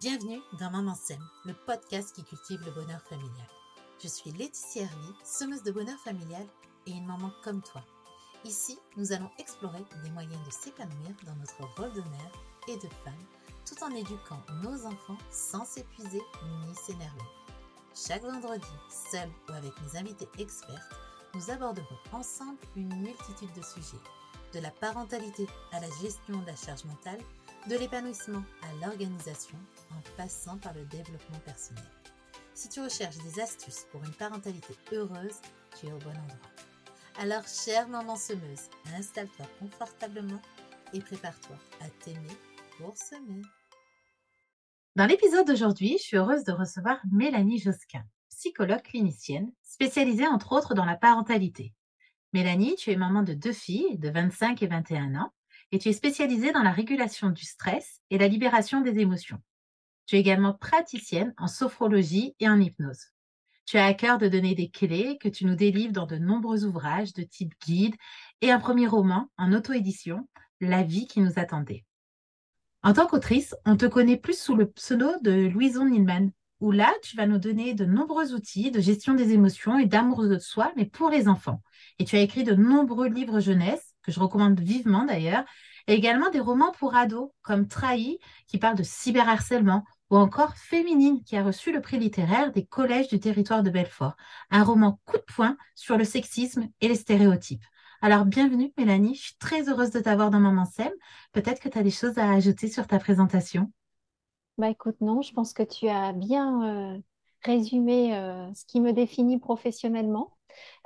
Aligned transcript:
Bienvenue 0.00 0.40
dans 0.58 0.72
Maman 0.72 0.96
Sème, 0.96 1.24
le 1.44 1.54
podcast 1.54 2.12
qui 2.16 2.24
cultive 2.24 2.60
le 2.64 2.72
bonheur 2.72 3.00
familial. 3.02 3.46
Je 4.02 4.08
suis 4.08 4.32
Laetitia 4.32 4.82
Hervy, 4.82 5.14
semeuse 5.22 5.62
de 5.62 5.70
bonheur 5.70 5.98
familial 6.00 6.44
et 6.88 6.90
une 6.90 7.06
maman 7.06 7.30
comme 7.44 7.62
toi. 7.62 7.80
Ici, 8.44 8.76
nous 8.96 9.12
allons 9.12 9.30
explorer 9.38 9.84
des 10.02 10.10
moyens 10.10 10.44
de 10.44 10.50
s'épanouir 10.50 11.14
dans 11.24 11.36
notre 11.36 11.62
rôle 11.76 11.92
de 11.92 12.00
mère 12.10 12.32
et 12.66 12.74
de 12.74 12.88
femme, 13.04 13.14
tout 13.64 13.84
en 13.84 13.94
éduquant 13.94 14.42
nos 14.64 14.84
enfants 14.84 15.18
sans 15.30 15.64
s'épuiser 15.64 16.22
ni 16.66 16.74
s'énerver. 16.74 17.30
Chaque 17.94 18.24
vendredi, 18.24 18.66
seul 18.90 19.30
ou 19.48 19.52
avec 19.52 19.72
mes 19.80 19.96
invités 20.00 20.28
experts, 20.38 20.88
nous 21.34 21.50
aborderons 21.52 21.98
ensemble 22.12 22.58
une 22.74 22.92
multitude 22.96 23.52
de 23.54 23.62
sujets, 23.62 24.02
de 24.54 24.58
la 24.58 24.72
parentalité 24.72 25.46
à 25.70 25.78
la 25.78 25.90
gestion 26.02 26.40
de 26.40 26.46
la 26.46 26.56
charge 26.56 26.84
mentale, 26.84 27.20
de 27.68 27.76
l'épanouissement 27.76 28.42
à 28.62 28.86
l'organisation, 28.86 29.56
en 29.90 30.16
passant 30.16 30.58
par 30.58 30.74
le 30.74 30.84
développement 30.84 31.38
personnel. 31.44 31.84
Si 32.52 32.68
tu 32.68 32.80
recherches 32.80 33.16
des 33.18 33.40
astuces 33.40 33.86
pour 33.90 34.04
une 34.04 34.12
parentalité 34.12 34.74
heureuse, 34.92 35.40
tu 35.78 35.86
es 35.86 35.92
au 35.92 35.98
bon 35.98 36.10
endroit. 36.10 36.50
Alors, 37.18 37.46
chère 37.46 37.88
maman 37.88 38.16
semeuse, 38.16 38.68
installe-toi 38.96 39.46
confortablement 39.60 40.40
et 40.92 41.00
prépare-toi 41.00 41.56
à 41.80 41.88
t'aimer 42.04 42.36
pour 42.78 42.96
semer. 42.96 43.42
Dans 44.96 45.06
l'épisode 45.06 45.46
d'aujourd'hui, 45.46 45.96
je 45.98 46.04
suis 46.04 46.16
heureuse 46.16 46.44
de 46.44 46.52
recevoir 46.52 47.00
Mélanie 47.10 47.58
Josquin, 47.58 48.04
psychologue 48.30 48.82
clinicienne, 48.82 49.50
spécialisée 49.62 50.26
entre 50.26 50.52
autres 50.52 50.74
dans 50.74 50.84
la 50.84 50.96
parentalité. 50.96 51.72
Mélanie, 52.32 52.76
tu 52.76 52.90
es 52.90 52.96
maman 52.96 53.22
de 53.22 53.32
deux 53.32 53.52
filles 53.52 53.96
de 53.98 54.10
25 54.10 54.62
et 54.62 54.66
21 54.66 55.14
ans 55.14 55.32
et 55.74 55.78
tu 55.78 55.88
es 55.88 55.92
spécialisée 55.92 56.52
dans 56.52 56.62
la 56.62 56.70
régulation 56.70 57.30
du 57.30 57.44
stress 57.44 58.00
et 58.08 58.16
la 58.16 58.28
libération 58.28 58.80
des 58.80 59.00
émotions. 59.00 59.42
Tu 60.06 60.14
es 60.14 60.20
également 60.20 60.54
praticienne 60.54 61.34
en 61.36 61.48
sophrologie 61.48 62.36
et 62.38 62.48
en 62.48 62.60
hypnose. 62.60 63.06
Tu 63.66 63.76
as 63.76 63.86
à 63.86 63.92
cœur 63.92 64.18
de 64.18 64.28
donner 64.28 64.54
des 64.54 64.68
clés 64.68 65.18
que 65.20 65.28
tu 65.28 65.44
nous 65.44 65.56
délivres 65.56 65.92
dans 65.92 66.06
de 66.06 66.16
nombreux 66.16 66.64
ouvrages 66.64 67.12
de 67.12 67.24
type 67.24 67.54
guide 67.66 67.96
et 68.40 68.52
un 68.52 68.60
premier 68.60 68.86
roman 68.86 69.28
en 69.36 69.52
auto-édition, 69.52 70.28
La 70.60 70.84
vie 70.84 71.08
qui 71.08 71.20
nous 71.20 71.40
attendait. 71.40 71.84
En 72.84 72.92
tant 72.92 73.08
qu'autrice, 73.08 73.56
on 73.66 73.76
te 73.76 73.86
connaît 73.86 74.16
plus 74.16 74.38
sous 74.38 74.54
le 74.54 74.70
pseudo 74.70 75.10
de 75.22 75.48
Louison 75.48 75.86
Nilman, 75.86 76.30
où 76.60 76.70
là, 76.70 76.94
tu 77.02 77.16
vas 77.16 77.26
nous 77.26 77.38
donner 77.38 77.74
de 77.74 77.84
nombreux 77.84 78.32
outils 78.32 78.70
de 78.70 78.80
gestion 78.80 79.14
des 79.14 79.32
émotions 79.32 79.76
et 79.76 79.86
d'amour 79.86 80.22
de 80.22 80.38
soi, 80.38 80.72
mais 80.76 80.84
pour 80.84 81.10
les 81.10 81.26
enfants. 81.26 81.62
Et 81.98 82.04
tu 82.04 82.14
as 82.14 82.20
écrit 82.20 82.44
de 82.44 82.54
nombreux 82.54 83.08
livres 83.08 83.40
jeunesse 83.40 83.94
que 84.04 84.12
je 84.12 84.20
recommande 84.20 84.60
vivement 84.60 85.04
d'ailleurs, 85.04 85.44
et 85.86 85.94
également 85.94 86.30
des 86.30 86.40
romans 86.40 86.72
pour 86.72 86.94
ados 86.94 87.30
comme 87.42 87.68
Trahi, 87.68 88.18
qui 88.46 88.58
parle 88.58 88.76
de 88.76 88.82
cyberharcèlement, 88.82 89.84
ou 90.10 90.16
encore 90.16 90.56
Féminine, 90.56 91.22
qui 91.24 91.36
a 91.36 91.44
reçu 91.44 91.72
le 91.72 91.80
prix 91.80 91.98
littéraire 91.98 92.52
des 92.52 92.64
collèges 92.64 93.08
du 93.08 93.20
territoire 93.20 93.62
de 93.62 93.70
Belfort, 93.70 94.16
un 94.50 94.64
roman 94.64 95.00
coup 95.04 95.16
de 95.16 95.34
poing 95.34 95.56
sur 95.74 95.96
le 95.96 96.04
sexisme 96.04 96.68
et 96.80 96.88
les 96.88 96.94
stéréotypes. 96.94 97.64
Alors, 98.00 98.26
bienvenue 98.26 98.72
Mélanie, 98.76 99.14
je 99.14 99.22
suis 99.22 99.36
très 99.38 99.68
heureuse 99.68 99.90
de 99.90 100.00
t'avoir 100.00 100.30
dans 100.30 100.40
Maman 100.40 100.66
Sème. 100.66 100.92
Peut-être 101.32 101.60
que 101.60 101.70
tu 101.70 101.78
as 101.78 101.82
des 101.82 101.90
choses 101.90 102.18
à 102.18 102.30
ajouter 102.32 102.68
sur 102.68 102.86
ta 102.86 102.98
présentation. 102.98 103.72
Bah 104.58 104.68
écoute, 104.68 105.00
non, 105.00 105.22
je 105.22 105.32
pense 105.32 105.52
que 105.52 105.62
tu 105.62 105.88
as 105.88 106.12
bien 106.12 106.94
euh, 106.94 106.98
résumé 107.42 108.16
euh, 108.16 108.52
ce 108.54 108.64
qui 108.66 108.80
me 108.80 108.92
définit 108.92 109.38
professionnellement. 109.38 110.33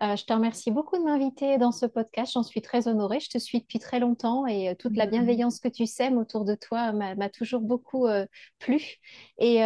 Euh, 0.02 0.16
je 0.16 0.24
te 0.24 0.32
remercie 0.32 0.70
beaucoup 0.70 0.96
de 0.98 1.02
m'inviter 1.02 1.58
dans 1.58 1.72
ce 1.72 1.86
podcast. 1.86 2.32
J'en 2.34 2.42
suis 2.42 2.62
très 2.62 2.88
honorée. 2.88 3.20
Je 3.20 3.30
te 3.30 3.38
suis 3.38 3.60
depuis 3.60 3.78
très 3.78 4.00
longtemps 4.00 4.46
et 4.46 4.70
euh, 4.70 4.74
toute 4.74 4.96
la 4.96 5.06
bienveillance 5.06 5.60
que 5.60 5.68
tu 5.68 5.86
sèmes 5.86 6.18
autour 6.18 6.44
de 6.44 6.54
toi 6.54 6.92
m'a 6.92 7.28
toujours 7.28 7.60
beaucoup 7.60 8.06
euh, 8.06 8.26
plu. 8.58 8.96
Et 9.38 9.56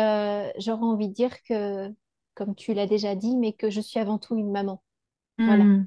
j'aurais 0.59 0.85
envie 0.85 1.09
de 1.09 1.15
dire 1.15 1.43
que, 1.43 1.93
comme 2.35 2.55
tu 2.55 2.75
l'as 2.75 2.87
déjà 2.87 3.15
dit, 3.15 3.37
mais 3.37 3.53
que 3.53 3.71
je 3.71 3.81
suis 3.81 4.01
avant 4.01 4.19
tout 4.19 4.37
une 4.37 4.51
maman. 4.51 4.83
Voilà. 5.39 5.65
Hmm. 5.65 5.87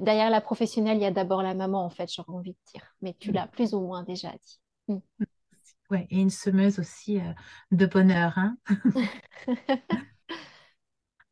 Derrière 0.00 0.30
la 0.30 0.40
professionnelle, 0.40 0.98
il 0.98 1.02
y 1.02 1.06
a 1.06 1.10
d'abord 1.10 1.42
la 1.42 1.54
maman, 1.54 1.84
en 1.84 1.90
fait, 1.90 2.12
j'aurais 2.12 2.32
envie 2.32 2.52
de 2.52 2.72
dire. 2.72 2.94
Mais 3.02 3.14
tu 3.18 3.30
hmm. 3.30 3.34
l'as 3.34 3.46
plus 3.46 3.74
ou 3.74 3.80
moins 3.80 4.02
déjà 4.02 4.30
dit. 4.30 4.60
Hmm. 4.88 5.24
Ouais, 5.90 6.06
et 6.10 6.20
une 6.20 6.30
semeuse 6.30 6.78
aussi 6.80 7.20
de 7.70 7.86
bonheur. 7.86 8.36
Hein 8.36 8.56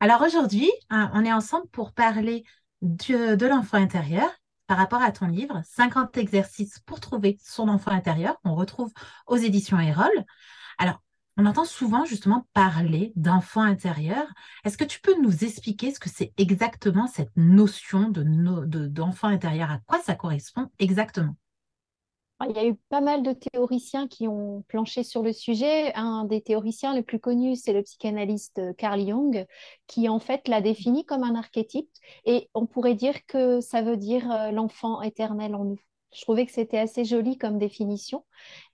Alors 0.05 0.21
aujourd'hui, 0.21 0.71
hein, 0.91 1.11
on 1.15 1.25
est 1.25 1.33
ensemble 1.33 1.67
pour 1.69 1.95
parler 1.95 2.45
de, 2.83 3.47
l'enfant 3.47 3.79
intérieur 3.79 4.29
par 4.67 4.77
rapport 4.77 5.01
à 5.01 5.11
ton 5.11 5.27
livre 5.27 5.63
50 5.65 6.19
exercices 6.19 6.79
pour 6.81 7.01
trouver 7.01 7.39
son 7.43 7.69
enfant 7.69 7.91
intérieur 7.91 8.39
qu'on 8.43 8.55
retrouve 8.55 8.93
aux 9.27 9.39
éditions 9.39 9.81
Erol. 9.81 10.13
Alors, 10.77 11.01
on 11.39 11.47
entend 11.47 11.65
souvent 11.65 12.05
justement 12.05 12.47
parler 12.53 13.15
d'enfant 13.17 13.63
intérieur. 13.63 14.27
Est-ce 14.67 14.77
que 14.77 14.85
tu 14.85 15.01
peux 15.01 15.19
nous 15.23 15.43
expliquer 15.43 15.91
ce 15.91 16.01
que 16.01 16.11
c'est 16.11 16.35
exactement 16.37 17.07
cette 17.07 17.35
notion 17.35 18.11
d'enfant 18.11 19.29
intérieur? 19.29 19.71
À 19.71 19.79
quoi 19.87 20.03
ça 20.03 20.15
correspond 20.15 20.71
exactement? 20.79 21.35
Il 22.49 22.57
y 22.57 22.59
a 22.59 22.67
eu 22.67 22.75
pas 22.89 23.01
mal 23.01 23.23
de 23.23 23.33
théoriciens 23.33 24.09
qui 24.09 24.29
ont 24.29 24.63
planché 24.69 25.03
sur 25.03 25.23
le 25.23 25.33
sujet. 25.33 25.95
Un 25.95 26.25
des 26.25 26.43
théoriciens 26.43 26.95
les 26.95 27.03
plus 27.03 27.21
connus, 27.21 27.57
c'est 27.57 27.73
le 27.73 27.83
psychanalyste 27.83 28.59
euh, 28.59 28.73
Carl 28.75 29.01
Jung, 29.07 29.47
qui 29.87 30.09
en 30.09 30.19
fait 30.19 30.49
l'a 30.49 30.61
défini 30.61 31.05
comme 31.05 31.23
un 31.23 31.35
archétype. 31.37 31.89
Et 32.25 32.51
on 32.55 32.67
pourrait 32.67 32.95
dire 32.95 33.25
que 33.27 33.61
ça 33.61 33.83
veut 33.83 33.97
dire 33.97 34.31
euh, 34.31 34.51
l'enfant 34.51 35.01
éternel 35.03 35.55
en 35.55 35.65
nous. 35.65 35.79
Je 36.13 36.23
trouvais 36.23 36.47
que 36.47 36.53
c'était 36.53 36.79
assez 36.79 37.05
joli 37.05 37.39
comme 37.39 37.59
définition. 37.59 38.25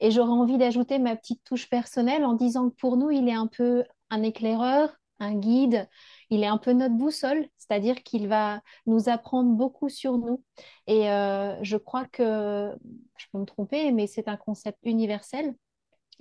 Et 0.00 0.10
j'aurais 0.10 0.30
envie 0.30 0.58
d'ajouter 0.58 0.98
ma 0.98 1.16
petite 1.16 1.42
touche 1.44 1.68
personnelle 1.70 2.24
en 2.24 2.34
disant 2.34 2.70
que 2.70 2.74
pour 2.76 2.96
nous, 2.96 3.10
il 3.10 3.28
est 3.28 3.34
un 3.34 3.46
peu 3.46 3.84
un 4.10 4.22
éclaireur, 4.22 4.90
un 5.20 5.34
guide, 5.34 5.88
il 6.30 6.44
est 6.44 6.46
un 6.46 6.58
peu 6.58 6.72
notre 6.72 6.94
boussole, 6.94 7.46
c'est-à-dire 7.58 8.02
qu'il 8.02 8.28
va 8.28 8.62
nous 8.86 9.08
apprendre 9.08 9.50
beaucoup 9.50 9.88
sur 9.88 10.16
nous. 10.16 10.42
Et 10.86 11.10
euh, 11.10 11.56
je 11.62 11.76
crois 11.76 12.06
que, 12.06 12.72
je 13.16 13.26
peux 13.32 13.38
me 13.38 13.44
tromper, 13.44 13.90
mais 13.92 14.06
c'est 14.06 14.28
un 14.28 14.36
concept 14.36 14.78
universel. 14.84 15.54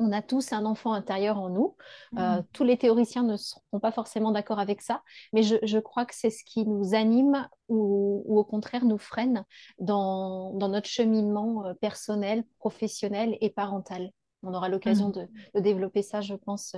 On 0.02 0.12
a 0.12 0.22
tous 0.22 0.53
un 0.53 0.66
enfant 0.66 0.94
intérieur 0.94 1.38
en 1.38 1.50
nous. 1.50 1.75
Euh, 2.18 2.38
mmh. 2.38 2.44
tous 2.53 2.64
les 2.64 2.78
théoriciens 2.78 3.24
ne 3.24 3.36
seront 3.36 3.80
pas 3.81 3.92
forcément 3.92 4.31
d'accord 4.31 4.59
avec 4.59 4.81
ça, 4.81 5.03
mais 5.34 5.44
je, 5.44 5.80
crois 5.80 6.06
que 6.06 6.16
c'est 6.16 6.30
ce 6.30 6.44
qui 6.44 6.66
nous 6.66 6.96
anime 6.96 7.47
ou, 7.68 8.24
au 8.26 8.44
contraire 8.44 8.86
nous 8.86 8.97
freine 8.97 9.44
dans, 9.78 10.53
notre 10.53 10.88
cheminement 10.88 11.66
euh, 11.66 11.74
personnel, 11.74 12.46
professionnel 12.58 13.38
et 13.41 13.50
parental. 13.50 14.12
On 14.41 14.53
aura 14.53 14.70
l'occasion 14.70 15.09
mmh. 15.09 15.28
de, 15.56 15.59
développer 15.59 16.02
ça, 16.02 16.22
je 16.22 16.34
pense, 16.34 16.78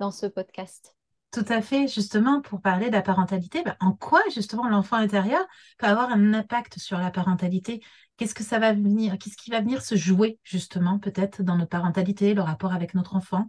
dans 0.00 0.10
ce 0.10 0.24
podcast. 0.24 0.96
Tout 1.32 1.44
à 1.48 1.62
fait, 1.62 1.88
justement, 1.88 2.40
pour 2.42 2.60
parler 2.60 2.88
de 2.88 2.92
la 2.92 3.02
parentalité, 3.02 3.62
bah, 3.64 3.76
en 3.80 3.92
quoi 3.92 4.20
justement 4.32 4.68
l'enfant 4.68 4.96
intérieur 4.96 5.44
peut 5.78 5.86
avoir 5.86 6.10
un 6.10 6.34
impact 6.34 6.78
sur 6.78 6.98
la 6.98 7.10
parentalité? 7.10 7.82
Qu'est-ce 8.16 8.34
que 8.34 8.44
ça 8.44 8.58
va 8.58 8.72
venir 8.72 9.16
Qu'est-ce 9.18 9.36
qui 9.38 9.50
va 9.50 9.60
venir 9.60 9.82
se 9.82 9.96
jouer 9.96 10.38
justement 10.44 10.98
peut-être 10.98 11.42
dans 11.42 11.56
notre 11.56 11.70
parentalité, 11.70 12.34
le 12.34 12.42
rapport 12.42 12.72
avec 12.74 12.94
notre 12.94 13.16
enfant? 13.16 13.48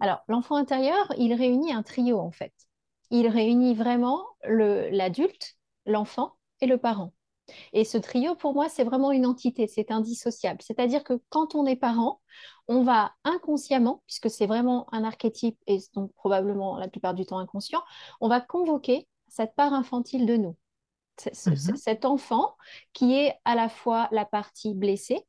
Alors, 0.00 0.22
l'enfant 0.28 0.56
intérieur, 0.56 1.12
il 1.16 1.32
réunit 1.32 1.72
un 1.72 1.82
trio 1.82 2.18
en 2.18 2.30
fait. 2.30 2.52
Il 3.10 3.28
réunit 3.28 3.74
vraiment 3.74 4.22
l'adulte, 4.44 5.56
l'enfant 5.86 6.36
et 6.60 6.66
le 6.66 6.78
parent. 6.78 7.14
Et 7.72 7.84
ce 7.84 7.98
trio, 7.98 8.34
pour 8.34 8.54
moi, 8.54 8.68
c'est 8.68 8.84
vraiment 8.84 9.12
une 9.12 9.26
entité, 9.26 9.66
c'est 9.66 9.90
indissociable. 9.90 10.60
C'est-à-dire 10.62 11.04
que 11.04 11.20
quand 11.28 11.54
on 11.54 11.66
est 11.66 11.76
parent, 11.76 12.20
on 12.68 12.82
va 12.82 13.12
inconsciemment, 13.24 14.02
puisque 14.06 14.30
c'est 14.30 14.46
vraiment 14.46 14.86
un 14.92 15.04
archétype 15.04 15.58
et 15.66 15.78
donc 15.94 16.12
probablement 16.14 16.78
la 16.78 16.88
plupart 16.88 17.14
du 17.14 17.26
temps 17.26 17.38
inconscient, 17.38 17.82
on 18.20 18.28
va 18.28 18.40
convoquer 18.40 19.08
cette 19.28 19.54
part 19.54 19.74
infantile 19.74 20.26
de 20.26 20.36
nous. 20.36 20.56
Mhm. 21.46 21.76
Cet 21.76 22.04
enfant 22.04 22.56
qui 22.92 23.14
est 23.14 23.34
à 23.44 23.54
la 23.54 23.68
fois 23.68 24.08
la 24.12 24.24
partie 24.24 24.74
blessée, 24.74 25.26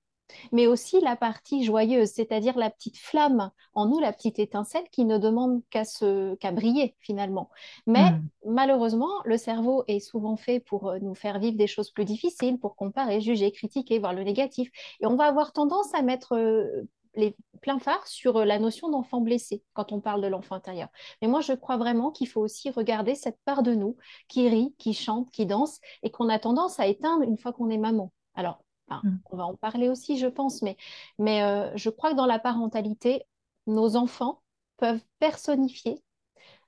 mais 0.51 0.67
aussi 0.67 0.99
la 1.01 1.15
partie 1.15 1.63
joyeuse, 1.63 2.09
c'est-à-dire 2.09 2.57
la 2.57 2.69
petite 2.69 2.97
flamme 2.97 3.51
en 3.73 3.85
nous, 3.85 3.99
la 3.99 4.13
petite 4.13 4.39
étincelle 4.39 4.85
qui 4.91 5.05
ne 5.05 5.17
demande 5.17 5.61
qu'à 5.69 6.51
briller 6.51 6.95
finalement. 6.99 7.49
Mais 7.87 8.11
hmm. 8.11 8.27
malheureusement, 8.45 9.11
le 9.25 9.37
cerveau 9.37 9.83
est 9.87 9.99
souvent 9.99 10.37
fait 10.37 10.59
pour 10.59 10.89
euh, 10.89 10.99
nous 10.99 11.15
faire 11.15 11.39
vivre 11.39 11.57
des 11.57 11.67
choses 11.67 11.91
plus 11.91 12.05
difficiles, 12.05 12.59
pour 12.59 12.75
comparer, 12.75 13.21
juger, 13.21 13.51
critiquer, 13.51 13.99
voir 13.99 14.13
le 14.13 14.23
négatif. 14.23 14.69
Et 15.01 15.05
on 15.05 15.15
va 15.15 15.25
avoir 15.25 15.53
tendance 15.53 15.93
à 15.93 16.01
mettre 16.01 16.35
euh, 16.35 16.87
les 17.15 17.35
pleins 17.61 17.79
phares 17.79 18.07
sur 18.07 18.37
euh, 18.37 18.45
la 18.45 18.59
notion 18.59 18.89
d'enfant 18.89 19.21
blessé 19.21 19.63
quand 19.73 19.91
on 19.91 20.01
parle 20.01 20.21
de 20.21 20.27
l'enfant 20.27 20.55
intérieur. 20.55 20.89
Mais 21.21 21.27
moi, 21.27 21.41
je 21.41 21.53
crois 21.53 21.77
vraiment 21.77 22.11
qu'il 22.11 22.27
faut 22.27 22.41
aussi 22.41 22.69
regarder 22.69 23.15
cette 23.15 23.39
part 23.45 23.63
de 23.63 23.73
nous 23.73 23.97
qui 24.27 24.47
rit, 24.49 24.73
qui 24.77 24.93
chante, 24.93 25.29
qui 25.31 25.45
danse 25.45 25.79
et 26.01 26.11
qu'on 26.11 26.29
a 26.29 26.39
tendance 26.39 26.79
à 26.79 26.87
éteindre 26.87 27.23
une 27.23 27.37
fois 27.37 27.53
qu'on 27.53 27.69
est 27.69 27.77
maman. 27.77 28.11
Alors, 28.35 28.62
Mm. 28.89 29.17
On 29.31 29.37
va 29.37 29.45
en 29.45 29.55
parler 29.55 29.89
aussi, 29.89 30.17
je 30.17 30.27
pense, 30.27 30.61
mais, 30.61 30.77
mais 31.19 31.43
euh, 31.43 31.71
je 31.75 31.89
crois 31.89 32.11
que 32.11 32.15
dans 32.15 32.25
la 32.25 32.39
parentalité, 32.39 33.23
nos 33.67 33.95
enfants 33.95 34.41
peuvent 34.77 35.03
personnifier 35.19 36.03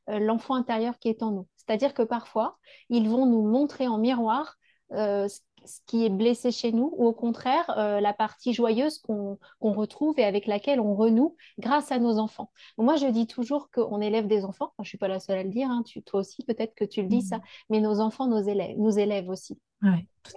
euh, 0.10 0.20
l'enfant 0.20 0.56
intérieur 0.56 1.00
qui 1.00 1.10
est 1.10 1.24
en 1.24 1.32
nous. 1.32 1.48
C'est-à-dire 1.58 1.94
que 1.94 2.04
parfois, 2.04 2.58
ils 2.90 3.10
vont 3.10 3.26
nous 3.26 3.42
montrer 3.42 3.88
en 3.88 3.98
miroir 3.98 4.56
euh, 4.94 5.28
ce 5.28 5.80
qui 5.88 6.06
est 6.06 6.10
blessé 6.10 6.52
chez 6.52 6.72
nous 6.72 6.94
ou 6.96 7.08
au 7.08 7.14
contraire 7.14 7.68
euh, 7.78 8.00
la 8.00 8.14
partie 8.14 8.54
joyeuse 8.54 9.00
qu'on 9.00 9.40
retrouve 9.60 10.20
et 10.20 10.24
avec 10.24 10.46
laquelle 10.46 10.80
on 10.80 10.96
renoue 10.96 11.36
grâce 11.58 11.92
à 11.92 11.98
nos 11.98 12.20
enfants. 12.20 12.52
moi, 12.78 12.98
je 12.98 13.08
dis 13.08 13.26
toujours 13.26 13.72
qu'on 13.72 14.00
élève 14.00 14.28
des 14.28 14.46
enfants. 14.46 14.74
je 14.78 14.84
ne 14.84 14.88
suis 14.88 14.98
pas 15.00 15.08
la 15.08 15.20
seule 15.20 15.40
à 15.40 15.44
le 15.44 15.50
dire, 15.50 15.70
hein, 15.70 15.82
tu, 15.84 16.04
toi 16.04 16.20
aussi 16.20 16.44
peut-être 16.44 16.76
que 16.76 16.86
tu 16.86 17.02
le 17.02 17.08
dis 17.08 17.24
ça, 17.24 17.38
mmh. 17.38 17.42
mais 17.72 17.82
nos 17.82 18.00
enfants 18.00 18.28
nos 18.28 18.42
élèves, 18.42 18.78
nous 18.78 19.00
élèvent 19.00 19.30
aussi. 19.30 19.60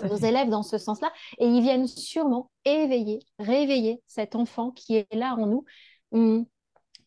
Nos 0.03 0.17
élèves 0.17 0.49
dans 0.49 0.63
ce 0.63 0.79
sens-là. 0.79 1.13
Et 1.39 1.47
ils 1.47 1.63
viennent 1.63 1.87
sûrement 1.87 2.51
éveiller, 2.65 3.21
réveiller 3.39 4.03
cet 4.07 4.35
enfant 4.35 4.71
qui 4.71 4.97
est 4.97 5.15
là 5.15 5.35
en 5.35 5.47
nous. 5.47 5.65
Mmh 6.13 6.45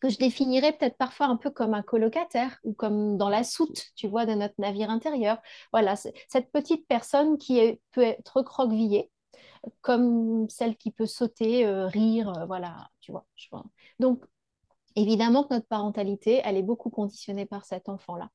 que 0.02 0.08
je 0.08 0.18
définirais 0.18 0.72
peut-être 0.72 0.96
parfois 0.96 1.26
un 1.26 1.36
peu 1.36 1.50
comme 1.50 1.74
un 1.74 1.82
colocataire 1.82 2.58
ou 2.64 2.74
comme 2.74 3.16
dans 3.16 3.28
la 3.28 3.44
soute, 3.44 3.92
tu 3.94 4.08
vois, 4.08 4.26
de 4.26 4.32
notre 4.32 4.54
navire 4.58 4.90
intérieur. 4.90 5.38
Voilà, 5.72 5.94
cette 5.94 6.50
petite 6.50 6.88
personne 6.88 7.38
qui 7.38 7.78
peut 7.92 8.02
être 8.02 8.38
recroquevillée, 8.38 9.12
comme 9.80 10.48
celle 10.48 10.76
qui 10.76 10.90
peut 10.90 11.06
sauter, 11.06 11.64
euh, 11.66 11.86
rire, 11.86 12.36
euh, 12.36 12.46
voilà, 12.46 12.90
tu 13.00 13.12
vois, 13.12 13.24
Donc, 14.00 14.24
évidemment 14.96 15.44
que 15.44 15.54
notre 15.54 15.68
parentalité, 15.68 16.40
elle 16.44 16.56
est 16.56 16.62
beaucoup 16.62 16.90
conditionnée 16.90 17.46
par 17.46 17.64
cet 17.64 17.88
enfant-là. 17.88 18.28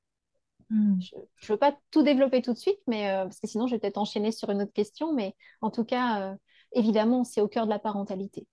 Hmm. 0.70 1.00
Je 1.00 1.16
ne 1.16 1.54
veux 1.54 1.58
pas 1.58 1.78
tout 1.92 2.04
développer 2.04 2.42
tout 2.42 2.54
de 2.54 2.58
suite, 2.58 2.80
mais, 2.88 3.10
euh, 3.10 3.24
parce 3.24 3.40
que 3.40 3.48
sinon, 3.48 3.68
je 3.68 3.76
vais 3.76 3.80
peut-être 3.80 3.98
enchaîner 3.98 4.32
sur 4.32 4.50
une 4.50 4.62
autre 4.62 4.74
question, 4.74 5.14
mais 5.14 5.36
en 5.62 5.72
tout 5.72 5.86
cas, 5.86 6.36
évidemment, 6.74 7.24
c'est 7.24 7.42
au 7.42 7.48
cœur 7.48 7.66
de 7.66 7.72
la 7.72 7.80
parentalité. 7.80 8.48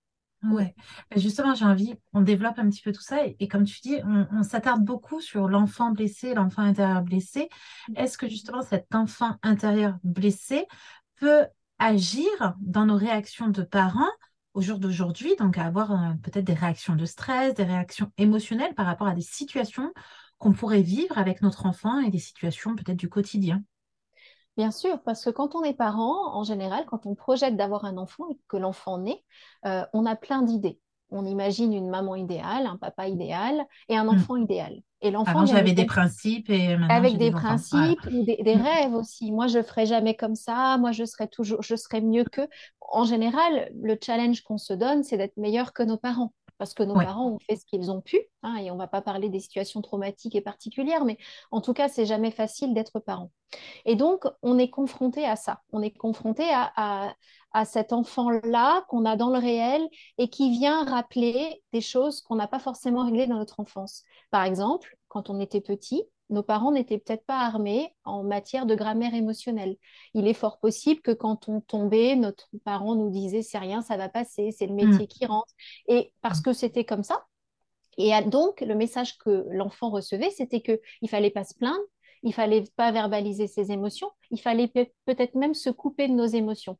Ouais. 0.51 0.75
Justement, 1.15 1.55
j'ai 1.55 1.65
envie, 1.65 1.95
on 2.13 2.21
développe 2.21 2.59
un 2.59 2.69
petit 2.69 2.81
peu 2.81 2.91
tout 2.91 3.01
ça. 3.01 3.25
Et, 3.25 3.47
comme 3.47 3.65
tu 3.65 3.79
dis, 3.81 3.97
on, 4.31 4.43
s'attarde 4.43 4.83
beaucoup 4.83 5.21
sur 5.21 5.47
l'enfant 5.47 5.91
blessé, 5.91 6.33
l'enfant 6.33 6.61
intérieur 6.61 7.01
blessé. 7.01 7.49
Est-ce 7.95 8.17
que 8.17 8.27
justement 8.27 8.61
cet 8.61 8.93
enfant 8.93 9.35
intérieur 9.41 9.97
blessé 10.03 10.67
peut 11.17 11.45
agir 11.79 12.29
dans 12.61 12.85
nos 12.85 12.97
réactions 12.97 13.47
de 13.47 13.63
parents 13.63 14.11
au 14.53 14.61
jour 14.61 14.79
d'aujourd'hui, 14.79 15.35
donc 15.37 15.57
avoir 15.57 15.91
euh, 15.91 16.13
peut-être 16.23 16.45
des 16.45 16.53
réactions 16.53 16.95
de 16.95 17.05
stress, 17.05 17.53
des 17.55 17.65
réactions 17.65 18.09
émotionnelles 18.17 18.73
par 18.73 18.85
rapport 18.85 19.07
à 19.07 19.13
des 19.13 19.21
situations 19.21 19.91
qu'on 20.37 20.53
pourrait 20.53 20.81
vivre 20.81 21.17
avec 21.17 21.41
notre 21.41 21.65
enfant 21.65 21.99
et 21.99 22.09
des 22.09 22.19
situations 22.19 22.75
peut-être 22.75 22.97
du 22.97 23.09
quotidien 23.09 23.63
Bien 24.57 24.71
sûr, 24.71 25.01
parce 25.03 25.25
que 25.25 25.29
quand 25.29 25.53
on 25.55 25.63
est 25.63 25.73
parent, 25.73 26.33
en 26.33 26.43
général, 26.43 26.85
quand 26.85 27.05
on 27.05 27.13
projette 27.13 27.57
d'avoir 27.57 27.83
un 27.83 27.97
enfant 27.97 28.23
et 28.31 28.37
que 28.47 28.55
l'enfant 28.55 28.97
naît, 28.97 29.21
euh, 29.65 29.83
on 29.91 30.05
a 30.05 30.15
plein 30.15 30.43
d'idées. 30.43 30.79
On 31.11 31.25
imagine 31.25 31.73
une 31.73 31.89
maman 31.89 32.15
idéale, 32.15 32.65
un 32.65 32.77
papa 32.77 33.07
idéal 33.07 33.65
et 33.89 33.97
un 33.97 34.05
hmm. 34.05 34.09
enfant 34.09 34.37
idéal. 34.37 34.81
Et 35.01 35.11
l'enfant 35.11 35.31
Avant, 35.31 35.45
j'avais 35.45 35.73
des 35.73 35.85
principes 35.85 36.49
et 36.49 36.77
maintenant 36.77 36.95
avec 36.95 37.17
des, 37.17 37.31
principes 37.31 37.99
ou 38.11 38.23
des, 38.23 38.55
rêves 38.55 38.93
aussi. 38.93 39.31
Moi, 39.31 39.47
je 39.47 39.61
ferai 39.61 39.85
jamais 39.85 40.15
comme 40.15 40.35
ça. 40.35 40.77
Moi, 40.77 40.93
je 40.93 41.03
serai 41.03 41.27
toujours, 41.27 41.61
je 41.61 41.75
serai 41.75 42.01
mieux 42.01 42.23
que. 42.23 42.47
En 42.79 43.03
général, 43.03 43.71
le 43.81 43.97
challenge 44.01 44.41
qu'on 44.41 44.57
se 44.57 44.73
donne, 44.73 45.03
c'est 45.03 45.17
d'être 45.17 45.37
meilleur 45.37 45.73
que 45.73 45.83
nos 45.83 45.97
parents 45.97 46.33
parce 46.57 46.73
que 46.73 46.83
nos 46.83 46.93
parents 46.93 47.31
ont 47.31 47.39
fait 47.39 47.55
ce 47.55 47.65
qu'ils 47.65 47.91
ont 47.91 48.01
pu, 48.01 48.19
hein, 48.43 48.55
et 48.57 48.71
on 48.71 48.75
ne 48.75 48.79
va 48.79 48.87
pas 48.87 49.01
parler 49.01 49.29
des 49.29 49.39
situations 49.39 49.81
traumatiques 49.81 50.35
et 50.35 50.41
particulières, 50.41 51.05
mais 51.05 51.17
en 51.51 51.61
tout 51.61 51.73
cas, 51.73 51.87
c'est 51.87 52.05
jamais 52.05 52.31
facile 52.31 52.73
d'être 52.73 52.99
parent. 52.99 53.31
Et 53.85 53.95
donc, 53.95 54.25
on 54.41 54.57
est 54.57 54.69
confronté 54.69 55.25
à 55.25 55.35
ça, 55.35 55.61
on 55.71 55.81
est 55.81 55.91
confronté 55.91 56.43
à, 56.49 57.13
à 57.55 57.63
cet 57.63 57.93
enfant-là 57.93 58.83
qu'on 58.89 59.05
a 59.05 59.15
dans 59.15 59.29
le 59.29 59.39
réel 59.39 59.87
et 60.17 60.29
qui 60.29 60.51
vient 60.51 60.83
rappeler 60.83 61.63
des 61.71 61.79
choses 61.81 62.21
qu'on 62.21 62.35
n'a 62.35 62.47
pas 62.47 62.59
forcément 62.59 63.05
réglées 63.05 63.27
dans 63.27 63.37
notre 63.37 63.61
enfance. 63.61 64.03
Par 64.29 64.43
exemple, 64.43 64.97
quand 65.07 65.29
on 65.29 65.39
était 65.39 65.61
petit, 65.61 66.03
nos 66.29 66.43
parents 66.43 66.71
n'étaient 66.71 66.97
peut-être 66.97 67.25
pas 67.25 67.39
armés 67.39 67.93
en 68.03 68.23
matière 68.23 68.65
de 68.65 68.75
grammaire 68.75 69.13
émotionnelle. 69.13 69.75
Il 70.13 70.27
est 70.27 70.33
fort 70.33 70.59
possible 70.59 71.01
que 71.01 71.11
quand 71.11 71.47
on 71.49 71.61
tombait, 71.61 72.15
notre 72.15 72.49
parent 72.63 72.95
nous 72.95 73.09
disait 73.09 73.41
c'est 73.41 73.57
rien, 73.57 73.81
ça 73.81 73.97
va 73.97 74.09
passer, 74.09 74.51
c'est 74.51 74.67
le 74.67 74.73
mm. 74.73 74.89
métier 74.89 75.07
qui 75.07 75.25
rentre. 75.25 75.53
Et 75.87 76.13
parce 76.21 76.41
que 76.41 76.53
c'était 76.53 76.85
comme 76.85 77.03
ça. 77.03 77.25
Et 77.97 78.11
donc, 78.23 78.61
le 78.61 78.75
message 78.75 79.17
que 79.17 79.45
l'enfant 79.49 79.89
recevait, 79.89 80.29
c'était 80.29 80.61
qu'il 80.61 80.79
ne 81.01 81.07
fallait 81.07 81.29
pas 81.29 81.43
se 81.45 81.53
plaindre, 81.53 81.79
il 82.23 82.33
fallait 82.33 82.65
pas 82.75 82.91
verbaliser 82.91 83.47
ses 83.47 83.71
émotions, 83.71 84.09
il 84.31 84.41
fallait 84.41 84.67
peut-être 84.67 85.35
même 85.35 85.53
se 85.53 85.69
couper 85.69 86.07
de 86.07 86.13
nos 86.13 86.25
émotions. 86.25 86.77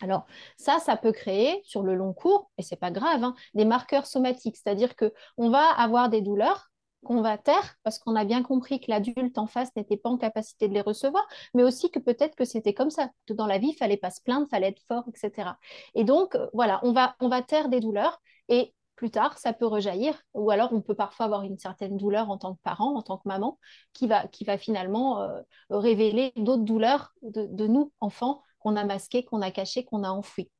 Alors 0.00 0.26
ça, 0.56 0.78
ça 0.78 0.96
peut 0.96 1.12
créer 1.12 1.60
sur 1.64 1.82
le 1.82 1.94
long 1.94 2.12
cours, 2.12 2.50
et 2.58 2.62
c'est 2.62 2.76
pas 2.76 2.90
grave, 2.90 3.24
hein, 3.24 3.34
des 3.54 3.64
marqueurs 3.64 4.06
somatiques, 4.06 4.56
c'est-à-dire 4.56 4.96
que 4.96 5.12
on 5.36 5.50
va 5.50 5.64
avoir 5.64 6.08
des 6.08 6.20
douleurs 6.20 6.70
qu'on 7.04 7.22
va 7.22 7.38
taire 7.38 7.76
parce 7.84 8.00
qu'on 8.00 8.16
a 8.16 8.24
bien 8.24 8.42
compris 8.42 8.80
que 8.80 8.90
l'adulte 8.90 9.38
en 9.38 9.46
face 9.46 9.70
n'était 9.76 9.96
pas 9.96 10.10
en 10.10 10.18
capacité 10.18 10.66
de 10.68 10.74
les 10.74 10.80
recevoir, 10.80 11.24
mais 11.54 11.62
aussi 11.62 11.90
que 11.90 12.00
peut-être 12.00 12.34
que 12.34 12.44
c'était 12.44 12.74
comme 12.74 12.90
ça. 12.90 13.10
Dans 13.28 13.46
la 13.46 13.58
vie, 13.58 13.68
il 13.68 13.76
fallait 13.76 13.96
pas 13.96 14.10
se 14.10 14.20
plaindre, 14.20 14.48
fallait 14.48 14.68
être 14.68 14.82
fort, 14.88 15.04
etc. 15.08 15.50
Et 15.94 16.04
donc, 16.04 16.34
euh, 16.34 16.48
voilà, 16.52 16.80
on 16.82 16.92
va, 16.92 17.14
on 17.20 17.28
va 17.28 17.42
taire 17.42 17.68
des 17.68 17.80
douleurs 17.80 18.20
et 18.48 18.74
plus 18.96 19.10
tard, 19.10 19.38
ça 19.38 19.52
peut 19.52 19.66
rejaillir, 19.66 20.20
ou 20.34 20.50
alors 20.50 20.72
on 20.72 20.80
peut 20.80 20.94
parfois 20.94 21.26
avoir 21.26 21.42
une 21.42 21.58
certaine 21.58 21.96
douleur 21.96 22.30
en 22.30 22.38
tant 22.38 22.54
que 22.54 22.60
parent, 22.62 22.94
en 22.94 23.02
tant 23.02 23.18
que 23.18 23.26
maman, 23.28 23.58
qui 23.92 24.06
va, 24.06 24.28
qui 24.28 24.44
va 24.44 24.56
finalement 24.56 25.20
euh, 25.20 25.40
révéler 25.70 26.32
d'autres 26.36 26.62
douleurs 26.62 27.12
de, 27.22 27.46
de 27.46 27.66
nous, 27.66 27.92
enfants, 28.00 28.42
qu'on 28.60 28.76
a 28.76 28.84
masquées, 28.84 29.24
qu'on 29.24 29.42
a 29.42 29.50
cachées, 29.50 29.84
qu'on 29.84 30.04
a 30.04 30.10
enfouies. 30.10 30.50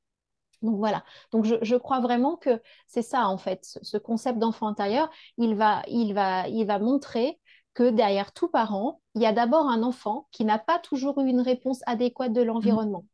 Donc 0.64 0.76
voilà. 0.76 1.04
Donc 1.30 1.44
je, 1.44 1.76
crois 1.76 2.00
vraiment 2.00 2.36
que 2.36 2.60
c'est 2.86 3.02
ça 3.02 3.28
en 3.28 3.38
fait, 3.38 3.78
ce, 3.82 3.98
concept 3.98 4.38
d'enfant 4.38 4.66
intérieur, 4.66 5.10
il 5.36 5.54
va, 5.54 5.82
il 5.88 6.14
va, 6.14 6.48
il 6.48 6.66
va 6.66 6.78
montrer 6.78 7.38
que 7.74 7.90
derrière 7.90 8.32
tout 8.32 8.48
parent, 8.48 9.00
il 9.14 9.22
y 9.22 9.26
a 9.26 9.32
d'abord 9.32 9.68
un 9.68 9.82
enfant 9.82 10.26
qui 10.30 10.44
n'a 10.44 10.58
pas 10.58 10.78
toujours 10.78 11.20
eu 11.20 11.28
une 11.28 11.40
réponse 11.40 11.80
adéquate 11.86 12.32
de 12.32 12.42
l'environnement. 12.42 13.04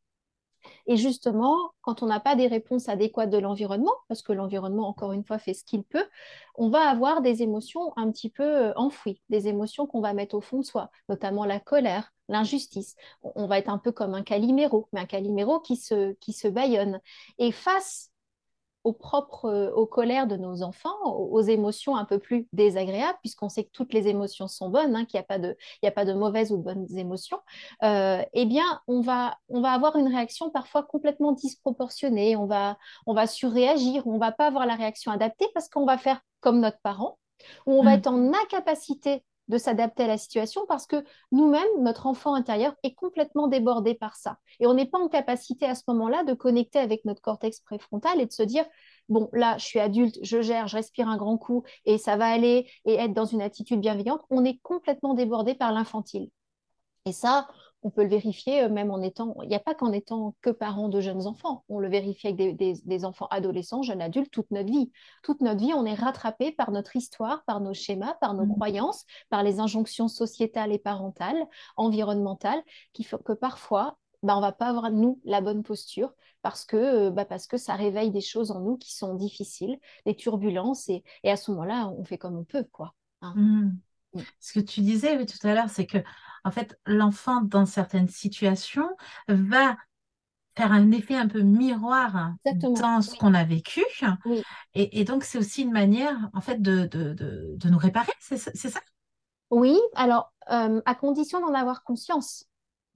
Et 0.87 0.97
justement, 0.97 1.56
quand 1.82 2.03
on 2.03 2.06
n'a 2.06 2.21
pas 2.21 2.37
des 2.37 2.47
réponses 2.47 2.88
adéquates 2.88 3.31
de 3.31 3.38
l'environnement, 3.38 3.94
parce 4.09 4.23
que 4.23 4.32
l'environnement, 4.32 4.88
encore 4.88 5.12
une 5.12 5.25
fois, 5.25 5.38
fait 5.38 5.55
ce 5.55 5.65
qu'il 5.65 5.85
peut, 5.85 6.06
on 6.55 6.69
va 6.69 6.88
avoir 6.88 7.23
des 7.23 7.43
émotions 7.43 7.93
un 7.97 8.11
petit 8.11 8.31
peu 8.31 8.44
euh, 8.44 8.73
enfouies, 8.77 9.21
des 9.29 9.49
émotions 9.49 9.87
qu'on 9.87 10.00
va 10.00 10.12
mettre 10.12 10.35
au 10.35 10.41
fond 10.41 10.59
de 10.59 10.65
soi, 10.65 10.91
notamment 11.09 11.44
la 11.44 11.61
colère, 11.61 12.12
l'injustice. 12.29 12.97
On 13.23 13.47
va 13.47 13.59
être 13.59 13.71
un 13.71 13.79
peu 13.79 13.93
comme 13.93 14.15
un 14.15 14.23
caliméro, 14.23 14.88
mais 14.93 15.00
un 15.00 15.06
caliméro 15.06 15.61
qui 15.61 15.77
se, 15.77 16.12
qui 16.15 16.32
se 16.32 16.49
baillonne. 16.49 17.00
Et 17.38 17.53
face 17.53 18.11
aux 18.85 18.93
propres, 18.93 19.47
euh, 19.47 19.73
aux 19.73 19.87
colères 19.87 20.27
de 20.27 20.37
nos 20.37 20.62
enfants, 20.62 20.97
aux, 21.05 21.41
émotions 21.41 21.97
un 21.97 22.05
peu 22.05 22.19
plus 22.19 22.47
désagréables, 22.53 23.19
puisqu'on 23.21 23.49
sait 23.49 23.65
que 23.65 23.71
toutes 23.73 23.93
les 23.93 24.09
émotions 24.09 24.49
sont 24.49 24.71
bonnes, 24.71 24.97
hein, 24.97 25.05
qu'il 25.05 25.19
n'y 25.19 25.21
a, 25.21 25.27
pas 25.27 25.38
de, 25.38 25.56
a 25.85 25.91
pas 25.91 26.05
de 26.05 26.12
mauvaises 26.12 26.53
ou 26.53 26.56
de 26.56 26.62
bonnes 26.62 26.87
émotions, 26.97 27.41
euh, 27.82 28.23
eh 28.32 28.47
bien, 28.47 28.81
on 28.87 29.00
va, 29.00 29.37
on 29.49 29.61
va 29.61 29.73
avoir 29.73 29.97
une 29.97 30.09
réaction 30.09 30.50
parfois 30.50 30.82
complètement 30.82 31.32
disproportionnée, 31.32 32.37
on 32.37 32.47
va, 32.47 32.78
on 33.07 33.14
va 33.14 33.26
surréagir, 33.26 34.07
on 34.07 34.14
ne 34.14 34.21
va 34.21 34.33
pas 34.33 34.47
avoir 34.47 34.66
la 34.66 34.75
réaction 34.75 35.12
adaptée 35.12 35.47
parce 35.55 35.69
qu'on 35.69 35.87
va 35.87 35.99
faire 35.99 36.21
comme 36.40 36.61
notre 36.61 36.81
parent, 36.83 37.19
ou 37.66 37.73
on 37.73 37.83
va 37.83 37.93
mmh. 37.93 37.99
être 37.99 38.07
en 38.07 38.33
incapacité 38.33 39.23
de 39.50 39.59
s'adapter 39.59 40.04
à 40.04 40.07
la 40.07 40.16
situation 40.16 40.64
parce 40.66 40.87
que 40.87 41.04
nous-mêmes, 41.33 41.69
notre 41.80 42.07
enfant 42.07 42.35
intérieur 42.35 42.75
est 42.83 42.95
complètement 42.95 43.49
débordé 43.49 43.95
par 43.95 44.16
ça. 44.16 44.38
Et 44.61 44.66
on 44.66 44.75
n'est 44.75 44.87
pas 44.87 44.99
en 44.99 45.09
capacité 45.09 45.66
à 45.66 45.75
ce 45.75 45.83
moment-là 45.88 46.25
de 46.25 46.33
connecter 46.33 46.78
avec 46.78 47.04
notre 47.04 47.21
cortex 47.21 47.61
préfrontal 47.61 48.21
et 48.21 48.26
de 48.26 48.33
se 48.33 48.45
dire, 48.45 48.64
bon, 49.09 49.28
là, 49.33 49.59
je 49.59 49.64
suis 49.64 49.80
adulte, 49.80 50.19
je 50.23 50.40
gère, 50.40 50.69
je 50.69 50.76
respire 50.76 51.09
un 51.09 51.16
grand 51.16 51.37
coup 51.37 51.64
et 51.85 51.99
ça 51.99 52.16
va 52.16 52.26
aller 52.26 52.71
et 52.87 52.95
être 52.95 53.12
dans 53.12 53.26
une 53.26 53.42
attitude 53.42 53.80
bienveillante. 53.80 54.23
On 54.30 54.45
est 54.45 54.59
complètement 54.62 55.14
débordé 55.14 55.54
par 55.54 55.73
l'infantile. 55.73 56.30
Et 57.07 57.12
ça, 57.12 57.49
on 57.83 57.91
peut 57.91 58.03
le 58.03 58.09
vérifier 58.09 58.63
euh, 58.63 58.69
même 58.69 58.91
en 58.91 59.01
étant, 59.01 59.35
il 59.43 59.49
n'y 59.49 59.55
a 59.55 59.61
pas 59.61 59.75
qu'en 59.75 59.93
étant 59.93 60.35
que 60.43 60.51
parents 60.51 60.89
de 60.89 61.01
jeunes 61.01 61.27
enfants, 61.27 61.65
on 61.69 61.79
le 61.79 61.89
vérifie 61.89 62.29
avec 62.29 62.57
des, 62.57 63.05
enfants 63.05 63.29
adolescents, 63.31 63.83
jeunes 63.83 64.03
adultes, 64.03 64.31
toute 64.31 64.51
notre 64.51 64.71
vie. 64.71 64.91
Toute 65.23 65.41
notre 65.41 65.61
vie, 65.61 65.73
on 65.75 65.85
est 65.85 65.95
rattrapé 65.95 66.53
par 66.53 66.71
notre 66.71 66.97
histoire, 66.97 67.45
par 67.45 67.61
nos 67.61 67.75
schémas, 67.75 68.15
par 68.21 68.35
nos 68.35 68.45
mmh. 68.45 68.55
croyances, 68.55 69.05
par 69.31 69.43
les 69.43 69.61
injonctions 69.61 70.09
sociétales 70.09 70.73
et 70.73 70.79
parentales, 70.79 71.47
environnementales, 71.77 72.63
qui 72.93 73.05
font 73.05 73.19
que 73.19 73.33
parfois, 73.33 73.99
bah, 74.23 74.37
on 74.37 74.41
va 74.41 74.53
pas 74.53 74.67
avoir, 74.67 74.91
nous, 74.91 75.21
la 75.25 75.41
bonne 75.41 75.63
posture 75.63 76.13
parce 76.43 76.65
que, 76.65 76.77
euh, 76.77 77.11
bah, 77.11 77.25
parce 77.25 77.47
que 77.47 77.57
ça 77.57 77.75
réveille 77.75 78.11
des 78.11 78.21
choses 78.21 78.51
en 78.51 78.61
nous 78.61 78.77
qui 78.77 78.95
sont 78.95 79.15
difficiles, 79.15 79.79
des 80.07 80.17
turbulences, 80.17 80.89
et, 80.89 81.03
à 81.25 81.37
ce 81.37 81.51
moment-là, 81.51 81.89
on 81.89 82.05
fait 82.05 82.19
comme 82.19 82.37
on 82.37 82.45
peut, 82.45 82.65
quoi. 82.73 82.95
Hein. 83.23 83.35
Mmh. 83.37 83.79
Mmh. 84.14 84.21
Ce 84.38 84.52
que 84.52 84.61
tu 84.61 84.81
disais 84.81 85.25
tout 85.26 85.47
à 85.47 85.55
l'heure, 85.55 85.71
c'est 85.71 85.87
que 85.87 85.99
en 86.45 86.50
fait, 86.50 86.79
l'enfant, 86.87 87.43
dans 87.43 87.67
certaines 87.67 88.09
situations, 88.09 88.88
va 89.29 89.76
faire 90.57 90.73
un 90.73 90.90
effet 90.90 91.14
un 91.14 91.29
peu 91.29 91.43
miroir 91.43 92.35
dans 92.45 93.02
ce 93.02 93.17
qu'on 93.17 93.35
a 93.35 93.45
vécu. 93.45 93.85
Et, 94.75 95.05
donc, 95.05 95.25
c'est 95.25 95.38
aussi 95.38 95.62
une 95.62 95.73
manière, 95.73 96.17
en 96.35 96.40
fait, 96.40 96.61
de, 96.61 96.87
de, 96.87 97.69
nous 97.69 97.79
réparer, 97.79 98.12
c'est 98.21 98.38
ça 98.38 98.81
Oui, 99.50 99.79
alors, 99.95 100.33
euh, 100.50 100.81
à 100.85 100.95
condition 100.95 101.40
d'en 101.40 101.55
avoir 101.55 101.85
conscience. 101.85 102.47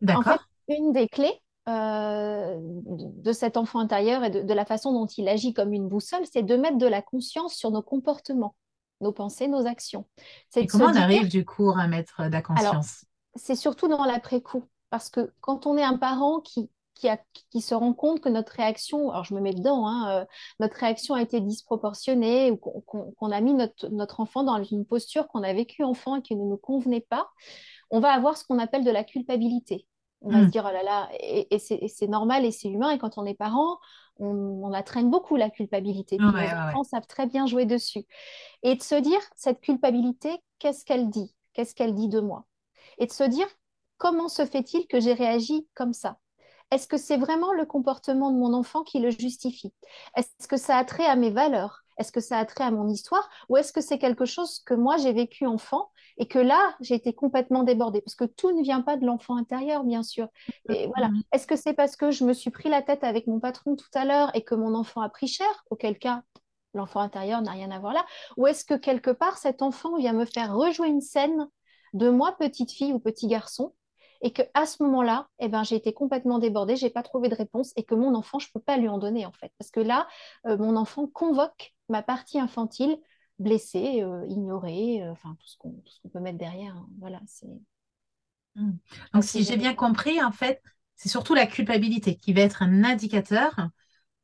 D'accord. 0.01 0.27
En 0.27 0.33
fait, 0.33 0.41
une 0.77 0.93
des 0.93 1.09
clés 1.09 1.41
euh, 1.69 2.57
de 2.59 3.33
cet 3.33 3.57
enfant 3.57 3.79
intérieur 3.79 4.25
et 4.25 4.31
de, 4.31 4.55
la 4.55 4.65
façon 4.65 4.93
dont 4.93 5.07
il 5.07 5.29
agit 5.29 5.55
comme 5.55 5.73
une 5.73 5.89
boussole, 5.89 6.25
c'est 6.31 6.43
de 6.43 6.57
mettre 6.57 6.79
de 6.79 6.87
la 6.87 7.03
conscience 7.03 7.55
sur 7.55 7.71
nos 7.71 7.83
comportements, 7.83 8.55
nos 9.05 9.13
pensées, 9.13 9.47
nos 9.47 9.67
actions. 9.67 10.07
Et 10.57 10.67
comment 10.67 10.87
on 10.87 10.97
arrive 10.97 11.29
du 11.29 11.45
coup 11.45 11.71
à 11.71 11.87
mettre 11.87 12.25
de 12.25 12.33
la 12.33 12.43
conscience? 12.43 13.05
c'est 13.37 13.57
surtout 13.57 13.89
dans 13.89 14.05
l'après-coup. 14.05 14.65
Parce 14.91 15.11
que 15.11 15.33
quand 15.41 15.67
on 15.67 15.77
est 15.77 15.83
un 15.83 15.99
parent 15.99 16.41
qui 16.41 16.71
qui, 16.95 17.09
a, 17.09 17.19
qui, 17.51 17.61
se 17.61 17.75
rend 17.75 17.93
compte 17.93 18.21
que 18.21 18.29
notre 18.29 18.53
réaction, 18.53 19.11
alors 19.11 19.25
je 19.25 19.35
me 19.35 19.41
mets 19.41 19.53
dedans, 19.53 19.89
hein, 19.89 20.21
euh, 20.21 20.25
notre 20.61 20.77
réaction 20.77 21.17
a 21.17 21.23
été 21.23 21.41
disproportionnée 21.41 22.53
ou 22.53 22.57
qu'on 22.57 23.31
a 23.33 23.41
mis 23.41 23.53
notre, 23.53 23.89
notre, 23.89 24.21
enfant 24.21 24.45
dans 24.45 24.63
une 24.63 24.87
posture 24.87 25.27
qu'on 25.27 25.43
a 25.43 25.53
vécue 25.53 25.83
enfant 25.83 26.17
et 26.17 26.23
qui 26.23 26.37
ne 26.37 26.45
nous 26.45 26.57
convenait 26.57 27.01
pas, 27.01 27.29
on 27.91 27.99
va 27.99 28.13
avoir 28.13 28.37
ce 28.37 28.45
qu'on 28.45 28.61
appelle 28.61 28.85
de 28.85 28.93
la 28.93 29.03
culpabilité. 29.03 29.89
On 30.25 30.31
va 30.31 30.41
se 30.41 30.47
hmm. 30.47 30.51
dire, 30.51 30.67
oh 30.67 30.73
là 30.73 30.83
là, 30.83 31.09
et, 31.21 31.55
et 31.55 31.59
c'est 31.59 32.07
normal 32.07 32.45
et 32.45 32.51
c'est 32.51 32.69
humain. 32.69 32.91
Et 32.91 32.99
quand 32.99 33.19
on 33.19 33.27
est 33.27 33.35
parent, 33.35 33.79
on, 34.19 34.63
on 34.65 34.69
la 34.69 34.83
traîne 34.83 35.11
beaucoup, 35.11 35.37
la 35.37 35.51
culpabilité. 35.51 36.17
Les 36.19 36.25
enfants 36.25 36.85
savent 36.85 37.07
très 37.07 37.27
bien 37.27 37.47
jouer 37.47 37.67
dessus. 37.67 38.05
Et 38.63 38.75
de 38.75 38.83
se 38.83 38.95
dire, 38.95 39.21
cette 39.37 39.61
culpabilité, 39.61 40.31
qu'est-ce 40.59 40.85
qu'elle 40.85 41.11
dit? 41.11 41.35
Qu'est-ce 41.53 41.75
qu'elle 41.75 41.95
dit 41.95 42.09
de 42.09 42.21
moi? 42.21 42.47
Et 42.99 43.07
de 43.07 43.13
se 43.13 43.25
dire, 43.25 43.47
comment 43.99 44.29
se 44.29 44.45
fait-il 44.47 44.87
que 44.87 44.99
j'ai 44.99 45.13
réagi 45.13 45.69
comme 45.75 45.93
ça? 45.93 46.19
Est-ce 46.71 46.89
que 46.89 46.97
c'est 46.97 47.19
vraiment 47.19 47.53
le 47.53 47.67
comportement 47.67 48.31
de 48.31 48.37
mon 48.37 48.55
enfant 48.55 48.83
qui 48.83 48.99
le 48.99 49.11
justifie? 49.11 49.73
Est-ce 50.17 50.49
que 50.49 50.57
ça 50.57 50.79
a 50.79 50.85
trait 50.85 51.07
à 51.07 51.17
mes 51.17 51.31
valeurs? 51.31 51.85
Est-ce 51.99 52.11
que 52.11 52.21
ça 52.21 52.39
a 52.39 52.45
trait 52.45 52.65
à 52.65 52.71
mon 52.71 52.89
histoire? 52.89 53.29
Ou 53.49 53.57
est-ce 53.57 53.73
que 53.73 53.81
c'est 53.81 53.99
quelque 53.99 54.25
chose 54.25 54.61
que 54.61 54.75
moi 54.75 54.97
j'ai 54.97 55.13
vécu 55.13 55.47
enfant 55.47 55.91
et 56.17 56.27
que 56.27 56.39
là 56.39 56.77
j'ai 56.81 56.95
été 56.95 57.13
complètement 57.13 57.63
débordée 57.63 58.01
Parce 58.01 58.15
que 58.15 58.25
tout 58.25 58.53
ne 58.53 58.63
vient 58.63 58.81
pas 58.81 58.97
de 58.97 59.07
l'enfant 59.07 59.37
intérieur, 59.37 59.85
bien 59.85 60.03
sûr. 60.03 60.29
Et 60.69 60.87
voilà. 60.89 61.11
Est-ce 61.33 61.47
que 61.47 61.57
c'est 61.57 61.75
parce 61.75 61.97
que 61.97 62.11
je 62.11 62.25
me 62.25 62.33
suis 62.33 62.51
pris 62.51 62.69
la 62.69 62.83
tête 62.83 63.05
avec 63.05 63.27
mon 63.27 63.41
patron 63.41 63.77
tout 63.77 63.91
à 63.95 64.05
l'heure 64.05 64.31
et 64.35 64.43
que 64.43 64.55
mon 64.55 64.75
enfant 64.75 65.01
a 65.01 65.09
pris 65.09 65.27
cher? 65.27 65.65
Auquel 65.71 65.99
cas, 65.99 66.23
l'enfant 66.75 67.01
intérieur 67.01 67.43
n'a 67.43 67.53
rien 67.53 67.71
à 67.71 67.79
voir 67.79 67.93
là. 67.93 68.05
Ou 68.37 68.47
est-ce 68.47 68.65
que 68.65 68.75
quelque 68.75 69.11
part 69.11 69.39
cet 69.39 69.63
enfant 69.63 69.97
vient 69.97 70.13
me 70.13 70.25
faire 70.25 70.55
rejouer 70.55 70.89
une 70.89 71.01
scène 71.01 71.49
de 71.93 72.11
moi, 72.11 72.37
petite 72.37 72.73
fille 72.73 72.93
ou 72.93 72.99
petit 72.99 73.29
garçon, 73.29 73.73
et 74.21 74.33
que 74.33 74.43
à 74.55 74.67
ce 74.67 74.83
moment-là, 74.83 75.29
eh 75.39 75.49
ben, 75.49 75.63
j'ai 75.63 75.77
été 75.77 75.93
complètement 75.93 76.39
débordée, 76.39 76.77
j'ai 76.77 76.91
pas 76.91 77.03
trouvé 77.03 77.29
de 77.29 77.35
réponse 77.35 77.73
et 77.77 77.85
que 77.85 77.95
mon 77.95 78.15
enfant, 78.15 78.39
je 78.39 78.51
peux 78.53 78.61
pas 78.61 78.77
lui 78.77 78.89
en 78.89 78.99
donner 78.99 79.27
en 79.27 79.33
fait, 79.33 79.53
parce 79.59 79.71
que 79.71 79.81
là, 79.81 80.09
euh, 80.47 80.57
mon 80.57 80.77
enfant 80.77 81.07
convoque 81.07 81.75
ma 81.89 82.03
partie 82.03 82.41
infantile 82.41 82.99
blessée, 83.39 84.03
euh, 84.03 84.25
ignorée, 84.29 85.03
euh, 85.03 85.13
enfin 85.13 85.37
tout 85.41 85.47
ce 85.47 85.57
qu'on 85.59 85.83
peut 86.13 86.21
mettre 86.21 86.39
derrière. 86.39 86.77
Hein. 86.77 86.89
Voilà, 86.99 87.21
c'est. 87.27 87.49
Mmh. 88.57 88.73
Donc 89.13 89.25
si 89.25 89.43
j'ai 89.45 89.57
bien 89.57 89.75
compris, 89.75 90.23
en 90.23 90.33
fait, 90.33 90.63
c'est 90.97 91.09
surtout 91.09 91.35
la 91.35 91.47
culpabilité 91.47 92.17
qui 92.17 92.33
va 92.33 92.43
être 92.43 92.63
un 92.63 92.85
indicateur 92.85 93.69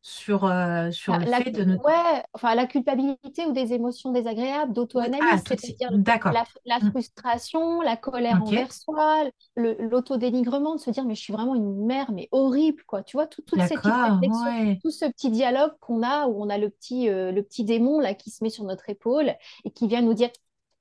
sur, 0.02 0.44
euh, 0.44 0.90
sur 0.90 1.16
le 1.18 1.26
la, 1.26 1.40
fait 1.40 1.50
de 1.50 1.76
Ouais, 1.76 2.22
enfin, 2.32 2.54
la 2.54 2.66
culpabilité 2.66 3.46
ou 3.46 3.52
des 3.52 3.74
émotions 3.74 4.12
désagréables, 4.12 4.72
d'auto-analyse, 4.72 5.28
ah, 5.30 5.36
c'est-à-dire 5.46 5.90
la, 6.32 6.44
la, 6.64 6.78
mmh. 6.78 6.90
frustration, 6.90 7.80
la 7.82 7.96
colère 7.96 8.42
envers 8.42 8.72
soi, 8.72 9.24
l'autodénigrement, 9.56 10.76
de 10.76 10.80
se 10.80 10.90
dire 10.90 11.04
mais 11.04 11.14
je 11.14 11.20
suis 11.20 11.32
vraiment 11.32 11.54
une 11.54 11.84
mère, 11.84 12.12
mais 12.12 12.28
horrible, 12.32 12.82
quoi. 12.84 13.02
Tu 13.02 13.16
vois, 13.16 13.26
tout, 13.26 13.42
toute 13.42 13.60
cette 13.60 13.78
réflexion, 13.78 14.78
tout 14.82 14.90
ce 14.90 15.04
petit 15.06 15.30
dialogue 15.30 15.72
qu'on 15.80 16.02
a 16.02 16.26
où 16.28 16.42
on 16.42 16.48
a 16.48 16.56
le 16.56 16.70
petit, 16.70 17.08
euh, 17.08 17.30
le 17.30 17.42
petit 17.42 17.64
démon 17.64 18.00
là 18.00 18.14
qui 18.14 18.30
se 18.30 18.42
met 18.42 18.50
sur 18.50 18.64
notre 18.64 18.88
épaule 18.88 19.34
et 19.64 19.70
qui 19.70 19.86
vient 19.86 20.00
nous 20.00 20.14
dire 20.14 20.30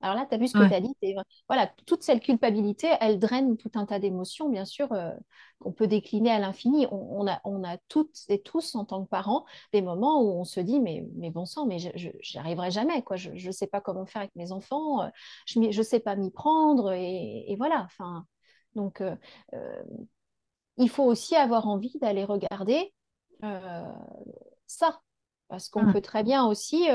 alors 0.01 0.15
là, 0.15 0.25
tu 0.25 0.33
as 0.33 0.37
vu 0.37 0.47
ce 0.47 0.53
que 0.53 0.65
tu 0.65 0.73
as 0.73 0.79
dit. 0.79 0.95
Voilà, 1.49 1.67
toute 1.85 2.03
cette 2.03 2.23
culpabilité, 2.23 2.89
elle 3.01 3.19
draine 3.19 3.57
tout 3.57 3.71
un 3.75 3.85
tas 3.85 3.99
d'émotions, 3.99 4.47
bien 4.47 4.63
sûr, 4.63 4.91
euh, 4.93 5.11
qu'on 5.59 5.73
peut 5.73 5.87
décliner 5.87 6.31
à 6.31 6.39
l'infini. 6.39 6.87
On, 6.89 7.27
a, 7.27 7.41
on 7.43 7.65
a 7.65 7.77
toutes 7.89 8.17
et 8.29 8.41
tous, 8.41 8.75
en 8.75 8.85
tant 8.85 9.03
que 9.03 9.09
parents, 9.09 9.45
des 9.73 9.81
moments 9.81 10.21
où 10.21 10.39
on 10.39 10.45
se 10.45 10.61
dit, 10.61 10.79
mais, 10.79 11.05
mais 11.15 11.31
bon 11.31 11.45
sang, 11.45 11.65
mais 11.65 11.79
je 11.79 12.09
n'y 12.09 12.39
arriverai 12.39 12.71
jamais. 12.71 13.03
Quoi. 13.03 13.17
Je 13.17 13.31
ne 13.31 13.51
sais 13.51 13.67
pas 13.67 13.81
comment 13.81 14.05
faire 14.05 14.21
avec 14.21 14.35
mes 14.35 14.53
enfants, 14.53 15.03
euh, 15.03 15.09
je 15.45 15.59
ne 15.59 15.83
sais 15.83 15.99
pas 15.99 16.15
m'y 16.15 16.31
prendre. 16.31 16.93
Et, 16.93 17.53
voilà. 17.57 17.83
Enfin, 17.83 18.25
donc, 18.75 19.01
euh, 19.01 19.15
il 20.77 20.89
faut 20.89 21.03
aussi 21.03 21.35
avoir 21.35 21.67
envie 21.67 21.97
d'aller 21.99 22.23
regarder 22.23 22.93
ça. 24.65 25.01
Parce 25.49 25.67
qu'on 25.67 25.91
peut 25.91 26.01
très 26.01 26.23
bien 26.23 26.45
aussi 26.45 26.87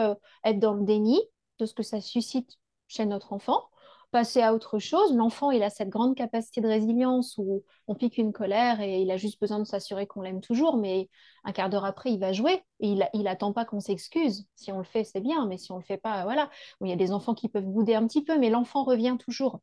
être 0.44 0.58
dans 0.60 0.74
le 0.74 0.84
déni 0.84 1.20
de 1.58 1.66
ce 1.66 1.74
que 1.74 1.82
ça 1.82 2.00
suscite 2.00 2.56
chez 2.94 3.06
notre 3.06 3.32
enfant, 3.32 3.64
passer 4.14 4.42
à 4.42 4.54
autre 4.54 4.78
chose. 4.78 5.12
L'enfant, 5.14 5.50
il 5.50 5.62
a 5.64 5.70
cette 5.70 5.88
grande 5.88 6.14
capacité 6.14 6.60
de 6.60 6.68
résilience 6.68 7.34
où 7.38 7.64
on 7.88 7.94
pique 7.96 8.16
une 8.16 8.32
colère 8.32 8.80
et 8.80 9.00
il 9.02 9.10
a 9.10 9.16
juste 9.16 9.40
besoin 9.40 9.58
de 9.58 9.64
s'assurer 9.64 10.06
qu'on 10.06 10.22
l'aime 10.22 10.40
toujours, 10.40 10.76
mais 10.76 11.08
un 11.44 11.52
quart 11.52 11.68
d'heure 11.68 11.84
après, 11.84 12.12
il 12.12 12.20
va 12.20 12.32
jouer 12.32 12.62
et 12.80 12.96
il, 13.12 13.28
attend 13.28 13.52
pas 13.52 13.64
qu'on 13.64 13.80
s'excuse. 13.80 14.46
Si 14.54 14.70
on 14.70 14.78
le 14.78 14.84
fait, 14.84 15.02
c'est 15.02 15.20
bien, 15.20 15.46
mais 15.46 15.58
si 15.58 15.72
on 15.72 15.78
le 15.78 15.82
fait 15.82 15.98
pas, 15.98 16.22
voilà. 16.22 16.48
il 16.80 16.88
y 16.88 16.92
a 16.92 16.96
des 16.96 17.10
enfants 17.12 17.34
qui 17.34 17.48
peuvent 17.48 17.66
bouder 17.66 17.94
un 17.96 18.06
petit 18.06 18.22
peu, 18.22 18.38
mais 18.38 18.50
l'enfant 18.50 18.84
revient 18.84 19.16
toujours. 19.18 19.60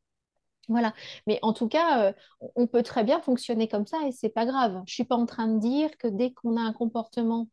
Voilà. 0.68 0.92
Mais 1.26 1.38
en 1.42 1.52
tout 1.52 1.68
cas, 1.68 2.08
euh, 2.08 2.12
on 2.54 2.66
peut 2.66 2.82
très 2.82 3.04
bien 3.04 3.20
fonctionner 3.20 3.68
comme 3.68 3.86
ça 3.86 3.98
et 4.06 4.12
c'est 4.12 4.28
pas 4.28 4.46
grave. 4.46 4.82
Je 4.86 4.94
suis 4.94 5.04
pas 5.04 5.16
en 5.16 5.26
train 5.26 5.48
de 5.48 5.58
dire 5.58 5.96
que 5.98 6.08
dès 6.08 6.32
qu'on 6.32 6.56
a 6.56 6.60
un 6.60 6.72
comportement 6.72 7.48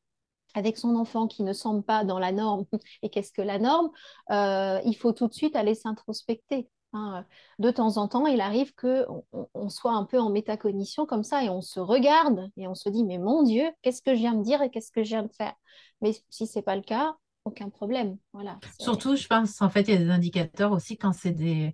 avec 0.55 0.77
son 0.77 0.95
enfant 0.95 1.27
qui 1.27 1.43
ne 1.43 1.53
semble 1.53 1.83
pas 1.83 2.03
dans 2.03 2.19
la 2.19 2.31
norme, 2.31 2.65
et 3.03 3.09
qu'est-ce 3.09 3.31
que 3.31 3.41
la 3.41 3.59
norme, 3.59 3.89
euh, 4.31 4.79
il 4.85 4.95
faut 4.95 5.11
tout 5.11 5.27
de 5.27 5.33
suite 5.33 5.55
aller 5.55 5.75
s'introspecter. 5.75 6.69
Hein. 6.93 7.25
De 7.59 7.69
temps 7.71 7.97
en 7.97 8.07
temps, 8.07 8.25
il 8.25 8.41
arrive 8.41 8.73
qu'on 8.73 9.23
on 9.53 9.69
soit 9.69 9.93
un 9.93 10.05
peu 10.05 10.19
en 10.19 10.29
métacognition 10.29 11.05
comme 11.05 11.23
ça 11.23 11.43
et 11.43 11.49
on 11.49 11.61
se 11.61 11.79
regarde 11.79 12.49
et 12.57 12.67
on 12.67 12.75
se 12.75 12.89
dit, 12.89 13.03
mais 13.03 13.19
mon 13.19 13.43
Dieu, 13.43 13.69
qu'est-ce 13.81 14.01
que 14.01 14.13
je 14.13 14.19
viens 14.19 14.33
de 14.33 14.43
dire 14.43 14.61
et 14.61 14.71
qu'est-ce 14.71 14.91
que 14.91 15.03
je 15.03 15.09
viens 15.09 15.23
de 15.23 15.33
faire? 15.33 15.53
Mais 16.01 16.13
si 16.29 16.47
ce 16.47 16.57
n'est 16.57 16.63
pas 16.63 16.75
le 16.75 16.81
cas, 16.81 17.15
aucun 17.45 17.69
problème. 17.69 18.17
Voilà, 18.33 18.57
Surtout, 18.79 19.15
je 19.15 19.27
pense, 19.27 19.61
en 19.61 19.69
fait, 19.69 19.81
il 19.81 19.93
y 19.93 19.97
a 19.97 19.99
des 19.99 20.09
indicateurs 20.09 20.71
aussi 20.71 20.97
quand 20.97 21.13
c'est 21.13 21.31
des 21.31 21.73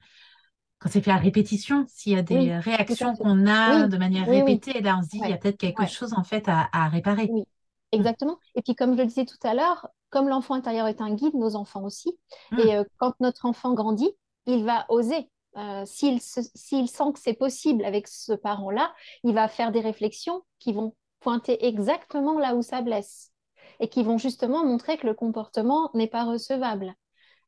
quand 0.79 0.89
c'est 0.89 1.01
fait 1.01 1.11
à 1.11 1.17
répétition, 1.17 1.85
s'il 1.87 2.11
y 2.11 2.17
a 2.17 2.21
des 2.21 2.57
réactions 2.57 3.15
qu'on 3.15 3.47
a 3.47 3.87
de 3.87 3.97
manière 3.97 4.27
répétée, 4.27 4.81
là 4.81 4.97
on 4.99 5.03
se 5.03 5.07
dit 5.07 5.19
il 5.23 5.29
y 5.29 5.33
a 5.33 5.37
peut-être 5.37 5.57
quelque 5.57 5.87
chose 5.87 6.13
en 6.13 6.23
fait 6.23 6.47
à, 6.49 6.67
à 6.73 6.89
réparer. 6.89 7.27
Mm. 7.27 7.43
Exactement. 7.91 8.39
Et 8.55 8.61
puis, 8.61 8.75
comme 8.75 8.95
je 8.95 9.01
le 9.01 9.07
disais 9.07 9.25
tout 9.25 9.37
à 9.43 9.53
l'heure, 9.53 9.87
comme 10.09 10.27
l'enfant 10.29 10.53
intérieur 10.53 10.87
est 10.87 11.01
un 11.01 11.13
guide, 11.13 11.35
nos 11.35 11.55
enfants 11.55 11.83
aussi. 11.83 12.17
Mm. 12.51 12.59
Et 12.59 12.75
euh, 12.75 12.83
quand 12.97 13.13
notre 13.19 13.45
enfant 13.45 13.73
grandit, 13.73 14.11
il 14.45 14.63
va 14.63 14.85
oser. 14.89 15.29
Euh, 15.57 15.83
s'il, 15.85 16.19
sent 16.21 17.13
que 17.13 17.19
c'est 17.19 17.33
possible 17.33 17.85
avec 17.85 18.07
ce 18.07 18.33
parent-là, 18.33 18.93
il 19.23 19.33
va 19.33 19.47
faire 19.47 19.71
des 19.71 19.79
réflexions 19.79 20.43
qui 20.59 20.73
vont 20.73 20.95
pointer 21.21 21.65
exactement 21.65 22.37
là 22.37 22.55
où 22.55 22.61
ça 22.61 22.81
blesse 22.81 23.31
et 23.79 23.87
qui 23.87 24.03
vont 24.03 24.17
justement 24.17 24.65
montrer 24.65 24.97
que 24.97 25.07
le 25.07 25.13
comportement 25.13 25.89
n'est 25.93 26.07
pas 26.07 26.25
recevable. 26.25 26.93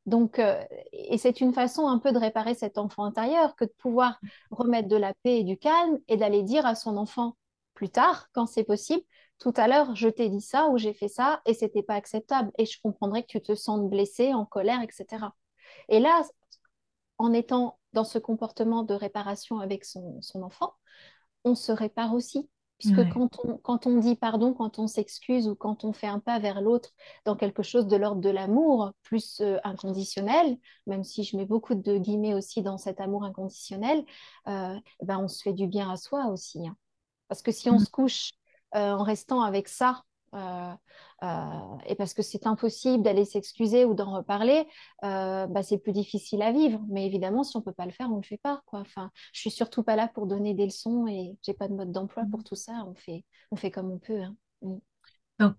Donc, 0.05 0.39
euh, 0.39 0.63
et 0.93 1.17
c'est 1.17 1.41
une 1.41 1.53
façon 1.53 1.87
un 1.87 1.99
peu 1.99 2.13
de 2.13 2.17
réparer 2.17 2.53
cet 2.53 2.77
enfant 2.77 3.03
intérieur 3.03 3.55
que 3.57 3.65
de 3.65 3.73
pouvoir 3.77 4.19
remettre 4.51 4.87
de 4.87 4.95
la 4.95 5.13
paix 5.23 5.39
et 5.39 5.43
du 5.43 5.57
calme 5.57 5.99
et 6.07 6.15
d'aller 6.15 6.43
dire 6.43 6.65
à 6.65 6.75
son 6.75 6.95
enfant 6.95 7.35
plus 7.73 7.89
tard, 7.89 8.27
quand 8.31 8.45
c'est 8.45 8.63
possible, 8.63 9.03
tout 9.39 9.53
à 9.55 9.67
l'heure, 9.67 9.95
je 9.95 10.09
t'ai 10.09 10.29
dit 10.29 10.41
ça 10.41 10.67
ou 10.67 10.77
j'ai 10.77 10.93
fait 10.93 11.07
ça 11.07 11.41
et 11.45 11.53
c'était 11.53 11.83
pas 11.83 11.93
acceptable. 11.93 12.51
Et 12.57 12.65
je 12.65 12.79
comprendrais 12.81 13.21
que 13.21 13.27
tu 13.27 13.41
te 13.41 13.55
sentes 13.55 13.89
blessé, 13.89 14.33
en 14.33 14.45
colère, 14.45 14.81
etc. 14.81 15.25
Et 15.89 15.99
là, 15.99 16.23
en 17.17 17.33
étant 17.33 17.79
dans 17.93 18.03
ce 18.03 18.19
comportement 18.19 18.83
de 18.83 18.93
réparation 18.93 19.59
avec 19.59 19.85
son, 19.85 20.19
enfant, 20.35 20.73
on 21.43 21.55
se 21.55 21.71
répare 21.71 22.13
aussi. 22.13 22.49
Puisque 22.79 23.09
quand, 23.11 23.39
on, 23.43 23.57
quand 23.57 23.87
on 23.87 23.97
dit 23.97 24.15
pardon, 24.15 24.53
quand 24.53 24.77
on 24.77 24.85
s'excuse 24.85 25.47
ou 25.47 25.55
quand 25.55 25.83
on 25.83 25.93
fait 25.93 26.05
un 26.05 26.19
pas 26.19 26.37
vers 26.37 26.61
l'autre 26.61 26.91
dans 27.25 27.35
quelque 27.35 27.63
chose 27.63 27.87
de 27.87 27.95
l'ordre 27.95 28.21
de 28.21 28.29
l'amour 28.29 28.91
plus 29.01 29.41
euh, 29.41 29.57
inconditionnel, 29.63 30.57
même 30.85 31.03
si 31.03 31.23
je 31.23 31.37
mets 31.37 31.47
beaucoup 31.47 31.73
de 31.73 31.97
guillemets 31.97 32.35
aussi 32.35 32.61
dans 32.61 32.77
cet 32.77 33.01
amour 33.01 33.23
inconditionnel, 33.23 34.05
euh, 34.47 34.75
ben 35.01 35.17
on 35.17 35.27
se 35.27 35.41
fait 35.41 35.53
du 35.53 35.65
bien 35.65 35.89
à 35.89 35.97
soi 35.97 36.27
aussi. 36.27 36.67
Hein. 36.67 36.77
Parce 37.29 37.41
que 37.41 37.51
si 37.51 37.67
on 37.71 37.77
mm. 37.77 37.79
se 37.79 37.89
couche 37.89 38.29
en 38.77 39.03
restant 39.03 39.41
avec 39.41 39.67
ça. 39.67 40.03
Euh, 40.33 40.73
euh, 41.23 41.77
et 41.85 41.95
parce 41.95 42.13
que 42.13 42.21
c'est 42.21 42.45
impossible 42.47 43.03
d'aller 43.03 43.25
s'excuser 43.25 43.85
ou 43.85 43.93
d'en 43.93 44.13
reparler, 44.13 44.67
bah, 45.01 45.63
c'est 45.63 45.77
plus 45.77 45.93
difficile 45.93 46.41
à 46.41 46.51
vivre. 46.51 46.81
Mais 46.89 47.05
évidemment, 47.05 47.43
si 47.43 47.55
on 47.55 47.59
ne 47.59 47.65
peut 47.65 47.73
pas 47.73 47.85
le 47.85 47.91
faire, 47.91 48.07
on 48.07 48.17
ne 48.17 48.21
le 48.21 48.27
fait 48.27 48.37
pas. 48.37 48.61
Quoi. 48.65 48.79
Enfin, 48.79 49.11
je 49.33 49.41
suis 49.41 49.51
surtout 49.51 49.83
pas 49.83 49.95
là 49.95 50.07
pour 50.07 50.27
donner 50.27 50.53
des 50.53 50.65
leçons 50.65 51.07
et 51.07 51.37
j'ai 51.43 51.53
pas 51.53 51.67
de 51.67 51.73
mode 51.73 51.91
d'emploi 51.91 52.23
pour 52.29 52.43
tout 52.43 52.55
ça. 52.55 52.83
On 52.87 52.95
fait, 52.95 53.25
on 53.51 53.55
fait 53.55 53.71
comme 53.71 53.91
on 53.91 53.99
peut. 53.99 54.21
Hein. 54.21 54.35
Mm. 54.61 54.77
Donc, 55.39 55.55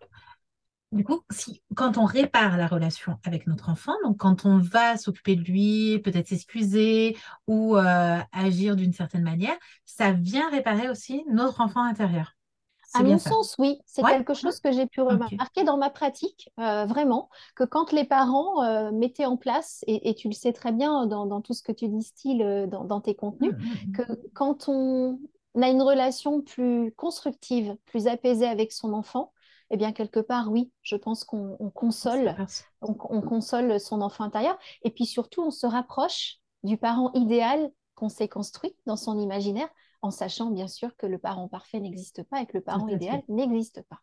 du 0.91 1.05
coup, 1.05 1.21
si, 1.31 1.63
quand 1.77 1.99
on 1.99 2.05
répare 2.05 2.57
la 2.57 2.67
relation 2.67 3.19
avec 3.23 3.47
notre 3.47 3.69
enfant, 3.69 3.93
donc 4.05 4.17
quand 4.17 4.47
on 4.47 4.59
va 4.59 4.97
s'occuper 4.97 5.37
de 5.37 5.43
lui, 5.43 6.01
peut-être 6.03 6.29
s'excuser 6.29 7.17
ou 7.47 7.77
agir 7.77 8.75
d'une 8.75 8.95
certaine 8.95 9.23
manière, 9.23 9.57
ça 9.85 10.13
vient 10.13 10.49
réparer 10.51 10.89
aussi 10.89 11.25
notre 11.29 11.61
enfant 11.61 11.85
intérieur. 11.85 12.38
À 12.95 13.03
mon 13.03 13.19
sens, 13.19 13.57
oui. 13.59 13.81
C'est 13.87 14.03
quelque 14.03 14.35
chose 14.35 14.61
que 14.61 14.73
j'ai 14.73 14.87
pu 14.87 15.01
remarquer 15.01 15.65
dans 15.65 15.77
ma 15.77 15.91
pratique, 15.91 16.51
euh, 16.59 16.87
vraiment, 16.87 17.29
que 17.55 17.65
quand 17.65 17.93
les 17.93 18.05
parents 18.05 18.63
euh, 18.63 18.91
mettaient 18.93 19.27
en 19.27 19.37
place, 19.37 19.85
et, 19.87 20.15
tu 20.15 20.29
le 20.29 20.35
sais 20.35 20.53
très 20.53 20.73
bien 20.73 21.07
dans, 21.07 21.41
tout 21.41 21.55
ce 21.55 21.63
que 21.63 21.73
tu 21.73 21.89
distilles 21.89 22.43
euh, 22.43 22.67
dans, 22.67 22.85
dans 22.85 23.01
tes 23.01 23.15
contenus, 23.15 23.53
mmh. 23.53 23.93
que 23.93 24.03
quand 24.35 24.69
on 24.69 25.19
a 25.61 25.69
une 25.69 25.83
relation 25.83 26.41
plus 26.41 26.93
constructive, 26.97 27.77
plus 27.87 28.07
apaisée 28.07 28.47
avec 28.47 28.73
son 28.73 28.93
enfant, 28.93 29.33
eh 29.71 29.77
bien, 29.77 29.93
quelque 29.93 30.21
part, 30.21 30.51
oui, 30.51 30.73
je 30.83 30.97
pense 30.97 31.25
qu'on 31.25 31.57
console, 31.75 32.35
on, 32.81 32.97
on, 33.11 33.21
console 33.21 33.79
son 33.79 34.01
enfant 34.01 34.25
intérieur. 34.25 34.59
Et 34.83 34.91
puis 34.91 35.05
surtout, 35.05 35.43
on 35.43 35.51
se 35.51 35.67
rapproche 35.67 36.39
du 36.63 36.79
parent 36.79 37.13
idéal 37.13 37.71
qu'on 37.95 38.09
s'est 38.09 38.29
construit 38.29 38.75
dans 38.87 38.97
son 38.97 39.19
imaginaire 39.19 39.69
en 40.03 40.11
sachant 40.11 40.51
bien 40.51 40.69
sûr 40.69 40.97
que 40.97 41.07
le 41.07 41.19
parent 41.19 41.49
parfait 41.49 41.81
n'existe 41.81 42.23
pas 42.25 42.43
et 42.43 42.47
que 42.47 42.57
le 42.57 42.63
parent 42.63 42.89
idéal 42.89 43.23
n'existe 43.29 43.83
pas. 43.89 44.01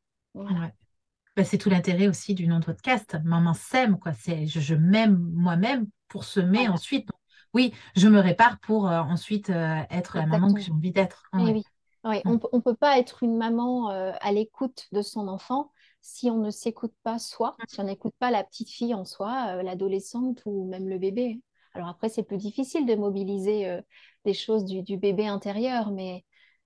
Bah, 1.36 1.44
c'est 1.44 1.58
tout 1.58 1.70
l'intérêt 1.70 2.08
aussi 2.08 2.34
du 2.34 2.48
nom 2.48 2.60
de 2.60 2.66
podcast. 2.66 3.18
Maman 3.26 3.54
s'aime, 3.54 4.00
quoi. 4.00 4.14
C'est 4.14 4.48
je, 4.48 4.74
m'aime 4.74 5.18
moi-même 5.34 5.88
pour 6.08 6.24
semer 6.24 6.70
ensuite. 6.70 7.10
Oui, 7.54 7.74
je 7.96 8.08
me 8.08 8.20
répare 8.20 8.60
pour 8.60 8.88
euh, 8.88 9.00
ensuite 9.00 9.50
euh, 9.50 9.82
être 9.90 10.18
la 10.18 10.26
maman 10.26 10.54
que 10.54 10.62
j'ai 10.62 10.72
envie 10.72 10.92
d'être. 10.92 11.24
oui. 11.34 11.64
Mm. 12.04 12.38
On 12.52 12.58
ne 12.58 12.62
peut 12.62 12.76
pas 12.76 13.00
être 13.00 13.24
une 13.24 13.36
maman 13.36 13.90
euh, 13.90 14.12
à 14.22 14.32
l'écoute 14.32 14.88
de 14.92 15.02
son 15.02 15.28
enfant 15.28 15.72
si 16.02 16.30
on 16.30 16.38
ne 16.38 16.52
s'écoute 16.52 16.94
pas 17.02 17.18
soi, 17.18 17.58
si 17.68 17.80
on 17.80 17.86
n'écoute 17.86 18.14
pas 18.20 18.30
la 18.30 18.44
petite 18.44 18.70
fille 18.70 18.94
en 18.94 19.06
soi, 19.06 19.64
l'adolescente 19.64 20.44
ou 20.46 20.68
même 20.68 20.88
le 20.88 21.00
bébé. 21.00 21.42
Alors 21.76 21.90
après, 21.90 22.10
c'est 22.10 22.24
plus 22.24 22.38
difficile 22.38 22.86
de 22.86 22.96
mobiliser 22.96 23.80
des 24.26 24.34
choses 24.34 24.66
du, 24.66 24.82
du, 24.82 24.98
bébé 24.98 25.28
intérieur, 25.28 25.92
mais 25.92 26.26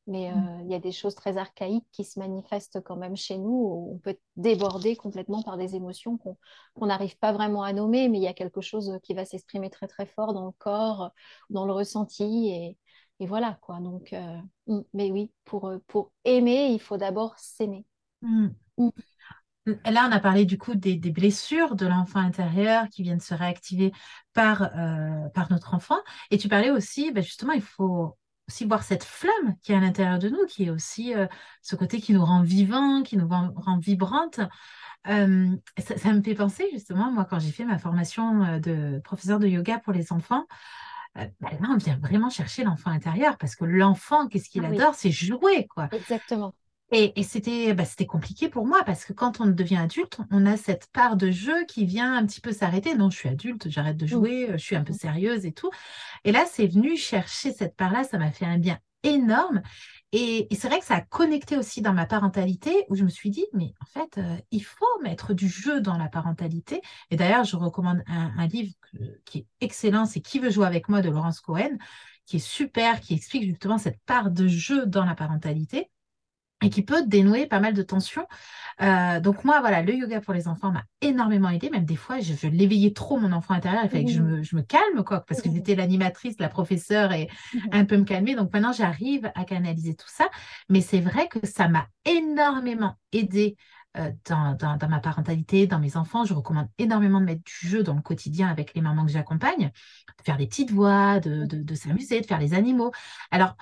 mais 0.09 0.31
mm. 0.31 0.37
euh, 0.37 0.61
il 0.63 0.71
y 0.71 0.75
a 0.75 0.79
des 0.79 0.91
choses 0.91 1.15
très 1.15 1.37
archaïques 1.37 1.87
qui 1.91 2.03
se 2.03 2.19
manifestent 2.19 2.81
quand 2.81 2.97
même 2.97 3.15
chez 3.15 3.37
nous. 3.37 3.49
Où 3.49 3.93
on 3.93 3.97
peut 3.99 4.09
être 4.11 4.21
débordé 4.35 4.95
complètement 4.95 5.43
par 5.43 5.57
des 5.57 5.75
émotions 5.75 6.17
qu'on 6.17 6.85
n'arrive 6.85 7.17
pas 7.17 7.31
vraiment 7.31 7.63
à 7.63 7.71
nommer, 7.71 8.09
mais 8.09 8.17
il 8.17 8.23
y 8.23 8.27
a 8.27 8.33
quelque 8.33 8.61
chose 8.61 8.99
qui 9.03 9.13
va 9.13 9.23
s'exprimer 9.23 9.69
très 9.69 9.87
très 9.87 10.07
fort 10.07 10.33
dans 10.33 10.45
le 10.47 10.51
corps, 10.51 11.11
dans 11.49 11.65
le 11.65 11.71
ressenti. 11.71 12.49
Et, 12.49 12.77
et 13.19 13.27
voilà 13.27 13.59
quoi. 13.61 13.79
Donc, 13.79 14.11
euh, 14.13 14.37
mm, 14.67 14.81
mais 14.93 15.11
oui, 15.11 15.31
pour, 15.45 15.67
euh, 15.67 15.77
pour 15.87 16.11
aimer, 16.25 16.69
il 16.71 16.81
faut 16.81 16.97
d'abord 16.97 17.37
s'aimer. 17.37 17.85
Mm. 18.21 18.49
Là, 19.65 20.07
on 20.09 20.11
a 20.11 20.19
parlé 20.19 20.45
du 20.45 20.57
coup 20.57 20.73
des, 20.73 20.95
des 20.95 21.11
blessures 21.11 21.75
de 21.75 21.85
l'enfant 21.85 22.19
intérieur 22.19 22.87
qui 22.89 23.03
viennent 23.03 23.19
se 23.19 23.33
réactiver 23.33 23.91
par, 24.33 24.71
par 25.33 25.51
notre 25.51 25.73
enfant. 25.75 25.99
Et 26.31 26.37
tu 26.37 26.47
parlais 26.47 26.71
aussi, 26.71 27.11
ben 27.11 27.21
justement, 27.23 27.53
il 27.53 27.61
faut 27.61 28.17
aussi 28.49 28.65
voir 28.65 28.83
cette 28.83 29.03
flamme 29.03 29.55
qui 29.61 29.71
est 29.71 29.75
à 29.75 29.79
l'intérieur 29.79 30.19
de 30.19 30.27
nous, 30.27 30.45
qui 30.47 30.65
est 30.65 30.69
aussi 30.69 31.15
euh, 31.15 31.27
ce 31.61 31.75
côté 31.75 32.01
qui 32.01 32.13
nous 32.13 32.25
rend 32.25 32.41
vivants, 32.41 33.03
qui 33.03 33.15
nous 33.15 33.27
rend, 33.27 33.77
vibrantes. 33.77 34.41
Euh, 35.07 35.55
ça, 35.77 36.13
me 36.13 36.21
fait 36.21 36.35
penser 36.35 36.67
justement, 36.73 37.11
moi, 37.11 37.25
quand 37.25 37.39
j'ai 37.39 37.51
fait 37.51 37.63
ma 37.63 37.77
formation 37.77 38.43
euh, 38.43 38.59
de 38.59 38.99
professeur 39.03 39.39
de 39.39 39.47
yoga 39.47 39.79
pour 39.79 39.93
les 39.93 40.11
enfants, 40.11 40.45
bah, 41.15 41.25
là, 41.41 41.69
on 41.69 41.77
vient 41.77 41.97
vraiment 41.97 42.29
chercher 42.29 42.63
l'enfant 42.63 42.91
intérieur 42.91 43.37
parce 43.37 43.55
que 43.55 43.65
l'enfant, 43.65 44.27
qu'est-ce 44.27 44.49
qu'il 44.49 44.65
ah 44.65 44.69
adore 44.69 44.95
C'est 44.95 45.11
jouer, 45.11 45.67
quoi. 45.67 45.89
Exactement. 45.91 46.53
Et, 46.91 47.21
c'était 47.23 47.73
bah, 47.73 47.85
c'était 47.85 48.07
compliqué 48.07 48.49
pour 48.49 48.65
moi 48.65 48.83
parce 48.83 49.05
que 49.05 49.13
quand 49.13 49.41
on 49.41 49.45
devient 49.45 49.77
adulte, 49.77 50.19
on 50.31 50.45
a 50.47 50.57
cette 50.57 50.87
part 50.91 51.17
de 51.17 51.29
jeu 51.29 51.65
qui 51.65 51.85
vient 51.85 52.15
un 52.15 52.25
petit 52.25 52.41
peu 52.41 52.51
s'arrêter. 52.51 52.95
Non, 52.95 53.11
je 53.11 53.17
suis 53.17 53.29
adulte, 53.29 53.69
j'arrête 53.69 53.97
de 53.97 54.07
jouer, 54.07 54.47
je 54.53 54.57
suis 54.57 54.75
un 54.75 54.83
peu 54.83 54.93
mmh. 54.93 54.97
sérieuse 54.97 55.45
et 55.45 55.51
tout. 55.51 55.69
Et 56.23 56.31
là, 56.31 56.45
c'est 56.51 56.65
venu 56.65 56.97
chercher 56.97 57.53
cette 57.53 57.75
part-là, 57.75 58.03
ça 58.03 58.17
m'a 58.17 58.31
fait 58.31 58.45
un 58.45 58.57
bien 58.57 58.79
énorme. 59.03 59.61
Et, 60.11 60.47
c'est 60.51 60.67
vrai 60.67 60.79
que 60.79 60.85
ça 60.85 60.95
a 60.95 61.01
connecté 61.01 61.57
aussi 61.57 61.81
dans 61.83 61.93
ma 61.93 62.07
parentalité 62.07 62.85
où 62.89 62.95
je 62.95 63.03
me 63.03 63.09
suis 63.09 63.29
dit, 63.29 63.45
mais 63.53 63.73
en 63.81 63.85
fait, 63.85 64.17
euh, 64.17 64.37
il 64.49 64.63
faut 64.63 65.01
mettre 65.03 65.35
du 65.35 65.47
jeu 65.47 65.81
dans 65.81 65.97
la 65.97 66.07
parentalité. 66.09 66.81
Et 67.11 67.15
d'ailleurs, 67.15 67.43
je 67.43 67.55
recommande 67.55 68.01
un, 68.07 68.33
un 68.35 68.47
livre 68.47 68.73
qui 69.25 69.39
est 69.39 69.47
excellent, 69.61 70.05
c'est 70.07 70.21
Qui 70.21 70.39
veut 70.39 70.49
jouer 70.49 70.65
avec 70.65 70.89
moi 70.89 71.01
de 71.01 71.09
Laurence 71.09 71.39
Cohen, 71.39 71.77
qui 72.25 72.37
est 72.37 72.39
super, 72.39 72.99
qui 72.99 73.13
explique 73.13 73.43
justement 73.43 73.77
cette 73.77 74.01
part 74.07 74.31
de 74.31 74.47
jeu 74.47 74.87
dans 74.87 75.05
la 75.05 75.13
parentalité 75.13 75.91
et 76.61 76.69
qui 76.69 76.83
peut 76.83 77.05
dénouer 77.05 77.47
pas 77.47 77.59
mal 77.59 77.73
de 77.73 77.81
tensions. 77.81 78.27
Euh, 78.81 79.19
donc 79.19 79.43
moi, 79.43 79.59
voilà, 79.59 79.81
le 79.81 79.93
yoga 79.93 80.21
pour 80.21 80.33
les 80.33 80.47
enfants 80.47 80.71
m'a 80.71 80.83
énormément 81.01 81.49
aidé. 81.49 81.69
Même 81.69 81.85
des 81.85 81.95
fois, 81.95 82.19
je, 82.19 82.47
l'éveillais 82.47 82.93
trop 82.93 83.17
mon 83.17 83.31
enfant 83.31 83.53
intérieur. 83.53 83.83
Il 83.83 83.89
fallait 83.89 84.05
que 84.05 84.11
je 84.11 84.21
mmh. 84.21 84.25
me, 84.25 84.43
je 84.43 84.55
me, 84.55 84.61
calme, 84.61 85.03
quoi, 85.03 85.21
parce 85.21 85.41
que 85.41 85.49
mmh. 85.49 85.53
j'étais 85.53 85.75
l'animatrice, 85.75 86.35
la 86.39 86.49
professeure, 86.49 87.11
et 87.11 87.27
mmh. 87.53 87.59
un 87.71 87.85
peu 87.85 87.97
me 87.97 88.05
calmer. 88.05 88.35
Donc 88.35 88.53
maintenant, 88.53 88.71
j'arrive 88.71 89.31
à 89.35 89.43
canaliser 89.43 89.95
tout 89.95 90.07
ça. 90.07 90.29
Mais 90.69 90.81
c'est 90.81 91.01
vrai 91.01 91.27
que 91.27 91.45
ça 91.45 91.67
m'a 91.67 91.87
énormément 92.05 92.95
aidé 93.11 93.57
euh, 93.97 94.11
dans, 94.29 94.53
dans, 94.53 94.77
dans, 94.77 94.87
ma 94.87 94.99
parentalité, 94.99 95.67
dans 95.67 95.79
mes 95.79 95.97
enfants. 95.97 96.23
Je 96.23 96.33
recommande 96.33 96.67
énormément 96.77 97.19
de 97.19 97.25
mettre 97.25 97.43
du 97.43 97.67
jeu 97.67 97.83
dans 97.83 97.95
le 97.95 98.01
quotidien 98.01 98.47
avec 98.47 98.73
les 98.75 98.81
mamans 98.81 99.05
que 99.05 99.11
j'accompagne, 99.11 99.71
de 100.17 100.23
faire 100.23 100.37
des 100.37 100.47
petites 100.47 100.71
voix, 100.71 101.19
de, 101.19 101.45
de, 101.45 101.63
de 101.63 101.75
s'amuser, 101.75 102.21
de 102.21 102.25
faire 102.25 102.39
les 102.39 102.53
animaux. 102.53 102.91
Alors, 103.31 103.55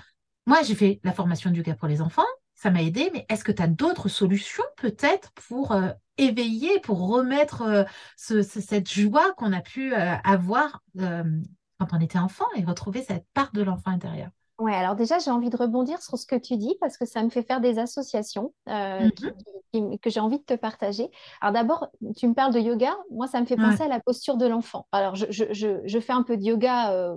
moi, 0.45 0.61
j'ai 0.63 0.75
fait 0.75 0.99
la 1.03 1.11
formation 1.11 1.49
du 1.49 1.57
yoga 1.57 1.75
pour 1.75 1.87
les 1.87 2.01
enfants 2.01 2.23
ça 2.57 2.71
m'a 2.71 2.81
aidé, 2.81 3.11
mais 3.13 3.25
est-ce 3.29 3.43
que 3.43 3.51
tu 3.51 3.61
as 3.61 3.67
d'autres 3.67 4.09
solutions 4.09 4.63
peut-être 4.77 5.31
pour 5.47 5.73
euh, 5.73 5.89
éveiller, 6.17 6.79
pour 6.79 7.07
remettre 7.07 7.61
euh, 7.61 7.83
cette 8.15 8.89
joie 8.89 9.31
qu'on 9.33 9.53
a 9.53 9.61
pu 9.61 9.93
euh, 9.93 10.15
avoir 10.23 10.83
quand 10.97 11.93
on 11.93 11.99
était 12.01 12.17
enfant 12.17 12.47
et 12.55 12.65
retrouver 12.65 13.03
cette 13.03 13.27
part 13.35 13.51
de 13.53 13.61
l'enfant 13.61 13.91
intérieur? 13.91 14.29
Oui, 14.57 14.73
alors 14.73 14.95
déjà, 14.95 15.19
j'ai 15.19 15.29
envie 15.29 15.51
de 15.51 15.55
rebondir 15.55 16.01
sur 16.01 16.17
ce 16.17 16.25
que 16.25 16.35
tu 16.35 16.57
dis 16.57 16.75
parce 16.81 16.97
que 16.97 17.05
ça 17.05 17.21
me 17.21 17.29
fait 17.29 17.43
faire 17.43 17.61
des 17.61 17.77
associations 17.77 18.51
mm-hmm. 18.67 19.99
que 19.99 20.09
j'ai 20.09 20.19
envie 20.19 20.39
de 20.39 20.43
te 20.43 20.55
partager. 20.55 21.11
Alors 21.41 21.53
d'abord, 21.53 21.91
tu 22.15 22.27
me 22.27 22.33
parles 22.33 22.55
de 22.55 22.59
yoga. 22.59 22.97
Moi, 23.11 23.27
ça 23.27 23.39
me 23.39 23.45
fait 23.45 23.55
penser 23.55 23.83
à 23.83 23.87
la 23.87 23.99
posture 23.99 24.35
de 24.35 24.47
l'enfant. 24.47 24.87
Alors, 24.91 25.13
je, 25.13 25.25
je, 25.29 25.99
fais 25.99 26.13
un 26.13 26.23
peu 26.23 26.37
de 26.37 26.43
yoga 26.43 27.15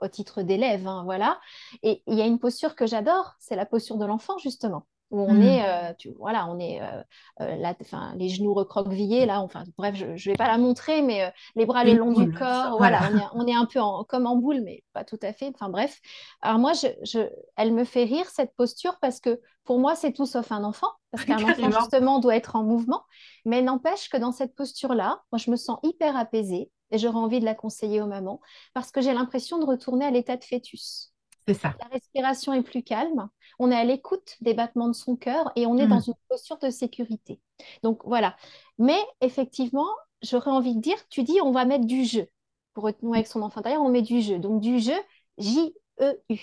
au 0.00 0.08
titre 0.08 0.42
d'élève, 0.42 0.86
hein, 0.86 1.02
voilà. 1.04 1.40
Et 1.82 2.02
il 2.06 2.14
y 2.14 2.22
a 2.22 2.26
une 2.26 2.38
posture 2.38 2.74
que 2.74 2.86
j'adore, 2.86 3.34
c'est 3.38 3.56
la 3.56 3.66
posture 3.66 3.96
de 3.96 4.06
l'enfant, 4.06 4.38
justement 4.38 4.86
où 5.10 5.20
on 5.20 5.34
hmm. 5.34 5.42
est, 5.42 5.68
euh, 5.68 5.92
tu, 5.98 6.10
voilà, 6.18 6.46
on 6.48 6.58
est 6.58 6.80
euh, 6.82 7.02
euh, 7.40 8.14
les 8.16 8.28
genoux 8.28 8.54
recroquevillés, 8.54 9.26
là, 9.26 9.40
enfin, 9.40 9.64
bref, 9.78 9.94
je 9.94 10.06
ne 10.06 10.16
vais 10.16 10.36
pas 10.36 10.48
la 10.48 10.58
montrer, 10.58 11.02
mais 11.02 11.32
les 11.54 11.64
bras 11.64 11.84
le 11.84 11.94
long 11.94 12.12
du 12.12 12.32
corps, 12.32 12.76
voilà, 12.76 13.10
on 13.34 13.46
est, 13.46 13.54
un 13.54 13.66
peu 13.66 13.80
comme 14.08 14.26
en 14.26 14.36
boule, 14.36 14.62
mais 14.62 14.82
pas 14.92 15.04
tout 15.04 15.18
à 15.22 15.32
fait, 15.32 15.50
enfin 15.54 15.68
bref. 15.68 16.00
Alors 16.42 16.58
moi, 16.58 16.72
je, 16.72 17.18
elle 17.56 17.72
me 17.72 17.84
fait 17.84 18.04
rire 18.04 18.26
cette 18.28 18.54
posture 18.56 18.98
parce 19.00 19.20
que 19.20 19.40
pour 19.64 19.78
moi, 19.78 19.94
c'est 19.94 20.12
tout 20.12 20.26
sauf 20.26 20.50
un 20.50 20.64
enfant, 20.64 20.90
parce 21.12 21.24
qu'un 21.24 21.36
enfant, 21.36 21.70
justement, 21.80 22.18
doit 22.18 22.36
être 22.36 22.56
en 22.56 22.64
mouvement, 22.64 23.04
mais 23.44 23.62
n'empêche 23.62 24.08
que 24.08 24.16
dans 24.16 24.32
cette 24.32 24.54
posture-là, 24.54 25.22
moi, 25.30 25.38
je 25.38 25.50
me 25.50 25.56
sens 25.56 25.78
hyper 25.84 26.16
apaisée, 26.16 26.70
et 26.90 26.98
j'aurais 26.98 27.18
envie 27.18 27.40
de 27.40 27.44
la 27.44 27.54
conseiller 27.54 28.00
aux 28.00 28.06
mamans 28.06 28.40
parce 28.74 28.90
que 28.90 29.00
j'ai 29.00 29.12
l'impression 29.12 29.58
de 29.58 29.64
retourner 29.64 30.04
à 30.04 30.10
l'état 30.10 30.36
de 30.36 30.44
fœtus. 30.44 31.12
C'est 31.46 31.54
ça. 31.54 31.74
La 31.80 31.88
respiration 31.88 32.52
est 32.52 32.62
plus 32.62 32.82
calme, 32.82 33.28
on 33.58 33.70
est 33.70 33.76
à 33.76 33.84
l'écoute 33.84 34.36
des 34.40 34.54
battements 34.54 34.88
de 34.88 34.94
son 34.94 35.16
cœur 35.16 35.52
et 35.54 35.66
on 35.66 35.76
est 35.76 35.86
dans 35.86 35.98
mm. 35.98 36.08
une 36.08 36.14
posture 36.28 36.58
de 36.58 36.70
sécurité. 36.70 37.40
Donc 37.82 38.02
voilà. 38.04 38.36
Mais 38.78 38.98
effectivement, 39.20 39.86
j'aurais 40.22 40.50
envie 40.50 40.74
de 40.74 40.80
dire, 40.80 40.96
tu 41.08 41.22
dis 41.22 41.40
on 41.42 41.52
va 41.52 41.64
mettre 41.64 41.86
du 41.86 42.04
jeu. 42.04 42.26
Pour 42.74 42.84
renouer 42.84 43.18
avec 43.18 43.26
son 43.26 43.42
enfant 43.42 43.60
intérieur, 43.60 43.82
on 43.82 43.88
met 43.88 44.02
du 44.02 44.20
jeu. 44.20 44.38
Donc 44.38 44.60
du 44.60 44.80
jeu, 44.80 44.96
J-E-U. 45.38 46.40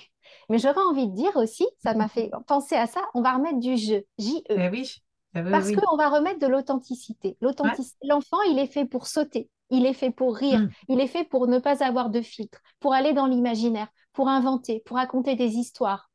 Mais 0.49 0.57
j'aurais 0.57 0.81
envie 0.81 1.07
de 1.07 1.13
dire 1.13 1.35
aussi, 1.35 1.67
ça 1.83 1.93
m'a 1.93 2.07
fait 2.07 2.31
penser 2.47 2.75
à 2.75 2.87
ça, 2.87 3.01
on 3.13 3.21
va 3.21 3.33
remettre 3.33 3.59
du 3.59 3.77
jeu, 3.77 4.05
J-E. 4.17 4.41
Eh 4.49 4.69
oui. 4.69 4.95
Eh 5.35 5.41
Parce 5.43 5.71
qu'on 5.71 5.97
va 5.97 6.09
remettre 6.09 6.39
de 6.39 6.47
l'authenticité. 6.47 7.37
L'authenticité, 7.41 8.07
l'enfant, 8.07 8.41
il 8.49 8.59
est 8.59 8.67
fait 8.67 8.85
pour 8.85 9.07
sauter. 9.07 9.49
Il 9.75 9.87
est 9.87 9.93
fait 9.93 10.11
pour 10.11 10.35
rire, 10.35 10.59
mm. 10.59 10.69
il 10.89 11.01
est 11.01 11.07
fait 11.07 11.23
pour 11.23 11.47
ne 11.47 11.57
pas 11.57 11.83
avoir 11.83 12.11
de 12.11 12.21
filtre, 12.21 12.61
pour 12.79 12.93
aller 12.93 13.13
dans 13.13 13.25
l'imaginaire, 13.25 13.87
pour 14.13 14.29
inventer, 14.29 14.83
pour 14.85 14.97
raconter 14.97 15.35
des 15.35 15.55
histoires, 15.55 16.11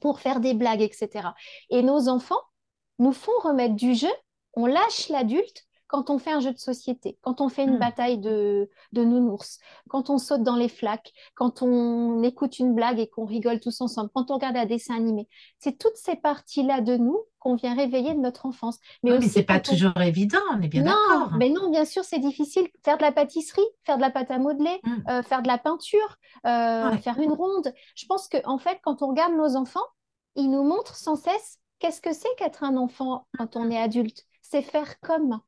pour 0.00 0.18
faire 0.18 0.40
des 0.40 0.52
blagues, 0.52 0.82
etc. 0.82 1.28
Et 1.70 1.82
nos 1.82 2.08
enfants 2.08 2.42
nous 2.98 3.12
font 3.12 3.38
remettre 3.42 3.76
du 3.76 3.94
jeu, 3.94 4.10
on 4.54 4.66
lâche 4.66 5.08
l'adulte 5.10 5.67
quand 5.88 6.10
on 6.10 6.18
fait 6.18 6.30
un 6.30 6.40
jeu 6.40 6.52
de 6.52 6.58
société, 6.58 7.18
quand 7.22 7.40
on 7.40 7.48
fait 7.48 7.64
une 7.64 7.76
mm. 7.76 7.80
bataille 7.80 8.18
de, 8.18 8.70
de 8.92 9.04
nounours, 9.04 9.58
quand 9.88 10.10
on 10.10 10.18
saute 10.18 10.42
dans 10.42 10.56
les 10.56 10.68
flaques, 10.68 11.12
quand 11.34 11.62
on 11.62 12.22
écoute 12.22 12.58
une 12.58 12.74
blague 12.74 13.00
et 13.00 13.08
qu'on 13.08 13.24
rigole 13.24 13.58
tous 13.58 13.80
ensemble, 13.80 14.10
quand 14.14 14.30
on 14.30 14.34
regarde 14.34 14.56
un 14.56 14.66
dessin 14.66 14.94
animé. 14.94 15.28
C'est 15.58 15.78
toutes 15.78 15.96
ces 15.96 16.14
parties-là 16.14 16.82
de 16.82 16.96
nous 16.96 17.18
qu'on 17.38 17.54
vient 17.54 17.74
réveiller 17.74 18.14
de 18.14 18.20
notre 18.20 18.46
enfance. 18.46 18.78
Mais, 19.02 19.12
oui, 19.12 19.18
mais 19.20 19.28
c'est 19.28 19.44
pas 19.44 19.60
toujours 19.60 19.98
évident, 20.00 20.38
on 20.52 20.60
est 20.60 20.68
bien 20.68 20.84
d'accord. 20.84 21.32
Mais 21.38 21.48
non, 21.48 21.70
bien 21.70 21.84
sûr, 21.84 22.04
c'est 22.04 22.18
difficile. 22.18 22.68
Faire 22.84 22.98
de 22.98 23.02
la 23.02 23.12
pâtisserie, 23.12 23.62
faire 23.84 23.96
de 23.96 24.02
la 24.02 24.10
pâte 24.10 24.30
à 24.30 24.38
modeler, 24.38 24.80
mm. 24.84 24.96
euh, 25.08 25.22
faire 25.22 25.42
de 25.42 25.48
la 25.48 25.58
peinture, 25.58 26.16
euh, 26.46 26.96
faire 26.98 27.18
une 27.18 27.32
ronde. 27.32 27.72
Je 27.94 28.06
pense 28.06 28.28
qu'en 28.28 28.54
en 28.54 28.58
fait, 28.58 28.78
quand 28.82 29.02
on 29.02 29.08
regarde 29.08 29.34
nos 29.34 29.56
enfants, 29.56 29.80
ils 30.34 30.50
nous 30.50 30.64
montrent 30.64 30.96
sans 30.96 31.16
cesse 31.16 31.58
qu'est-ce 31.78 32.00
que 32.00 32.12
c'est 32.12 32.28
qu'être 32.36 32.62
un 32.62 32.76
enfant 32.76 33.26
quand 33.38 33.56
on 33.56 33.70
est 33.70 33.80
adulte. 33.80 34.24
C'est 34.42 34.62
faire 34.62 35.00
comme. 35.00 35.40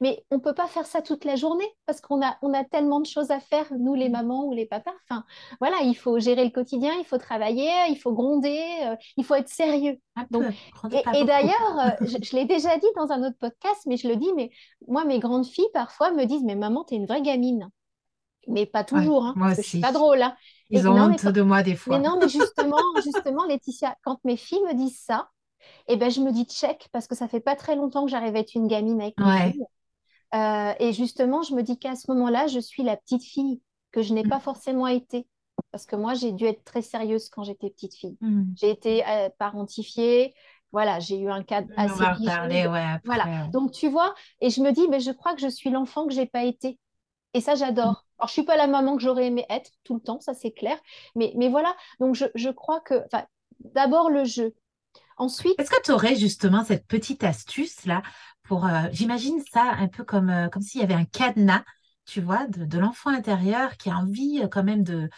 Mais 0.00 0.24
on 0.30 0.36
ne 0.36 0.40
peut 0.40 0.54
pas 0.54 0.66
faire 0.66 0.86
ça 0.86 1.02
toute 1.02 1.24
la 1.24 1.36
journée 1.36 1.66
parce 1.86 2.00
qu'on 2.00 2.24
a, 2.24 2.36
on 2.42 2.52
a 2.54 2.64
tellement 2.64 3.00
de 3.00 3.06
choses 3.06 3.30
à 3.30 3.40
faire, 3.40 3.66
nous 3.78 3.94
les 3.94 4.08
mamans 4.08 4.44
ou 4.44 4.52
les 4.52 4.66
papas. 4.66 4.94
Enfin, 5.08 5.24
voilà, 5.60 5.76
il 5.82 5.94
faut 5.94 6.18
gérer 6.18 6.44
le 6.44 6.50
quotidien, 6.50 6.92
il 6.98 7.04
faut 7.04 7.18
travailler, 7.18 7.70
il 7.88 7.96
faut 7.96 8.12
gronder, 8.12 8.62
euh, 8.84 8.96
il 9.16 9.24
faut 9.24 9.34
être 9.34 9.48
sérieux. 9.48 9.98
et, 11.14 11.24
d'ailleurs, 11.24 11.78
euh, 11.78 11.90
je, 12.22 12.36
l'ai 12.36 12.44
déjà 12.44 12.76
dit 12.76 12.86
dans 12.96 13.10
un 13.10 13.26
autre 13.26 13.36
podcast, 13.38 13.82
mais 13.86 13.96
je 13.96 14.08
le 14.08 14.16
dis, 14.16 14.32
mais 14.36 14.50
moi, 14.88 15.04
mes 15.04 15.18
grandes 15.18 15.46
filles 15.46 15.68
parfois 15.72 16.12
me 16.12 16.24
disent, 16.24 16.44
mais 16.44 16.56
maman, 16.56 16.84
tu 16.84 16.94
es 16.94 16.96
une 16.96 17.06
vraie 17.06 17.22
gamine. 17.22 17.68
Mais 18.48 18.64
pas 18.64 18.84
toujours, 18.84 19.24
hein, 19.24 19.34
moi 19.34 19.48
parce 19.48 19.58
aussi. 19.58 19.62
que 19.62 19.64
je 19.64 19.70
suis 19.70 19.80
pas 19.80 19.92
drôle. 19.92 20.22
Hein. 20.22 20.36
Ils 20.70 20.86
ont 20.88 20.92
honte 20.92 21.24
de 21.24 21.42
moi 21.42 21.62
des 21.62 21.74
fois. 21.74 21.98
Mais 21.98 22.08
non, 22.08 22.18
mais 22.20 22.28
justement, 22.28 22.76
justement, 23.04 23.44
Laetitia, 23.44 23.96
quand 24.04 24.18
mes 24.24 24.36
filles 24.36 24.62
me 24.62 24.74
disent 24.74 25.00
ça, 25.04 25.28
eh 25.88 25.96
ben, 25.96 26.10
je 26.10 26.20
me 26.20 26.32
dis 26.32 26.44
check 26.44 26.88
parce 26.92 27.06
que 27.06 27.14
ça 27.14 27.28
fait 27.28 27.40
pas 27.40 27.56
très 27.56 27.76
longtemps 27.76 28.04
que 28.04 28.10
j'arrive 28.10 28.36
à 28.36 28.40
être 28.40 28.54
une 28.54 28.66
gamine 28.66 29.00
avec 29.00 29.14
filles. 29.18 29.64
Euh, 30.34 30.72
et 30.80 30.92
justement, 30.92 31.42
je 31.42 31.54
me 31.54 31.62
dis 31.62 31.78
qu'à 31.78 31.94
ce 31.94 32.10
moment-là, 32.10 32.46
je 32.46 32.58
suis 32.58 32.82
la 32.82 32.96
petite 32.96 33.22
fille 33.22 33.60
que 33.92 34.02
je 34.02 34.12
n'ai 34.12 34.24
mm. 34.24 34.28
pas 34.28 34.40
forcément 34.40 34.86
été. 34.86 35.26
parce 35.70 35.86
que 35.86 35.96
moi, 35.96 36.14
j'ai 36.14 36.32
dû 36.32 36.44
être 36.44 36.64
très 36.64 36.82
sérieuse 36.82 37.28
quand 37.28 37.44
j'étais 37.44 37.70
petite 37.70 37.94
fille. 37.94 38.16
Hmm. 38.20 38.44
J'ai 38.56 38.70
été 38.70 39.06
euh, 39.06 39.28
parentifiée. 39.38 40.34
Voilà, 40.72 41.00
j'ai 41.00 41.18
eu 41.18 41.30
un 41.30 41.42
cadre 41.42 41.68
On 41.76 41.84
assez 41.84 41.98
va 41.98 42.12
reparler, 42.12 42.66
ouais, 42.66 42.80
après, 42.80 43.00
Voilà. 43.04 43.24
ouais. 43.24 43.48
Donc, 43.52 43.72
tu 43.72 43.88
vois, 43.88 44.14
et 44.40 44.50
je 44.50 44.60
me 44.60 44.72
dis, 44.72 44.86
mais 44.88 45.00
je 45.00 45.12
crois 45.12 45.34
que 45.34 45.40
je 45.40 45.48
suis 45.48 45.70
l'enfant 45.70 46.06
que 46.06 46.12
j'ai 46.12 46.26
pas 46.26 46.44
été. 46.44 46.78
Et 47.32 47.40
ça, 47.40 47.54
j'adore. 47.54 48.04
Alors, 48.18 48.28
je 48.28 48.32
suis 48.32 48.44
pas 48.44 48.56
la 48.56 48.66
maman 48.66 48.96
que 48.96 49.02
j'aurais 49.02 49.26
aimé 49.26 49.46
être 49.48 49.70
tout 49.84 49.94
le 49.94 50.00
temps, 50.00 50.20
ça 50.20 50.34
c'est 50.34 50.52
clair. 50.52 50.78
Mais, 51.14 51.32
mais 51.36 51.48
voilà, 51.48 51.74
donc 52.00 52.14
je, 52.14 52.24
je 52.34 52.48
crois 52.48 52.80
que, 52.80 53.02
d'abord 53.60 54.10
le 54.10 54.24
jeu. 54.24 54.54
Ensuite, 55.16 55.58
Est-ce 55.58 55.70
que 55.70 55.82
tu 55.82 55.92
aurais 55.92 56.16
justement 56.16 56.64
cette 56.64 56.86
petite 56.86 57.24
astuce-là 57.24 58.02
pour, 58.42 58.66
euh, 58.66 58.82
j'imagine 58.92 59.42
ça 59.50 59.62
un 59.78 59.88
peu 59.88 60.04
comme, 60.04 60.28
euh, 60.30 60.48
comme 60.48 60.62
s'il 60.62 60.80
y 60.80 60.84
avait 60.84 60.94
un 60.94 61.04
cadenas, 61.06 61.64
tu 62.04 62.20
vois, 62.20 62.46
de, 62.48 62.64
de 62.66 62.78
l'enfant 62.78 63.10
intérieur 63.10 63.76
qui 63.78 63.88
a 63.90 63.96
envie 63.96 64.40
euh, 64.42 64.48
quand 64.48 64.62
même 64.62 64.82
de, 64.84 65.08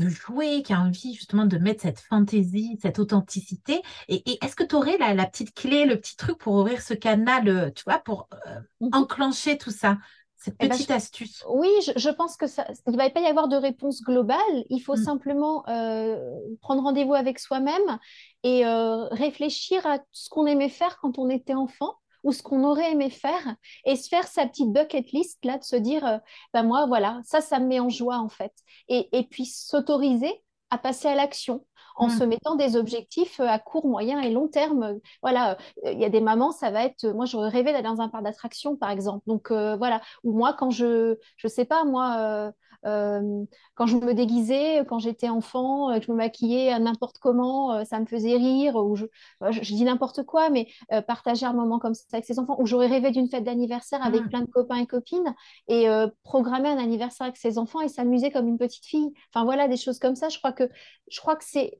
de 0.00 0.08
jouer, 0.08 0.62
qui 0.62 0.72
a 0.74 0.80
envie 0.80 1.14
justement 1.14 1.46
de 1.46 1.58
mettre 1.58 1.82
cette 1.82 2.00
fantaisie, 2.00 2.78
cette 2.82 2.98
authenticité. 3.00 3.82
Et, 4.08 4.30
et 4.30 4.44
est-ce 4.44 4.56
que 4.56 4.64
tu 4.64 4.76
aurais 4.76 4.98
la, 4.98 5.14
la 5.14 5.26
petite 5.26 5.54
clé, 5.54 5.86
le 5.86 6.00
petit 6.00 6.16
truc 6.16 6.38
pour 6.38 6.54
ouvrir 6.54 6.82
ce 6.82 6.94
cadenas, 6.94 7.40
le- 7.42 7.72
tu 7.72 7.84
vois, 7.84 8.00
pour 8.00 8.28
euh, 8.46 8.60
Mhm. 8.80 8.90
enclencher 8.94 9.58
tout 9.58 9.70
ça, 9.72 9.98
cette 10.38 10.56
Eh 10.60 10.66
ben, 10.68 10.76
petite 10.76 10.90
astuce? 10.90 11.44
Oui, 11.48 11.68
je, 11.86 11.92
je 11.96 12.10
pense 12.10 12.36
que 12.36 12.46
ça, 12.46 12.66
il 12.86 12.96
va 12.96 13.10
pas 13.10 13.20
y 13.20 13.26
avoir 13.26 13.48
de 13.48 13.56
réponse 13.56 14.02
globale. 14.02 14.38
Il 14.70 14.80
faut 14.80 14.96
Mm. 14.96 14.96
simplement 14.96 15.68
euh, 15.68 16.16
prendre 16.60 16.82
rendez-vous 16.82 17.14
avec 17.14 17.38
soi-même 17.38 17.98
et 18.42 18.66
euh, 18.66 19.04
réfléchir 19.08 19.84
à 19.86 19.98
ce 20.12 20.28
qu'on 20.30 20.46
aimait 20.46 20.68
faire 20.68 20.98
quand 21.00 21.18
on 21.18 21.28
était 21.30 21.54
enfant 21.54 21.94
ou 22.24 22.32
ce 22.32 22.42
qu'on 22.42 22.64
aurait 22.64 22.92
aimé 22.92 23.10
faire 23.10 23.54
et 23.84 23.94
se 23.96 24.08
faire 24.08 24.26
sa 24.26 24.46
petite 24.46 24.72
bucket 24.72 25.12
list 25.12 25.44
là, 25.44 25.58
de 25.58 25.64
se 25.64 25.76
dire, 25.76 26.04
euh, 26.06 26.18
ben 26.52 26.64
moi, 26.64 26.86
voilà, 26.86 27.20
ça, 27.24 27.40
ça 27.40 27.60
me 27.60 27.66
met 27.66 27.80
en 27.80 27.88
joie 27.88 28.18
en 28.18 28.28
fait. 28.28 28.52
Et, 28.88 29.08
et 29.16 29.24
puis 29.24 29.46
s'autoriser 29.46 30.42
à 30.70 30.78
passer 30.78 31.08
à 31.08 31.14
l'action 31.14 31.64
en 31.98 32.06
Mm. 32.06 32.10
se 32.10 32.24
mettant 32.24 32.54
des 32.56 32.76
objectifs 32.76 33.40
euh, 33.40 33.46
à 33.46 33.58
court, 33.58 33.86
moyen 33.86 34.20
et 34.20 34.30
long 34.30 34.48
terme. 34.48 34.98
Voilà, 35.22 35.58
euh, 35.84 35.92
il 35.92 35.98
y 36.00 36.04
a 36.04 36.10
des 36.10 36.20
mamans, 36.22 36.52
ça 36.52 36.70
va 36.70 36.84
être, 36.84 37.06
moi, 37.08 37.26
j'aurais 37.26 37.50
rêvé 37.50 37.72
d'aller 37.72 37.84
dans 37.88 38.00
un 38.00 38.08
parc 38.08 38.24
d'attractions, 38.24 38.76
par 38.76 38.90
exemple. 38.90 39.24
Donc, 39.26 39.50
euh, 39.50 39.76
voilà. 39.76 40.00
Ou 40.24 40.32
moi, 40.32 40.54
quand 40.54 40.70
je, 40.70 41.16
je 41.36 41.48
sais 41.48 41.64
pas, 41.66 41.84
moi, 41.84 42.52
euh, 42.86 43.44
quand 43.74 43.86
je 43.86 43.96
me 43.96 44.14
déguisais, 44.14 44.84
quand 44.88 45.00
j'étais 45.00 45.28
enfant, 45.28 45.90
euh, 45.90 45.98
que 45.98 46.04
je 46.06 46.12
me 46.12 46.16
maquillais 46.16 46.78
n'importe 46.78 47.18
comment, 47.18 47.72
euh, 47.72 47.84
ça 47.84 47.98
me 48.00 48.06
faisait 48.06 48.36
rire, 48.36 48.76
ou 48.76 48.94
je, 48.96 49.06
je, 49.50 49.62
je 49.62 49.74
dis 49.74 49.84
n'importe 49.84 50.22
quoi, 50.24 50.48
mais 50.50 50.68
partager 51.06 51.44
un 51.46 51.52
moment 51.52 51.78
comme 51.80 51.94
ça 51.94 52.04
avec 52.12 52.24
ses 52.24 52.38
enfants, 52.38 52.56
ou 52.60 52.66
j'aurais 52.66 52.86
rêvé 52.86 53.10
d'une 53.10 53.28
fête 53.28 53.44
d'anniversaire 53.44 54.04
avec 54.04 54.22
Mm. 54.22 54.28
plein 54.28 54.40
de 54.42 54.50
copains 54.50 54.76
et 54.76 54.86
copines, 54.86 55.34
et 55.68 55.86
programmer 56.22 56.68
un 56.68 56.78
anniversaire 56.78 57.26
avec 57.26 57.36
ses 57.36 57.58
enfants 57.58 57.80
et 57.80 57.88
s'amuser 57.88 58.30
comme 58.30 58.46
une 58.48 58.58
petite 58.58 58.86
fille. 58.86 59.12
Enfin, 59.34 59.44
voilà, 59.44 59.66
des 59.68 59.76
choses 59.76 59.98
comme 59.98 60.14
ça. 60.14 60.28
Je 60.28 60.38
crois 60.38 60.52
que, 60.52 60.68
je 61.10 61.20
crois 61.20 61.36
que 61.36 61.44
c'est 61.44 61.78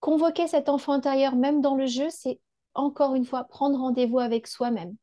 convoquer 0.00 0.48
cet 0.48 0.68
enfant 0.68 0.92
intérieur, 0.92 1.36
même 1.36 1.60
dans 1.60 1.74
le 1.76 1.86
jeu, 1.86 2.08
c'est 2.10 2.40
encore 2.74 3.14
une 3.14 3.24
fois 3.24 3.44
prendre 3.44 3.78
rendez-vous 3.78 4.18
avec 4.18 4.46
soi-même, 4.46 4.96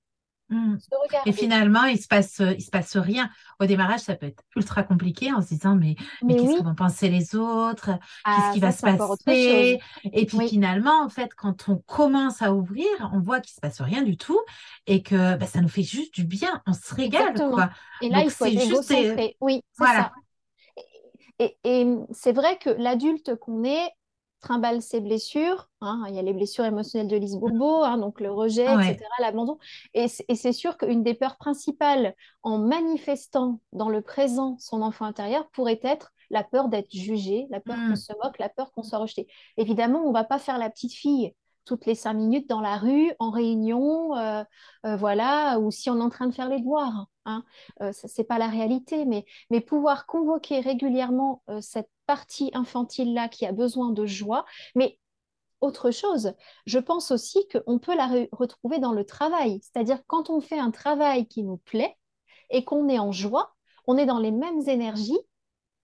Mm. 0.50 0.78
se 0.80 1.30
Et 1.30 1.34
finalement, 1.34 1.84
il 1.84 2.02
se 2.02 2.08
passe, 2.08 2.40
il 2.40 2.62
se 2.62 2.70
passe 2.70 2.96
rien. 2.96 3.30
Au 3.60 3.66
démarrage, 3.66 4.00
ça 4.02 4.16
peut 4.16 4.28
être 4.28 4.44
ultra 4.56 4.84
compliqué 4.84 5.34
en 5.34 5.42
se 5.42 5.50
disant, 5.50 5.76
mais, 5.76 5.96
mais 6.24 6.34
Mais 6.34 6.36
qu'est-ce 6.36 6.52
oui, 6.52 6.58
que 6.60 6.64
vont 6.64 6.76
penser 6.76 7.10
les 7.10 7.36
autres? 7.36 7.88
Qu'est-ce 7.88 8.00
ah, 8.24 8.52
qui 8.54 8.60
ça 8.62 8.68
va 8.68 8.72
se 8.72 9.24
passer? 9.24 9.80
Et 10.06 10.26
puis 10.26 10.38
Oui, 10.38 10.48
finalement, 10.48 11.04
en 11.04 11.10
fait, 11.10 11.34
quand 11.36 11.68
on 11.68 11.78
commence 11.80 12.42
à 12.42 12.54
ouvrir, 12.54 12.88
on 13.14 13.20
voit 13.20 13.42
qu'il 13.42 13.54
se 13.56 13.60
passe 13.60 13.82
rien 13.82 14.04
du 14.04 14.16
tout 14.16 14.40
et 14.86 15.04
que 15.04 15.36
bah, 15.36 15.48
ça 15.48 15.60
nous 15.60 15.68
fait 15.68 15.84
juste 15.84 16.14
du 16.14 16.24
bien. 16.24 16.62
On 16.66 16.72
se 16.74 16.96
régale, 16.96 17.34
quoi. 17.50 17.70
Et 18.02 18.10
là, 18.10 18.20
Donc 18.20 18.26
il 18.28 18.32
faut 18.32 18.46
être 18.46 18.54
juste 18.54 18.90
égocentré. 18.92 19.38
Oui, 19.42 19.62
Voilà. 19.78 20.04
ça. 20.04 20.12
Et, 21.40 21.58
et 21.64 21.86
c'est 22.12 22.32
vrai 22.32 22.58
que 22.58 22.70
l'adulte 22.70 23.36
qu'on 23.36 23.64
est 23.64 23.90
trimballe 24.40 24.82
ses 24.82 25.00
blessures. 25.02 25.70
hein. 25.82 26.04
Il 26.10 26.16
y 26.16 26.20
a 26.20 26.22
les 26.22 26.34
blessures 26.34 26.66
émotionnelles 26.66 27.08
de 27.08 27.18
Lise 27.18 27.38
Bourbeau, 27.38 27.84
hein, 27.84 27.98
donc 27.98 28.20
le 28.22 28.32
rejet, 28.32 28.68
Ouais. 28.76 28.92
etc., 28.92 29.06
l'abandon. 29.20 29.58
Et, 29.94 30.08
c'est 30.08 30.54
sûr 30.54 30.78
qu'une 30.78 31.04
des 31.04 31.14
peurs 31.14 31.38
principales 31.38 32.16
en 32.44 32.58
manifestant 32.58 33.60
dans 33.74 33.90
le 33.90 34.02
présent 34.02 34.56
son 34.60 34.82
enfant 34.82 35.06
intérieur 35.06 35.48
pourrait 35.52 35.80
être 35.84 36.12
la 36.30 36.44
peur 36.44 36.68
d'être 36.68 36.92
jugé, 36.92 37.48
la 37.50 37.60
peur 37.62 37.76
qu'on 37.76 37.94
Mm. 37.94 37.96
se 37.96 38.14
moque, 38.24 38.38
la 38.40 38.50
peur 38.50 38.72
qu'on 38.72 38.84
soit 38.84 39.00
rejeté. 39.00 39.28
Évidemment, 39.58 40.02
on 40.04 40.10
ne 40.10 40.14
va 40.14 40.24
pas 40.26 40.40
faire 40.40 40.58
la 40.58 40.70
petite 40.70 40.94
fille 40.94 41.34
toutes 41.66 41.86
les 41.86 41.96
cinq 41.96 42.14
minutes 42.14 42.48
dans 42.50 42.62
la 42.62 42.78
rue, 42.78 43.12
en 43.20 43.30
réunion, 43.30 44.16
euh, 44.16 44.42
euh, 44.86 44.96
voilà, 44.96 45.60
ou 45.60 45.70
si 45.70 45.90
on 45.90 45.98
est 46.00 46.02
en 46.02 46.10
train 46.10 46.28
de 46.28 46.34
faire 46.34 46.48
les 46.48 46.60
devoirs. 46.60 47.08
Hein. 47.28 47.44
Euh, 47.82 47.92
ça, 47.92 48.08
c'est 48.08 48.24
pas 48.24 48.40
la 48.40 48.48
réalité, 48.48 49.06
mais 49.06 49.26
mais 49.52 49.62
pouvoir 49.62 50.08
convoquer 50.08 50.60
régulièrement 50.60 51.44
euh, 51.50 51.62
cette 51.62 51.90
partie 52.08 52.50
infantile-là 52.54 53.30
qui 53.30 53.46
a 53.46 53.52
besoin 53.52 53.92
de 53.92 54.06
joie. 54.06 54.46
Mais 54.74 54.98
autre 55.62 55.92
chose, 55.92 56.34
je 56.66 56.80
pense 56.80 57.12
aussi 57.12 57.48
qu'on 57.50 57.80
peut 57.80 57.96
la 57.96 58.08
re- 58.08 58.30
retrouver 58.32 58.80
dans 58.80 58.94
le 58.94 59.06
travail. 59.06 59.60
C'est-à-dire 59.62 60.00
quand 60.08 60.30
on 60.30 60.42
fait 60.42 60.60
un 60.60 60.72
travail 60.72 61.28
qui 61.28 61.44
nous 61.44 61.58
plaît 61.58 61.96
et 62.50 62.64
qu'on 62.64 62.90
est 62.90 63.00
en 63.00 63.12
joie, 63.12 63.54
on 63.88 63.98
est 63.98 64.06
dans 64.06 64.20
les 64.20 64.32
mêmes 64.32 64.68
énergies 64.68 65.20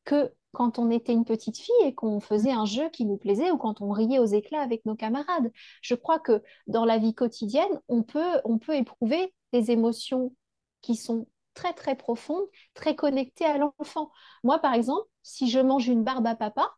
que 0.05 0.33
quand 0.51 0.77
on 0.77 0.91
était 0.91 1.13
une 1.13 1.25
petite 1.25 1.57
fille 1.57 1.73
et 1.83 1.95
qu'on 1.95 2.19
faisait 2.19 2.51
un 2.51 2.65
jeu 2.65 2.89
qui 2.89 3.05
nous 3.05 3.17
plaisait 3.17 3.49
ou 3.51 3.57
quand 3.57 3.81
on 3.81 3.89
riait 3.89 4.19
aux 4.19 4.25
éclats 4.25 4.61
avec 4.61 4.85
nos 4.85 4.95
camarades. 4.95 5.51
Je 5.81 5.95
crois 5.95 6.19
que 6.19 6.43
dans 6.67 6.85
la 6.85 6.99
vie 6.99 7.15
quotidienne, 7.15 7.81
on 7.87 8.03
peut, 8.03 8.39
on 8.45 8.59
peut 8.59 8.75
éprouver 8.75 9.33
des 9.51 9.71
émotions 9.71 10.33
qui 10.81 10.95
sont 10.95 11.25
très 11.53 11.73
très 11.73 11.95
profondes, 11.95 12.45
très 12.73 12.95
connectées 12.95 13.45
à 13.45 13.57
l'enfant. 13.57 14.11
Moi, 14.43 14.59
par 14.59 14.73
exemple, 14.73 15.07
si 15.23 15.49
je 15.49 15.59
mange 15.59 15.87
une 15.87 16.03
barbe 16.03 16.27
à 16.27 16.35
papa, 16.35 16.69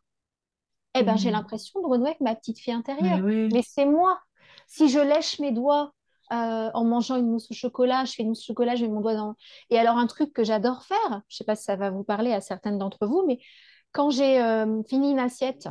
eh 0.94 1.02
ben, 1.02 1.16
j'ai 1.16 1.30
Mm. 1.30 1.30
l'impression 1.30 1.80
de 1.82 1.86
renouer 1.86 2.08
avec 2.10 2.20
ma 2.20 2.34
petite 2.34 2.58
fille 2.58 2.72
Mais 3.00 3.10
intérieure. 3.12 3.20
oui, 3.22 3.50
Mais 3.50 3.62
c'est 3.62 3.84
moi. 3.86 4.20
Si 4.66 4.88
je 4.88 4.98
lèche 4.98 5.38
mes 5.40 5.52
doigts 5.52 5.92
euh, 6.32 6.70
en 6.74 6.84
mangeant 6.84 7.16
une 7.16 7.30
mousse 7.30 7.50
au 7.50 7.54
chocolat, 7.54 8.04
je 8.04 8.12
fais 8.12 8.22
une 8.22 8.30
mousse 8.30 8.40
au 8.42 8.46
chocolat, 8.52 8.76
je 8.76 8.84
mets 8.84 8.90
mon 8.92 9.00
doigt 9.00 9.14
dans... 9.14 9.34
Et 9.70 9.78
alors, 9.78 9.96
un 9.98 10.06
truc 10.06 10.32
que 10.32 10.42
j'adore 10.44 10.82
faire, 10.84 11.22
je 11.28 11.36
sais 11.36 11.44
pas 11.44 11.54
si 11.56 11.64
ça 11.64 11.76
va 11.76 11.90
vous 11.90 12.04
parler 12.04 12.32
à 12.32 12.40
certaines 12.40 12.78
d'entre 12.78 13.06
vous, 13.06 13.24
mais 13.26 13.38
quand 13.92 14.10
j'ai 14.10 14.40
euh, 14.42 14.82
fini 14.88 15.10
une 15.12 15.18
assiette, 15.18 15.68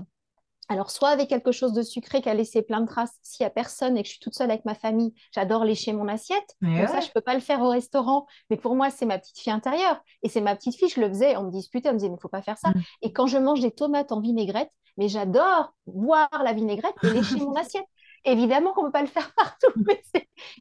alors 0.67 0.89
soit 0.89 1.09
avec 1.09 1.29
quelque 1.29 1.51
chose 1.51 1.73
de 1.73 1.81
sucré 1.81 2.21
qui 2.21 2.29
a 2.29 2.33
laissé 2.33 2.61
plein 2.61 2.81
de 2.81 2.87
traces, 2.87 3.17
s'il 3.21 3.43
n'y 3.43 3.47
a 3.47 3.51
personne 3.51 3.97
et 3.97 4.01
que 4.01 4.07
je 4.07 4.13
suis 4.13 4.19
toute 4.19 4.33
seule 4.33 4.49
avec 4.49 4.65
ma 4.65 4.75
famille, 4.75 5.13
j'adore 5.31 5.63
lécher 5.63 5.93
mon 5.93 6.07
assiette. 6.07 6.55
Bon, 6.61 6.87
ça, 6.87 7.01
je 7.01 7.09
peux 7.11 7.21
pas 7.21 7.35
le 7.35 7.39
faire 7.39 7.61
au 7.61 7.69
restaurant, 7.69 8.25
mais 8.49 8.57
pour 8.57 8.75
moi, 8.75 8.89
c'est 8.89 9.05
ma 9.05 9.19
petite 9.19 9.37
fille 9.37 9.53
intérieure. 9.53 10.01
Et 10.23 10.29
c'est 10.29 10.41
ma 10.41 10.55
petite 10.55 10.75
fille, 10.75 10.89
je 10.89 10.99
le 10.99 11.07
faisais, 11.09 11.37
on 11.37 11.43
me 11.43 11.51
disputait, 11.51 11.89
on 11.89 11.93
me 11.93 11.97
disait, 11.97 12.09
mais 12.09 12.17
il 12.17 12.21
faut 12.21 12.29
pas 12.29 12.41
faire 12.41 12.57
ça. 12.57 12.69
Mm. 12.69 12.81
Et 13.03 13.13
quand 13.13 13.27
je 13.27 13.37
mange 13.37 13.61
des 13.61 13.71
tomates 13.71 14.11
en 14.11 14.19
vinaigrette, 14.19 14.71
mais 14.97 15.07
j'adore 15.07 15.73
boire 15.87 16.29
la 16.43 16.53
vinaigrette 16.53 16.95
et 17.03 17.09
lécher 17.09 17.35
mon 17.39 17.53
assiette. 17.55 17.85
Évidemment 18.25 18.73
qu'on 18.73 18.81
ne 18.83 18.87
peut 18.87 18.93
pas 18.93 19.01
le 19.01 19.07
faire 19.07 19.33
partout. 19.37 19.71
mais 19.75 20.01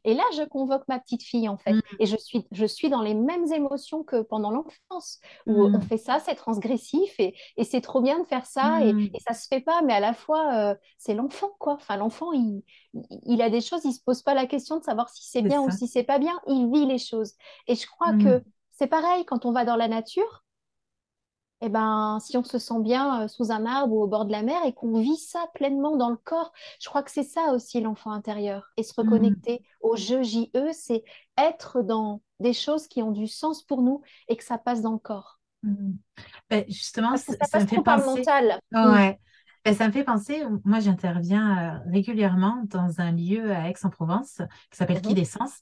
et 0.05 0.13
là, 0.13 0.23
je 0.35 0.43
convoque 0.43 0.87
ma 0.87 0.99
petite 0.99 1.23
fille, 1.23 1.49
en 1.49 1.57
fait. 1.57 1.73
Mm. 1.73 1.81
Et 1.99 2.05
je 2.05 2.15
suis, 2.17 2.47
je 2.51 2.65
suis 2.65 2.89
dans 2.89 3.01
les 3.01 3.13
mêmes 3.13 3.51
émotions 3.51 4.03
que 4.03 4.21
pendant 4.21 4.51
l'enfance, 4.51 5.19
où 5.47 5.65
on 5.65 5.77
Mm. 5.77 5.81
fait 5.81 5.97
ça, 5.97 6.19
c'est 6.19 6.35
transgressif, 6.35 7.13
et, 7.19 7.35
et 7.57 7.63
c'est 7.63 7.81
trop 7.81 8.01
bien 8.01 8.19
de 8.19 8.25
faire 8.25 8.45
ça, 8.45 8.81
et, 8.83 8.93
Mm. 8.93 9.09
et 9.13 9.19
ça 9.27 9.33
se 9.33 9.47
fait 9.47 9.61
pas, 9.61 9.81
mais 9.81 9.93
à 9.93 9.99
la 9.99 10.13
fois, 10.13 10.71
euh, 10.71 10.75
c'est 10.97 11.13
l'enfant, 11.13 11.49
quoi. 11.59 11.73
Enfin, 11.73 11.97
l'enfant, 11.97 12.31
il, 12.33 13.41
a 13.41 13.49
des 13.49 13.61
choses, 13.61 13.81
il 13.85 13.93
se 13.93 14.01
pose 14.03 14.21
pas 14.21 14.33
la 14.33 14.45
question 14.45 14.77
de 14.77 14.83
savoir 14.83 15.09
si 15.09 15.27
c'est 15.29 15.41
bien 15.41 15.61
ou 15.61 15.69
si 15.71 15.87
c'est 15.87 16.03
pas 16.03 16.19
bien, 16.19 16.39
il 16.47 16.71
vit 16.71 16.85
les 16.85 16.97
choses. 16.99 17.33
Et 17.67 17.75
je 17.75 17.85
crois 17.87 18.13
que 18.13 18.43
c'est 18.71 18.87
pareil 18.87 19.25
quand 19.25 19.45
on 19.45 19.51
va 19.51 19.65
dans 19.65 19.75
la 19.75 19.87
nature, 19.87 20.44
eh 21.61 21.69
ben, 21.69 22.19
si 22.21 22.37
on 22.37 22.43
se 22.43 22.59
sent 22.59 22.79
bien 22.81 23.23
euh, 23.23 23.27
sous 23.27 23.51
un 23.51 23.65
arbre 23.65 23.93
ou 23.93 24.03
au 24.03 24.07
bord 24.07 24.25
de 24.25 24.31
la 24.31 24.43
mer 24.43 24.63
et 24.65 24.73
qu'on 24.73 24.99
vit 24.99 25.17
ça 25.17 25.45
pleinement 25.53 25.95
dans 25.97 26.09
le 26.09 26.17
corps, 26.17 26.51
je 26.81 26.89
crois 26.89 27.03
que 27.03 27.11
c'est 27.11 27.23
ça 27.23 27.53
aussi 27.53 27.81
l'enfant 27.81 28.11
intérieur. 28.11 28.71
Et 28.77 28.83
se 28.83 28.93
Mm. 29.01 29.01
reconnecter 29.01 29.61
au 29.81 29.95
jeu 29.95 30.21
JE, 30.23 30.71
c'est 30.73 31.03
être 31.37 31.81
dans 31.81 32.21
des 32.39 32.53
choses 32.53 32.87
qui 32.87 33.01
ont 33.01 33.11
du 33.11 33.27
sens 33.27 33.63
pour 33.63 33.81
nous 33.81 34.01
et 34.27 34.35
que 34.37 34.43
ça 34.43 34.57
passe 34.57 34.81
dans 34.81 34.93
le 34.93 34.99
corps. 34.99 35.39
Mm. 35.63 35.93
Ben, 36.49 36.65
justement, 36.67 37.09
Parce 37.11 37.23
que 37.25 37.31
ça, 37.33 37.37
ça 37.41 37.45
ça 37.45 37.59
me 37.59 37.63
passe 37.63 37.69
fait 37.69 37.75
trop 37.75 37.83
par 37.83 37.97
le 37.97 38.03
penser. 38.03 38.19
mental. 38.19 38.59
Mm. 38.71 38.91
Ouais. 38.91 39.19
Ben, 39.63 39.73
ça 39.73 39.87
me 39.87 39.91
fait 39.93 40.03
penser, 40.03 40.43
moi 40.63 40.79
j'interviens 40.79 41.77
euh, 41.77 41.89
régulièrement 41.91 42.61
dans 42.65 43.01
un 43.01 43.11
lieu 43.11 43.51
à 43.51 43.69
Aix-en-Provence 43.69 44.41
qui 44.69 44.77
s'appelle 44.77 45.01
Quai 45.01 45.09
Mhm. 45.09 45.15
d'Essence. 45.15 45.53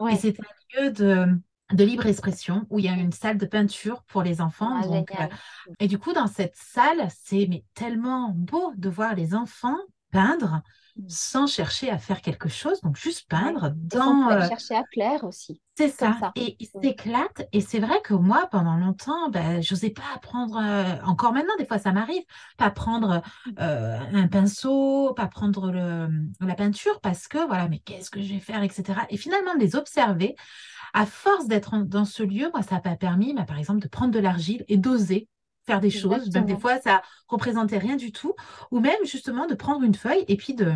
Et 0.00 0.02
Ouais. 0.02 0.16
c'est 0.16 0.36
un 0.40 0.82
lieu 0.82 0.90
de, 0.90 1.26
de 1.72 1.84
libre 1.84 2.06
expression 2.06 2.66
où 2.70 2.78
il 2.78 2.84
y 2.84 2.88
a 2.88 2.92
une 2.94 3.12
salle 3.12 3.38
de 3.38 3.46
peinture 3.46 4.02
pour 4.04 4.22
les 4.22 4.40
enfants. 4.40 4.80
Ah, 4.82 4.86
Donc, 4.86 5.10
euh, 5.20 5.26
et 5.80 5.88
du 5.88 5.98
coup, 5.98 6.12
dans 6.12 6.26
cette 6.26 6.56
salle, 6.56 7.08
c'est 7.24 7.46
mais 7.48 7.64
tellement 7.74 8.30
beau 8.30 8.72
de 8.76 8.88
voir 8.88 9.14
les 9.14 9.34
enfants 9.34 9.78
peindre 10.10 10.62
Mm. 10.94 11.08
sans 11.08 11.46
chercher 11.46 11.90
à 11.90 11.96
faire 11.98 12.20
quelque 12.20 12.48
chose, 12.50 12.80
donc 12.82 12.96
juste 12.96 13.26
Ouais. 13.32 13.38
peindre 13.38 13.74
Et 13.92 13.98
sans 13.98 14.14
dans, 14.14 14.30
euh, 14.30 14.48
chercher 14.48 14.74
à 14.76 14.84
plaire 14.84 15.24
aussi. 15.24 15.60
c'est 15.78 15.88
ça, 15.88 16.12
ça. 16.20 16.32
et 16.36 16.56
ils 16.60 16.68
Mm. 16.74 16.80
s'éclatent. 16.82 17.48
Et 17.52 17.60
c'est 17.62 17.78
vrai 17.78 18.00
que 18.04 18.12
moi, 18.12 18.46
pendant 18.50 18.76
longtemps, 18.76 19.30
ben, 19.30 19.62
je 19.62 19.72
n'osais 19.74 19.88
pas 19.90 20.18
prendre, 20.20 20.58
euh, 20.58 21.02
encore 21.06 21.32
maintenant, 21.32 21.56
des 21.58 21.64
fois 21.66 21.78
ça 21.78 21.92
m'arrive, 21.92 22.22
pas 22.58 22.70
prendre 22.70 23.22
euh, 23.58 23.98
un 24.12 24.28
pinceau, 24.28 25.14
pas 25.14 25.28
prendre 25.28 25.72
le, 25.72 26.08
la 26.40 26.54
peinture, 26.54 27.00
parce 27.00 27.26
que 27.26 27.38
voilà, 27.46 27.68
mais 27.68 27.78
qu'est-ce 27.78 28.10
que 28.10 28.20
je 28.20 28.34
vais 28.34 28.40
faire, 28.40 28.62
etc. 28.62 29.06
Et 29.08 29.16
finalement, 29.16 29.54
de 29.54 29.60
les 29.60 29.74
observer, 29.74 30.36
à 30.92 31.06
force 31.06 31.46
d'être 31.46 31.78
dans 31.78 32.04
ce 32.04 32.22
lieu, 32.22 32.50
moi, 32.52 32.62
ça 32.62 32.80
m'a 32.84 32.96
permis, 32.96 33.34
bah, 33.34 33.44
par 33.44 33.58
exemple, 33.58 33.80
de 33.80 33.88
prendre 33.88 34.12
de 34.12 34.18
l'argile 34.18 34.64
et 34.68 34.76
d'oser 34.76 35.28
faire 35.64 35.80
des 35.80 35.90
choses. 35.90 36.30
Même 36.32 36.44
des 36.44 36.56
fois, 36.56 36.80
ça 36.80 37.02
représentait 37.28 37.78
rien 37.78 37.96
du 37.96 38.12
tout. 38.12 38.34
Ou 38.70 38.80
même 38.80 39.04
justement 39.04 39.46
de 39.46 39.54
prendre 39.54 39.82
une 39.82 39.94
feuille 39.94 40.24
et 40.28 40.36
puis 40.36 40.54
de, 40.54 40.74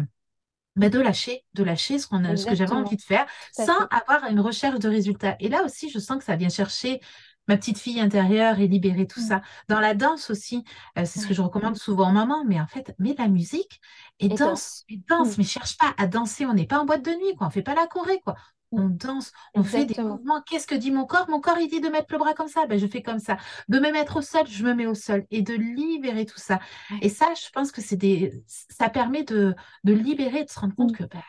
bah, 0.77 0.89
de 0.89 1.01
lâcher, 1.01 1.45
de 1.55 1.65
lâcher 1.65 1.99
ce, 1.99 2.07
qu'on 2.07 2.25
a, 2.25 2.37
ce 2.37 2.47
que 2.47 2.55
j'avais 2.55 2.73
envie 2.73 2.97
de 2.97 3.03
faire 3.03 3.27
sans 3.53 3.87
avoir 3.91 4.29
une 4.31 4.41
recherche 4.41 4.79
de 4.79 4.89
résultats. 4.89 5.37
Et 5.41 5.49
là 5.49 5.65
aussi, 5.65 5.91
je 5.91 5.99
sens 5.99 6.19
que 6.19 6.25
ça 6.25 6.37
vient 6.37 6.49
chercher 6.49 7.01
ma 7.49 7.57
petite 7.57 7.79
fille 7.79 8.01
intérieure 8.01 8.59
et 8.59 8.67
libérer 8.67 9.07
tout 9.07 9.21
mmh. 9.21 9.29
ça. 9.29 9.43
Dans 9.69 9.81
la 9.81 9.95
danse 9.95 10.31
aussi, 10.31 10.65
euh, 10.99 11.05
c'est 11.05 11.21
ce 11.21 11.27
que 11.27 11.35
je 11.35 11.43
recommande 11.43 11.77
souvent 11.77 12.11
aux 12.11 12.13
mamans, 12.13 12.45
mais 12.45 12.61
en 12.61 12.67
fait, 12.67 12.95
mets 12.99 13.15
la 13.17 13.29
musique 13.29 13.81
et, 14.19 14.29
danse, 14.29 14.85
et 14.89 15.01
danse, 15.09 15.29
mmh. 15.29 15.35
mais 15.39 15.45
cherche 15.45 15.79
pas 15.79 15.95
à 15.97 16.09
danser, 16.09 16.45
on 16.45 16.55
n'est 16.55 16.67
pas 16.67 16.81
en 16.81 16.85
boîte 16.85 17.05
de 17.05 17.13
nuit, 17.13 17.37
quoi, 17.37 17.47
on 17.47 17.51
fait 17.51 17.63
pas 17.63 17.75
la 17.75 17.87
choré, 17.87 18.21
quoi 18.25 18.35
on 18.73 18.89
danse, 18.89 19.33
on 19.55 19.63
fait 19.63 19.85
des 19.85 20.03
mouvements. 20.03 20.43
Qu'est-ce 20.43 20.67
que 20.67 20.75
dit 20.75 20.91
mon 20.91 21.07
corps? 21.07 21.29
Mon 21.29 21.41
corps, 21.41 21.59
il 21.59 21.69
dit 21.69 21.81
de 21.81 21.89
mettre 21.89 22.13
le 22.13 22.19
bras 22.19 22.35
comme 22.35 22.49
ça, 22.49 22.67
ben, 22.67 22.79
je 22.79 22.87
fais 22.87 23.03
comme 23.03 23.19
ça. 23.19 23.37
De 23.69 23.79
me 23.79 23.93
mettre 23.93 24.17
au 24.17 24.23
sol, 24.23 24.47
je 24.47 24.65
me 24.65 24.75
mets 24.75 24.87
au 24.87 24.95
sol 24.95 25.25
et 25.31 25.43
de 25.43 25.55
libérer 25.55 26.27
tout 26.27 26.39
ça. 26.39 26.59
Et 27.03 27.09
ça, 27.09 27.27
je 27.35 27.51
pense 27.51 27.73
que 27.73 27.81
c'est 27.81 27.97
des, 27.97 28.33
ça 28.47 28.89
permet 28.89 29.23
de, 29.23 29.55
de 29.85 29.93
libérer, 29.93 30.45
de 30.45 30.51
se 30.51 30.59
rendre 30.59 30.75
compte 30.75 30.93
mmh. 30.93 30.97
que, 30.97 31.05
bah, 31.05 31.25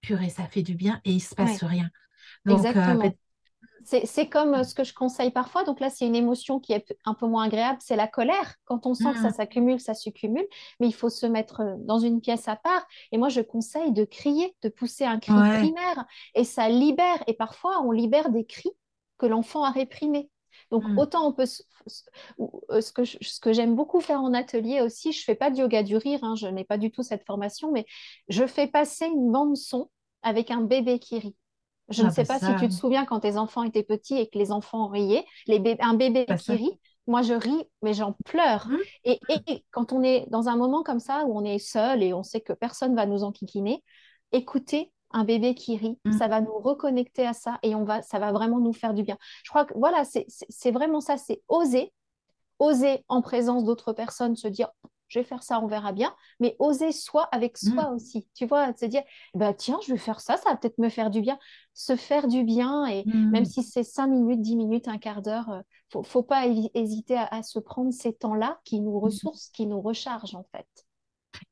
purée, 0.00 0.30
ça 0.30 0.46
fait 0.46 0.62
du 0.62 0.74
bien 0.74 1.00
et 1.04 1.12
il 1.12 1.20
se 1.20 1.34
passe 1.34 1.62
rien. 1.64 1.88
Donc, 2.44 2.64
euh, 2.64 3.10
c'est 3.84 4.28
comme 4.28 4.54
euh, 4.54 4.62
ce 4.62 4.74
que 4.74 4.84
je 4.84 4.94
conseille 4.94 5.30
parfois. 5.30 5.64
Donc 5.64 5.80
là, 5.80 5.90
c'est 5.90 6.06
une 6.06 6.14
émotion 6.14 6.60
qui 6.60 6.72
est 6.72 6.96
un 7.04 7.14
peu 7.14 7.26
moins 7.26 7.44
agréable, 7.44 7.78
c'est 7.80 7.96
la 7.96 8.08
colère. 8.08 8.56
Quand 8.64 8.86
on 8.86 8.94
sent 8.94 9.12
que 9.12 9.20
ça 9.20 9.28
mmh. 9.28 9.34
s'accumule, 9.34 9.80
ça 9.80 9.94
s'accumule, 9.94 10.46
mais 10.80 10.86
il 10.86 10.94
faut 10.94 11.10
se 11.10 11.26
mettre 11.26 11.60
euh, 11.60 11.74
dans 11.78 11.98
une 11.98 12.20
pièce 12.20 12.48
à 12.48 12.56
part. 12.56 12.86
Et 13.12 13.18
moi, 13.18 13.28
je 13.28 13.40
conseille 13.40 13.92
de 13.92 14.04
crier, 14.04 14.54
de 14.62 14.68
pousser 14.68 15.04
un 15.04 15.18
cri 15.18 15.32
primaire. 15.32 16.04
Et 16.34 16.44
ça 16.44 16.68
libère. 16.68 17.22
Et 17.26 17.34
parfois, 17.34 17.82
on 17.82 17.90
libère 17.90 18.30
des 18.30 18.44
cris 18.44 18.72
que 19.18 19.26
l'enfant 19.26 19.64
a 19.64 19.70
réprimés. 19.70 20.30
Donc, 20.70 20.84
mmh. 20.84 20.98
autant 20.98 21.28
on 21.28 21.32
peut. 21.32 21.44
Euh, 22.70 22.80
ce 22.80 22.92
que, 22.92 23.04
ce 23.04 23.40
que 23.40 23.52
j'aime 23.52 23.74
beaucoup 23.74 24.00
faire 24.00 24.20
en 24.20 24.32
atelier 24.32 24.80
aussi, 24.80 25.12
je 25.12 25.20
ne 25.20 25.24
fais 25.24 25.34
pas 25.34 25.50
de 25.50 25.58
yoga 25.58 25.82
du 25.82 25.96
rire, 25.96 26.20
hein, 26.22 26.34
je 26.34 26.46
n'ai 26.46 26.64
pas 26.64 26.78
du 26.78 26.90
tout 26.90 27.02
cette 27.02 27.24
formation, 27.26 27.70
mais 27.72 27.84
je 28.28 28.46
fais 28.46 28.66
passer 28.66 29.06
une 29.06 29.30
bande-son 29.30 29.90
avec 30.22 30.50
un 30.50 30.62
bébé 30.62 30.98
qui 30.98 31.18
rit. 31.18 31.36
Je 31.90 32.02
ne 32.02 32.08
ah, 32.08 32.10
sais 32.10 32.24
bah 32.24 32.38
pas 32.38 32.46
si 32.46 32.56
tu 32.56 32.68
te 32.68 32.72
souviens 32.72 33.04
quand 33.04 33.20
tes 33.20 33.36
enfants 33.36 33.62
étaient 33.62 33.82
petits 33.82 34.16
et 34.16 34.28
que 34.28 34.38
les 34.38 34.52
enfants 34.52 34.88
riaient, 34.88 35.24
les 35.46 35.76
un 35.80 35.94
bébé 35.94 36.24
bah 36.26 36.36
qui 36.36 36.52
rit, 36.52 36.80
moi 37.06 37.22
je 37.22 37.34
ris, 37.34 37.68
mais 37.82 37.92
j'en 37.92 38.16
pleure. 38.24 38.68
Mmh. 38.68 38.78
Et, 39.04 39.20
quand 39.70 39.92
on 39.92 40.02
est 40.02 40.26
dans 40.30 40.48
un 40.48 40.56
moment 40.56 40.82
comme 40.82 41.00
ça 41.00 41.24
où 41.26 41.36
on 41.36 41.44
est 41.44 41.58
seul 41.58 42.02
et 42.02 42.14
on 42.14 42.22
sait 42.22 42.40
que 42.40 42.52
personne 42.52 42.94
va 42.94 43.06
nous 43.06 43.22
enquiquiner, 43.22 43.82
écouter 44.32 44.92
un 45.10 45.24
bébé 45.24 45.54
qui 45.54 45.76
rit, 45.76 45.98
mmh. 46.04 46.12
ça 46.12 46.28
va 46.28 46.40
nous 46.40 46.58
reconnecter 46.58 47.26
à 47.26 47.34
ça 47.34 47.58
et 47.62 47.74
on 47.74 47.84
va, 47.84 48.02
ça 48.02 48.18
va 48.18 48.32
vraiment 48.32 48.60
nous 48.60 48.72
faire 48.72 48.94
du 48.94 49.02
bien. 49.02 49.18
Je 49.44 49.50
crois 49.50 49.64
que 49.64 49.74
voilà, 49.76 50.04
c'est 50.04 50.70
vraiment 50.70 51.00
ça, 51.00 51.16
c'est 51.18 51.42
oser, 51.48 51.92
oser 52.58 53.04
en 53.08 53.20
présence 53.20 53.64
d'autres 53.64 53.92
personnes 53.92 54.36
se 54.36 54.48
dire 54.48 54.70
je 55.14 55.20
vais 55.20 55.24
faire 55.24 55.44
ça, 55.44 55.60
on 55.60 55.68
verra 55.68 55.92
bien, 55.92 56.12
mais 56.40 56.56
oser 56.58 56.90
soi 56.90 57.28
avec 57.30 57.56
mmh. 57.62 57.70
soi 57.70 57.90
aussi, 57.90 58.26
tu 58.34 58.46
vois, 58.46 58.74
se 58.76 58.84
dire, 58.84 59.02
bah, 59.34 59.54
tiens, 59.54 59.78
je 59.86 59.92
vais 59.92 59.98
faire 59.98 60.20
ça, 60.20 60.36
ça 60.36 60.50
va 60.50 60.56
peut-être 60.56 60.78
me 60.78 60.88
faire 60.88 61.10
du 61.10 61.20
bien, 61.20 61.38
se 61.72 61.94
faire 61.94 62.26
du 62.26 62.42
bien, 62.42 62.84
et 62.86 63.04
même 63.06 63.42
mmh. 63.42 63.46
si 63.46 63.62
c'est 63.62 63.84
cinq 63.84 64.08
minutes, 64.08 64.40
dix 64.40 64.56
minutes, 64.56 64.88
un 64.88 64.98
quart 64.98 65.22
d'heure, 65.22 65.50
euh, 65.50 65.60
faut, 65.92 66.02
faut 66.02 66.24
pas 66.24 66.46
hésiter 66.74 67.16
à, 67.16 67.42
se 67.44 67.60
prendre 67.60 67.92
ces 67.92 68.12
temps-là 68.12 68.58
qui 68.64 68.80
nous 68.80 68.98
mmh. 68.98 69.04
ressourcent, 69.04 69.50
qui 69.52 69.66
nous 69.66 69.80
rechargent 69.80 70.34
en 70.34 70.46
fait. 70.50 70.66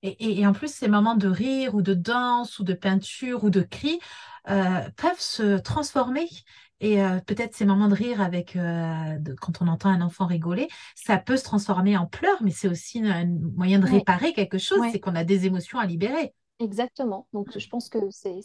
Et, 0.02 0.40
et, 0.40 0.46
en 0.46 0.52
plus, 0.52 0.72
ces 0.72 0.88
moments 0.88 1.16
de 1.16 1.28
rire 1.28 1.74
ou 1.74 1.82
de 1.82 1.94
danse 1.94 2.60
ou 2.60 2.64
de 2.64 2.72
peinture 2.72 3.42
ou 3.42 3.50
de 3.50 3.62
cri 3.62 3.98
euh, 4.48 4.80
peuvent 4.96 5.20
se 5.20 5.58
transformer 5.58 6.28
et 6.82 7.00
euh, 7.00 7.20
peut-être 7.24 7.54
ces 7.54 7.64
moments 7.64 7.86
de 7.86 7.94
rire 7.94 8.20
avec 8.20 8.56
euh, 8.56 9.16
quand 9.40 9.62
on 9.62 9.68
entend 9.68 9.88
un 9.88 10.00
enfant 10.00 10.26
rigoler, 10.26 10.66
ça 10.96 11.16
peut 11.16 11.36
se 11.36 11.44
transformer 11.44 11.96
en 11.96 12.06
pleurs, 12.06 12.42
mais 12.42 12.50
c'est 12.50 12.68
aussi 12.68 13.00
un 13.04 13.24
moyen 13.24 13.78
de 13.78 13.86
réparer 13.86 14.32
quelque 14.32 14.58
chose, 14.58 14.80
c'est 14.90 14.98
qu'on 14.98 15.14
a 15.14 15.22
des 15.22 15.46
émotions 15.46 15.78
à 15.78 15.86
libérer. 15.86 16.34
Exactement. 16.58 17.28
Donc, 17.32 17.56
je 17.56 17.68
pense 17.68 17.88
que 17.88 17.98
c'est 18.10 18.42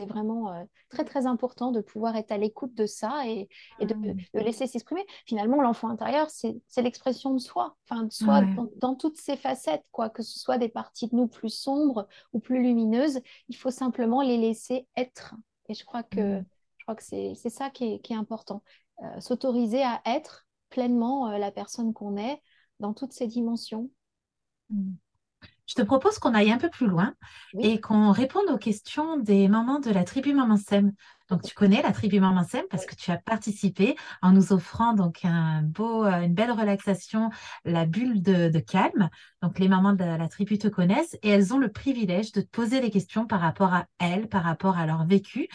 vraiment 0.00 0.52
euh, 0.52 0.64
très, 0.88 1.04
très 1.04 1.26
important 1.26 1.70
de 1.70 1.80
pouvoir 1.80 2.16
être 2.16 2.32
à 2.32 2.38
l'écoute 2.38 2.74
de 2.74 2.86
ça 2.86 3.22
et, 3.26 3.48
de, 3.80 3.94
mmh. 3.94 4.16
laisser 4.34 4.66
s'exprimer. 4.66 5.04
Finalement, 5.24 5.62
l'enfant 5.62 5.88
intérieur, 5.88 6.28
c'est 6.28 6.82
l'expression 6.82 7.34
de 7.34 7.38
soi, 7.38 7.76
enfin, 7.88 8.02
de 8.02 8.12
soi 8.12 8.42
dans, 8.76 8.96
toutes 8.96 9.16
ses 9.16 9.36
facettes, 9.36 9.84
quoi, 9.92 10.10
que 10.10 10.22
ce 10.22 10.38
soit 10.40 10.58
des 10.58 10.68
parties 10.68 11.08
de 11.08 11.14
nous 11.14 11.28
plus 11.28 11.50
sombres 11.50 12.08
ou 12.32 12.40
plus 12.40 12.62
lumineuses. 12.62 13.20
Il 13.48 13.56
faut 13.56 13.70
simplement 13.70 14.22
les 14.22 14.38
laisser 14.38 14.88
être. 14.96 15.34
Et 15.68 15.74
je 15.74 15.84
crois 15.84 16.02
que 16.02 16.40
mmh 16.40 16.44
crois 16.86 16.94
que 16.94 17.02
c'est 17.02 17.50
ça 17.50 17.70
qui 17.70 18.00
est, 18.02 18.12
important. 18.12 18.62
Euh, 19.02 19.20
s'autoriser 19.20 19.82
à 19.82 20.00
être 20.06 20.46
pleinement 20.70 21.28
euh, 21.28 21.38
la 21.38 21.50
personne 21.50 21.92
qu'on 21.92 22.16
est 22.16 22.40
dans 22.80 22.94
toutes 22.94 23.12
ses 23.12 23.26
dimensions. 23.26 23.90
Je 25.66 25.74
te 25.74 25.82
propose 25.82 26.18
qu'on 26.20 26.32
aille 26.32 26.52
un 26.52 26.58
peu 26.58 26.70
plus 26.70 26.86
loin 26.86 27.14
et 27.58 27.80
qu'on 27.80 28.12
réponde 28.12 28.48
aux 28.50 28.58
questions 28.58 29.16
des 29.16 29.48
mamans 29.48 29.80
de 29.80 29.90
la 29.90 30.04
tribu 30.04 30.32
Maman 30.32 30.56
Sem. 30.56 30.92
Donc, 31.28 31.42
tu 31.42 31.54
connais 31.54 31.82
la 31.82 31.90
tribu 31.90 32.20
Maman 32.20 32.44
Sem 32.44 32.64
parce 32.70 32.86
que 32.86 32.94
tu 32.94 33.10
as 33.10 33.16
participé 33.16 33.96
en 34.22 34.30
nous 34.30 34.52
offrant 34.52 34.92
donc 34.92 35.24
un 35.24 35.62
beau, 35.62 36.04
euh, 36.04 36.20
une 36.20 36.34
belle 36.34 36.52
relaxation, 36.52 37.30
la 37.64 37.84
bulle 37.84 38.22
de, 38.22 38.48
de, 38.48 38.58
calme. 38.60 39.10
Donc, 39.42 39.58
les 39.58 39.66
mamans 39.66 39.94
de 39.94 40.04
la 40.04 40.28
tribu 40.28 40.56
te 40.56 40.68
connaissent 40.68 41.16
et 41.22 41.30
elles 41.30 41.52
ont 41.52 41.58
le 41.58 41.72
privilège 41.72 42.30
de 42.30 42.42
te 42.42 42.48
poser 42.48 42.80
des 42.80 42.90
questions 42.90 43.26
par 43.26 43.40
rapport 43.40 43.74
à 43.74 43.86
elles, 43.98 44.28
par 44.28 44.44
rapport 44.44 44.78
à 44.78 44.86
leur 44.86 45.04
vécu. 45.04 45.48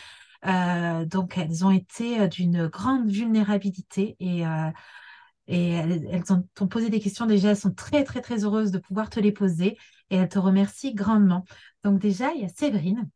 Euh, 0.46 1.06
donc, 1.06 1.38
elles 1.38 1.66
ont 1.66 1.72
été 1.72 2.22
euh, 2.22 2.28
d'une 2.28 2.68
grande 2.68 3.10
vulnérabilité 3.10 4.16
et, 4.20 4.46
euh, 4.46 4.72
et 5.48 5.70
elles, 5.70 6.24
ont, 6.32 6.68
posé 6.68 6.90
des 6.90 7.00
questions 7.00 7.26
déjà. 7.26 7.50
Elles 7.50 7.58
sont 7.58 7.74
très, 7.74 8.04
très, 8.04 8.22
très 8.22 8.44
heureuses 8.44 8.72
de 8.72 8.80
pouvoir 8.80 9.10
te 9.10 9.20
les 9.20 9.32
poser 9.32 9.78
et 10.10 10.16
elles 10.16 10.30
te 10.30 10.40
remercient 10.40 10.94
grandement. 10.94 11.46
Donc, 11.84 12.00
déjà, 12.00 12.32
il 12.34 12.42
y 12.42 12.46
a 12.46 12.50
Séverine 12.50 13.10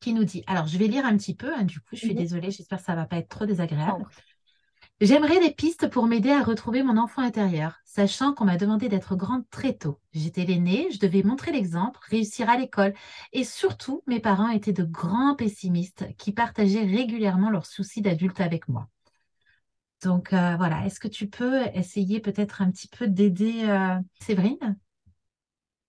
qui 0.00 0.12
nous 0.12 0.24
dit, 0.24 0.44
alors 0.46 0.66
je 0.66 0.76
vais 0.76 0.86
lire 0.86 1.06
un 1.06 1.16
petit 1.16 1.34
peu, 1.34 1.54
hein, 1.54 1.64
du 1.64 1.80
coup, 1.80 1.94
je 1.94 2.00
suis 2.00 2.10
mhm. 2.10 2.18
désolée, 2.18 2.50
j'espère 2.50 2.78
que 2.78 2.84
ça 2.84 2.92
ne 2.92 2.98
va 2.98 3.06
pas 3.06 3.16
être 3.16 3.28
trop 3.28 3.46
désagréable. 3.46 4.04
J'aimerais 5.00 5.40
des 5.40 5.50
pistes 5.50 5.88
pour 5.88 6.06
m'aider 6.06 6.30
à 6.30 6.42
retrouver 6.42 6.84
mon 6.84 6.96
enfant 6.96 7.22
intérieur, 7.22 7.80
sachant 7.84 8.32
qu'on 8.32 8.44
m'a 8.44 8.56
demandé 8.56 8.88
d'être 8.88 9.16
grande 9.16 9.42
très 9.50 9.72
tôt. 9.74 9.98
J'étais 10.12 10.44
l'aînée, 10.44 10.88
je 10.92 11.00
devais 11.00 11.24
montrer 11.24 11.50
l'exemple, 11.50 11.98
réussir 12.08 12.48
à 12.48 12.56
l'école. 12.56 12.94
Et 13.32 13.42
surtout, 13.42 14.02
mes 14.06 14.20
parents 14.20 14.48
étaient 14.48 14.72
de 14.72 14.84
grands 14.84 15.34
pessimistes 15.34 16.06
qui 16.16 16.32
partageaient 16.32 16.84
régulièrement 16.84 17.50
leurs 17.50 17.66
soucis 17.66 18.02
d'adulte 18.02 18.40
avec 18.40 18.68
moi. 18.68 18.88
Donc 20.04 20.32
euh, 20.32 20.56
voilà, 20.56 20.86
est-ce 20.86 21.00
que 21.00 21.08
tu 21.08 21.28
peux 21.28 21.62
essayer 21.74 22.20
peut-être 22.20 22.62
un 22.62 22.70
petit 22.70 22.88
peu 22.88 23.08
d'aider 23.08 23.64
euh, 23.64 23.96
Séverine? 24.20 24.78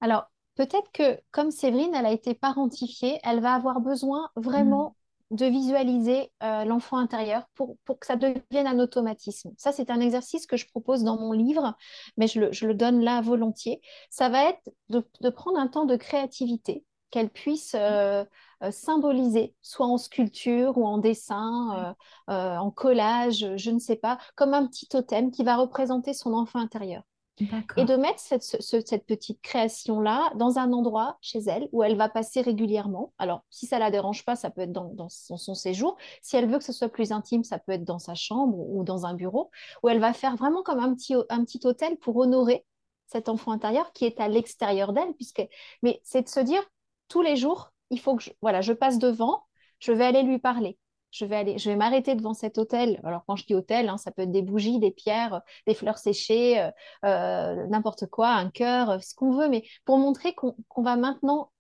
Alors, 0.02 0.32
peut-être 0.56 0.92
que 0.92 1.20
comme 1.32 1.52
Séverine, 1.52 1.94
elle 1.94 2.08
a 2.08 2.12
été 2.12 2.34
parentifiée, 2.34 3.20
elle 3.24 3.40
va 3.40 3.54
avoir 3.54 3.82
besoin 3.82 4.30
vraiment 4.36 4.96
de 5.32 5.46
visualiser 5.46 6.32
euh, 6.44 6.66
l'enfant 6.66 6.98
intérieur 6.98 7.48
pour, 7.56 7.78
que 8.00 8.06
ça 8.06 8.16
devienne 8.16 8.68
un 8.68 8.80
automatisme. 8.80 9.52
Ça, 9.58 9.72
c'est 9.72 9.90
un 9.90 10.00
exercice 10.00 10.46
que 10.46 10.58
je 10.58 10.68
propose 10.68 11.04
dans 11.04 11.18
mon 11.20 11.32
livre, 11.32 11.76
mais 12.18 12.28
je 12.28 12.66
le, 12.66 12.74
donne 12.74 13.02
là 13.02 13.22
volontiers. 13.22 13.82
Ça 14.10 14.30
va 14.30 14.50
être 14.50 14.70
de, 14.90 15.30
prendre 15.30 15.60
un 15.60 15.68
temps 15.68 15.86
de 15.86 15.96
créativité 15.96 16.86
qu'elle 17.10 17.30
puisse 17.30 17.76
euh, 17.76 18.24
euh, 18.64 18.72
symboliser, 18.72 19.56
soit 19.62 19.88
en 19.88 19.98
sculpture 19.98 20.78
ou 20.78 20.86
en 20.86 20.98
dessin, 20.98 21.96
en 22.28 22.72
collage, 22.72 23.54
je 23.56 23.72
ne 23.72 23.80
sais 23.80 23.96
pas, 23.96 24.18
comme 24.36 24.54
un 24.54 24.68
petit 24.68 24.88
totem 24.88 25.32
qui 25.32 25.44
va 25.44 25.56
représenter 25.56 26.14
son 26.14 26.34
enfant 26.34 26.60
intérieur 26.60 27.04
et 27.38 27.86
de 27.86 27.96
mettre 27.96 28.20
cette, 28.20 29.06
petite 29.06 29.42
création-là 29.42 30.32
dans 30.36 30.58
un 30.58 30.72
endroit 30.72 31.18
chez 31.22 31.40
elle 31.40 31.68
où 31.72 31.84
elle 31.84 31.98
va 31.98 32.08
passer 32.08 32.42
régulièrement. 32.42 33.14
Alors, 33.18 33.44
si 33.50 33.66
ça 33.66 33.76
ne 33.76 33.82
la 33.82 33.92
dérange 33.92 34.24
pas, 34.24 34.36
ça 34.36 34.50
peut 34.50 34.62
être 34.62 34.72
dans, 34.72 35.10
son, 35.10 35.56
séjour. 35.56 35.98
Si 36.22 36.38
elle 36.38 36.50
veut 36.50 36.58
que 36.58 36.64
ce 36.64 36.74
soit 36.74 36.90
plus 36.90 37.12
intime, 37.12 37.44
ça 37.44 37.60
peut 37.60 37.74
être 37.74 37.84
dans 37.84 38.00
sa 38.00 38.16
chambre 38.16 38.58
ou, 38.58 38.84
dans 38.84 39.06
un 39.06 39.14
bureau, 39.14 39.52
où 39.84 39.90
elle 39.90 40.00
va 40.00 40.14
faire 40.14 40.36
vraiment 40.36 40.64
comme 40.64 40.80
un 40.80 40.94
petit, 40.94 41.16
un 41.30 41.44
petit 41.44 41.60
hôtel 41.66 41.98
pour 41.98 42.16
honorer 42.18 42.66
cet 43.08 43.30
enfant 43.30 43.52
intérieur 43.52 43.92
qui 43.92 44.06
est 44.06 44.20
à 44.20 44.28
l'extérieur 44.28 44.94
d'elle. 44.94 45.14
Puisque... 45.16 45.46
Mais 45.84 46.00
c'est 46.04 46.24
de 46.24 46.30
se 46.30 46.40
dire, 46.40 46.64
tous 47.10 47.22
les 47.22 47.36
jours, 47.36 47.72
il 47.90 48.00
faut 48.00 48.16
que 48.16 48.24
voilà, 48.42 48.62
je 48.62 48.74
passe 48.74 48.98
devant, 48.98 49.44
je 49.80 49.92
vais 49.92 50.06
aller 50.06 50.24
lui 50.24 50.40
parler 50.40 50.78
je 51.16 51.26
vais 51.26 51.36
aller, 51.36 51.76
m'arrêter 51.76 52.16
devant 52.16 52.34
cet 52.34 52.58
hôtel. 52.58 53.00
Alors 53.04 53.24
quand 53.26 53.36
je 53.36 53.46
dis 53.46 53.56
hôtel, 53.56 53.88
hein, 53.90 53.98
ça 53.98 54.12
peut 54.12 54.24
être 54.24 54.32
des 54.32 54.42
bougies, 54.42 54.80
des 54.80 54.92
pierres, 54.92 55.42
des 55.66 55.74
fleurs 55.74 55.98
séchées, 55.98 56.60
euh, 56.60 56.72
euh, 57.06 57.68
n'importe 57.68 58.08
quoi, 58.08 58.30
un 58.30 58.50
cœur, 58.50 58.90
euh, 58.90 59.00
ce 59.00 59.16
qu'on 59.16 59.32
veut, 59.32 59.48
mais 59.48 59.64
pour 59.86 59.98
montrer 59.98 60.34
qu'on 60.36 60.84
va 60.84 60.98
maintenant 60.98 61.52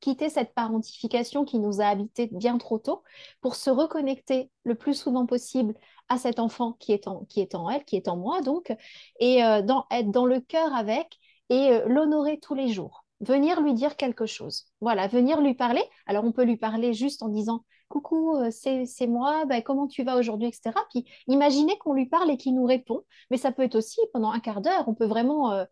quitter 0.00 0.28
cette 0.28 0.54
parentification 0.54 1.44
qui 1.44 1.58
nous 1.58 1.80
a 1.80 1.86
habité 1.86 2.28
bien 2.30 2.58
trop 2.58 2.78
tôt 2.78 3.02
pour 3.40 3.56
se 3.56 3.70
reconnecter 3.70 4.50
le 4.62 4.74
plus 4.74 4.94
souvent 4.94 5.26
possible 5.26 5.74
à 6.08 6.18
cet 6.18 6.38
enfant 6.38 6.74
qui 6.74 6.92
est 6.92 7.08
en, 7.08 7.26
elle, 7.70 7.84
qui 7.84 7.96
est 7.96 8.08
en 8.08 8.16
moi 8.16 8.40
donc, 8.42 8.72
et 9.18 9.38
être 9.38 10.10
dans 10.10 10.26
le 10.26 10.40
cœur 10.40 10.72
avec 10.74 11.18
et 11.50 11.80
l'honorer 11.86 12.38
tous 12.38 12.54
les 12.54 12.68
jours. 12.68 13.04
venir 13.20 13.60
lui 13.60 13.74
dire 13.74 13.96
quelque 13.96 14.26
chose. 14.26 14.66
Voilà, 14.80 15.08
venir 15.08 15.40
lui 15.40 15.54
parler. 15.54 15.82
Alors, 16.06 16.24
on 16.24 16.30
peut 16.30 16.44
lui 16.44 16.56
parler 16.56 16.92
juste 16.94 17.22
en 17.24 17.28
disant 17.28 17.64
Coucou, 17.88 18.36
euh, 18.36 18.50
c'est 18.50 19.06
moi, 19.06 19.46
ben, 19.46 19.62
comment 19.62 19.86
tu 19.86 20.04
vas 20.04 20.16
aujourd'hui, 20.16 20.48
etc. 20.48 20.72
Puis 20.90 21.06
imaginez 21.26 21.78
qu'on 21.78 21.94
lui 21.94 22.06
parle 22.06 22.30
et 22.30 22.36
qu'il 22.36 22.54
nous 22.54 22.66
répond. 22.66 23.04
Mais 23.30 23.38
ça 23.38 23.50
peut 23.50 23.62
être 23.62 23.76
aussi 23.76 24.00
pendant 24.12 24.30
un 24.30 24.40
quart 24.40 24.60
d'heure, 24.60 24.84
on 24.88 24.94
peut 24.94 25.06
vraiment 25.06 25.52
euh, 25.52 25.64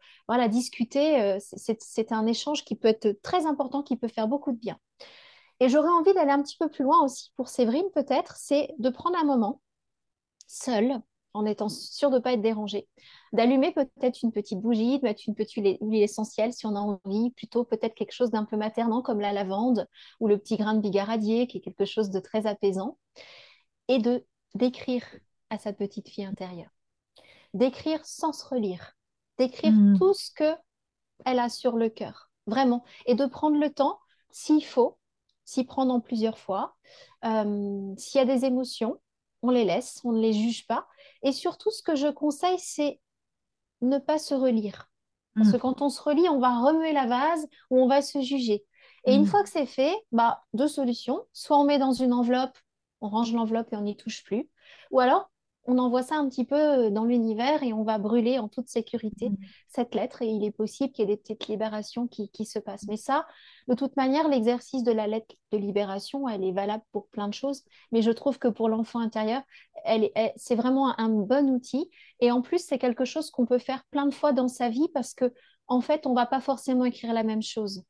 discuter. 0.48 1.20
Euh, 1.22 1.38
c'est 1.40 2.12
un 2.12 2.26
échange 2.26 2.64
qui 2.64 2.74
peut 2.76 2.88
être 2.88 3.20
très 3.22 3.46
important, 3.46 3.83
qui 3.83 3.96
peut 3.96 4.09
faire 4.09 4.29
beaucoup 4.29 4.52
de 4.52 4.59
bien. 4.59 4.79
Et 5.61 5.68
j'aurais 5.68 5.88
envie 5.88 6.14
d'aller 6.14 6.33
un 6.33 6.42
petit 6.42 6.57
peu 6.59 6.68
plus 6.68 6.85
loin 6.85 7.02
aussi 7.02 7.33
pour 7.37 7.48
Séverine, 7.48 7.90
peut-être, 7.94 8.37
c'est 8.37 8.74
de 8.79 8.90
prendre 8.90 9.18
un 9.18 9.24
moment 9.24 9.61
seul, 10.46 11.00
en 11.37 11.44
étant 11.44 11.68
sûr 11.68 12.11
de 12.11 12.16
ne 12.16 12.20
pas 12.20 12.33
être 12.33 12.40
dérangé, 12.40 12.88
d'allumer 13.33 13.72
peut-être 13.72 14.22
une 14.22 14.33
petite 14.33 14.61
bougie, 14.61 14.99
de 14.99 15.05
mettre 15.05 15.22
une 15.27 15.35
petite 15.35 15.55
huile, 15.55 16.03
essentielle 16.03 16.53
si 16.53 16.66
on 16.66 16.75
a 16.75 16.81
envie, 16.81 17.31
plutôt 17.33 17.64
peut-être 17.64 17.94
quelque 17.94 18.12
chose 18.12 18.31
d'un 18.31 18.44
peu 18.44 18.57
maternant 18.57 19.03
comme 19.03 19.20
la 19.20 19.33
lavande 19.33 19.87
ou 20.20 20.29
le 20.29 20.38
petit 20.38 20.57
grain 20.57 20.75
de 20.75 20.81
bigaradier 20.81 21.46
qui 21.46 21.59
est 21.59 21.61
quelque 21.61 21.85
chose 21.85 22.11
de 22.11 22.20
très 22.20 22.46
apaisant, 22.46 22.99
et 23.88 23.99
de 23.99 24.25
d'écrire 24.55 25.05
à 25.51 25.59
sa 25.59 25.72
petite 25.72 26.09
fille 26.09 26.25
intérieure, 26.25 26.70
d'écrire 27.53 28.05
sans 28.05 28.33
se 28.33 28.44
relire, 28.46 28.94
d'écrire 29.38 29.72
hmm. 29.72 29.99
tout 29.99 30.14
ce 30.14 30.31
que 30.33 30.57
elle 31.25 31.38
a 31.38 31.49
sur 31.49 31.77
le 31.77 31.90
cœur, 31.90 32.31
vraiment, 32.46 32.85
et 33.05 33.14
de 33.14 33.27
prendre 33.27 33.59
le 33.59 33.70
temps, 33.70 33.99
s'il 34.31 34.64
faut, 34.64 34.99
s'y 35.44 35.64
prendre 35.64 35.92
en 35.92 36.01
plusieurs 36.01 36.38
fois, 36.38 36.75
euh, 37.25 37.94
s'il 37.96 38.18
y 38.18 38.22
a 38.22 38.25
des 38.25 38.44
émotions, 38.44 38.99
on 39.42 39.51
les 39.51 39.64
laisse, 39.64 40.01
on 40.05 40.12
ne 40.12 40.20
les 40.20 40.33
juge 40.33 40.66
pas. 40.66 40.87
Et 41.27 41.33
surtout, 41.33 41.73
ce 41.73 41.83
que 41.83 41.97
je 41.97 42.07
conseille, 42.07 42.59
c'est 42.61 43.01
ne 43.81 43.99
pas 43.99 44.19
se 44.19 44.33
relire. 44.33 44.89
Parce 45.35 45.51
que 45.53 45.57
quand 45.59 45.83
on 45.83 45.91
se 45.91 46.01
relit, 46.01 46.29
on 46.31 46.39
va 46.39 46.61
remuer 46.61 46.93
la 46.93 47.07
vase 47.07 47.47
ou 47.69 47.79
on 47.83 47.89
va 47.89 48.01
se 48.01 48.23
juger. 48.23 48.65
Et 49.05 49.15
une 49.15 49.25
mm. 49.25 49.27
fois 49.27 49.43
que 49.43 49.49
c'est 49.49 49.67
fait, 49.67 49.95
bah, 50.12 50.45
deux 50.55 50.69
solutions. 50.69 51.27
Soit 51.33 51.59
on 51.59 51.65
met 51.65 51.79
dans 51.79 51.93
une 51.93 52.12
enveloppe, 52.12 52.57
on 53.01 53.09
range 53.09 53.33
l'enveloppe 53.35 53.73
et 53.73 53.77
on 53.77 53.83
n'y 53.83 53.97
touche 53.97 54.23
plus. 54.23 54.49
Ou 54.93 55.01
alors, 55.01 55.29
on 55.66 55.79
envoie 55.79 56.02
ça 56.02 56.16
un 56.16 56.29
petit 56.29 56.44
peu 56.44 56.57
euh, 56.57 56.90
dans 56.90 57.05
l'univers 57.05 57.62
et 57.62 57.72
on 57.72 57.83
va 57.83 57.98
brûler 57.98 58.38
en 58.38 58.48
toute 58.48 58.68
sécurité 58.68 59.31
mm. 59.31 59.37
cette 59.68 59.94
lettre 59.94 60.22
et 60.22 60.26
il 60.26 60.44
est 60.44 60.50
possible 60.50 60.92
qu'il 60.92 61.09
y 61.09 61.12
ait 61.12 61.14
des 61.14 61.20
petites 61.20 61.48
libérations 61.48 62.07
qui, 62.07 62.31
se 62.44 62.59
passent. 62.59 62.87
Mais 62.88 62.96
ça, 62.96 63.26
de 63.68 63.74
toute 63.74 63.96
manière, 63.96 64.29
l'exercice 64.29 64.83
de 64.83 64.92
la 64.92 65.07
lettre 65.07 65.35
de 65.52 65.59
libération, 65.59 66.29
elle 66.29 66.44
est 66.44 66.52
valable 66.52 66.85
pour 66.92 67.09
plein 67.09 67.29
de 67.29 67.35
choses, 67.35 67.62
mais 67.92 68.02
je 68.02 68.11
trouve 68.11 68.38
que 68.38 68.48
pour 68.48 68.68
l'enfant 68.68 69.00
intérieur, 69.00 69.42
elle, 69.85 70.11
c'est 70.37 70.55
vraiment 70.55 70.98
un, 70.98 71.09
bon 71.09 71.50
outil 71.50 71.90
et 72.20 72.31
en 72.31 72.42
plus, 72.42 72.59
c'est 72.59 72.79
quelque 72.79 73.05
chose 73.05 73.31
qu'on 73.31 73.46
peut 73.46 73.59
faire 73.59 73.85
plein 73.90 74.07
de 74.07 74.14
fois 74.14 74.33
dans 74.33 74.48
sa 74.48 74.68
vie 74.68 74.88
parce 74.92 75.14
que 75.14 75.33
en 75.68 75.81
fait, 75.81 76.07
on 76.07 76.14
va 76.14 76.26
pas 76.26 76.40
forcément 76.40 76.85
écrire 76.85 77.12
la 77.12 77.24
même 77.24 77.42
chose. 77.42 77.83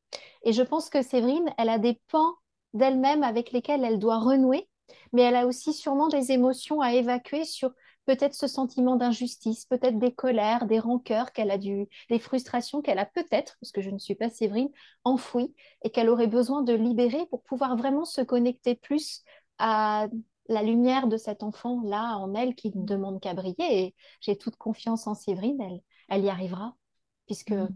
Et 0.43 0.53
je 0.53 0.63
pense 0.63 0.89
que 0.89 1.01
Séverine, 1.03 1.53
elle 1.57 1.69
a 1.69 1.77
des 1.77 1.99
pans 2.11 2.33
d'elle-même 2.73 3.23
avec 3.23 3.51
lesquels 3.51 3.83
elle 3.83 3.99
doit 3.99 4.19
renouer 4.19 4.67
mais 5.13 5.23
elle 5.23 5.35
a 5.35 5.47
aussi 5.47 5.73
sûrement 5.73 6.07
des 6.07 6.31
émotions 6.31 6.81
à 6.81 6.93
évacuer 6.93 7.45
sur 7.45 7.71
peut-être 8.07 8.33
ce 8.33 8.47
sentiment 8.47 8.95
d'injustice, 8.95 9.65
peut-être 9.65 9.99
des 9.99 10.13
colères, 10.13 10.65
des 10.65 10.79
rancœurs 10.79 11.33
qu'elle 11.33 11.51
a 11.51 11.57
dû, 11.57 11.87
des 12.09 12.19
frustrations 12.19 12.81
qu'elle 12.81 12.99
a 12.99 13.05
peut-être, 13.05 13.57
parce 13.59 13.71
que 13.71 13.81
je 13.81 13.89
ne 13.89 13.99
suis 13.99 14.15
pas 14.15 14.29
Séverine, 14.29 14.69
enfouies 15.03 15.53
et 15.83 15.89
qu'elle 15.89 16.09
aurait 16.09 16.27
besoin 16.27 16.63
de 16.63 16.73
libérer 16.73 17.25
pour 17.27 17.43
pouvoir 17.43 17.75
vraiment 17.75 18.05
se 18.05 18.21
connecter 18.21 18.75
plus 18.75 19.23
à 19.59 20.07
la 20.47 20.63
lumière 20.63 21.07
de 21.07 21.17
cet 21.17 21.43
enfant-là 21.43 22.17
en 22.17 22.33
elle 22.33 22.55
qui 22.55 22.75
ne 22.75 22.85
demande 22.85 23.19
qu'à 23.19 23.33
briller. 23.33 23.85
Et 23.87 23.95
j'ai 24.21 24.37
toute 24.37 24.55
confiance 24.55 25.05
en 25.05 25.13
Séverine, 25.13 25.59
elle, 25.61 25.81
elle 26.07 26.23
y 26.23 26.29
arrivera, 26.29 26.77
puisque 27.25 27.51
mm. 27.51 27.69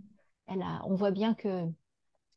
elle 0.48 0.62
a, 0.62 0.82
on 0.86 0.96
voit 0.96 1.12
bien 1.12 1.34
que 1.34 1.66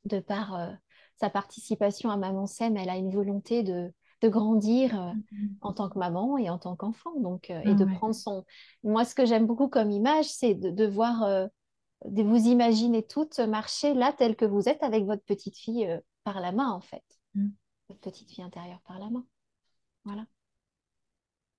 de 0.05 0.19
par 0.19 0.57
euh, 0.57 0.73
sa 1.21 1.31
participation 1.31 2.11
à 2.11 2.17
Maman 2.17 2.49
Sème, 2.49 2.77
elle 2.77 2.91
a 2.91 2.97
une 2.97 3.13
volonté 3.13 3.63
de, 3.63 3.93
de 4.25 4.29
grandir 4.31 4.99
euh, 4.99 5.13
mm-hmm. 5.13 5.49
en 5.61 5.73
tant 5.73 5.89
que 5.89 5.99
maman 5.99 6.39
et 6.39 6.49
en 6.49 6.59
tant 6.59 6.75
qu'enfant. 6.77 7.19
Donc, 7.21 7.51
euh, 7.51 7.61
et 7.61 7.71
ah 7.71 7.75
de 7.75 7.85
prendre 7.85 8.15
son. 8.15 8.45
Moi, 8.83 9.05
ce 9.05 9.15
que 9.15 9.27
j'aime 9.27 9.47
beaucoup 9.47 9.69
comme 9.69 9.91
image, 9.91 10.27
c'est 10.27 10.55
de, 10.55 10.87
voir, 10.87 11.23
euh, 11.25 11.47
de 12.07 12.23
vous 12.23 12.47
imaginer 12.47 13.03
toutes 13.03 13.39
marcher 13.39 13.95
là, 13.95 14.13
telle 14.13 14.37
que 14.37 14.47
vous 14.47 14.69
êtes, 14.69 14.83
avec 14.83 15.05
votre 15.05 15.25
petite 15.25 15.57
fille 15.57 15.89
par 16.25 16.41
la 16.41 16.53
main, 16.53 16.71
en 16.71 16.81
fait. 16.81 17.05
Mm. 17.35 17.49
Votre 17.89 18.01
petite 18.01 18.31
fille 18.31 18.45
intérieure 18.45 18.81
par 18.87 18.99
la 18.99 19.11
main. 19.11 19.27
Voilà. 20.05 20.25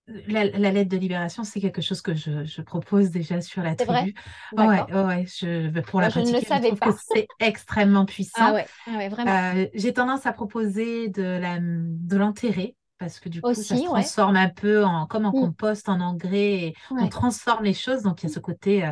La, 0.08 0.44
lettre 0.44 0.90
de 0.90 0.98
libération, 0.98 1.44
c'est 1.44 1.60
quelque 1.60 1.82
chose 1.82 2.02
que 2.02 2.14
je, 2.14 2.62
propose 2.62 3.10
déjà 3.10 3.42
sur 3.42 3.64
la 3.64 3.76
tribu. 3.76 4.14
Vrai 4.52 4.82
ouais, 4.82 4.94
ouais, 4.94 5.26
je, 5.26 5.80
pour 5.82 6.00
la 6.00 6.10
pratiquer, 6.10 6.42
je, 6.48 6.54
ne 6.54 6.76
trouve 6.76 6.96
que 6.96 7.02
c'est 7.14 7.28
extrêmement 7.40 8.06
puissant. 8.06 8.34
Ah 8.38 8.54
ouais, 8.54 8.68
ah 8.86 9.10
vraiment. 9.10 9.56
Euh, 9.56 9.66
j'ai 9.74 9.94
tendance 9.94 10.28
à 10.28 10.34
proposer 10.34 11.10
de 11.10 12.16
l'enterrer 12.16 12.76
parce 12.98 13.20
que 13.20 13.30
du 13.30 13.42
coup, 13.42 13.54
ça 13.54 13.76
se 13.76 13.84
transforme 13.84 14.38
un 14.38 14.50
peu 14.50 14.84
en, 14.86 15.06
comme 15.06 15.26
en 15.26 15.30
mm. 15.30 15.42
compost, 15.42 15.90
en 15.90 16.00
engrais, 16.00 16.54
et 16.54 16.76
on 16.92 17.08
transforme 17.08 17.64
les 17.64 17.74
choses. 17.74 18.04
Donc, 18.04 18.24
il 18.24 18.28
y 18.28 18.32
a 18.32 18.34
ce 18.34 18.40
côté 18.40 18.86
euh, 18.86 18.92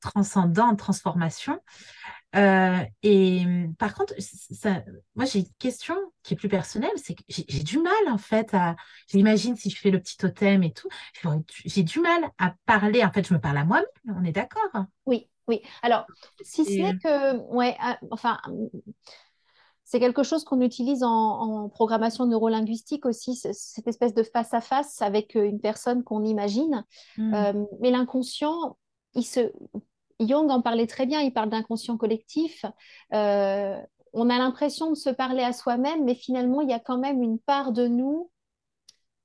transcendant, 0.00 0.74
transformation. 0.76 1.60
Euh, 2.36 2.84
et 3.02 3.44
mmh, 3.44 3.74
par 3.76 3.94
contre, 3.94 4.14
ça, 4.18 4.82
moi 5.14 5.24
j'ai 5.24 5.40
une 5.40 5.52
question 5.58 5.96
qui 6.22 6.34
est 6.34 6.36
plus 6.36 6.48
personnelle, 6.48 6.90
c'est 6.96 7.14
que 7.14 7.22
j'ai 7.28 7.62
du 7.62 7.78
mal 7.78 7.92
en 8.08 8.18
fait 8.18 8.52
à, 8.52 8.76
j'imagine 9.08 9.56
si 9.56 9.70
je 9.70 9.78
fais 9.78 9.90
le 9.90 9.98
petit 9.98 10.18
totem 10.18 10.62
et 10.62 10.72
tout, 10.72 10.88
j'ai 11.64 11.82
du 11.82 12.00
mal 12.00 12.30
à 12.36 12.54
parler, 12.66 13.02
en 13.02 13.10
fait 13.10 13.26
je 13.26 13.32
me 13.32 13.40
parle 13.40 13.56
à 13.56 13.64
moi-même, 13.64 13.86
on 14.14 14.24
est 14.24 14.32
d'accord 14.32 14.84
Oui, 15.06 15.30
oui. 15.48 15.62
Alors, 15.82 16.06
si 16.42 16.66
ce 16.66 16.70
n'est 16.70 16.98
que, 16.98 17.36
ouais, 17.54 17.74
ah, 17.80 17.98
enfin, 18.10 18.38
c'est 19.84 20.00
quelque 20.00 20.22
chose 20.22 20.44
qu'on 20.44 20.60
utilise 20.60 21.02
en, 21.02 21.70
programmation 21.70 22.26
neurolinguistique 22.26 23.06
aussi, 23.06 23.36
cette 23.36 23.88
espèce 23.88 24.12
de 24.12 24.22
face 24.22 24.52
à 24.52 24.60
face 24.60 25.00
avec 25.00 25.34
euh, 25.34 25.44
une 25.44 25.60
personne 25.60 26.04
qu'on 26.04 26.24
imagine. 26.24 26.84
Mmh. 27.16 27.34
Euh, 27.34 27.64
mais 27.80 27.90
l'inconscient, 27.90 28.76
il 29.14 29.24
se, 29.24 29.50
Jung 30.20 30.50
en 30.50 30.62
parlait 30.62 30.86
très 30.86 31.06
bien, 31.06 31.20
il 31.20 31.32
parle 31.32 31.50
d'inconscient 31.50 31.96
collectif. 31.96 32.64
Euh, 33.12 33.80
on 34.12 34.30
a 34.30 34.38
l'impression 34.38 34.90
de 34.90 34.96
se 34.96 35.10
parler 35.10 35.42
à 35.42 35.52
soi-même, 35.52 36.04
mais 36.04 36.14
finalement, 36.14 36.60
il 36.60 36.70
y 36.70 36.74
a 36.74 36.80
quand 36.80 36.98
même 36.98 37.22
une 37.22 37.38
part 37.38 37.72
de 37.72 37.86
nous 37.86 38.30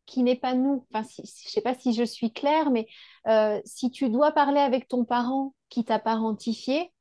qui 0.06 0.24
n'est 0.24 0.36
pas 0.36 0.54
nous. 0.54 0.86
Enfin, 0.94 1.08
je 1.18 1.22
ne 1.22 1.28
sais 1.28 1.62
pas 1.62 1.74
si 1.74 1.94
je 1.94 2.04
suis 2.04 2.32
claire, 2.32 2.70
mais 2.70 2.88
euh, 3.28 3.60
si 3.66 3.90
tu 3.90 4.10
dois 4.10 4.32
parler 4.32 4.60
avec 4.60 4.88
ton 4.88 5.06
parent 5.06 5.54
qui 5.70 5.86
t'a 5.86 6.00
parentifié, 6.00 6.92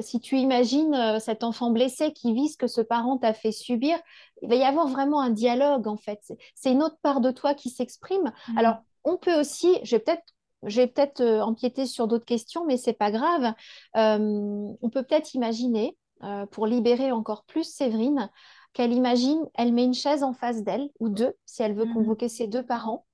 si 0.00 0.20
tu 0.20 0.36
imagines 0.36 0.94
euh, 0.94 1.18
cet 1.18 1.44
enfant 1.44 1.70
blessé 1.70 2.12
qui 2.12 2.34
vit 2.34 2.48
ce 2.48 2.56
que 2.56 2.66
ce 2.66 2.80
parent 2.80 3.18
t'a 3.18 3.32
fait 3.32 3.52
subir, 3.52 3.98
il 4.42 4.48
va 4.48 4.56
y 4.56 4.62
avoir 4.62 4.88
vraiment 4.88 5.20
un 5.20 5.30
dialogue 5.30 5.86
en 5.86 5.96
fait. 5.96 6.20
C'est 6.54 6.72
une 6.72 6.82
autre 6.82 6.98
part 7.02 7.20
de 7.20 7.30
toi 7.30 7.54
qui 7.54 7.70
s'exprime. 7.70 8.32
Mmh. 8.48 8.58
Alors, 8.58 8.76
on 9.04 9.16
peut 9.16 9.38
aussi, 9.38 9.78
je 9.82 9.96
vais 9.96 10.02
peut-être 10.02 10.34
j'ai 10.64 10.86
peut-être 10.86 11.20
euh, 11.20 11.40
empiété 11.40 11.86
sur 11.86 12.08
d'autres 12.08 12.24
questions, 12.24 12.64
mais 12.66 12.76
c'est 12.76 12.92
pas 12.92 13.10
grave. 13.10 13.54
Euh, 13.96 14.68
on 14.80 14.90
peut 14.90 15.02
peut-être 15.02 15.34
imaginer, 15.34 15.96
euh, 16.24 16.46
pour 16.46 16.66
libérer 16.66 17.12
encore 17.12 17.44
plus 17.44 17.64
Séverine, 17.64 18.30
qu'elle 18.72 18.92
imagine, 18.92 19.40
elle 19.54 19.72
met 19.72 19.84
une 19.84 19.94
chaise 19.94 20.22
en 20.22 20.32
face 20.32 20.62
d'elle, 20.62 20.90
ou 21.00 21.08
deux, 21.08 21.34
si 21.46 21.62
elle 21.62 21.74
veut 21.74 21.86
mmh. 21.86 21.94
convoquer 21.94 22.28
ses 22.28 22.48
deux 22.48 22.64
parents. 22.64 23.06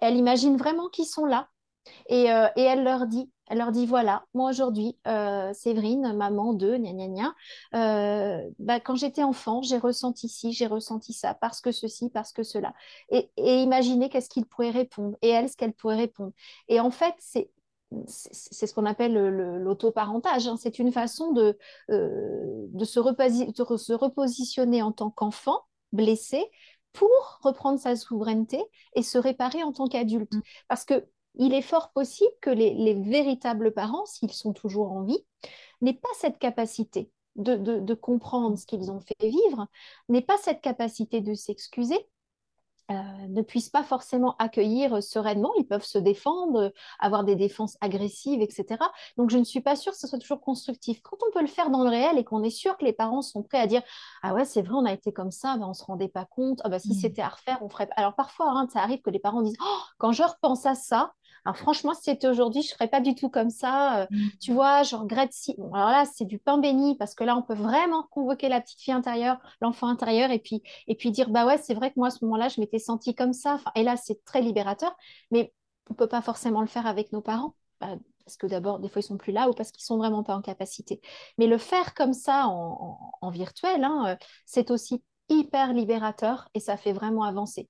Elle 0.00 0.16
imagine 0.16 0.56
vraiment 0.56 0.88
qu'ils 0.88 1.06
sont 1.06 1.24
là. 1.24 1.48
Et, 2.08 2.24
et 2.24 2.62
elle 2.62 2.84
leur 2.84 3.06
dit, 3.06 3.31
elle 3.48 3.58
leur 3.58 3.72
dit 3.72 3.86
voilà, 3.86 4.24
moi 4.34 4.50
aujourd'hui, 4.50 4.96
euh, 5.06 5.52
Séverine, 5.52 6.12
maman 6.14 6.54
de 6.54 6.76
gna 6.76 6.92
gna 6.92 7.08
gna, 7.08 7.34
euh, 7.74 8.50
bah, 8.58 8.80
quand 8.80 8.94
j'étais 8.94 9.22
enfant, 9.22 9.62
j'ai 9.62 9.78
ressenti 9.78 10.28
ci, 10.28 10.52
j'ai 10.52 10.66
ressenti 10.66 11.12
ça, 11.12 11.34
parce 11.34 11.60
que 11.60 11.72
ceci, 11.72 12.08
parce 12.08 12.32
que 12.32 12.42
cela. 12.42 12.72
Et, 13.10 13.30
imaginez 13.36 14.08
qu'est-ce 14.08 14.28
qu'il 14.28 14.46
pourrait 14.46 14.70
répondre, 14.70 15.16
et 15.22 15.28
elle, 15.28 15.48
ce 15.48 15.56
qu'elle 15.56 15.72
pourrait 15.72 15.96
répondre. 15.96 16.32
Et 16.68 16.80
en 16.80 16.90
fait, 16.90 17.14
c'est 17.18 17.50
c'est 18.06 18.66
ce 18.66 18.72
qu'on 18.72 18.86
appelle 18.86 19.12
l'autoparentage. 19.12 20.46
Hein. 20.48 20.56
C'est 20.58 20.78
une 20.78 20.92
façon 20.92 21.32
de, 21.32 21.58
euh, 21.90 22.66
de, 22.68 22.86
se 22.86 23.00
de, 23.00 23.76
se 23.76 23.92
repositionner 23.92 24.80
en 24.80 24.92
tant 24.92 25.10
qu'enfant 25.10 25.60
blessé 25.92 26.42
pour 26.94 27.10
reprendre 27.42 27.78
sa 27.78 27.94
souveraineté 27.94 28.62
et 28.94 29.02
se 29.02 29.18
réparer 29.18 29.62
en 29.62 29.72
tant 29.72 29.88
qu'adulte. 29.88 30.32
Mmh. 30.32 30.42
Parce 30.68 30.86
que 30.86 31.06
il 31.36 31.54
est 31.54 31.62
fort 31.62 31.92
possible 31.92 32.32
que 32.40 32.50
les, 32.50 32.94
véritables 32.94 33.72
parents, 33.72 34.06
s'ils 34.06 34.32
sont 34.32 34.52
toujours 34.52 34.92
en 34.92 35.02
vie, 35.02 35.24
n'aient 35.80 35.94
pas 35.94 36.08
cette 36.18 36.38
capacité 36.38 37.10
de, 37.36 37.94
comprendre 37.94 38.58
ce 38.58 38.66
qu'ils 38.66 38.90
ont 38.90 39.00
fait 39.00 39.28
vivre, 39.28 39.66
n'aient 40.08 40.20
pas 40.20 40.36
cette 40.38 40.60
capacité 40.60 41.20
de 41.20 41.34
s'excuser, 41.34 42.06
euh, 42.90 42.94
ne 43.28 43.42
puissent 43.42 43.70
pas 43.70 43.84
forcément 43.84 44.36
accueillir 44.38 45.02
sereinement, 45.02 45.52
ils 45.56 45.66
peuvent 45.66 45.84
se 45.84 45.98
défendre, 45.98 46.72
avoir 46.98 47.24
des 47.24 47.36
défenses 47.36 47.78
agressives, 47.80 48.42
etc. 48.42 48.84
Donc 49.16 49.30
je 49.30 49.38
ne 49.38 49.44
suis 49.44 49.60
pas 49.60 49.76
sûre 49.76 49.92
que 49.92 49.98
ce 49.98 50.06
soit 50.06 50.18
toujours 50.18 50.40
constructif. 50.40 51.00
Quand 51.00 51.16
on 51.26 51.32
peut 51.32 51.40
le 51.40 51.46
faire 51.46 51.70
dans 51.70 51.84
le 51.84 51.88
réel 51.88 52.18
et 52.18 52.24
qu'on 52.24 52.42
est 52.42 52.50
sûr 52.50 52.76
que 52.76 52.84
les 52.84 52.92
parents 52.92 53.22
sont 53.22 53.42
prêts 53.42 53.60
à 53.60 53.66
dire 53.66 53.82
ah 54.22 54.34
ouais 54.34 54.44
c'est 54.44 54.62
vrai 54.62 54.74
on 54.74 54.84
a 54.84 54.92
été 54.92 55.12
comme 55.12 55.30
ça, 55.30 55.56
ben, 55.56 55.66
on 55.66 55.74
se 55.74 55.84
rendait 55.84 56.08
pas 56.08 56.26
compte, 56.26 56.60
ah 56.64 56.68
bah, 56.68 56.80
si 56.80 56.90
mmh. 56.90 57.00
c'était 57.00 57.22
à 57.22 57.28
refaire 57.28 57.58
on 57.62 57.68
ferait. 57.70 57.88
Alors 57.96 58.14
parfois 58.14 58.50
hein, 58.50 58.68
ça 58.70 58.80
arrive 58.80 59.00
que 59.00 59.10
les 59.10 59.20
parents 59.20 59.42
disent 59.42 59.56
oh, 59.64 59.78
quand 59.98 60.12
je 60.12 60.24
repense 60.24 60.66
à 60.66 60.74
ça 60.74 61.14
Alors 61.44 61.56
franchement, 61.56 61.92
si 61.94 62.02
c'était 62.04 62.28
aujourd'hui, 62.28 62.62
je 62.62 62.68
ne 62.68 62.74
ferais 62.74 62.88
pas 62.88 63.00
du 63.00 63.14
tout 63.16 63.28
comme 63.28 63.50
ça. 63.50 64.02
Euh, 64.02 64.06
Mm. 64.10 64.28
tu 64.40 64.52
vois, 64.52 64.82
je 64.84 64.94
regrette 64.96 65.32
si... 65.32 65.54
Bon, 65.58 65.72
alors 65.74 65.90
là, 65.90 66.04
c'est 66.04 66.24
du 66.24 66.38
pain 66.38 66.58
béni 66.58 66.96
parce 66.96 67.14
que 67.14 67.24
là, 67.24 67.36
on 67.36 67.42
peut 67.42 67.54
vraiment 67.54 68.04
convoquer 68.10 68.48
la 68.48 68.60
petite 68.60 68.80
fille 68.80 68.92
intérieure, 68.94 69.38
l'enfant 69.60 69.88
intérieur 69.88 70.30
et 70.30 70.38
puis, 70.38 70.62
et 70.86 70.94
puis 70.94 71.10
dire, 71.10 71.30
bah 71.30 71.44
ouais, 71.46 71.58
c'est 71.58 71.74
vrai 71.74 71.90
que 71.90 71.98
moi, 71.98 72.08
à 72.08 72.10
ce 72.10 72.24
moment-là, 72.24 72.48
je 72.48 72.60
m'étais 72.60 72.78
sentie 72.78 73.14
comme 73.14 73.32
ça. 73.32 73.54
Enfin, 73.54 73.72
et 73.74 73.82
là, 73.82 73.96
c'est 73.96 74.24
très 74.24 74.40
libérateur, 74.40 74.96
mais 75.32 75.52
on 75.90 75.94
ne 75.94 75.96
peut 75.96 76.06
pas 76.08 76.22
forcément 76.22 76.60
le 76.60 76.68
faire 76.68 76.86
avec 76.86 77.12
nos 77.12 77.20
parents. 77.22 77.54
Bah, 77.80 77.96
parce 78.24 78.36
que 78.36 78.46
d'abord, 78.46 78.78
des 78.78 78.88
fois, 78.88 79.00
ils 79.00 79.04
sont 79.04 79.16
plus 79.18 79.32
là 79.32 79.48
ou 79.48 79.52
parce 79.52 79.72
qu'ils 79.72 79.82
sont 79.84 79.96
vraiment 79.98 80.22
pas 80.22 80.36
en 80.36 80.42
capacité. 80.42 81.00
Mais 81.38 81.48
le 81.48 81.58
faire 81.58 81.94
comme 81.94 82.12
ça 82.12 82.46
en, 82.46 82.98
en- 83.00 83.26
en 83.26 83.30
virtuel, 83.30 83.82
hein, 83.82 84.04
euh, 84.14 84.16
c'est 84.46 84.70
aussi 84.70 85.02
hyper 85.32 85.72
libérateur 85.72 86.48
et 86.54 86.60
ça 86.60 86.76
fait 86.76 86.92
vraiment 86.92 87.24
avancer. 87.24 87.68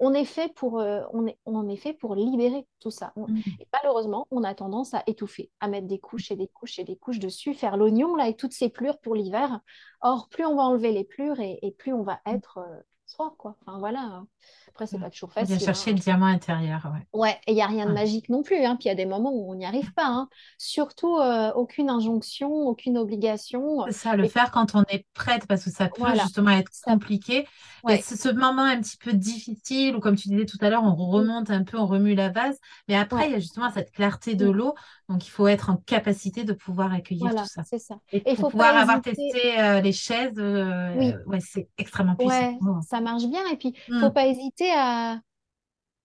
On 0.00 0.12
est 0.14 0.24
fait 0.24 0.52
pour, 0.54 0.80
euh, 0.80 1.02
on 1.12 1.26
est, 1.26 1.38
on 1.46 1.68
est 1.68 1.76
fait 1.76 1.92
pour 1.92 2.14
libérer 2.14 2.66
tout 2.80 2.90
ça. 2.90 3.12
On- 3.16 3.26
Mm. 3.28 3.38
et 3.60 3.68
malheureusement, 3.72 4.26
on 4.30 4.42
a 4.44 4.54
tendance 4.54 4.94
à 4.94 5.02
étouffer, 5.06 5.50
à 5.60 5.68
mettre 5.68 5.86
des 5.86 5.98
couches 5.98 6.30
et 6.30 6.36
des 6.36 6.48
couches 6.48 6.78
et 6.78 6.84
des 6.84 6.96
couches 6.96 7.18
dessus, 7.20 7.54
faire 7.54 7.76
l'oignon 7.76 8.16
là 8.16 8.28
et 8.28 8.34
toutes 8.34 8.52
ces 8.52 8.68
plures 8.68 8.98
pour 8.98 9.14
l'hiver. 9.14 9.60
Or, 10.00 10.28
plus 10.28 10.44
on 10.46 10.56
va 10.56 10.62
enlever 10.64 10.92
les 10.92 11.04
plures 11.04 11.38
et, 11.40 11.58
et 11.62 11.70
plus 11.70 11.92
on 11.92 12.02
va 12.02 12.20
être 12.26 12.58
euh, 12.58 12.80
soi, 13.14 13.34
quoi. 13.38 13.56
Enfin 13.66 13.78
voilà. 13.78 14.24
Après, 14.68 14.86
c'est 14.86 14.98
Mm. 14.98 15.02
pas 15.02 15.10
toujours 15.10 15.32
facile. 15.32 15.60
chercher 15.60 15.90
hein. 15.90 15.94
le 15.94 16.00
diamant 16.00 16.26
intérieur, 16.26 16.90
ouais. 16.92 17.06
Ouais, 17.18 17.38
et 17.46 17.52
il 17.52 17.54
n'y 17.54 17.62
a 17.62 17.66
rien 17.66 17.86
de 17.86 17.92
magique 17.92 18.28
non 18.28 18.42
plus, 18.42 18.56
hein. 18.64 18.76
Puis 18.76 18.86
il 18.86 18.88
y 18.88 18.90
a 18.90 18.94
des 18.96 19.06
moments 19.06 19.32
où 19.32 19.50
on 19.50 19.54
n'y 19.54 19.64
arrive 19.64 19.92
pas, 19.94 20.06
hein. 20.06 20.28
Surtout, 20.58 21.16
euh, 21.18 21.52
aucune 21.54 21.90
injonction, 21.90 22.50
aucune 22.66 22.98
obligation. 22.98 23.84
C'est 23.86 23.92
ça, 23.92 24.16
le 24.16 24.24
Et 24.24 24.28
faire 24.28 24.50
quand 24.50 24.74
on 24.74 24.82
est 24.88 25.06
prête, 25.14 25.46
parce 25.46 25.64
que 25.64 25.70
ça 25.70 25.86
peut 25.88 25.94
voilà, 25.98 26.22
justement 26.22 26.50
être 26.50 26.70
compliqué. 26.84 27.46
Ouais, 27.84 28.00
ce, 28.02 28.16
ce 28.16 28.28
moment 28.30 28.62
un 28.64 28.80
petit 28.80 28.96
peu 28.96 29.12
difficile 29.12 29.94
où, 29.94 30.00
comme 30.00 30.16
tu 30.16 30.28
disais 30.28 30.46
tout 30.46 30.58
à 30.60 30.70
l'heure, 30.70 30.82
on 30.82 30.90
Mm. 30.96 31.10
remonte 31.10 31.50
un 31.50 31.62
peu, 31.64 31.78
on 31.78 31.86
remue 31.86 32.14
la 32.14 32.30
vase. 32.30 32.58
Mais 32.88 32.96
après, 32.96 33.26
il 33.28 33.32
y 33.32 33.34
a 33.34 33.38
justement 33.40 33.70
cette 33.70 33.92
clarté 33.92 34.34
de 34.34 34.46
Mm. 34.48 34.52
l'eau. 34.52 34.74
Donc, 35.08 35.26
il 35.26 35.30
faut 35.30 35.46
être 35.46 35.70
en 35.70 35.76
capacité 35.76 36.44
de 36.44 36.52
pouvoir 36.54 36.92
accueillir 36.92 37.30
tout 37.34 37.44
ça. 37.44 37.62
c'est 37.64 37.78
ça. 37.78 37.96
Et 38.12 38.22
Et 38.30 38.36
faut 38.36 38.48
pouvoir 38.48 38.74
avoir 38.76 39.02
testé 39.02 39.60
euh, 39.60 39.80
les 39.80 39.92
chaises, 39.92 40.32
euh, 40.38 40.94
Oui, 40.98 41.12
ouais, 41.26 41.40
c'est 41.40 41.68
extrêmement 41.78 42.16
puissant. 42.16 42.34
ouais, 42.34 42.58
ça 42.88 43.00
marche 43.04 43.26
bien. 43.26 43.46
Et 43.48 43.56
puis, 43.58 43.74
il 43.88 44.00
faut 44.00 44.10
Mm, 44.10 44.12
pas 44.12 44.26
hésiter 44.26 44.70
à, 44.74 45.20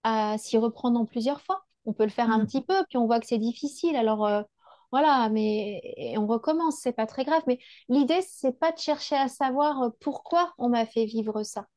à 0.04 0.38
s'y 0.38 0.58
reprendre 0.58 1.00
en 1.00 1.06
plusieurs 1.06 1.41
fois. 1.41 1.66
On 1.86 1.93
peut 1.93 2.04
le 2.04 2.10
faire 2.12 2.30
un 2.32 2.39
mm. 2.39 2.45
petit 2.45 2.62
peu, 2.64 2.86
puis 2.89 2.97
on 2.97 3.08
voit 3.08 3.20
que 3.20 3.28
c'est 3.28 3.38
difficile. 3.39 3.95
Alors, 3.95 4.26
euh, 4.26 4.43
voilà, 4.91 5.30
mais 5.30 5.82
et 5.97 6.18
on 6.18 6.28
recommence, 6.28 6.78
c'est 6.82 6.93
pas 6.93 7.06
très 7.08 7.26
grave. 7.26 7.43
Mais 7.47 7.60
l'idée, 7.89 8.22
c'est 8.22 8.60
pas 8.60 8.72
de 8.72 8.80
chercher 8.80 9.16
à 9.16 9.28
savoir 9.28 9.84
euh, 9.84 9.89
pourquoi 10.02 10.54
on 10.58 10.70
m'a 10.70 10.86
fait 10.86 11.06
vivre 11.06 11.43
ça. 11.43 11.68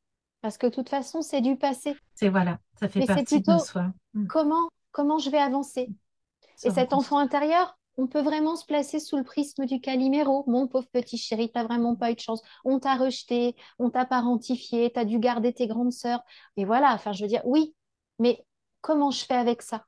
Parce 0.43 0.59
que 0.59 0.67
de 0.67 0.75
toute 0.75 0.89
façon, 0.89 1.23
c'est 1.23 1.41
du 1.41 1.57
passé. 1.57 1.95
C'est 2.15 2.29
voilà, 2.29 2.59
ça 2.81 2.89
fait 2.89 3.01
Mais 3.01 3.07
partie 3.07 3.41
de 3.41 3.45
plutôt 3.45 3.59
soi. 3.59 3.93
Mm. 4.15 4.27
comment, 4.27 4.69
comment 4.91 5.19
je 5.19 5.31
vais 5.31 5.39
avancer. 5.39 5.89
Et 6.65 6.71
cet 6.71 6.93
enfant 6.93 7.19
intérieur, 7.19 7.77
on 7.97 8.07
peut 8.07 8.23
vraiment 8.23 8.57
se 8.57 8.65
placer 8.65 9.01
sous 9.01 9.17
le 9.17 9.25
prisme 9.25 9.67
du 9.67 9.81
Calimero. 9.81 10.45
Mon 10.47 10.67
pauvre 10.67 10.89
petit 10.93 11.19
chéri, 11.19 11.51
t'as 11.53 11.65
vraiment 11.65 11.97
pas 11.97 12.11
eu 12.11 12.15
de 12.15 12.21
chance. 12.21 12.43
On 12.65 12.79
t'a 12.79 12.97
rejeté, 12.97 13.57
on 13.79 13.91
t'a 13.91 14.05
parentifié, 14.07 14.91
t'as 14.93 15.05
dû 15.05 15.19
garder 15.19 15.53
tes 15.53 15.67
grandes 15.67 15.93
sœurs. 15.93 16.23
Et 16.57 16.65
voilà, 16.65 16.95
enfin, 16.95 17.13
je 17.13 17.23
veux 17.23 17.29
dire, 17.29 17.43
oui, 17.45 17.75
mais 18.19 18.45
comment 18.81 19.11
je 19.11 19.25
fais 19.25 19.35
avec 19.35 19.63
ça? 19.63 19.85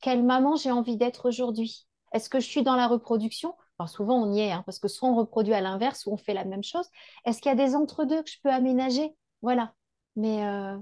Quelle 0.00 0.22
maman 0.24 0.56
j'ai 0.56 0.70
envie 0.70 0.96
d'être 0.96 1.28
aujourd'hui? 1.28 1.86
Est-ce 2.12 2.28
que 2.28 2.40
je 2.40 2.46
suis 2.46 2.62
dans 2.62 2.76
la 2.76 2.86
reproduction? 2.88 3.54
Enfin, 3.78 3.86
souvent, 3.88 4.22
on 4.22 4.32
y 4.32 4.40
est, 4.40 4.52
hein, 4.52 4.62
parce 4.66 4.78
que 4.78 4.88
soit 4.88 5.08
on 5.08 5.14
reproduit 5.14 5.54
à 5.54 5.60
l'inverse, 5.60 6.06
ou 6.06 6.12
on 6.12 6.16
fait 6.16 6.34
la 6.34 6.44
même 6.44 6.62
chose. 6.62 6.86
Est-ce 7.24 7.40
qu'il 7.40 7.50
y 7.50 7.52
a 7.52 7.56
des 7.56 7.74
entre-deux 7.74 8.22
que 8.22 8.30
je 8.30 8.38
peux 8.42 8.50
aménager? 8.50 9.14
Voilà. 9.42 9.74
Mais 10.16 10.44
euh, 10.44 10.76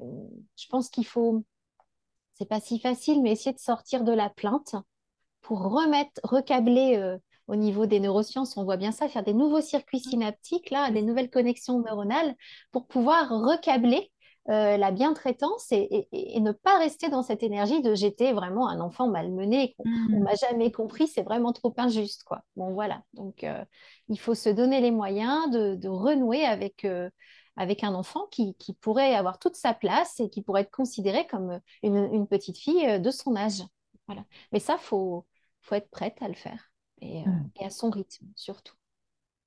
je 0.00 0.66
pense 0.68 0.88
qu'il 0.90 1.06
faut, 1.06 1.44
c'est 2.34 2.48
pas 2.48 2.60
si 2.60 2.78
facile, 2.78 3.22
mais 3.22 3.32
essayer 3.32 3.52
de 3.52 3.58
sortir 3.58 4.04
de 4.04 4.12
la 4.12 4.30
plainte 4.30 4.76
pour 5.46 5.60
remettre, 5.60 6.20
recabler 6.24 6.96
euh, 6.96 7.16
au 7.46 7.54
niveau 7.54 7.86
des 7.86 8.00
neurosciences, 8.00 8.56
on 8.56 8.64
voit 8.64 8.76
bien 8.76 8.90
ça, 8.90 9.08
faire 9.08 9.22
des 9.22 9.32
nouveaux 9.32 9.60
circuits 9.60 10.00
synaptiques, 10.00 10.70
là, 10.70 10.90
des 10.90 11.02
nouvelles 11.02 11.30
connexions 11.30 11.78
neuronales 11.78 12.34
pour 12.72 12.88
pouvoir 12.88 13.28
recabler 13.30 14.10
euh, 14.48 14.76
la 14.76 14.90
bientraitance 14.90 15.70
et, 15.70 16.08
et, 16.12 16.36
et, 16.36 16.40
ne 16.40 16.50
pas 16.50 16.78
rester 16.78 17.08
dans 17.08 17.22
cette 17.22 17.44
énergie 17.44 17.80
de 17.80 17.94
j'étais 17.94 18.32
vraiment 18.32 18.68
un 18.68 18.80
enfant 18.80 19.08
malmené, 19.08 19.74
qu'on 19.76 19.84
Mm. 19.88 20.22
m'a 20.22 20.34
jamais 20.34 20.72
compris, 20.72 21.06
c'est 21.06 21.22
vraiment 21.22 21.52
trop 21.52 21.72
injuste, 21.76 22.24
quoi. 22.24 22.42
Bon, 22.56 22.72
voilà. 22.72 23.02
Donc, 23.14 23.44
euh, 23.44 23.64
il 24.08 24.18
faut 24.18 24.34
se 24.34 24.48
donner 24.48 24.80
les 24.80 24.90
moyens 24.90 25.50
de, 25.50 25.76
de 25.76 25.88
renouer 25.88 26.44
avec, 26.44 26.84
euh, 26.84 27.08
avec 27.56 27.84
un 27.84 27.94
enfant 27.94 28.26
qui, 28.32 28.54
qui, 28.56 28.74
pourrait 28.74 29.14
avoir 29.14 29.38
toute 29.38 29.56
sa 29.56 29.74
place 29.74 30.18
et 30.18 30.28
qui 30.28 30.42
pourrait 30.42 30.62
être 30.62 30.70
considéré 30.74 31.26
comme 31.28 31.60
une, 31.84 32.08
une 32.12 32.26
petite 32.26 32.58
fille 32.58 33.00
de 33.00 33.10
son 33.12 33.36
âge. 33.36 33.62
Voilà. 34.06 34.24
Mais 34.52 34.60
ça, 34.60 34.76
faut, 34.78 35.24
faut 35.66 35.74
être 35.74 35.90
prête 35.90 36.16
à 36.20 36.28
le 36.28 36.34
faire 36.34 36.70
et, 37.00 37.22
euh, 37.22 37.30
Mm. 37.30 37.50
et 37.60 37.64
à 37.66 37.70
son 37.70 37.90
rythme 37.90 38.26
surtout. 38.34 38.74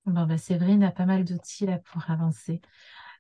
Bon, 0.06 0.26
bah, 0.26 0.38
Séverine 0.38 0.84
a 0.84 0.92
pas 0.92 1.06
mal 1.06 1.24
d'outils 1.24 1.66
là 1.66 1.78
pour 1.80 2.10
avancer. 2.10 2.62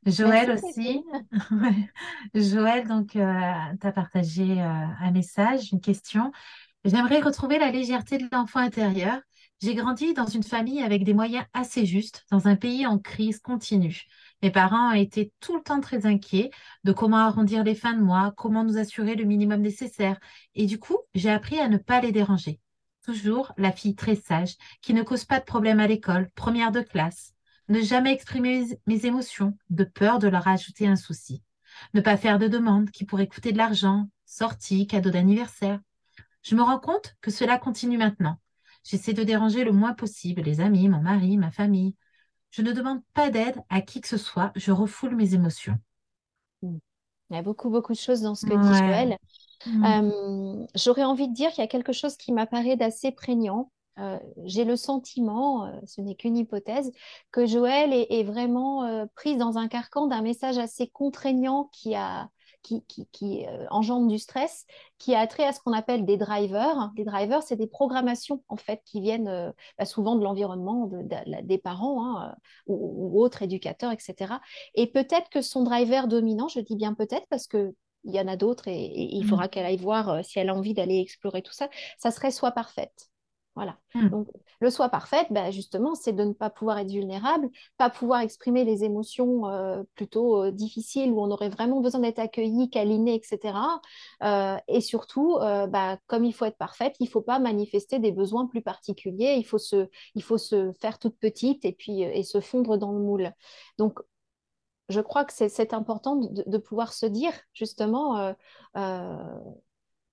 Joël 0.05 0.47
Merci 0.47 0.65
aussi. 0.65 1.03
Joël, 2.33 2.87
donc, 2.87 3.09
tu 3.11 3.21
as 3.21 3.91
partagé 3.93 4.61
euh, 4.61 4.65
un 4.65 5.11
message, 5.11 5.71
une 5.71 5.81
question. 5.81 6.31
J'aimerais 6.85 7.19
retrouver 7.19 7.59
la 7.59 7.71
légèreté 7.71 8.17
de 8.17 8.27
l'enfant 8.31 8.59
intérieur. 8.59 9.19
J'ai 9.61 9.75
grandi 9.75 10.13
dans 10.13 10.25
une 10.25 10.43
famille 10.43 10.81
avec 10.81 11.03
des 11.03 11.13
moyens 11.13 11.45
assez 11.53 11.85
justes, 11.85 12.25
dans 12.31 12.47
un 12.47 12.55
pays 12.55 12.87
en 12.87 12.97
crise 12.97 13.39
continue. 13.39 14.03
Mes 14.41 14.51
parents 14.51 14.93
étaient 14.93 15.33
tout 15.41 15.53
le 15.57 15.61
temps 15.61 15.81
très 15.81 16.05
inquiets 16.05 16.49
de 16.85 16.93
comment 16.93 17.17
arrondir 17.17 17.65
les 17.65 17.75
fins 17.75 17.93
de 17.93 18.01
mois, 18.01 18.33
comment 18.37 18.63
nous 18.63 18.77
assurer 18.77 19.15
le 19.15 19.25
minimum 19.25 19.59
nécessaire. 19.61 20.17
Et 20.55 20.65
du 20.65 20.79
coup, 20.79 20.97
j'ai 21.13 21.29
appris 21.29 21.59
à 21.59 21.67
ne 21.67 21.77
pas 21.77 21.99
les 21.99 22.13
déranger. 22.13 22.61
Toujours 23.09 23.53
la 23.57 23.71
fille 23.71 23.95
très 23.95 24.13
sage, 24.13 24.55
qui 24.83 24.93
ne 24.93 25.01
cause 25.01 25.25
pas 25.25 25.39
de 25.39 25.43
problème 25.43 25.79
à 25.79 25.87
l'école, 25.87 26.29
première 26.35 26.71
de 26.71 26.81
classe. 26.81 27.33
Ne 27.67 27.81
jamais 27.81 28.13
exprimer 28.13 28.67
mes- 28.85 29.05
émotions, 29.07 29.57
de 29.71 29.83
peur 29.83 30.19
de 30.19 30.27
leur 30.27 30.47
ajouter 30.47 30.85
un 30.85 30.95
souci. 30.95 31.41
Ne 31.95 32.01
pas 32.01 32.17
faire 32.17 32.37
de 32.37 32.47
demandes 32.47 32.91
qui 32.91 33.05
pourraient 33.05 33.25
coûter 33.27 33.51
de 33.51 33.57
l'argent, 33.57 34.07
sorties, 34.27 34.85
cadeaux 34.85 35.09
d'anniversaire. 35.09 35.79
Je 36.43 36.55
me 36.55 36.61
rends 36.61 36.77
compte 36.77 37.15
que 37.19 37.31
cela 37.31 37.57
continue 37.57 37.97
maintenant. 37.97 38.37
J'essaie 38.83 39.13
de 39.13 39.23
déranger 39.23 39.63
le 39.63 39.71
moins 39.71 39.95
possible 39.95 40.43
les 40.43 40.61
amis, 40.61 40.87
mon 40.87 41.01
mari, 41.01 41.35
ma 41.37 41.49
famille. 41.49 41.95
Je 42.51 42.61
ne 42.61 42.73
demande 42.73 43.01
pas 43.15 43.31
d'aide 43.31 43.57
à 43.69 43.81
qui 43.81 44.01
que 44.01 44.07
ce 44.07 44.17
soit, 44.17 44.51
je 44.55 44.71
refoule 44.71 45.15
mes 45.15 45.33
émotions. 45.33 45.79
Il 46.61 46.79
y 47.31 47.37
a 47.37 47.41
beaucoup, 47.41 47.71
beaucoup 47.71 47.93
de 47.93 47.97
choses 47.97 48.21
dans 48.21 48.35
ce 48.35 48.45
que 48.45 48.53
dit 48.53 48.67
Ouais. 48.67 48.77
Joël. 48.77 49.17
Mm. 49.65 49.85
Euh, 49.85 50.65
j'aurais 50.75 51.03
envie 51.03 51.27
de 51.27 51.33
dire 51.33 51.49
qu'il 51.51 51.61
y 51.61 51.65
a 51.65 51.69
quelque 51.69 51.93
chose 51.93 52.17
qui 52.17 52.31
m'apparaît 52.31 52.75
d'assez 52.75 53.11
prégnant. 53.11 53.71
Euh, 53.97 54.17
j'ai 54.45 54.63
le 54.63 54.77
sentiment, 54.77 55.65
euh, 55.65 55.71
ce 55.85 55.99
n'est 55.99 56.15
qu'une 56.15 56.37
hypothèse, 56.37 56.91
que 57.31 57.45
Joël 57.45 57.91
est, 57.93 58.23
vraiment 58.23 59.07
prise 59.15 59.37
dans 59.37 59.57
un 59.57 59.67
carcan 59.67 60.07
d'un 60.07 60.21
message 60.21 60.57
assez 60.57 60.87
contraignant 60.87 61.69
qui 61.73 61.95
engendre 63.69 64.07
du 64.07 64.19
stress, 64.19 64.65
qui 64.99 65.15
a 65.15 65.27
trait 65.27 65.45
à 65.45 65.51
ce 65.51 65.59
qu'on 65.59 65.73
appelle 65.73 66.05
des 66.05 66.15
drivers. 66.15 66.91
Des 66.95 67.03
drivers, 67.03 67.43
c'est 67.43 67.57
des 67.57 67.67
programmations 67.67 68.41
en 68.47 68.55
fait 68.55 68.81
qui 68.85 69.01
viennent 69.01 69.53
bah, 69.77 69.85
souvent 69.85 70.15
de 70.15 70.23
l'environnement, 70.23 70.85
de, 70.85 71.01
de- 71.01 71.41
des 71.45 71.57
parents 71.57 72.17
hein, 72.17 72.35
ou 72.67 73.21
autres 73.21 73.41
éducateurs, 73.41 73.91
etc. 73.91 74.39
Et 74.75 74.87
peut-être 74.87 75.29
que 75.29 75.41
son 75.41 75.63
driver 75.63 76.07
dominant, 76.07 76.47
je 76.47 76.61
dis 76.61 76.77
bien 76.77 76.93
peut-être 76.93 77.25
parce 77.29 77.47
que 77.47 77.75
il 78.03 78.13
y 78.15 78.19
en 78.19 78.27
a 78.27 78.35
d'autres 78.35 78.67
et, 78.67 78.73
et 78.85 79.15
il 79.15 79.23
Mm. 79.23 79.29
faudra 79.29 79.47
qu'elle 79.47 79.65
aille 79.65 79.77
voir 79.77 80.09
euh, 80.09 80.21
si 80.23 80.39
elle 80.39 80.49
a 80.49 80.55
envie 80.55 80.73
d'aller 80.73 80.99
explorer 80.99 81.41
tout 81.41 81.53
ça, 81.53 81.69
ça 81.97 82.11
serait 82.11 82.31
soit 82.31 82.51
parfaite. 82.51 83.09
Voilà. 83.55 83.77
Mm. 83.95 84.09
Donc, 84.11 84.27
le 84.61 84.69
soi 84.69 84.87
parfaite, 84.89 85.27
bah, 85.31 85.51
justement, 85.51 85.93
c'est 85.95 86.13
de 86.13 86.23
ne 86.23 86.33
pas 86.33 86.49
pouvoir 86.49 86.77
être 86.79 86.89
vulnérable, 86.91 87.49
pas 87.77 87.89
pouvoir 87.89 88.21
exprimer 88.21 88.63
les 88.63 88.83
émotions 88.85 89.47
euh, 89.49 89.83
plutôt 89.95 90.43
euh, 90.43 90.51
difficiles 90.51 91.11
où 91.11 91.19
on 91.21 91.29
aurait 91.31 91.49
vraiment 91.49 91.81
besoin 91.81 92.01
d'être 92.01 92.19
accueilli, 92.19 92.69
câliné, 92.69 93.15
etc. 93.15 93.81
Euh, 94.23 94.57
et 94.67 94.81
surtout, 94.81 95.37
bah, 95.39 95.97
comme 96.07 96.25
il 96.25 96.33
faut 96.33 96.45
être 96.45 96.57
parfaite, 96.57 96.95
il 96.99 97.05
ne 97.05 97.09
faut 97.09 97.21
pas 97.21 97.39
manifester 97.39 97.99
des 97.99 98.11
besoins 98.11 98.47
plus 98.47 98.61
particuliers, 98.61 99.35
il 99.37 99.43
faut 99.45 99.57
se, 99.57 99.89
il 100.15 100.23
faut 100.23 100.37
se 100.37 100.71
faire 100.79 100.99
toute 100.99 101.17
petite 101.17 101.65
et 101.65 101.73
puis 101.73 102.01
et 102.01 102.23
se 102.23 102.39
fondre 102.39 102.77
dans 102.77 102.91
le 102.93 102.99
moule. 102.99 103.33
Donc, 103.77 103.99
je 104.89 105.01
crois 105.01 105.25
que 105.25 105.33
c'est 105.33 105.73
important 105.73 106.15
de, 106.15 106.57
pouvoir 106.57 106.93
se 106.93 107.05
dire 107.05 107.33
justement, 107.53 108.17
euh, 108.17 108.33
euh, 108.77 109.39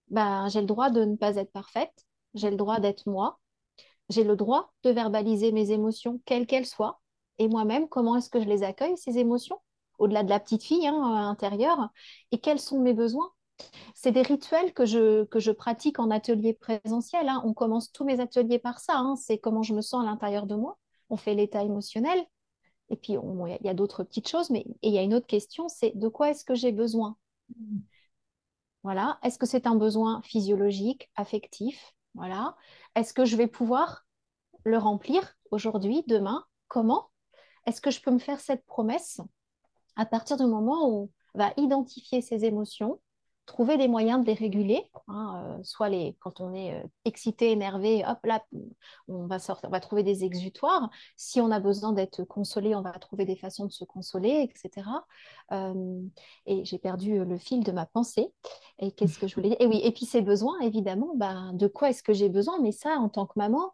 ben, 0.08 0.48
j'ai 0.48 0.60
le 0.60 0.66
droit 0.66 0.90
de 0.90 1.04
ne 1.04 1.16
pas 1.16 1.36
être 1.36 1.52
parfaite, 1.52 2.06
j'ai 2.34 2.50
le 2.50 2.56
droit 2.56 2.78
d'être 2.78 3.08
moi, 3.08 3.38
j'ai 4.08 4.24
le 4.24 4.36
droit 4.36 4.72
de 4.84 4.90
verbaliser 4.90 5.52
mes 5.52 5.70
émotions, 5.72 6.20
quelles 6.24 6.46
qu'elles 6.46 6.66
soient, 6.66 7.00
et 7.38 7.48
moi-même, 7.48 7.88
comment 7.88 8.16
est-ce 8.16 8.30
que 8.30 8.40
je 8.40 8.46
les 8.48 8.62
accueille, 8.62 8.96
ces 8.96 9.18
émotions, 9.18 9.60
au-delà 9.98 10.22
de 10.22 10.30
la 10.30 10.40
petite 10.40 10.62
fille 10.62 10.86
hein, 10.86 11.28
intérieure, 11.28 11.88
et 12.30 12.38
quels 12.38 12.60
sont 12.60 12.80
mes 12.80 12.94
besoins? 12.94 13.32
C'est 13.94 14.12
des 14.12 14.22
rituels 14.22 14.72
que 14.74 14.84
je, 14.84 15.24
que 15.24 15.40
je 15.40 15.50
pratique 15.50 15.98
en 15.98 16.10
atelier 16.10 16.52
présentiel. 16.52 17.28
hein. 17.28 17.42
On 17.44 17.54
commence 17.54 17.92
tous 17.92 18.04
mes 18.04 18.20
ateliers 18.20 18.58
par 18.58 18.78
ça. 18.80 18.98
hein. 18.98 19.16
C'est 19.16 19.38
comment 19.38 19.62
je 19.62 19.74
me 19.74 19.80
sens 19.80 20.02
à 20.02 20.06
l'intérieur 20.06 20.46
de 20.46 20.54
moi. 20.54 20.78
On 21.10 21.16
fait 21.16 21.34
l'état 21.34 21.62
émotionnel. 21.62 22.22
Et 22.90 22.96
puis, 22.96 23.14
il 23.14 23.58
y 23.66 23.68
a, 23.68 23.74
d'autres 23.74 24.04
petites 24.04 24.28
choses, 24.28 24.50
mais 24.50 24.64
il 24.82 24.92
y 24.92 24.98
a 24.98 25.02
une 25.02 25.14
autre 25.14 25.26
question, 25.26 25.68
c'est 25.68 25.96
de 25.96 26.08
quoi 26.08 26.30
est-ce 26.30 26.44
que 26.44 26.54
j'ai 26.54 26.72
besoin? 26.72 27.16
Voilà. 28.82 29.18
Est-ce 29.22 29.38
que 29.38 29.46
c'est 29.46 29.66
un 29.66 29.74
besoin 29.74 30.22
physiologique, 30.22 31.10
affectif? 31.16 31.94
Voilà. 32.14 32.56
Est-ce 32.94 33.12
que 33.12 33.24
je 33.24 33.36
vais 33.36 33.48
pouvoir 33.48 34.06
le 34.64 34.78
remplir 34.78 35.36
aujourd'hui, 35.50 36.04
demain? 36.06 36.44
Comment? 36.68 37.10
Est-ce 37.66 37.80
que 37.80 37.90
je 37.90 38.00
peux 38.00 38.12
me 38.12 38.18
faire 38.18 38.40
cette 38.40 38.64
promesse 38.66 39.20
à 39.96 40.06
partir 40.06 40.36
du 40.36 40.46
moment 40.46 40.88
où 40.88 41.10
on 41.34 41.38
va 41.38 41.52
identifier 41.56 42.20
ces 42.20 42.44
émotions, 42.44 43.00
trouver 43.46 43.78
des 43.78 43.88
moyens 43.88 44.20
de 44.20 44.26
les 44.26 44.34
réguler, 44.34 44.90
hein, 45.06 45.56
euh, 45.58 45.62
soit 45.62 45.88
les, 45.88 46.16
quand 46.20 46.40
on 46.40 46.52
est 46.52 46.74
euh, 46.74 46.86
excité, 47.04 47.52
énervé, 47.52 48.04
hop 48.06 48.18
là, 48.24 48.44
on 49.08 49.26
va, 49.26 49.38
sortir, 49.38 49.68
on 49.68 49.72
va 49.72 49.80
trouver 49.80 50.02
des 50.02 50.24
exutoires. 50.24 50.90
Si 51.16 51.40
on 51.40 51.50
a 51.52 51.60
besoin 51.60 51.92
d'être 51.92 52.24
consolé, 52.24 52.74
on 52.74 52.82
va 52.82 52.92
trouver 52.92 53.24
des 53.24 53.36
façons 53.36 53.64
de 53.64 53.72
se 53.72 53.84
consoler, 53.84 54.42
etc. 54.50 54.88
Euh, 55.52 56.02
et 56.46 56.64
j'ai 56.64 56.78
perdu 56.78 57.24
le 57.24 57.38
fil 57.38 57.62
de 57.62 57.72
ma 57.72 57.86
pensée. 57.86 58.32
Et 58.80 58.90
qu'est-ce 58.90 59.18
que 59.18 59.28
je 59.28 59.36
voulais 59.36 59.50
dire? 59.50 59.60
Et 59.60 59.66
oui, 59.66 59.80
et 59.82 59.92
puis 59.92 60.06
ces 60.06 60.22
besoins, 60.22 60.58
évidemment, 60.60 61.12
ben, 61.14 61.52
de 61.54 61.68
quoi 61.68 61.90
est-ce 61.90 62.02
que 62.02 62.12
j'ai 62.12 62.28
besoin? 62.28 62.58
Mais 62.60 62.72
ça, 62.72 62.98
en 62.98 63.08
tant 63.08 63.26
que 63.26 63.38
maman, 63.38 63.72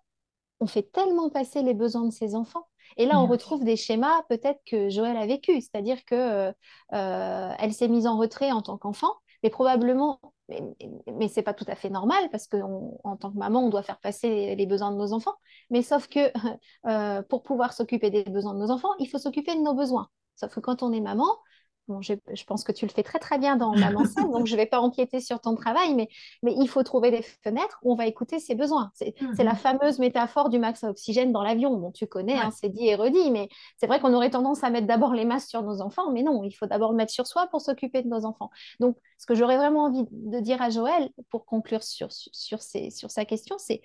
on 0.60 0.66
fait 0.66 0.92
tellement 0.92 1.30
passer 1.30 1.62
les 1.62 1.74
besoins 1.74 2.04
de 2.04 2.12
ses 2.12 2.34
enfants. 2.34 2.68
Et 2.98 3.06
là, 3.06 3.20
on 3.20 3.26
retrouve 3.26 3.64
des 3.64 3.76
schémas 3.76 4.22
peut-être 4.28 4.60
que 4.66 4.90
Joël 4.90 5.16
a 5.16 5.26
vécu, 5.26 5.60
c'est-à-dire 5.62 6.04
que 6.04 6.52
elle 6.90 7.72
s'est 7.72 7.88
mise 7.88 8.06
en 8.06 8.18
retrait 8.18 8.52
en 8.52 8.60
tant 8.60 8.76
qu'enfant 8.76 9.14
mais 9.42 9.50
probablement, 9.50 10.20
mais, 10.48 10.60
mais 11.12 11.28
c'est 11.28 11.42
pas 11.42 11.54
tout 11.54 11.64
à 11.68 11.74
fait 11.74 11.90
normal 11.90 12.28
parce 12.30 12.46
qu'en 12.46 13.16
tant 13.20 13.32
que 13.32 13.38
maman, 13.38 13.66
on 13.66 13.70
doit 13.70 13.82
faire 13.82 14.00
passer 14.00 14.54
les 14.56 14.66
besoins 14.66 14.92
de 14.92 14.96
nos 14.96 15.12
enfants. 15.12 15.34
Mais 15.70 15.82
sauf 15.82 16.08
que 16.08 16.20
euh, 16.86 17.22
pour 17.22 17.42
pouvoir 17.42 17.72
s'occuper 17.72 18.10
des 18.10 18.24
besoins 18.24 18.54
de 18.54 18.58
nos 18.60 18.70
enfants, 18.70 18.90
il 18.98 19.06
faut 19.08 19.18
s'occuper 19.18 19.54
de 19.54 19.60
nos 19.60 19.74
besoins. 19.74 20.08
Sauf 20.36 20.54
que 20.54 20.60
quand 20.60 20.82
on 20.82 20.92
est 20.92 21.00
maman, 21.00 21.26
je, 22.00 22.44
pense 22.44 22.64
que 22.64 22.72
tu 22.72 22.86
le 22.86 22.90
fais 22.90 23.02
très 23.02 23.18
très 23.18 23.38
bien 23.38 23.56
dans 23.56 23.74
Maman 23.74 24.04
scène, 24.06 24.30
donc 24.30 24.46
je 24.46 24.52
ne 24.52 24.56
vais 24.56 24.66
pas 24.66 24.80
empiéter 24.80 25.20
sur 25.20 25.40
ton 25.40 25.54
travail, 25.54 25.94
mais, 25.94 26.08
mais 26.42 26.54
il 26.56 26.68
faut 26.68 26.82
trouver 26.82 27.10
des 27.10 27.22
fenêtres 27.22 27.78
où 27.82 27.92
on 27.92 27.96
va 27.96 28.06
écouter 28.06 28.38
ses 28.38 28.54
besoins. 28.54 28.90
C'est 28.94 29.14
la 29.38 29.52
mhm. 29.52 29.56
fameuse 29.56 29.98
métaphore 29.98 30.48
du 30.48 30.58
max 30.58 30.84
à 30.84 30.90
oxygène 30.90 31.32
dans 31.32 31.42
l'avion, 31.42 31.76
dont 31.76 31.90
tu 31.90 32.06
connais, 32.06 32.38
hein, 32.38 32.50
c'est 32.52 32.68
dit 32.68 32.86
et 32.86 32.94
redit, 32.94 33.30
mais 33.30 33.48
c'est 33.78 33.86
vrai 33.86 34.00
qu'on 34.00 34.14
aurait 34.14 34.30
tendance 34.30 34.64
à 34.64 34.70
mettre 34.70 34.86
d'abord 34.86 35.14
les 35.14 35.24
masques 35.24 35.48
sur 35.48 35.62
nos 35.62 35.80
enfants, 35.80 36.10
mais 36.12 36.22
non, 36.22 36.44
il 36.44 36.52
faut 36.52 36.66
d'abord 36.66 36.92
mettre 36.92 37.12
sur 37.12 37.26
soi 37.26 37.46
pour 37.48 37.60
s'occuper 37.60 38.02
de 38.02 38.08
nos 38.08 38.24
enfants. 38.24 38.50
Donc, 38.80 38.96
ce 39.18 39.26
que 39.26 39.34
j'aurais 39.34 39.56
vraiment 39.56 39.84
envie 39.84 40.04
de 40.10 40.40
dire 40.40 40.62
à 40.62 40.70
Joël, 40.70 41.10
pour 41.30 41.44
conclure 41.44 41.82
sur, 41.82 42.08
sur, 42.10 42.60
sur 42.62 43.10
sa 43.10 43.24
question, 43.24 43.56
c'est 43.58 43.82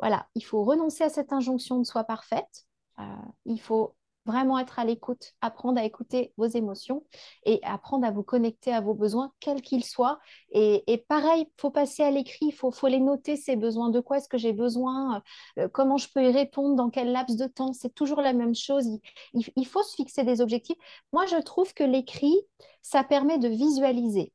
voilà, 0.00 0.26
il 0.34 0.40
faut 0.40 0.64
renoncer 0.64 1.04
à 1.04 1.10
cette 1.10 1.32
injonction 1.32 1.78
de 1.78 1.84
soi 1.84 2.04
parfaite. 2.04 2.64
Euh, 2.98 3.02
il 3.44 3.60
faut 3.60 3.94
vraiment 4.30 4.58
être 4.58 4.78
à 4.78 4.84
l'écoute, 4.84 5.34
apprendre 5.40 5.80
à 5.80 5.84
écouter 5.84 6.32
vos 6.36 6.46
émotions 6.46 7.04
et 7.44 7.60
apprendre 7.62 8.06
à 8.06 8.10
vous 8.10 8.22
connecter 8.22 8.72
à 8.72 8.80
vos 8.80 8.94
besoins, 8.94 9.32
quels 9.40 9.62
qu'ils 9.62 9.84
soient. 9.84 10.20
Et, 10.52 11.04
pareil, 11.08 11.46
il 11.48 11.60
faut 11.60 11.70
passer 11.70 12.02
à 12.02 12.10
l'écrit, 12.10 12.46
il 12.46 12.52
faut, 12.52 12.70
faut, 12.70 12.86
les 12.86 13.00
noter, 13.00 13.36
ces 13.36 13.56
besoins. 13.56 13.90
De 13.90 14.00
quoi 14.00 14.18
est-ce 14.18 14.28
que 14.28 14.38
j'ai 14.38 14.52
besoin? 14.52 15.22
Euh, 15.58 15.68
Comment 15.68 15.96
je 15.96 16.08
peux 16.12 16.24
y 16.24 16.32
répondre? 16.32 16.76
Dans 16.76 16.90
quel 16.90 17.12
laps 17.12 17.36
de 17.36 17.46
temps? 17.46 17.72
C'est 17.72 17.94
toujours 17.94 18.20
la 18.20 18.32
même 18.32 18.54
chose. 18.54 18.86
il 19.34 19.66
faut 19.66 19.82
se 19.82 19.94
fixer 19.94 20.24
des 20.24 20.40
objectifs. 20.40 20.78
Moi, 21.12 21.26
je 21.26 21.36
trouve 21.36 21.74
que 21.74 21.84
l'écrit, 21.84 22.36
ça 22.82 23.04
permet 23.04 23.38
de 23.38 23.48
visualiser 23.48 24.32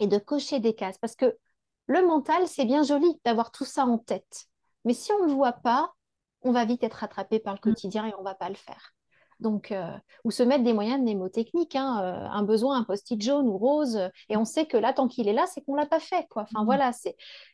et 0.00 0.06
de 0.06 0.18
cocher 0.18 0.60
des 0.60 0.74
cases 0.74 0.98
parce 0.98 1.14
que 1.14 1.36
le 1.86 2.06
mental, 2.06 2.46
c'est 2.46 2.64
bien 2.64 2.82
joli 2.82 3.20
d'avoir 3.24 3.50
tout 3.50 3.64
ça 3.64 3.84
en 3.84 3.98
tête. 3.98 4.46
Mais 4.84 4.94
si 4.94 5.12
on 5.12 5.22
ne 5.22 5.26
le 5.26 5.32
voit 5.34 5.52
pas, 5.52 5.92
on 6.42 6.52
va 6.52 6.64
vite 6.64 6.82
être 6.84 6.94
rattrapé 6.94 7.38
par 7.38 7.54
le 7.54 7.58
mmh. 7.58 7.60
quotidien 7.60 8.06
et 8.06 8.14
on 8.14 8.20
ne 8.20 8.24
va 8.24 8.34
pas 8.34 8.48
le 8.48 8.54
faire. 8.54 8.94
Donc, 9.40 9.72
euh, 9.72 9.90
ou 10.24 10.30
se 10.30 10.42
mettre 10.42 10.64
des 10.64 10.72
moyens 10.72 11.00
mnémotechniques, 11.00 11.74
hein, 11.74 12.00
euh, 12.02 12.28
un 12.30 12.42
besoin, 12.42 12.78
un 12.78 12.84
post-it 12.84 13.20
jaune 13.20 13.48
ou 13.48 13.56
rose, 13.56 13.98
et 14.28 14.36
on 14.36 14.44
sait 14.44 14.66
que 14.66 14.76
là, 14.76 14.92
tant 14.92 15.08
qu'il 15.08 15.28
est 15.28 15.32
là, 15.32 15.46
c'est 15.46 15.62
qu'on 15.62 15.74
l'a 15.74 15.86
pas 15.86 16.00
fait. 16.00 16.26
Quoi. 16.28 16.42
Enfin, 16.42 16.62
mmh. 16.62 16.66
voilà, 16.66 16.92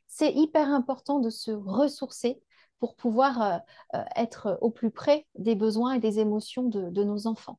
c'est 0.08 0.32
hyper 0.34 0.68
important 0.68 1.20
de 1.20 1.30
se 1.30 1.52
ressourcer 1.52 2.40
pour 2.80 2.96
pouvoir 2.96 3.60
euh, 3.94 4.02
être 4.16 4.58
au 4.60 4.70
plus 4.70 4.90
près 4.90 5.26
des 5.36 5.54
besoins 5.54 5.94
et 5.94 6.00
des 6.00 6.18
émotions 6.18 6.64
de, 6.64 7.04
nos 7.04 7.26
enfants. 7.26 7.58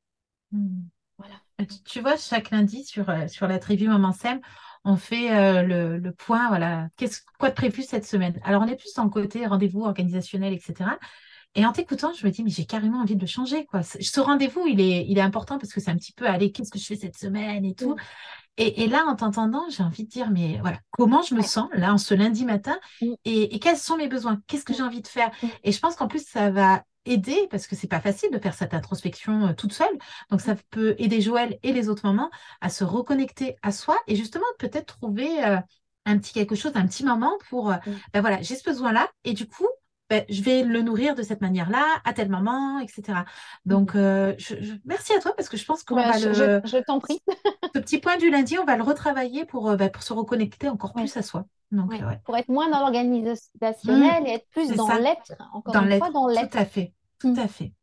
Mmh. 0.51 0.81
Voilà. 1.17 1.35
Tu, 1.85 2.01
vois, 2.01 2.17
chaque 2.17 2.51
lundi 2.51 2.83
sur, 2.83 3.05
sur 3.27 3.47
la 3.47 3.57
tribu 3.57 3.87
Maman 3.87 4.11
Sem, 4.11 4.39
on 4.83 4.95
fait 4.95 5.63
le, 5.63 5.97
le, 5.97 6.11
point, 6.11 6.49
voilà, 6.49 6.89
qu'est-ce 6.97 7.21
quoi 7.39 7.49
de 7.49 7.55
prévu 7.55 7.81
cette 7.81 8.05
semaine? 8.05 8.39
Alors, 8.43 8.61
on 8.61 8.67
est 8.67 8.75
plus 8.75 8.93
dans 8.93 9.05
le 9.05 9.09
côté 9.09 9.47
rendez-vous 9.47 9.81
organisationnel, 9.81 10.53
etc. 10.53 10.91
Et 11.57 11.65
en 11.65 11.71
t'écoutant, 11.71 12.13
je 12.13 12.23
me 12.23 12.31
dis, 12.31 12.43
mais 12.43 12.51
j'ai 12.51 12.65
carrément 12.65 12.99
envie 12.99 13.15
de 13.15 13.21
le 13.21 13.27
changer. 13.27 13.65
Quoi. 13.65 13.81
Ce 13.81 14.19
rendez-vous, 14.19 14.67
il 14.67 14.79
est, 14.79 15.07
il 15.09 15.17
est 15.17 15.21
important 15.21 15.57
parce 15.57 15.73
que 15.73 15.81
c'est 15.81 15.89
un 15.89 15.97
petit 15.97 16.13
peu, 16.13 16.27
allez, 16.27 16.51
qu'est-ce 16.51 16.69
que 16.69 16.77
je 16.77 16.85
fais 16.85 16.95
cette 16.95 17.17
semaine 17.17 17.65
et 17.65 17.73
tout. 17.73 17.95
Et, 18.57 18.87
là, 18.87 19.05
en 19.07 19.15
t'entendant, 19.15 19.67
j'ai 19.69 19.81
envie 19.81 20.03
de 20.03 20.09
dire, 20.09 20.29
mais 20.29 20.59
voilà, 20.61 20.79
comment 20.91 21.23
je 21.23 21.33
me 21.33 21.41
sens 21.41 21.67
là, 21.73 21.93
en 21.93 21.97
ce 21.97 22.13
lundi 22.13 22.45
matin 22.45 22.79
et, 23.25 23.59
quels 23.59 23.77
sont 23.77 23.97
mes 23.97 24.07
besoins? 24.07 24.39
Qu'est-ce 24.45 24.65
que 24.65 24.73
j'ai 24.73 24.83
envie 24.83 25.01
de 25.01 25.07
faire? 25.07 25.31
Et 25.63 25.71
je 25.71 25.79
pense 25.79 25.95
qu'en 25.95 26.07
plus, 26.07 26.25
ça 26.27 26.51
va 26.51 26.83
aider, 27.05 27.47
parce 27.49 27.65
que 27.65 27.75
c'est 27.75 27.87
pas 27.87 28.01
facile 28.01 28.29
de 28.31 28.37
faire 28.37 28.53
cette 28.53 28.75
introspection 28.75 29.47
euh, 29.47 29.53
toute 29.53 29.73
seule. 29.73 29.97
Donc, 30.29 30.41
ça 30.41 30.55
peut 30.69 30.95
aider 30.99 31.21
Joël 31.21 31.57
et 31.63 31.71
les 31.71 31.89
autres 31.89 32.05
mamans 32.05 32.29
à 32.61 32.69
se 32.69 32.83
reconnecter 32.83 33.55
à 33.63 33.71
soi 33.71 33.97
et 34.07 34.15
justement 34.15 34.45
peut-être 34.59 34.97
trouver 34.97 35.43
euh, 35.45 35.57
un 36.05 36.17
petit 36.17 36.33
quelque 36.33 36.55
chose, 36.55 36.71
un 36.75 36.85
petit 36.85 37.05
moment 37.05 37.37
pour, 37.49 37.71
euh, 37.71 37.77
ben 38.13 38.21
voilà, 38.21 38.41
j'ai 38.41 38.55
ce 38.55 38.63
besoin-là. 38.63 39.07
Et 39.23 39.33
du 39.33 39.47
coup, 39.47 39.67
ben, 40.09 40.23
je 40.29 40.41
vais 40.41 40.63
le 40.63 40.81
nourrir 40.81 41.15
de 41.15 41.23
cette 41.23 41.41
manière-là, 41.41 41.85
à 42.05 42.13
tel 42.13 42.29
moment, 42.29 42.79
etc. 42.79 43.19
Donc, 43.65 43.95
euh, 43.95 44.33
je, 44.37 44.55
merci 44.85 45.13
à 45.13 45.19
toi 45.19 45.33
parce 45.35 45.49
que 45.49 45.57
je 45.57 45.65
pense 45.65 45.83
qu'on 45.83 45.95
bah, 45.95 46.11
va 46.11 46.17
je, 46.17 46.29
le. 46.29 46.61
Je, 46.63 46.77
t'en 46.77 46.99
prie. 46.99 47.19
ce 47.75 47.79
petit 47.79 47.99
point 47.99 48.17
du 48.17 48.29
lundi, 48.29 48.57
on 48.57 48.65
va 48.65 48.77
le 48.77 48.83
retravailler 48.83 49.45
pour, 49.45 49.69
euh, 49.69 49.75
ben, 49.75 49.89
pour 49.89 50.03
se 50.03 50.13
reconnecter 50.13 50.69
encore 50.69 50.93
plus 50.93 51.15
à 51.17 51.21
soi. 51.21 51.45
Donc, 51.71 51.93
Pour 52.23 52.37
être 52.37 52.47
moins 52.47 52.69
dans 52.69 52.79
l'organisationnel 52.79 54.23
mmh, 54.23 54.27
et 54.27 54.33
être 54.35 54.47
plus 54.51 54.69
dans 54.71 54.87
l'être. 54.95 55.33
Encore 55.53 55.73
dans 55.73 55.83
une 55.83 55.97
fois, 55.97 56.11
dans 56.11 56.27
l'être. 56.27 56.51
Tout 56.51 56.57
à 56.57 56.65
fait. 56.65 56.93
Tout 57.19 57.33
mmh. 57.33 57.39
à 57.39 57.47
fait. 57.49 57.73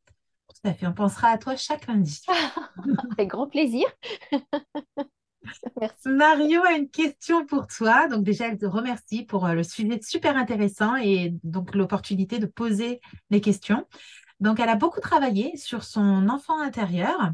Tout 0.48 0.68
à 0.68 0.72
fait. 0.72 0.86
On 0.86 0.94
pensera 0.94 1.28
à 1.28 1.38
toi 1.38 1.54
chaque 1.56 1.86
lundi. 1.86 2.22
Avec 3.12 3.28
grand 3.28 3.46
plaisir. 3.46 3.86
Mario 6.06 6.62
a 6.62 6.72
une 6.72 6.88
question 6.88 7.46
pour 7.46 7.66
toi. 7.66 8.08
Donc 8.08 8.24
déjà, 8.24 8.48
elle 8.48 8.58
te 8.58 8.66
remercie 8.66 9.24
pour 9.24 9.46
euh, 9.46 9.54
le 9.54 9.62
sujet 9.62 10.00
super 10.02 10.36
intéressant 10.36 10.96
et 10.96 11.34
donc 11.42 11.74
l'opportunité 11.74 12.38
de 12.38 12.46
poser 12.46 13.00
les 13.30 13.40
questions. 13.40 13.86
Donc 14.40 14.60
elle 14.60 14.68
a 14.68 14.76
beaucoup 14.76 15.00
travaillé 15.00 15.56
sur 15.56 15.84
son 15.84 16.28
enfant 16.28 16.60
intérieur 16.60 17.32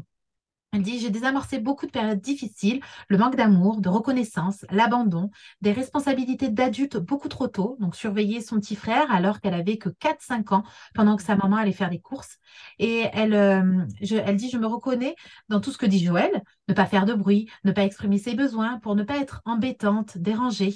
elle 0.73 0.83
dit, 0.83 0.99
j'ai 0.99 1.09
désamorcé 1.09 1.59
beaucoup 1.59 1.85
de 1.85 1.91
périodes 1.91 2.21
difficiles, 2.21 2.79
le 3.09 3.17
manque 3.17 3.35
d'amour, 3.35 3.81
de 3.81 3.89
reconnaissance, 3.89 4.65
l'abandon, 4.71 5.29
des 5.59 5.73
responsabilités 5.73 6.47
d'adulte 6.47 6.95
beaucoup 6.95 7.27
trop 7.27 7.49
tôt, 7.49 7.75
donc 7.81 7.93
surveiller 7.93 8.39
son 8.39 8.57
petit 8.57 8.77
frère 8.77 9.11
alors 9.11 9.41
qu'elle 9.41 9.53
avait 9.53 9.77
que 9.77 9.89
4-5 9.89 10.53
ans 10.53 10.63
pendant 10.93 11.17
que 11.17 11.23
sa 11.23 11.35
maman 11.35 11.57
allait 11.57 11.73
faire 11.73 11.89
des 11.89 11.99
courses. 11.99 12.37
Et 12.79 13.05
elle, 13.11 13.33
euh, 13.33 13.85
dit, 13.99 14.49
je 14.49 14.57
me 14.57 14.65
reconnais 14.65 15.15
dans 15.49 15.59
tout 15.59 15.71
ce 15.73 15.77
que 15.77 15.85
dit 15.85 15.99
Joël, 16.03 16.41
ne 16.69 16.73
pas 16.73 16.85
faire 16.85 17.05
de 17.05 17.13
bruit, 17.13 17.49
ne 17.65 17.73
pas 17.73 17.83
exprimer 17.83 18.17
ses 18.17 18.33
besoins 18.33 18.79
pour 18.79 18.95
ne 18.95 19.03
pas 19.03 19.17
être 19.17 19.41
embêtante, 19.43 20.17
dérangée. 20.17 20.73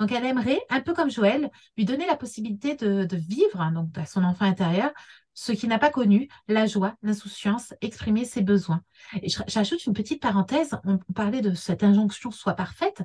Donc 0.00 0.10
elle 0.10 0.24
aimerait, 0.24 0.60
un 0.70 0.80
peu 0.80 0.92
comme 0.92 1.10
Joël, 1.10 1.50
lui 1.76 1.84
donner 1.84 2.06
la 2.06 2.16
possibilité 2.16 2.74
de, 2.74 3.04
de 3.04 3.16
vivre, 3.16 3.70
donc 3.72 3.96
à 3.96 4.06
son 4.06 4.24
enfant 4.24 4.44
intérieur, 4.44 4.90
ce 5.36 5.52
qui 5.52 5.68
n'a 5.68 5.78
pas 5.78 5.90
connu 5.90 6.28
la 6.48 6.66
joie, 6.66 6.96
l'insouciance, 7.02 7.74
exprimer 7.82 8.24
ses 8.24 8.40
besoins. 8.40 8.80
Et 9.22 9.28
j'ajoute 9.46 9.84
une 9.84 9.92
petite 9.92 10.20
parenthèse, 10.20 10.70
on 10.84 10.98
parlait 11.12 11.42
de 11.42 11.52
cette 11.54 11.84
injonction 11.84 12.30
soit 12.30 12.54
parfaite, 12.54 13.02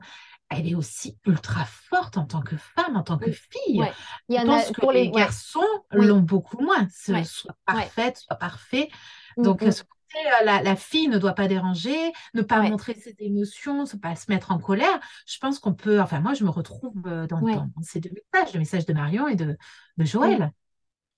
elle 0.50 0.68
est 0.68 0.76
aussi 0.76 1.18
ultra 1.26 1.66
forte 1.66 2.18
en 2.18 2.26
tant 2.26 2.42
que 2.42 2.56
femme, 2.56 2.96
en 2.96 3.04
tant 3.04 3.18
que 3.18 3.32
fille. 3.32 3.84
Il 4.30 4.36
y 4.36 4.40
Je 4.40 4.46
pense 4.46 4.72
que 4.72 4.94
les 4.94 5.12
garçons 5.12 5.60
l'ont 5.92 6.22
beaucoup 6.22 6.62
moins, 6.62 6.88
ce 6.90 7.22
soit 7.24 7.56
parfaite, 7.66 8.18
soit 8.18 8.38
parfait. 8.38 8.90
Mm, 9.38 9.44
Donc, 9.44 9.62
mm. 9.62 9.72
Euh, 10.18 10.44
la, 10.44 10.76
fille 10.76 11.08
ne 11.08 11.18
doit 11.18 11.32
pas 11.32 11.48
déranger, 11.48 12.12
ne 12.34 12.42
pas 12.42 12.62
montrer 12.62 12.96
ses 12.96 13.16
émotions, 13.20 13.84
ne 13.84 13.98
pas 13.98 14.18
se 14.18 14.30
mettre 14.30 14.52
en 14.52 14.60
colère. 14.60 15.00
Je 15.26 15.38
pense 15.38 15.58
qu'on 15.58 15.74
peut, 15.74 16.02
enfin 16.02 16.20
moi 16.20 16.34
je 16.34 16.44
me 16.44 16.50
retrouve 16.50 16.92
euh, 17.06 17.28
dans, 17.28 17.40
ces 17.82 18.02
deux 18.02 18.10
messages, 18.10 18.54
le 18.54 18.60
message 18.60 18.86
de 18.86 18.92
Marion 18.92 19.30
et 19.30 19.38
de, 19.38 19.58
de 19.96 20.06
Joël 20.06 20.52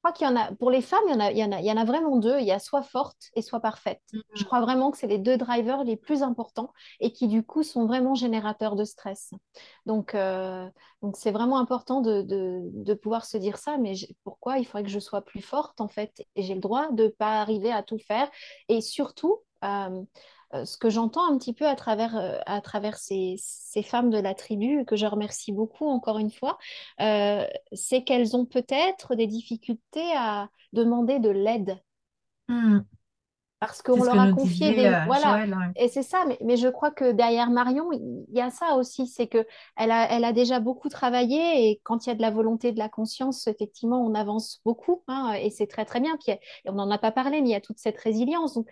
crois 0.04 0.12
qu'il 0.12 0.28
y 0.28 0.30
en 0.30 0.36
a, 0.36 0.52
pour 0.56 0.70
les 0.70 0.82
femmes, 0.82 1.04
il 1.08 1.14
y 1.14 1.16
en 1.16 1.20
a, 1.22 1.32
il 1.32 1.38
y 1.38 1.44
en 1.44 1.52
a, 1.54 1.60
il 1.62 1.66
y 1.66 1.72
en 1.72 1.78
a 1.78 1.86
vraiment 1.86 2.18
deux. 2.18 2.38
Il 2.40 2.46
y 2.46 2.52
a 2.52 2.60
soit 2.60 2.82
forte 2.82 3.30
et 3.36 3.42
soit 3.42 3.62
parfaite. 3.62 4.02
Mm-hmm. 4.14 4.22
Je 4.36 4.44
crois 4.44 4.60
vraiment 4.60 4.92
que 4.92 4.98
c'est 4.98 5.08
les 5.08 5.18
deux 5.18 5.38
drivers 5.38 5.86
les 5.86 5.96
plus 5.96 6.24
importants 6.24 6.74
et 7.00 7.14
qui, 7.14 7.28
du 7.28 7.42
coup, 7.44 7.64
sont 7.64 7.86
vraiment 7.86 8.14
générateurs 8.14 8.76
de 8.76 8.84
stress. 8.84 9.32
Donc, 9.86 10.14
euh, 10.14 10.68
donc 11.02 11.16
c'est 11.16 11.32
vraiment 11.32 11.58
important 11.58 12.02
de, 12.02 12.22
de, 12.22 12.94
pouvoir 12.94 13.26
se 13.26 13.38
dire 13.38 13.58
ça. 13.58 13.78
Mais 13.78 13.94
pourquoi 14.26 14.58
il 14.58 14.66
faudrait 14.66 14.84
que 14.84 14.90
je 14.90 15.00
sois 15.00 15.22
plus 15.22 15.42
forte, 15.42 15.80
en 15.80 15.88
fait? 15.88 16.26
Et 16.36 16.44
j'ai 16.44 16.56
le 16.56 16.62
droit 16.62 16.92
de 16.92 17.06
ne 17.06 17.10
pas 17.10 17.40
arriver 17.40 17.72
à 17.72 17.82
tout 17.82 18.00
faire. 18.00 18.30
Et 18.68 18.82
surtout, 18.82 19.40
euh, 19.64 20.04
ce 20.66 20.78
que 20.78 20.90
j'entends 20.90 21.32
un 21.32 21.38
petit 21.38 21.54
peu 21.54 21.68
à 21.68 21.76
travers, 21.76 22.16
euh, 22.16 22.38
à 22.46 22.62
travers 22.62 22.98
ces, 22.98 23.38
femmes 23.84 24.10
de 24.10 24.20
la 24.20 24.34
tribu, 24.34 24.86
que 24.86 24.96
je 24.96 25.06
remercie 25.06 25.52
beaucoup 25.52 25.86
encore 25.86 26.20
une 26.20 26.32
fois, 26.32 26.58
euh, 27.02 27.46
c'est 27.72 28.04
qu'elles 28.04 28.36
ont 28.36 28.46
peut-être 28.46 29.16
des 29.16 29.28
difficultés 29.28 30.12
à 30.16 30.50
demander 30.72 31.20
de 31.20 31.30
l'aide. 31.30 31.78
Hmm. 32.50 32.82
parce 33.62 33.82
qu'on 33.82 34.04
leur 34.04 34.20
a 34.20 34.34
confié 34.34 34.76
des 34.76 34.90
voilà 35.06 35.46
et 35.78 35.88
c'est 35.88 36.04
ça 36.04 36.26
mais, 36.42 36.58
je 36.58 36.68
crois 36.68 36.92
que 36.92 37.14
derrière 37.14 37.50
Marion 37.50 37.90
il 37.94 38.26
y 38.34 38.42
a 38.42 38.50
ça 38.50 38.76
aussi 38.76 39.08
c'est 39.08 39.28
que 39.28 39.48
elle 39.78 39.92
a, 39.92 40.12
elle 40.12 40.26
a 40.26 40.34
déjà 40.34 40.60
beaucoup 40.60 40.90
travaillé 40.90 41.70
et 41.70 41.80
quand 41.84 42.06
il 42.06 42.10
y 42.10 42.12
a 42.12 42.16
de 42.16 42.22
la 42.22 42.32
volonté 42.32 42.74
de 42.74 42.80
la 42.80 42.90
conscience 42.90 43.48
effectivement 43.48 44.06
on 44.06 44.14
avance 44.14 44.60
beaucoup 44.66 45.04
hein, 45.08 45.36
et 45.40 45.52
c'est 45.52 45.68
très 45.68 45.86
très 45.86 46.02
bien 46.02 46.18
puis 46.22 46.38
on 46.66 46.74
n'en 46.74 46.92
a 46.92 46.98
pas 46.98 47.14
parlé 47.14 47.42
mais 47.42 47.48
il 47.48 47.54
y 47.54 47.56
a 47.56 47.62
toute 47.62 47.80
cette 47.80 47.98
résilience 47.98 48.56
donc 48.56 48.68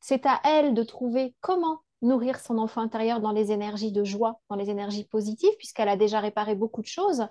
c'est 0.00 0.26
à 0.26 0.40
elle 0.44 0.74
de 0.74 0.82
trouver 0.82 1.34
comment 1.40 1.80
nourrir 2.02 2.38
son 2.38 2.58
enfant 2.58 2.80
intérieur 2.80 3.20
dans 3.20 3.32
les 3.32 3.50
énergies 3.50 3.92
de 3.92 4.04
joie, 4.04 4.40
dans 4.48 4.56
les 4.56 4.70
énergies 4.70 5.04
positives, 5.04 5.54
puisqu'elle 5.58 5.88
a 5.88 5.96
déjà 5.96 6.20
réparé 6.20 6.54
beaucoup 6.54 6.80
de 6.80 6.86
choses, 6.86 7.26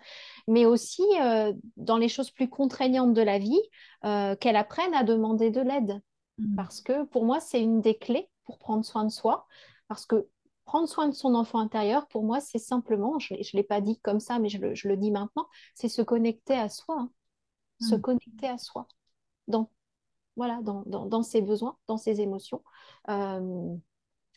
mais 0.48 0.66
aussi 0.66 1.06
euh, 1.22 1.54
dans 1.78 1.98
les 1.98 2.10
choses 2.10 2.32
plus 2.32 2.50
contraignantes 2.50 3.14
de 3.14 3.22
la 3.22 3.40
vie, 3.40 3.62
euh, 4.06 4.36
qu'elle 4.36 4.56
apprenne 4.56 4.94
à 4.94 5.04
demander 5.04 5.52
de 5.52 5.62
l'aide. 5.62 6.02
Mm. 6.38 6.56
Parce 6.56 6.82
que 6.82 7.04
pour 7.06 7.24
moi, 7.24 7.40
c'est 7.40 7.62
une 7.62 7.82
des 7.82 7.98
clés 7.98 8.30
pour 8.46 8.60
prendre 8.60 8.84
soin 8.84 9.06
de 9.06 9.12
soi. 9.12 9.46
Parce 9.88 10.06
que 10.06 10.28
prendre 10.66 10.88
soin 10.88 11.08
de 11.08 11.14
son 11.14 11.34
enfant 11.34 11.60
intérieur, 11.60 12.08
pour 12.08 12.24
moi, 12.24 12.42
c'est 12.42 12.60
simplement, 12.60 13.20
je 13.20 13.36
ne 13.36 13.40
l'ai 13.54 13.64
pas 13.64 13.80
dit 13.80 14.00
comme 14.00 14.20
ça, 14.20 14.38
mais 14.38 14.50
je 14.50 14.60
le, 14.60 14.98
dis 14.98 15.12
maintenant, 15.12 15.48
c'est 15.74 15.88
se 15.88 16.02
connecter 16.02 16.56
à 16.56 16.68
soi. 16.68 16.98
Hein. 17.00 17.12
Se 17.80 17.96
mm. 17.96 18.02
connecter 18.02 18.48
à 18.48 18.58
soi. 18.58 18.88
Dans, 19.48 19.70
voilà, 20.38 20.62
dans, 20.64 21.24
ses 21.24 21.42
besoins, 21.42 21.78
dans 21.88 21.98
ses 21.98 22.22
émotions. 22.22 22.64
Euh, 23.10 23.76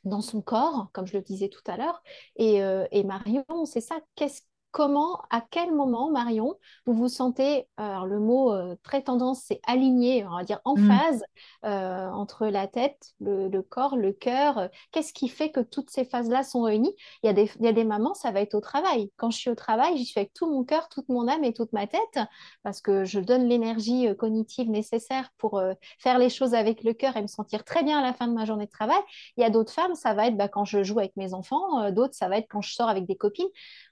dans 0.05 0.23
son 0.23 0.41
corps, 0.41 0.89
comme 0.93 1.07
je 1.07 1.17
le 1.17 1.23
disais 1.23 1.49
tout 1.49 1.63
à 1.67 1.77
l'heure. 1.77 2.03
Et, 2.37 2.63
euh, 2.63 2.87
Marion, 3.05 3.45
c'est 3.67 3.83
ça, 3.83 4.01
qu'est-ce 4.15 4.43
comment, 4.71 5.23
à 5.31 5.41
quel 5.41 5.73
moment, 5.73 6.11
Marion, 6.11 6.55
vous 6.87 6.95
vous 6.95 7.09
sentez, 7.09 7.67
alors 7.77 8.07
le 8.07 8.21
mot 8.21 8.53
euh, 8.53 8.77
très 8.83 9.03
tendance, 9.03 9.43
c'est 9.47 9.61
aligné, 9.67 10.25
on 10.27 10.37
va 10.37 10.45
dire 10.45 10.61
en 10.65 10.77
mm. 10.77 10.89
phase 10.89 11.25
euh, 11.65 12.09
entre 12.11 12.47
la 12.47 12.67
tête, 12.69 13.13
le, 13.21 13.61
corps, 13.63 13.97
le 13.97 14.13
cœur. 14.13 14.69
Qu'est-ce 14.93 15.13
qui 15.13 15.29
fait 15.29 15.51
que 15.51 15.61
toutes 15.61 15.91
ces 15.91 16.05
phases-là 16.05 16.43
sont 16.45 16.63
réunies? 16.63 16.95
Il 17.23 17.27
y, 17.27 17.31
a 17.31 17.33
des, 17.33 17.51
il 17.59 17.65
y 17.65 17.69
a 17.69 17.73
des 17.73 17.85
mamans, 17.85 18.15
ça 18.15 18.31
va 18.31 18.41
être 18.41 18.55
au 18.55 18.61
travail. 18.61 19.11
Quand 19.17 19.31
je 19.31 19.39
suis 19.39 19.51
au 19.51 19.55
travail, 19.55 19.97
j'y 19.97 20.05
suis 20.05 20.21
avec 20.21 20.33
tout 20.33 20.49
mon 20.49 20.65
cœur, 20.65 20.89
toute 20.89 21.09
mon 21.09 21.27
âme 21.27 21.45
et 21.45 21.53
toute 21.53 21.73
ma 21.73 21.87
tête, 21.87 22.19
parce 22.63 22.81
que 22.81 23.05
je 23.05 23.19
donne 23.19 23.49
l'énergie 23.49 24.09
euh, 24.09 24.15
cognitive 24.15 24.71
nécessaire 24.71 25.31
pour 25.39 25.61
faire 25.99 26.19
les 26.19 26.29
choses 26.29 26.55
avec 26.55 26.85
le 26.85 26.93
cœur 26.93 27.17
et 27.17 27.23
me 27.23 27.27
sentir 27.27 27.65
très 27.65 27.83
bien 27.83 27.99
à 27.99 28.03
la 28.03 28.13
fin 28.13 28.29
de 28.29 28.35
ma 28.35 28.45
journée 28.45 28.67
de 28.67 28.71
travail. 28.71 29.01
Il 29.37 29.43
y 29.43 29.45
a 29.45 29.51
d'autres 29.51 29.73
femmes, 29.73 29.95
ça 29.95 30.15
va 30.15 30.27
être 30.27 30.37
bah, 30.37 30.49
quand 30.49 30.65
je 30.65 30.83
joue 30.83 30.99
avec 30.99 31.17
mes 31.17 31.35
enfants, 31.35 31.91
d'autres, 31.91 32.15
ça 32.15 32.29
va 32.29 32.39
être 32.39 32.49
quand 32.49 32.61
je 32.61 32.73
sors 32.73 32.89
avec 32.89 33.07
des 33.07 33.17
copines 33.17 33.49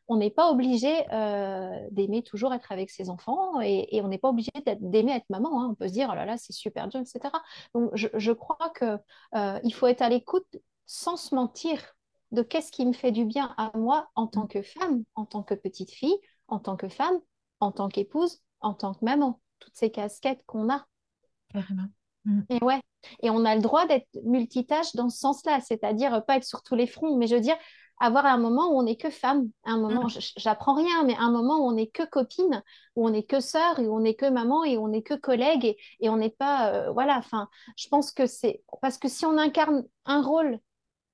on 0.08 0.16
n'est 0.16 0.30
pas 0.30 0.50
obligé 0.50 1.04
euh, 1.12 1.78
d'aimer 1.90 2.22
toujours 2.22 2.54
être 2.54 2.72
avec 2.72 2.90
ses 2.90 3.10
enfants 3.10 3.60
et, 3.60 4.00
on 4.02 4.08
n'est 4.08 4.18
pas 4.18 4.30
obligé 4.30 4.50
d'aimer 4.80 5.12
être 5.12 5.28
maman. 5.28 5.60
Hein. 5.60 5.68
On 5.70 5.74
peut 5.74 5.88
se 5.88 5.92
dire, 5.92 6.08
oh 6.10 6.14
là 6.14 6.24
là, 6.24 6.38
c'est 6.38 6.54
super 6.54 6.88
dur, 6.88 7.00
etc. 7.00 7.20
Donc, 7.74 7.90
je, 7.94 8.32
crois 8.32 8.72
qu'il 8.76 8.98
euh, 9.36 9.70
faut 9.70 9.86
être 9.86 10.02
à 10.02 10.08
l'écoute 10.08 10.56
sans 10.86 11.16
se 11.16 11.34
mentir 11.34 11.94
de 12.32 12.42
qu'est-ce 12.42 12.72
qui 12.72 12.86
me 12.86 12.94
fait 12.94 13.12
du 13.12 13.26
bien 13.26 13.54
à 13.58 13.70
moi 13.76 14.08
en 14.14 14.26
tant 14.26 14.46
que 14.46 14.62
femme, 14.62 15.04
en 15.14 15.26
tant 15.26 15.42
que 15.42 15.54
petite 15.54 15.90
fille, 15.90 16.16
en 16.48 16.58
tant 16.58 16.76
que 16.76 16.88
femme, 16.88 17.18
en 17.60 17.70
tant 17.70 17.88
qu'épouse, 17.88 18.40
en 18.60 18.72
tant 18.72 18.94
que 18.94 19.04
maman. 19.04 19.40
Toutes 19.58 19.76
ces 19.76 19.90
casquettes 19.90 20.42
qu'on 20.46 20.70
a. 20.70 20.86
Carrément. 21.52 21.88
Mm. 22.24 22.40
Et 22.48 22.64
ouais, 22.64 22.80
et 23.22 23.30
on 23.30 23.44
a 23.44 23.54
le 23.54 23.60
droit 23.60 23.86
d'être 23.86 24.08
multitâche 24.24 24.94
dans 24.94 25.10
ce 25.10 25.18
sens-là, 25.18 25.60
c'est-à-dire 25.60 26.24
pas 26.24 26.36
être 26.36 26.44
sur 26.44 26.62
tous 26.62 26.74
les 26.74 26.86
fronts, 26.86 27.16
mais 27.16 27.26
je 27.26 27.34
veux 27.34 27.40
dire, 27.40 27.56
avoir 28.00 28.26
un 28.26 28.38
moment 28.38 28.70
où 28.70 28.78
on 28.78 28.84
n'est 28.84 28.96
que 28.96 29.10
femme, 29.10 29.50
un 29.64 29.78
moment, 29.78 30.04
mm. 30.04 30.20
j'apprends 30.36 30.74
rien, 30.74 31.04
mais 31.04 31.16
un 31.16 31.30
moment 31.30 31.58
où 31.58 31.68
on 31.68 31.72
n'est 31.72 31.88
que 31.88 32.04
copine, 32.04 32.62
où 32.96 33.06
on 33.06 33.10
n'est 33.10 33.24
que 33.24 33.40
sœur, 33.40 33.78
et 33.78 33.86
où 33.86 33.94
on 33.94 34.00
n'est 34.00 34.14
que 34.14 34.28
maman, 34.28 34.64
et 34.64 34.76
où 34.76 34.84
on 34.84 34.88
n'est 34.88 35.02
que 35.02 35.14
collègue, 35.14 35.76
et, 36.00 36.08
on 36.08 36.16
n'est 36.16 36.30
pas, 36.30 36.72
euh, 36.72 36.90
voilà, 36.90 37.18
enfin, 37.18 37.48
je 37.76 37.88
pense 37.88 38.12
que 38.12 38.26
c'est, 38.26 38.62
parce 38.80 38.98
que 38.98 39.08
si 39.08 39.26
on 39.26 39.36
incarne 39.38 39.84
un 40.04 40.22
rôle 40.22 40.58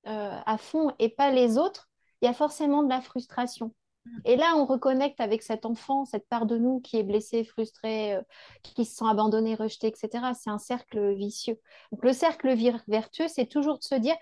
euh, 0.07 0.39
à 0.45 0.57
fond 0.57 0.91
et 0.99 1.09
pas 1.09 1.31
les 1.31 1.57
autres, 1.57 1.89
il 2.21 2.25
y 2.25 2.29
a 2.29 2.33
forcément 2.33 2.83
de 2.83 2.89
la 2.89 3.01
frustration. 3.01 3.73
Mm. 4.05 4.19
Et 4.25 4.35
là, 4.35 4.53
on 4.55 4.65
reconnecte 4.65 5.19
avec 5.19 5.41
cet 5.41 5.65
enfant, 5.65 6.05
cette 6.05 6.27
part 6.29 6.45
de 6.45 6.57
nous 6.57 6.79
qui 6.79 6.97
est 6.97 7.03
blessée, 7.03 7.43
frustrée, 7.43 8.15
euh, 8.15 8.21
qui 8.63 8.85
se 8.85 8.97
sent 8.97 9.05
abandonnée, 9.09 9.55
rejetée, 9.55 9.87
etc. 9.87 10.33
C'est 10.39 10.49
un 10.51 10.59
cercle 10.59 11.13
vicieux. 11.15 11.59
Donc, 11.91 12.03
le 12.03 12.13
cercle 12.13 12.53
vertueux, 12.87 13.27
c'est 13.27 13.47
toujours 13.47 13.79
de 13.79 13.83
se 13.83 13.95
dire, 13.95 14.15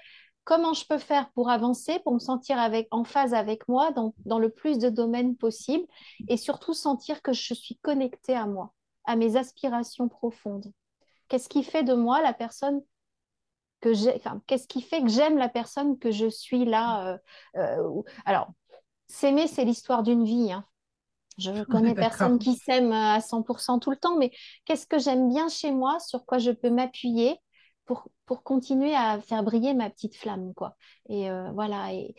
comment 0.43 0.73
je 0.73 0.85
peux 0.85 0.97
faire 0.97 1.29
pour 1.31 1.49
avancer, 1.49 1.99
pour 1.99 2.13
me 2.13 2.19
sentir 2.19 2.59
avec, 2.59 2.87
en 2.91 3.03
phase 3.03 3.33
avec 3.33 3.67
moi 3.67 3.91
dans, 3.91 4.13
dans, 4.25 4.39
le 4.39 4.49
plus 4.49 4.77
de 4.77 4.89
domaines 4.89 5.35
possible 5.35 5.85
et 6.27 6.37
surtout 6.37 6.73
sentir 6.73 7.21
que 7.21 7.33
je 7.33 7.53
suis 7.53 7.77
connectée 7.77 8.35
à 8.35 8.45
moi, 8.45 8.73
à 9.05 9.15
mes 9.15 9.37
aspirations 9.37 10.09
profondes. 10.09 10.71
Qu'est-ce 11.29 11.49
qui 11.49 11.63
fait 11.63 11.83
de 11.83 11.93
moi 11.93 12.21
la 12.21 12.33
personne 12.33 12.81
que 13.81 13.93
j'ai, 13.93 14.15
enfin, 14.15 14.41
qu'est-ce 14.47 14.67
qui 14.67 14.81
fait 14.81 15.01
que 15.01 15.09
j'aime 15.09 15.37
la 15.37 15.49
personne 15.49 15.97
que 15.97 16.11
je 16.11 16.29
suis 16.29 16.65
là 16.65 17.07
euh, 17.07 17.17
euh, 17.57 18.01
Alors, 18.25 18.47
s'aimer, 19.07 19.47
c'est 19.47 19.65
l'histoire 19.65 20.03
d'une 20.03 20.23
vie. 20.23 20.51
Hein. 20.51 20.65
Je 21.37 21.51
ne 21.51 21.63
connais 21.63 21.93
personne 21.93 22.39
qui 22.39 22.55
s'aime 22.55 22.91
à 22.91 23.19
100% 23.19 23.79
tout 23.79 23.91
le 23.91 23.97
temps, 23.97 24.17
mais 24.17 24.31
qu'est-ce 24.65 24.87
que 24.87 24.99
j'aime 24.99 25.29
bien 25.29 25.49
chez 25.49 25.71
moi, 25.71 25.99
sur 25.99 26.25
quoi 26.25 26.37
je 26.37 26.51
peux 26.51 26.69
m'appuyer 26.69 27.37
pour, 27.85 28.07
pour 28.25 28.43
continuer 28.43 28.95
à 28.95 29.19
faire 29.21 29.43
briller 29.43 29.73
ma 29.73 29.89
petite 29.89 30.15
flamme, 30.15 30.53
quoi. 30.53 30.75
Et 31.09 31.29
euh, 31.29 31.51
voilà, 31.51 31.93
et, 31.93 32.15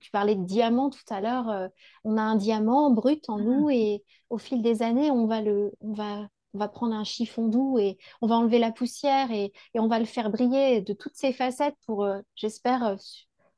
tu 0.00 0.10
parlais 0.10 0.34
de 0.34 0.44
diamant 0.44 0.90
tout 0.90 0.98
à 1.08 1.20
l'heure, 1.20 1.48
euh, 1.48 1.68
on 2.04 2.16
a 2.16 2.22
un 2.22 2.36
diamant 2.36 2.90
brut 2.90 3.28
en 3.28 3.38
nous 3.38 3.68
mmh. 3.68 3.72
et 3.72 4.04
au 4.28 4.38
fil 4.38 4.62
des 4.62 4.82
années, 4.82 5.10
on 5.10 5.26
va 5.26 5.40
le, 5.40 5.72
on 5.80 5.92
va, 5.92 6.28
on 6.54 6.58
va 6.58 6.68
prendre 6.68 6.94
un 6.94 7.04
chiffon 7.04 7.48
doux 7.48 7.78
et 7.78 7.98
on 8.20 8.26
va 8.26 8.36
enlever 8.36 8.58
la 8.58 8.72
poussière 8.72 9.30
et, 9.30 9.52
et 9.74 9.80
on 9.80 9.88
va 9.88 9.98
le 9.98 10.04
faire 10.04 10.30
briller 10.30 10.82
de 10.82 10.92
toutes 10.92 11.16
ses 11.16 11.32
facettes 11.32 11.76
pour, 11.86 12.04
euh, 12.04 12.20
j'espère, 12.34 12.96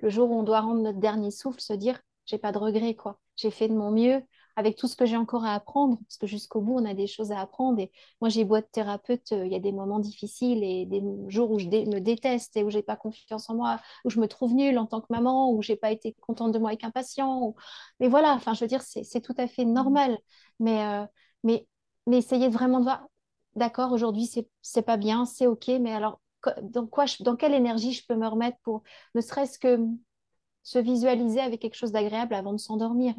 le 0.00 0.08
jour 0.08 0.30
où 0.30 0.34
on 0.34 0.42
doit 0.42 0.60
rendre 0.60 0.82
notre 0.82 0.98
dernier 0.98 1.30
souffle, 1.30 1.60
se 1.60 1.72
dire, 1.72 2.00
j'ai 2.26 2.38
pas 2.38 2.52
de 2.52 2.58
regrets, 2.58 2.94
quoi. 2.94 3.18
J'ai 3.36 3.50
fait 3.50 3.68
de 3.68 3.74
mon 3.74 3.90
mieux, 3.90 4.22
avec 4.56 4.76
tout 4.76 4.86
ce 4.86 4.96
que 4.96 5.06
j'ai 5.06 5.16
encore 5.16 5.44
à 5.44 5.54
apprendre, 5.54 5.98
parce 6.06 6.18
que 6.18 6.26
jusqu'au 6.26 6.60
bout, 6.60 6.78
on 6.78 6.84
a 6.84 6.94
des 6.94 7.06
choses 7.06 7.32
à 7.32 7.40
apprendre. 7.40 7.80
Et 7.80 7.90
moi, 8.20 8.28
j'ai 8.28 8.44
beau 8.44 8.56
être 8.56 8.70
thérapeute, 8.70 9.32
euh, 9.32 9.46
il 9.46 9.52
y 9.52 9.54
a 9.54 9.60
des 9.60 9.72
moments 9.72 9.98
difficiles 9.98 10.62
et 10.62 10.86
des 10.86 11.02
jours 11.28 11.50
où 11.50 11.58
je 11.58 11.66
me 11.66 12.00
déteste 12.00 12.56
et 12.56 12.64
où 12.64 12.70
j'ai 12.70 12.82
pas 12.82 12.96
confiance 12.96 13.48
en 13.50 13.54
moi, 13.54 13.80
où 14.04 14.10
je 14.10 14.20
me 14.20 14.28
trouve 14.28 14.54
nulle 14.54 14.78
en 14.78 14.86
tant 14.86 15.00
que 15.00 15.06
maman, 15.10 15.52
où 15.52 15.62
j'ai 15.62 15.76
pas 15.76 15.90
été 15.90 16.14
contente 16.20 16.52
de 16.52 16.58
moi 16.58 16.70
avec 16.70 16.84
un 16.84 16.90
patient. 16.90 17.54
Mais 18.00 18.08
voilà, 18.08 18.34
enfin, 18.34 18.54
je 18.54 18.60
veux 18.60 18.68
dire, 18.68 18.82
c'est 18.82 19.20
tout 19.20 19.34
à 19.38 19.46
fait 19.46 19.64
normal. 19.64 20.18
Mais, 20.60 20.84
euh, 20.84 21.06
mais, 21.44 21.66
vraiment 22.48 22.78
de 22.78 22.84
voir, 22.84 23.06
d'accord, 23.56 23.92
aujourd'hui, 23.92 24.30
c'est 24.62 24.82
pas 24.82 24.96
bien, 24.96 25.24
c'est 25.24 25.46
OK, 25.46 25.68
mais 25.80 25.92
alors, 25.92 26.20
dans, 26.62 26.86
quoi 26.86 27.04
dans 27.20 27.36
quelle 27.36 27.54
énergie 27.54 27.92
je 27.92 28.04
peux 28.06 28.16
me 28.16 28.26
remettre 28.26 28.58
pour 28.62 28.82
ne 29.14 29.20
serait-ce 29.20 29.58
que 29.58 29.78
se 30.62 30.78
visualiser 30.78 31.40
avec 31.40 31.60
quelque 31.60 31.74
chose 31.74 31.92
d'agréable 31.92 32.34
avant 32.34 32.52
de 32.52 32.58
s'endormir? 32.58 33.14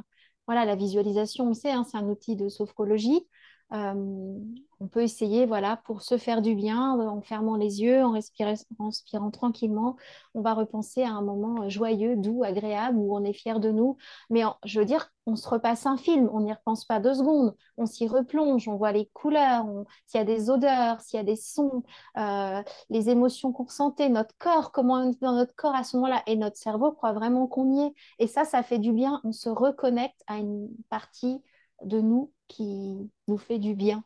Voilà, 0.48 0.66
la 0.66 0.76
visualisation, 0.76 1.50
on 1.50 1.54
sait, 1.54 1.72
hein, 1.72 1.86
c'est 1.90 1.98
un 1.98 2.08
outil 2.10 2.36
de 2.36 2.50
sophrologie. 2.50 3.28
Euh, 3.74 4.40
on 4.80 4.88
peut 4.88 5.02
essayer, 5.02 5.46
voilà, 5.46 5.78
pour 5.78 6.02
se 6.02 6.18
faire 6.18 6.42
du 6.42 6.56
bien, 6.56 7.00
en 7.00 7.22
fermant 7.22 7.56
les 7.56 7.82
yeux, 7.82 8.04
en, 8.04 8.12
respirant, 8.12 9.32
tranquillement, 9.32 9.96
on 10.34 10.42
va 10.42 10.54
repenser 10.54 11.04
à 11.04 11.12
un 11.12 11.22
moment 11.22 11.70
joyeux, 11.70 12.18
doux, 12.18 12.44
agréable, 12.44 12.98
où 12.98 13.16
on 13.16 13.24
est 13.24 13.34
fier 13.34 13.62
de 13.62 13.72
nous. 13.72 13.98
Mais 14.30 14.42
je 14.66 14.80
veux 14.80 14.86
dire, 14.86 15.10
on 15.26 15.38
se 15.38 15.48
repasse 15.48 15.86
un 15.86 15.96
film, 15.96 16.30
on 16.34 16.42
n'y 16.42 16.52
repense 16.52 16.84
pas 16.84 17.00
deux 17.00 17.14
secondes, 17.14 17.56
on 17.78 17.86
s'y 17.86 18.08
replonge, 18.08 18.68
on 18.68 18.76
voit 18.76 18.92
les 18.92 19.06
couleurs, 19.14 19.66
s'il 20.06 20.20
y 20.20 20.22
a 20.22 20.26
des 20.26 20.50
odeurs, 20.50 21.00
s'il 21.00 21.18
y 21.18 21.22
a 21.22 21.24
des 21.24 21.38
sons, 21.38 21.84
euh, 22.18 22.62
les 22.90 23.10
émotions 23.10 23.54
qu'on 23.54 23.64
ressentait, 23.64 24.10
notre 24.10 24.36
corps, 24.38 24.74
comment 24.74 24.96
on 24.96 25.12
est 25.12 25.22
dans 25.22 25.34
notre 25.34 25.56
corps 25.56 25.76
à 25.76 25.86
ce 25.86 25.96
moment-là, 25.96 26.24
et 26.28 26.36
notre 26.36 26.58
cerveau 26.58 26.92
croit 26.92 27.14
vraiment 27.14 27.48
qu'on 27.48 27.72
y 27.72 27.86
est. 27.86 27.94
Et 28.20 28.28
ça, 28.28 28.44
ça 28.44 28.64
fait 28.64 28.80
du 28.80 28.92
bien, 28.92 29.22
on 29.24 29.32
se 29.32 29.50
reconnecte 29.50 30.22
à 30.28 30.38
une 30.38 30.70
partie 30.90 31.42
de 31.86 32.02
nous 32.02 32.32
qui 32.48 33.10
nous 33.28 33.38
fait 33.38 33.60
du 33.60 33.76
bien. 33.76 34.04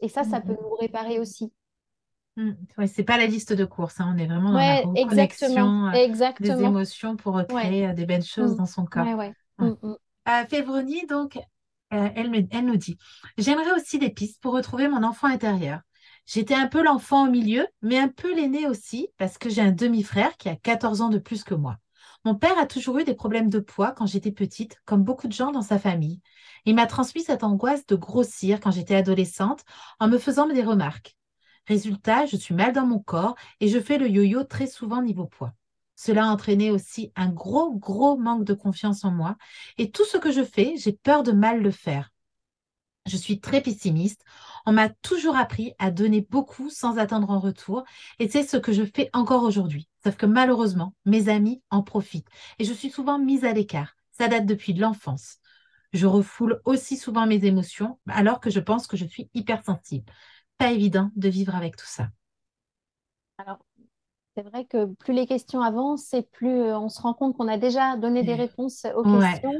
Et 0.00 0.08
ça, 0.08 0.24
ça 0.24 0.40
peut 0.40 0.52
mhm. 0.52 0.58
nous 0.62 0.74
réparer 0.74 1.18
aussi. 1.18 1.52
Mm. 2.36 2.52
Ouais, 2.78 2.86
c'est 2.86 3.04
pas 3.04 3.18
la 3.18 3.26
liste 3.26 3.52
de 3.52 3.64
courses, 3.64 4.00
hein. 4.00 4.14
on 4.14 4.18
est 4.18 4.26
vraiment 4.26 4.52
dans 4.52 4.58
la 4.58 4.80
reconnexion 4.80 5.86
euh, 5.88 6.32
des 6.40 6.50
émotions 6.50 7.16
pour 7.16 7.42
créer 7.46 7.88
euh, 7.88 7.92
des 7.92 8.06
belles 8.06 8.24
choses 8.24 8.54
mm. 8.54 8.56
dans 8.56 8.66
son 8.66 8.84
corps. 8.84 9.04
Mm, 9.58 9.74
euh, 10.28 11.06
donc, 11.08 11.38
elle, 11.90 12.48
elle 12.50 12.64
nous 12.64 12.76
dit 12.76 12.96
J'aimerais 13.36 13.72
aussi 13.72 13.98
des 13.98 14.10
pistes 14.10 14.40
pour 14.40 14.54
retrouver 14.54 14.88
mon 14.88 15.02
enfant 15.02 15.26
intérieur. 15.26 15.80
J'étais 16.24 16.54
un 16.54 16.68
peu 16.68 16.82
l'enfant 16.82 17.26
au 17.26 17.30
milieu, 17.30 17.66
mais 17.82 17.98
un 17.98 18.08
peu 18.08 18.32
l'aîné 18.34 18.68
aussi, 18.68 19.08
parce 19.16 19.36
que 19.36 19.50
j'ai 19.50 19.62
un 19.62 19.72
demi-frère 19.72 20.36
qui 20.36 20.48
a 20.48 20.54
14 20.54 21.00
ans 21.00 21.08
de 21.08 21.18
plus 21.18 21.42
que 21.42 21.54
moi. 21.54 21.76
Mon 22.24 22.34
père 22.34 22.58
a 22.58 22.66
toujours 22.66 22.98
eu 22.98 23.04
des 23.04 23.14
problèmes 23.14 23.48
de 23.48 23.58
poids 23.58 23.92
quand 23.92 24.06
j'étais 24.06 24.30
petite, 24.30 24.76
comme 24.84 25.02
beaucoup 25.02 25.26
de 25.26 25.32
gens 25.32 25.50
dans 25.50 25.62
sa 25.62 25.78
famille. 25.78 26.20
Il 26.64 26.74
m'a 26.74 26.86
transmis 26.86 27.22
cette 27.22 27.44
angoisse 27.44 27.86
de 27.86 27.96
grossir 27.96 28.60
quand 28.60 28.70
j'étais 28.70 28.96
adolescente 28.96 29.64
en 29.98 30.08
me 30.08 30.18
faisant 30.18 30.46
des 30.46 30.62
remarques. 30.62 31.16
Résultat, 31.66 32.26
je 32.26 32.36
suis 32.36 32.54
mal 32.54 32.72
dans 32.72 32.86
mon 32.86 32.98
corps 32.98 33.36
et 33.60 33.68
je 33.68 33.78
fais 33.78 33.98
le 33.98 34.08
yo-yo 34.08 34.44
très 34.44 34.66
souvent 34.66 35.02
niveau 35.02 35.26
poids. 35.26 35.54
Cela 35.96 36.24
a 36.24 36.32
entraîné 36.32 36.70
aussi 36.70 37.12
un 37.14 37.28
gros, 37.28 37.74
gros 37.74 38.16
manque 38.16 38.44
de 38.44 38.54
confiance 38.54 39.04
en 39.04 39.10
moi 39.10 39.36
et 39.76 39.90
tout 39.90 40.04
ce 40.04 40.16
que 40.16 40.32
je 40.32 40.42
fais, 40.42 40.74
j'ai 40.76 40.92
peur 40.92 41.22
de 41.22 41.32
mal 41.32 41.60
le 41.62 41.70
faire. 41.70 42.10
Je 43.06 43.16
suis 43.16 43.40
très 43.40 43.60
pessimiste. 43.60 44.24
On 44.66 44.72
m'a 44.72 44.88
toujours 44.88 45.36
appris 45.36 45.72
à 45.78 45.90
donner 45.90 46.20
beaucoup 46.20 46.70
sans 46.70 46.98
attendre 46.98 47.30
en 47.30 47.40
retour. 47.40 47.84
Et 48.18 48.28
c'est 48.28 48.42
ce 48.42 48.56
que 48.56 48.72
je 48.72 48.84
fais 48.84 49.10
encore 49.12 49.42
aujourd'hui. 49.42 49.88
Sauf 50.04 50.16
que 50.16 50.26
malheureusement, 50.26 50.94
mes 51.06 51.28
amis 51.28 51.62
en 51.70 51.82
profitent. 51.82 52.28
Et 52.58 52.64
je 52.64 52.72
suis 52.72 52.90
souvent 52.90 53.18
mise 53.18 53.44
à 53.44 53.52
l'écart. 53.52 53.96
Ça 54.12 54.28
date 54.28 54.46
depuis 54.46 54.74
l'enfance. 54.74 55.39
Je 55.92 56.06
refoule 56.06 56.60
aussi 56.64 56.96
souvent 56.96 57.26
mes 57.26 57.44
émotions 57.44 57.98
alors 58.08 58.40
que 58.40 58.50
je 58.50 58.60
pense 58.60 58.86
que 58.86 58.96
je 58.96 59.04
suis 59.04 59.28
hypersensible. 59.34 60.04
Pas 60.58 60.72
évident 60.72 61.10
de 61.16 61.28
vivre 61.28 61.54
avec 61.54 61.76
tout 61.76 61.86
ça. 61.86 62.08
Alors, 63.38 63.58
c'est 64.36 64.42
vrai 64.42 64.64
que 64.64 64.84
plus 64.84 65.12
les 65.12 65.26
questions 65.26 65.60
avancent 65.60 66.14
et 66.14 66.22
plus 66.22 66.60
euh, 66.60 66.78
on 66.78 66.88
se 66.88 67.00
rend 67.00 67.14
compte 67.14 67.36
qu'on 67.36 67.48
a 67.48 67.58
déjà 67.58 67.96
donné 67.96 68.22
des 68.22 68.34
réponses 68.34 68.86
aux 68.94 69.02
questions. 69.02 69.52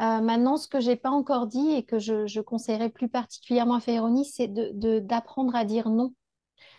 Euh, 0.00 0.20
maintenant, 0.20 0.56
ce 0.56 0.66
que 0.66 0.80
je 0.80 0.88
n'ai 0.88 0.96
pas 0.96 1.10
encore 1.10 1.46
dit 1.46 1.70
et 1.70 1.84
que 1.84 1.98
je, 1.98 2.40
conseillerais 2.40 2.88
plus 2.88 3.08
particulièrement 3.08 3.74
à 3.74 3.80
Féronie, 3.80 4.24
c'est 4.24 4.48
d'apprendre 4.48 5.54
à 5.54 5.64
dire 5.64 5.88
non 5.88 6.14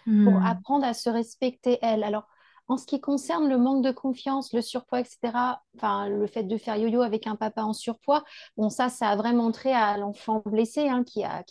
pour 0.06 0.34
hmm. 0.34 0.46
apprendre 0.46 0.86
à 0.86 0.94
se 0.94 1.10
respecter 1.10 1.78
elle. 1.82 2.04
Alors, 2.04 2.28
en 2.70 2.78
ce 2.78 2.86
qui 2.86 3.02
concerne 3.02 3.50
le 3.50 3.58
manque 3.58 3.84
de 3.84 3.92
confiance, 3.92 4.54
le 4.54 4.62
surpoids, 4.62 5.02
etc., 5.02 5.60
le 6.08 6.28
fait 6.28 6.44
de 6.44 6.56
faire 6.58 6.78
yo-yo 6.78 7.02
avec 7.02 7.26
un 7.26 7.36
papa 7.36 7.64
en 7.64 7.74
surpoids, 7.74 8.24
bon, 8.58 8.70
ça, 8.70 8.90
ça 8.90 9.10
a 9.10 9.16
vraiment 9.16 9.52
trait 9.52 9.74
à 9.74 9.98
l'enfant 9.98 10.44
blessé 10.46 10.88
hein, 10.88 11.04
qui, 11.04 11.24
a, 11.24 11.44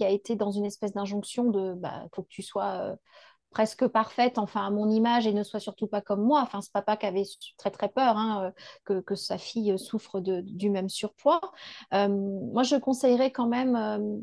été 0.00 0.34
dans 0.34 0.50
une 0.50 0.64
espèce 0.64 0.92
d'injonction 0.92 1.44
de 1.44 1.74
bah, 1.74 2.06
faut 2.14 2.24
que 2.24 2.28
tu 2.28 2.42
sois 2.42 2.82
euh, 2.82 2.96
presque 3.50 3.86
parfaite, 3.86 4.38
enfin, 4.38 4.66
à 4.66 4.70
mon 4.70 4.90
image, 4.90 5.28
et 5.28 5.32
ne 5.32 5.44
sois 5.44 5.60
surtout 5.60 5.86
pas 5.86 6.00
comme 6.00 6.22
moi. 6.22 6.40
Enfin, 6.42 6.60
ce 6.60 6.70
papa 6.70 6.96
qui 6.96 7.06
avait 7.06 7.24
très, 7.58 7.70
très 7.70 7.88
peur 7.88 8.16
hein, 8.16 8.52
euh, 8.90 9.00
que, 9.02 9.14
sa 9.14 9.38
fille 9.38 9.78
souffre 9.78 10.18
de, 10.18 10.40
du 10.40 10.68
même 10.68 10.88
surpoids. 10.88 11.40
Euh, 11.94 12.08
moi, 12.08 12.64
je 12.64 12.74
conseillerais 12.76 13.30
quand 13.30 13.46
même 13.46 14.20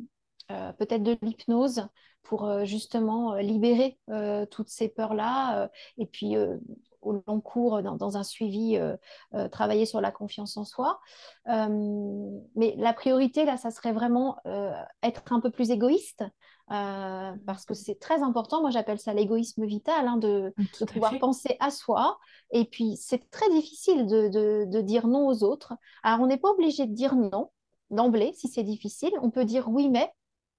peut-être 0.78 1.04
de 1.04 1.18
l'hypnose 1.22 1.88
pour 2.24 2.46
euh, 2.46 2.66
justement 2.66 3.34
euh, 3.34 3.42
libérer 3.42 4.00
euh, 4.10 4.46
toutes 4.46 4.70
ces 4.70 4.88
peurs-là 4.88 5.70
et 5.98 6.06
puis 6.06 6.36
au 7.02 7.22
long 7.28 7.42
cours, 7.42 7.84
dans, 7.84 8.18
un 8.18 8.24
suivi, 8.24 8.80
travailler 9.52 9.86
sur 9.86 10.00
la 10.00 10.12
confiance 10.12 10.56
en 10.58 10.64
soi. 10.64 11.00
mais 11.46 12.76
la 12.78 12.94
priorité, 12.94 13.46
là, 13.46 13.58
ça 13.58 13.72
serait 13.72 13.92
vraiment 13.92 14.38
être 15.02 15.22
un 15.32 15.40
peu 15.42 15.52
plus 15.52 15.70
égoïste. 15.70 16.24
parce 16.68 17.66
que 17.66 17.74
c'est 17.74 18.00
très 18.00 18.22
important, 18.22 18.62
moi 18.62 18.70
j'appelle 18.72 19.00
ça 19.00 19.14
l'égoïsme 19.14 19.66
vital, 19.66 20.08
hein, 20.08 20.18
de, 20.18 20.54
de 20.80 20.86
pouvoir 20.86 21.18
penser 21.20 21.58
à 21.60 21.72
soi. 21.72 22.18
Et 22.52 22.66
puis 22.66 22.96
c'est 22.96 23.30
très 23.30 23.50
difficile 23.50 24.08
de, 24.08 24.30
de, 24.30 24.66
de, 24.66 24.82
dire 24.82 25.08
non 25.08 25.28
aux 25.28 25.44
autres. 25.44 25.74
Alors 26.04 26.22
on 26.22 26.28
n'est 26.28 26.38
pas 26.38 26.50
obligé 26.50 26.86
de 26.86 26.94
dire 26.94 27.16
non 27.16 27.52
d'emblée 27.90 28.32
si 28.34 28.48
c'est 28.48 28.64
difficile. 28.64 29.12
On 29.22 29.30
peut 29.30 29.46
dire 29.46 29.70
oui 29.70 29.90
mais, 29.90 30.10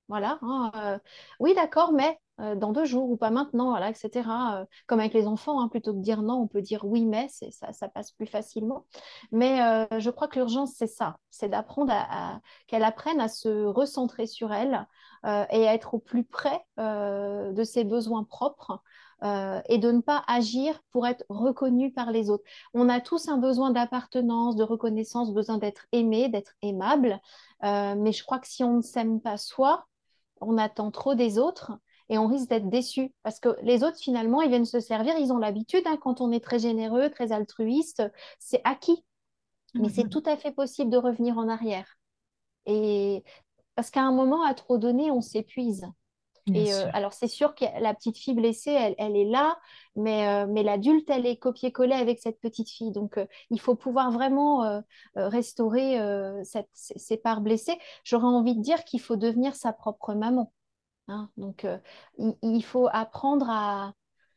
voilà. 0.08 0.38
Hein, 0.42 0.70
euh, 0.76 0.98
oui, 1.40 1.54
d'accord, 1.54 1.92
mais 1.92 2.18
euh, 2.40 2.54
dans 2.56 2.72
deux 2.72 2.84
jours 2.84 3.10
ou 3.10 3.16
pas 3.16 3.30
maintenant, 3.30 3.74
etc. 3.76 4.60
Euh, 4.60 4.64
comme 4.86 5.00
avec 5.00 5.14
les 5.14 5.26
enfants, 5.26 5.60
hein, 5.60 5.68
plutôt 5.68 5.94
que 5.94 6.00
dire 6.00 6.20
non, 6.22 6.34
on 6.42 6.46
peut 6.46 6.60
dire 6.60 6.84
oui, 6.84 7.06
mais 7.06 7.28
ça, 7.28 7.72
ça 7.72 7.88
passe 7.88 8.12
plus 8.12 8.26
facilement. 8.26 8.84
Mais 9.32 9.58
je 9.98 10.10
crois 10.10 10.28
que 10.28 10.38
l'urgence, 10.38 10.72
c'est 10.76 10.86
ça, 10.86 11.16
c'est 11.30 11.48
d'apprendre 11.48 11.92
à, 11.92 12.40
qu'elle 12.66 12.84
apprenne 12.84 13.20
à 13.20 13.28
se 13.28 13.64
recentrer 13.64 14.26
sur 14.26 14.52
elle 14.52 14.86
et 15.24 15.68
à 15.68 15.74
être 15.74 15.94
au 15.94 15.98
plus 15.98 16.24
près 16.24 16.60
de 16.76 17.64
ses 17.64 17.84
besoins 17.84 18.24
propres. 18.24 18.82
et 19.22 19.78
de 19.78 19.90
ne 19.90 20.00
pas 20.00 20.22
agir 20.26 20.80
pour 20.90 21.06
être 21.06 21.24
reconnu 21.28 21.92
par 21.92 22.10
les 22.10 22.30
autres. 22.30 22.44
On 22.74 22.88
a 22.88 23.00
tous 23.00 23.28
un 23.28 23.38
besoin 23.38 23.70
d'appartenance, 23.70 24.56
de 24.56 24.64
reconnaissance, 24.64 25.32
besoin 25.32 25.58
d'être 25.58 25.86
aimé, 25.92 26.28
d'être 26.28 26.52
aimable. 26.62 27.20
mais 27.62 28.12
je 28.12 28.24
crois 28.24 28.38
que 28.38 28.48
si 28.48 28.64
on 28.64 28.76
ne 28.76 28.82
s'aime 28.82 29.20
pas 29.20 29.38
soi, 29.38 29.86
on 30.40 30.58
attend 30.58 30.90
trop 30.90 31.14
des 31.14 31.38
autres 31.38 31.72
et 32.08 32.18
on 32.18 32.26
risque 32.26 32.48
d'être 32.48 32.68
déçu 32.68 33.12
parce 33.22 33.40
que 33.40 33.56
les 33.62 33.82
autres 33.82 33.98
finalement 33.98 34.42
ils 34.42 34.50
viennent 34.50 34.64
se 34.64 34.80
servir, 34.80 35.14
ils 35.18 35.32
ont 35.32 35.38
l'habitude 35.38 35.82
hein, 35.86 35.98
quand 36.00 36.20
on 36.20 36.32
est 36.32 36.44
très 36.44 36.58
généreux, 36.58 37.10
très 37.10 37.32
altruiste, 37.32 38.02
c'est 38.38 38.60
acquis. 38.64 39.04
Mais 39.74 39.88
c'est 39.88 40.04
mhm. 40.04 40.10
tout 40.10 40.22
à 40.26 40.36
fait 40.36 40.52
possible 40.52 40.90
de 40.90 40.96
revenir 40.96 41.36
en 41.36 41.48
arrière. 41.48 41.96
Et 42.66 43.24
parce 43.74 43.90
qu'à 43.90 44.02
un 44.02 44.12
moment 44.12 44.44
à 44.44 44.54
trop 44.54 44.78
donner, 44.78 45.10
on 45.10 45.20
s'épuise. 45.20 45.86
Et 46.52 46.74
euh, 46.74 46.90
alors 46.92 47.14
c'est 47.14 47.28
sûr 47.28 47.54
que 47.54 47.64
la 47.80 47.94
petite 47.94 48.18
fille 48.18 48.34
blessée, 48.34 48.94
elle, 48.98 49.16
est 49.16 49.24
là, 49.24 49.58
mais, 49.96 50.28
euh, 50.28 50.46
mais 50.46 50.62
l'adulte, 50.62 51.08
elle 51.08 51.24
est 51.24 51.36
copié-collé 51.36 51.94
avec 51.94 52.18
cette 52.20 52.38
petite 52.38 52.68
fille. 52.68 52.92
Donc 52.92 53.16
euh, 53.16 53.26
il 53.50 53.60
faut 53.60 53.74
pouvoir 53.74 54.10
vraiment 54.10 54.82
restaurer 55.14 55.98
cette, 56.44 56.68
ces 56.72 57.16
parts 57.16 57.40
blessées. 57.40 57.78
J'aurais 58.04 58.26
envie 58.26 58.56
de 58.56 58.60
dire 58.60 58.84
qu'il 58.84 59.00
faut 59.00 59.16
devenir 59.16 59.54
sa 59.54 59.72
propre 59.72 60.14
maman. 60.14 60.52
Hein. 61.08 61.30
Donc, 61.36 61.66
il, 62.42 62.64
faut 62.64 62.88
apprendre 62.92 63.48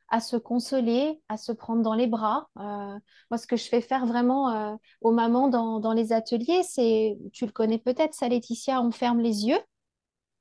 à, 0.09 0.19
se 0.19 0.37
consoler, 0.37 1.21
à 1.29 1.37
se 1.37 1.51
prendre 1.51 1.81
dans 1.81 1.93
les 1.93 2.07
bras. 2.07 2.47
Euh, 2.57 2.99
moi, 3.31 3.37
ce 3.37 3.47
que 3.47 3.57
je 3.57 3.67
fais 3.67 3.81
faire 3.81 4.05
vraiment 4.05 4.49
euh, 4.49 4.75
aux 5.01 5.11
mamans 5.11 5.49
dans, 5.49 5.93
les 5.93 6.13
ateliers, 6.13 6.63
c'est, 6.63 7.17
tu 7.33 7.45
le 7.45 7.51
connais 7.51 7.79
peut-être, 7.79 8.13
ça 8.13 8.27
Laetitia, 8.27 8.81
on 8.81 8.91
ferme 8.91 9.19
les 9.19 9.45
yeux, 9.45 9.59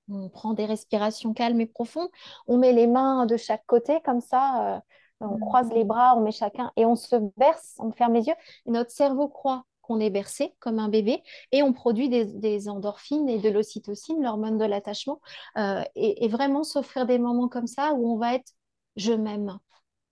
on 0.08 0.28
prend 0.28 0.54
des 0.54 0.66
respirations 0.66 1.34
calmes 1.34 1.60
et 1.60 1.66
profondes, 1.66 2.08
on 2.46 2.58
met 2.58 2.72
les 2.72 2.86
mains 2.86 3.26
de 3.26 3.36
chaque 3.36 3.64
côté 3.66 4.00
comme 4.04 4.20
ça, 4.20 4.82
on 5.20 5.36
mmh. 5.36 5.40
croise 5.40 5.72
les 5.72 5.84
bras, 5.84 6.16
on 6.16 6.20
met 6.20 6.32
chacun 6.32 6.72
et 6.76 6.84
on 6.84 6.96
se 6.96 7.16
berce, 7.36 7.76
on 7.78 7.92
ferme 7.92 8.14
les 8.14 8.26
yeux, 8.26 8.34
et 8.66 8.70
notre 8.70 8.90
cerveau 8.90 9.28
croit 9.28 9.64
qu'on 9.82 10.00
est 10.00 10.10
bercé 10.10 10.54
comme 10.58 10.78
un 10.78 10.88
bébé 10.88 11.22
et 11.52 11.62
on 11.62 11.72
produit 11.72 12.08
des, 12.08 12.68
endorphines 12.68 13.28
et 13.28 13.38
de 13.38 13.48
l'ocytocine, 13.48 14.22
l'hormone 14.22 14.58
de 14.58 14.64
l'attachement, 14.64 15.20
euh, 15.58 15.82
et, 15.94 16.28
vraiment 16.28 16.64
s'offrir 16.64 17.06
des 17.06 17.18
moments 17.18 17.48
comme 17.48 17.68
ça 17.68 17.92
où 17.94 18.12
on 18.12 18.18
va 18.18 18.34
être 18.34 18.52
je 18.96 19.12
m'aime, 19.12 19.58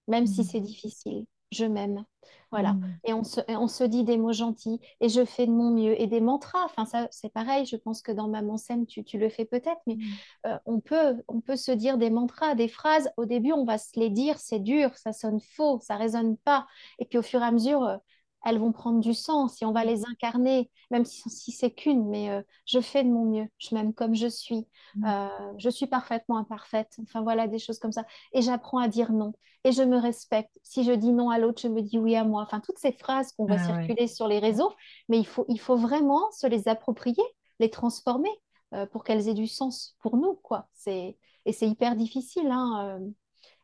même 0.09 0.27
si 0.27 0.43
mmh. 0.43 0.45
c'est 0.45 0.61
difficile, 0.61 1.25
je 1.55 1.65
m'aime. 1.65 2.05
Voilà. 2.51 2.75
Mmh. 2.75 2.99
Et 3.05 3.13
on 3.13 3.25
se, 3.25 3.41
on 3.49 3.67
se, 3.67 3.85
dit 3.85 4.05
des 4.05 4.17
mots 4.17 4.33
gentils 4.33 4.81
et 5.01 5.09
je 5.09 5.25
fais 5.25 5.47
de 5.47 5.51
mon 5.51 5.71
mieux 5.71 6.01
et 6.01 6.07
des 6.07 6.21
mantras. 6.21 6.65
Enfin, 6.65 6.85
ça, 6.85 7.09
c'est 7.11 7.33
pareil. 7.33 7.67
Je 7.67 7.77
pense 7.77 8.01
que 8.01 8.13
dans 8.13 8.29
Maman 8.29 8.57
Scène, 8.57 8.87
tu, 8.87 9.03
tu 9.03 9.19
le 9.19 9.29
fais 9.29 9.45
peut-être, 9.45 9.81
mais 9.87 9.97
mmh. 9.97 10.03
euh, 10.47 10.59
on, 10.65 10.81
peut, 10.81 11.23
on 11.29 11.41
peut 11.41 11.57
se 11.57 11.73
dire 11.73 11.99
des 11.99 12.11
mantras, 12.11 12.55
des 12.55 12.69
phrases. 12.69 13.11
Au 13.17 13.25
début, 13.25 13.53
on 13.53 13.65
va 13.65 13.79
se 13.79 13.99
les 13.99 14.11
dire, 14.11 14.39
c'est 14.39 14.61
dur, 14.61 14.97
ça 14.97 15.13
sonne 15.13 15.41
faux, 15.41 15.81
ça 15.83 15.97
résonne 15.97 16.37
pas. 16.39 16.67
Et 16.99 17.05
puis 17.07 17.19
au 17.19 17.23
fur 17.23 17.41
et 17.41 17.45
à 17.45 17.51
mesure, 17.51 17.83
euh, 17.83 17.97
elles 18.45 18.59
vont 18.59 18.73
prendre 18.73 19.01
du 19.01 19.15
sens 19.15 19.55
si 19.55 19.65
on 19.65 19.73
va 19.73 19.85
les 19.85 20.05
incarner, 20.05 20.71
même 20.91 21.05
si, 21.05 21.51
c'est 21.51 21.71
qu'une, 21.71 22.09
mais 22.09 22.31
euh, 22.31 22.43
je 22.67 22.81
fais 22.81 23.03
de 23.03 23.09
mon 23.09 23.25
mieux, 23.25 23.49
je 23.59 23.75
m'aime 23.75 23.95
comme 23.95 24.15
je 24.15 24.27
suis, 24.27 24.67
mm. 24.97 25.07
euh, 25.07 25.53
je 25.57 25.71
suis 25.71 25.87
parfaitement 25.87 26.37
imparfaite, 26.37 26.97
enfin 27.03 27.23
voilà, 27.23 27.49
des 27.49 27.59
choses 27.59 27.79
comme 27.79 27.93
ça. 27.93 28.05
Et 28.33 28.43
j'apprends 28.43 28.79
à 28.79 28.89
dire 28.89 29.13
non, 29.13 29.33
et 29.65 29.73
je 29.73 29.83
me 29.83 29.97
respecte. 29.97 30.59
Si 30.63 30.85
je 30.85 30.93
dis 30.93 31.13
non 31.13 31.31
à 31.31 31.39
l'autre, 31.39 31.61
je 31.63 31.69
me 31.69 31.81
dis 31.81 31.99
oui 31.99 32.17
à 32.17 32.25
moi. 32.25 32.43
Enfin, 32.43 32.61
toutes 32.61 32.79
ces 32.79 32.93
phrases 32.93 33.33
qu'on 33.33 33.47
va 33.47 33.57
ah 33.59 33.65
circuler 33.65 34.07
sur 34.07 34.29
les 34.29 34.39
réseaux, 34.39 34.73
mais 35.09 35.19
il 35.19 35.27
faut, 35.27 35.47
il 35.49 35.59
faut 35.59 35.77
vraiment 35.77 36.31
se 36.33 36.47
les 36.47 36.69
approprier, 36.69 37.25
les 37.61 37.71
transformer 37.71 38.31
euh, 38.75 38.85
pour 38.87 39.05
qu'elles 39.05 39.29
aient 39.29 39.35
du 39.35 39.47
sens 39.47 39.97
pour 40.01 40.19
nous, 40.19 40.35
quoi. 40.35 40.69
Et 40.87 41.53
c'est 41.53 41.69
hyper 41.69 41.97
difficile, 41.97 42.51
hein, 42.51 43.01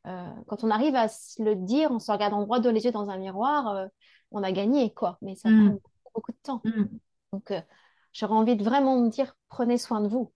quand 0.05 0.65
on 0.65 0.71
arrive 0.71 0.95
à 0.95 1.09
se 1.09 1.43
le 1.43 1.55
dire 1.55 1.93
en 1.93 1.99
se 1.99 2.11
regardant 2.11 2.43
droit 2.43 2.61
dans 2.61 2.73
les 2.73 2.85
yeux 2.85 2.93
dans 2.93 3.11
un 3.11 3.19
miroir, 3.19 3.89
on 4.31 4.43
a 4.43 4.53
gagné, 4.53 4.93
quoi. 4.93 5.19
Mais 5.23 5.35
ça 5.35 5.49
mm. 5.49 5.79
prend 5.79 6.13
beaucoup 6.15 6.33
de 6.33 6.39
temps. 6.43 6.61
Mm. 6.65 6.85
Donc, 7.33 7.51
euh, 7.51 7.61
j'aurais 8.13 8.35
envie 8.35 8.57
de 8.57 8.65
vraiment 8.65 9.01
me 9.01 9.09
dire, 9.09 9.37
prenez 9.49 9.79
soin 9.79 10.01
de 10.01 10.09
vous. 10.09 10.33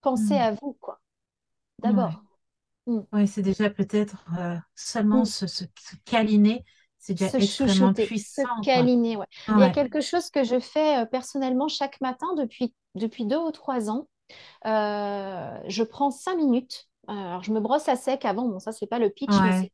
Pensez 0.00 0.34
mm. 0.34 0.42
à 0.42 0.50
vous, 0.52 0.76
quoi. 0.80 1.00
D'abord. 1.78 2.22
Oui, 2.86 3.28
c'est 3.28 3.42
déjà 3.42 3.70
peut-être 3.70 4.24
euh, 4.38 4.56
seulement 4.74 5.24
se, 5.24 5.46
se, 5.46 5.64
câliner, 6.04 6.64
c'est 6.98 7.14
déjà 7.14 7.38
extrêmement 7.38 7.92
puissant. 7.92 8.42
Se 8.42 8.64
câliner, 8.64 9.16
ouais. 9.16 9.26
Il 9.48 9.58
y 9.58 9.62
a 9.62 9.70
quelque 9.70 10.00
chose 10.00 10.28
que 10.30 10.42
je 10.42 10.58
fais 10.58 11.02
euh, 11.02 11.06
personnellement 11.06 11.68
chaque 11.68 12.00
matin 12.00 12.26
depuis, 12.36 12.74
depuis 12.96 13.26
deux 13.26 13.38
ou 13.38 13.52
trois 13.52 13.90
ans. 13.90 14.08
je 14.64 15.82
prends 15.82 16.10
cinq 16.10 16.36
minutes. 16.36 16.88
Alors, 17.06 17.42
je 17.42 17.52
me 17.52 17.60
brosse 17.60 17.88
à 17.88 17.96
sec 17.96 18.24
avant. 18.24 18.46
Bon, 18.48 18.58
ça, 18.58 18.72
c'est 18.72 18.86
pas 18.86 18.98
le 18.98 19.10
pitch, 19.10 19.34
mais 19.42 19.70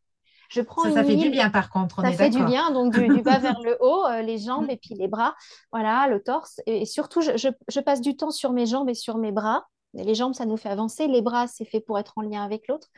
je 0.49 0.61
prends 0.61 0.83
ça, 0.83 0.93
ça 0.93 1.05
fait 1.05 1.17
du 1.17 1.31
bien 1.31 1.51
par 1.51 1.71
contre. 1.71 2.03
ça 2.03 2.13
fait 2.13 2.31
du 2.31 2.45
bien, 2.45 2.71
donc 2.71 2.99
du, 2.99 3.23
bas 3.23 3.39
vers 3.39 3.61
le 3.61 3.77
haut, 3.81 4.05
euh, 4.07 4.23
les 4.23 4.39
jambes 4.39 4.67
et 4.69 4.77
puis 4.77 4.95
les 4.95 5.09
bras, 5.09 5.35
voilà, 5.73 6.07
le 6.09 6.23
torse. 6.23 6.61
Et, 6.67 6.85
surtout, 6.87 7.21
je, 7.21 7.81
passe 7.81 8.01
du 8.01 8.17
temps 8.17 8.31
sur 8.31 8.53
mes 8.53 8.67
jambes 8.67 8.89
et 8.89 8.95
sur 8.95 9.19
mes 9.19 9.33
bras. 9.33 9.67
Les 9.95 10.15
jambes, 10.15 10.35
ça 10.35 10.45
nous 10.45 10.59
fait 10.59 10.69
avancer. 10.69 11.07
Les 11.07 11.23
bras, 11.23 11.47
c'est 11.47 11.65
fait 11.65 11.81
pour 11.81 11.99
être 11.99 12.13
en 12.17 12.23
lien 12.23 12.45
avec 12.45 12.69
l'autre. 12.69 12.89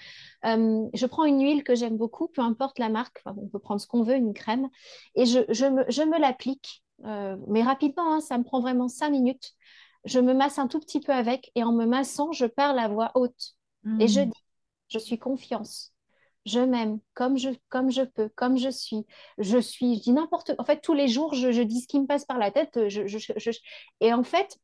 Euh, 0.44 0.84
je 0.92 1.06
prends 1.06 1.24
une 1.24 1.40
huile 1.40 1.62
que 1.62 1.76
j'aime 1.76 1.96
beaucoup, 1.96 2.26
peu 2.28 2.42
importe 2.42 2.78
la 2.78 2.88
marque. 2.88 3.22
on 3.24 3.46
peut 3.46 3.60
prendre 3.60 3.80
ce 3.80 3.86
qu'on 3.86 4.02
veut, 4.02 4.16
une 4.16 4.34
crème. 4.34 4.68
Et 5.14 5.24
je, 5.24 5.38
me, 5.38 6.20
l'applique, 6.20 6.82
euh, 7.04 7.36
mais 7.46 7.62
rapidement, 7.62 8.14
hein, 8.14 8.20
ça 8.20 8.36
me 8.36 8.42
prend 8.42 8.60
vraiment 8.60 8.88
cinq 8.88 9.10
minutes. 9.10 9.52
Je 10.04 10.18
me 10.18 10.34
masse 10.34 10.58
un 10.58 10.66
tout 10.66 10.80
petit 10.80 11.00
peu 11.00 11.12
avec 11.12 11.52
et 11.54 11.62
en 11.62 11.72
me 11.72 11.86
massant, 11.86 12.32
je 12.32 12.46
parle 12.46 12.78
à 12.78 12.88
voix 12.88 13.12
haute. 13.14 13.54
Et 14.00 14.08
je 14.08 14.20
mmh. 14.20 14.26
dis, 14.26 14.44
je 14.88 14.98
suis 14.98 15.18
confiance 15.18 15.92
je 16.48 16.60
m'aime 16.60 16.98
comme 17.14 17.36
je, 17.36 17.50
comme 17.68 17.90
je 17.90 18.02
peux, 18.02 18.28
comme 18.34 18.56
je 18.56 18.70
suis. 18.70 19.06
Je 19.38 19.58
suis, 19.58 19.96
je 19.96 20.00
dis 20.00 20.12
n'importe 20.12 20.52
En 20.58 20.64
fait, 20.64 20.80
tous 20.80 20.94
les 20.94 21.08
jours, 21.08 21.34
je, 21.34 21.62
dis 21.62 21.80
ce 21.80 21.88
qui 21.88 22.00
me 22.00 22.06
passe 22.06 22.24
par 22.24 22.38
la 22.38 22.50
tête. 22.50 22.88
Je, 22.88 23.50
et 24.00 24.12
en 24.12 24.24
fait, 24.24 24.58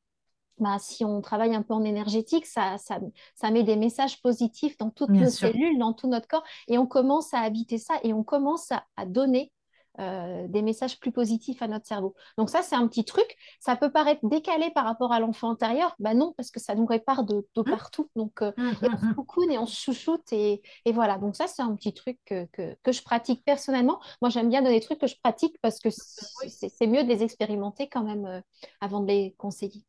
bah, 0.58 0.76
si 0.78 1.04
on 1.04 1.20
travaille 1.20 1.54
un 1.54 1.62
peu 1.62 1.74
en 1.74 1.84
énergétique, 1.84 2.46
ça, 2.46 2.78
ça, 2.78 3.00
ça 3.34 3.50
met 3.50 3.64
des 3.64 3.76
messages 3.76 4.22
positifs 4.22 4.76
dans 4.78 4.90
toutes 4.90 5.10
nos 5.10 5.30
cellules, 5.30 5.78
dans 5.78 5.92
tout 5.92 6.08
notre 6.08 6.28
corps, 6.28 6.44
et 6.68 6.78
on 6.78 6.86
commence 6.86 7.34
à 7.34 7.40
habiter 7.40 7.78
ça, 7.78 7.94
et 8.02 8.12
on 8.12 8.22
commence 8.22 8.70
à, 8.70 9.06
donner 9.06 9.52
euh, 10.00 10.48
des 10.48 10.62
messages 10.62 10.98
plus 10.98 11.12
positifs 11.12 11.62
à 11.62 11.68
notre 11.68 11.86
cerveau. 11.86 12.14
Donc 12.36 12.50
ça, 12.50 12.62
c'est 12.62 12.74
un 12.74 12.86
petit 12.88 13.04
truc. 13.04 13.36
Ça 13.60 13.76
peut 13.76 13.90
paraître 13.90 14.26
décalé 14.26 14.70
par 14.70 14.84
rapport 14.84 15.12
à 15.12 15.20
l'enfant 15.20 15.50
intérieur. 15.50 15.94
Ben 16.00 16.14
non, 16.14 16.34
parce 16.36 16.50
que 16.50 16.58
ça 16.58 16.74
nous 16.74 16.86
répare 16.86 17.24
de, 17.24 17.46
mmh. 17.56 17.62
partout. 17.64 18.10
Donc 18.16 18.42
euh, 18.42 18.52
mmh, 18.56 18.72
on 18.82 19.24
se 19.24 19.46
mmh, 19.46 19.50
et 19.50 19.58
on 19.58 19.66
se 19.66 19.76
chouchoute. 19.76 20.32
Et, 20.32 20.62
et, 20.84 20.92
voilà. 20.92 21.18
Donc 21.18 21.36
ça, 21.36 21.46
c'est 21.46 21.62
un 21.62 21.74
petit 21.76 21.94
truc 21.94 22.18
que, 22.26 22.46
que, 22.46 22.76
que, 22.82 22.92
je 22.92 23.02
pratique 23.02 23.44
personnellement. 23.44 24.00
Moi, 24.20 24.30
j'aime 24.30 24.48
bien 24.48 24.62
donner 24.62 24.80
des 24.80 24.84
trucs 24.84 24.98
que 24.98 25.06
je 25.06 25.16
pratique 25.22 25.56
parce 25.62 25.78
que 25.78 25.90
c'est 25.90 26.86
mieux 26.86 27.04
de 27.04 27.08
les 27.08 27.22
expérimenter 27.22 27.88
quand 27.88 28.02
même 28.02 28.26
euh, 28.26 28.40
avant 28.80 29.00
de 29.00 29.06
les 29.06 29.34
conseiller. 29.38 29.84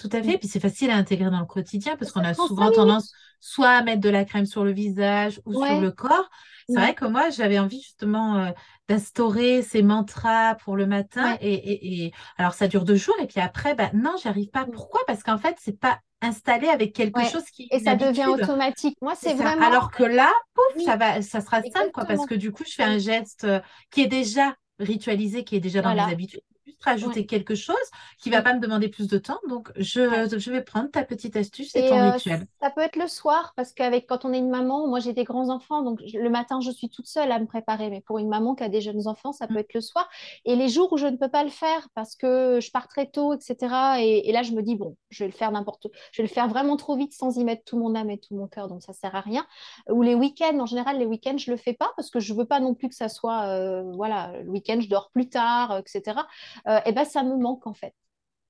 Tout 0.00 0.08
à 0.12 0.22
fait. 0.22 0.32
Et 0.32 0.38
puis 0.38 0.48
c'est 0.48 0.60
facile 0.60 0.90
à 0.90 0.96
intégrer 0.96 1.30
dans 1.30 1.40
le 1.40 1.46
quotidien 1.46 1.94
parce 1.96 2.10
qu'on 2.10 2.24
a 2.24 2.32
souvent 2.32 2.70
tendance 2.70 3.12
soit 3.38 3.68
à 3.68 3.82
mettre 3.82 4.00
de 4.00 4.08
la 4.08 4.24
crème 4.24 4.46
sur 4.46 4.64
le 4.64 4.72
visage 4.72 5.40
ou 5.44 5.52
sur 5.52 5.80
le 5.80 5.90
corps. 5.90 6.30
C'est 6.68 6.76
vrai 6.76 6.94
que 6.94 7.04
moi, 7.04 7.30
j'avais 7.30 7.58
envie 7.58 7.82
justement 7.82 8.36
euh, 8.36 8.50
d'instaurer 8.88 9.60
ces 9.62 9.82
mantras 9.82 10.54
pour 10.54 10.76
le 10.76 10.86
matin. 10.86 11.36
Et, 11.40 12.04
et, 12.04 12.12
alors 12.38 12.54
ça 12.54 12.68
dure 12.68 12.84
deux 12.84 12.96
jours. 12.96 13.16
Et 13.20 13.26
puis 13.26 13.40
après, 13.40 13.74
bah, 13.74 13.90
non, 13.92 14.14
j'arrive 14.22 14.50
pas. 14.50 14.64
Mm. 14.64 14.70
Pourquoi? 14.70 15.00
Parce 15.06 15.22
qu'en 15.22 15.36
fait, 15.36 15.56
c'est 15.60 15.78
pas 15.78 15.98
installé 16.22 16.68
avec 16.68 16.94
quelque 16.94 17.24
chose 17.24 17.44
qui 17.44 17.66
et 17.70 17.80
ça 17.80 17.96
devient 17.96 18.26
automatique 18.26 18.94
moi 19.00 19.14
c'est 19.16 19.32
vraiment 19.32 19.66
alors 19.66 19.90
que 19.90 20.02
là 20.02 20.30
pouf, 20.52 20.84
ça 20.84 20.96
va 20.96 21.22
ça 21.22 21.40
sera 21.40 21.62
simple 21.62 21.92
quoi 21.94 22.04
parce 22.04 22.26
que 22.26 22.34
du 22.34 22.52
coup 22.52 22.62
je 22.68 22.74
fais 22.74 22.82
un 22.82 22.98
geste 22.98 23.44
euh, 23.44 23.58
qui 23.90 24.02
est 24.02 24.06
déjà 24.06 24.54
ritualisé 24.78 25.44
qui 25.44 25.56
est 25.56 25.60
déjà 25.60 25.80
dans 25.80 25.94
mes 25.94 26.12
habitudes 26.12 26.42
rajouter 26.82 27.26
quelque 27.26 27.54
chose 27.54 27.76
qui 28.18 28.30
va 28.30 28.42
pas 28.42 28.54
me 28.54 28.60
demander 28.60 28.88
plus 28.88 29.08
de 29.08 29.18
temps. 29.18 29.38
Donc, 29.48 29.70
je, 29.76 30.28
je 30.38 30.50
vais 30.50 30.62
prendre 30.62 30.90
ta 30.90 31.04
petite 31.04 31.36
astuce 31.36 31.74
et, 31.76 31.88
ton 31.88 31.98
euh, 31.98 32.10
rituel. 32.12 32.46
Ça 32.60 32.70
peut 32.70 32.80
être 32.80 32.96
le 32.96 33.08
soir 33.08 33.52
parce 33.56 33.72
qu'avec 33.72 34.06
quand 34.06 34.24
on 34.24 34.32
est 34.32 34.38
une 34.38 34.50
maman, 34.50 34.86
moi 34.86 35.00
j'ai 35.00 35.12
des 35.12 35.24
grands 35.24 35.50
enfants, 35.50 35.82
donc 35.82 36.00
le 36.12 36.30
matin 36.30 36.60
je 36.60 36.70
suis 36.70 36.88
toute 36.88 37.06
seule 37.06 37.32
à 37.32 37.38
me 37.38 37.46
préparer. 37.46 37.90
Mais 37.90 38.00
pour 38.00 38.18
une 38.18 38.28
maman 38.28 38.54
qui 38.54 38.64
a 38.64 38.68
des 38.68 38.80
jeunes 38.80 39.06
enfants, 39.06 39.32
ça 39.32 39.46
peut 39.46 39.54
mm. 39.54 39.58
être 39.58 39.74
le 39.74 39.80
soir. 39.80 40.08
Et 40.44 40.56
les 40.56 40.68
jours 40.68 40.92
où 40.92 40.96
je 40.96 41.06
ne 41.06 41.16
peux 41.16 41.28
pas 41.28 41.44
le 41.44 41.50
faire 41.50 41.88
parce 41.94 42.16
que 42.16 42.60
je 42.60 42.70
pars 42.70 42.88
très 42.88 43.06
tôt, 43.06 43.34
etc. 43.34 43.56
Et, 44.00 44.32
là 44.32 44.42
je 44.42 44.52
me 44.52 44.62
dis 44.62 44.76
bon, 44.76 44.96
je 45.10 45.24
vais 45.24 45.28
le 45.28 45.36
faire 45.36 45.50
n'importe 45.50 45.86
où. 45.86 45.90
Je 46.12 46.22
vais 46.22 46.28
le 46.28 46.32
faire 46.32 46.48
vraiment 46.48 46.76
trop 46.76 46.96
vite 46.96 47.12
sans 47.12 47.36
y 47.36 47.44
mettre 47.44 47.64
tout 47.64 47.78
mon 47.78 47.94
âme 47.94 48.10
et 48.10 48.18
tout 48.18 48.34
mon 48.34 48.46
cœur, 48.46 48.68
donc 48.68 48.82
ça 48.82 48.92
sert 48.92 49.14
à 49.14 49.20
rien. 49.20 49.46
Ou 49.88 50.02
les 50.02 50.14
week-ends, 50.14 50.58
en 50.58 50.66
général 50.66 50.98
les 50.98 51.06
week-ends 51.06 51.36
je 51.36 51.50
le 51.50 51.56
fais 51.56 51.74
pas 51.74 51.90
parce 51.96 52.10
que 52.10 52.20
je 52.20 52.32
veux 52.34 52.44
pas 52.44 52.60
non 52.60 52.74
plus 52.74 52.88
que 52.88 52.94
ça 52.94 53.08
soit 53.08 53.46
euh, 53.46 53.82
voilà 53.94 54.32
le 54.42 54.50
week-end 54.50 54.78
je 54.80 54.88
dors 54.88 55.10
plus 55.10 55.28
tard, 55.28 55.78
etc. 55.78 56.20
Euh, 56.68 56.80
et 56.86 56.92
ben 56.92 57.04
ça 57.04 57.22
me 57.22 57.36
manque 57.36 57.66
en 57.66 57.74
fait. 57.74 57.94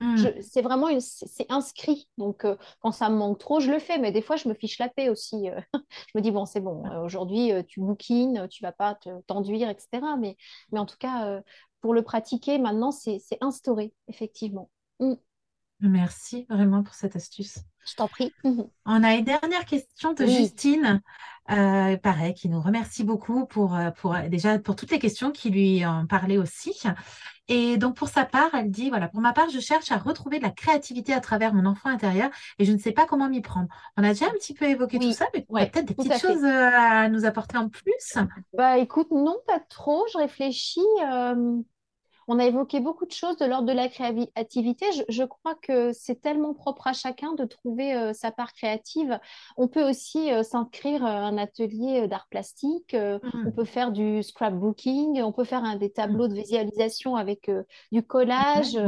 Hmm. 0.01 0.17
C'est 0.41 0.63
vraiment 0.63 0.89
c'est 0.99 1.51
inscrit. 1.51 2.09
Donc, 2.17 2.47
euh, 2.47 2.57
quand 2.81 2.91
ça 2.91 3.11
me 3.11 3.17
manque 3.17 3.39
trop, 3.39 3.61
je 3.61 3.71
le 3.71 3.79
fais. 3.79 3.99
Mais 3.99 4.13
des 4.13 4.23
fois, 4.23 4.37
je 4.37 4.49
me 4.49 4.55
fiche 4.55 4.79
la 4.79 4.89
paix 4.89 5.11
aussi. 5.11 5.51
Euh. 5.51 5.61
je 5.75 6.19
me 6.19 6.23
dis, 6.23 6.31
bon, 6.31 6.47
c'est 6.47 6.61
bon. 6.61 6.85
Aujourd'hui, 7.05 7.53
tu 7.69 7.81
bouquines, 7.81 8.49
tu 8.49 8.63
vas 8.63 8.73
pas 8.73 8.99
t'enduire, 9.27 9.69
etc. 9.69 9.89
Mais, 10.19 10.39
mais 10.73 10.79
en 10.79 10.87
tout 10.87 10.97
cas, 10.99 11.43
pour 11.83 11.93
le 11.93 12.03
pratiquer, 12.03 12.59
maintenant, 12.59 12.93
c'est 12.93 13.21
instauré, 13.43 13.93
effectivement. 14.09 14.71
Hmm. 15.01 15.17
Merci 15.81 16.47
vraiment 16.49 16.83
pour 16.83 16.95
cette 16.95 17.17
astuce. 17.17 17.59
Je 17.87 17.95
t'en 17.95 18.09
prie. 18.09 18.33
On 18.45 19.03
a 19.03 19.15
une 19.15 19.25
dernière 19.25 19.65
question 19.65 20.13
de 20.13 20.27
Justine, 20.27 21.01
euh, 21.51 21.97
pareil, 21.97 22.35
qui 22.35 22.51
nous 22.51 22.61
remercie 22.61 23.03
beaucoup 23.03 23.47
pour, 23.47 23.79
pour 23.97 24.15
déjà 24.29 24.59
pour 24.59 24.77
toutes 24.77 24.91
les 24.91 24.99
questions 24.99 25.31
qui 25.31 25.49
lui 25.49 25.87
ont 25.87 26.07
parlé 26.07 26.37
aussi. 26.37 26.83
Et 27.53 27.79
donc, 27.79 27.97
pour 27.97 28.09
sa 28.09 28.25
part, 28.25 28.55
elle 28.55 28.71
dit, 28.71 28.91
voilà, 28.91 29.09
pour 29.09 29.21
ma 29.21 29.33
part, 29.33 29.51
je 29.51 29.59
cherche 29.59 29.91
à 29.91 29.97
retrouver 29.97 30.39
de 30.39 30.45
la 30.45 30.51
créativité 30.51 31.13
à 31.13 31.19
travers 31.19 31.53
mon 31.53 31.67
enfant 31.67 31.89
intérieur 31.89 32.31
et 32.61 32.65
je 32.65 32.71
ne 32.71 32.79
sais 32.79 32.93
pas 32.93 33.07
comment 33.07 33.29
m'y 33.29 33.41
prendre. 33.41 33.67
On 33.97 34.05
a 34.05 34.11
déjà 34.11 34.27
un 34.27 34.35
petit 34.35 34.55
peu 34.55 34.67
évoqué 34.67 35.01
tout 35.01 35.13
ça, 35.13 35.27
mais 35.35 35.45
a 35.57 35.67
peut-être 35.67 35.87
des 35.87 35.95
petites 35.95 36.21
choses 36.21 36.45
euh, 36.45 36.71
à 36.73 37.09
nous 37.09 37.25
apporter 37.25 37.59
en 37.59 37.69
plus. 37.69 38.17
Bah, 38.53 38.79
écoute, 38.79 39.11
non, 39.11 39.37
pas 39.49 39.59
trop. 39.69 40.07
Je 40.13 40.19
réfléchis. 40.19 40.81
Euh, 41.05 41.61
on 42.31 42.39
a 42.39 42.47
évoqué 42.47 42.79
beaucoup 42.79 43.07
de 43.07 43.13
choses 43.13 43.37
de 43.39 43.45
l'ordre 43.45 43.67
de 43.67 43.73
la 43.73 43.89
créativité. 43.89 44.87
Je, 45.09 45.25
crois 45.25 45.57
que 45.61 45.93
c'est 45.93 46.23
tellement 46.23 46.55
propre 46.55 46.87
à 46.87 46.93
chacun 46.93 47.33
de 47.35 47.45
trouver 47.45 47.93
euh, 47.93 48.13
sa 48.13 48.31
part 48.31 48.53
créative. 48.53 49.19
On 49.57 49.67
peut 49.67 49.83
aussi 49.83 50.33
euh, 50.33 50.45
s'inscrire 50.45 51.05
à 51.05 51.11
un 51.11 51.37
atelier 51.39 52.07
d'art 52.07 52.29
plastique, 52.31 52.95
euh, 52.95 53.19
mmh. 53.19 53.49
on 53.49 53.51
peut 53.51 53.65
faire 53.65 53.91
du 53.91 54.23
scrapbooking, 54.23 55.21
on 55.23 55.33
peut 55.33 55.43
faire 55.43 55.77
des 55.77 55.91
tableaux 55.91 56.29
de 56.29 56.35
visualisation 56.35 57.17
avec 57.17 57.51
du 57.91 58.05
collage. 58.05 58.79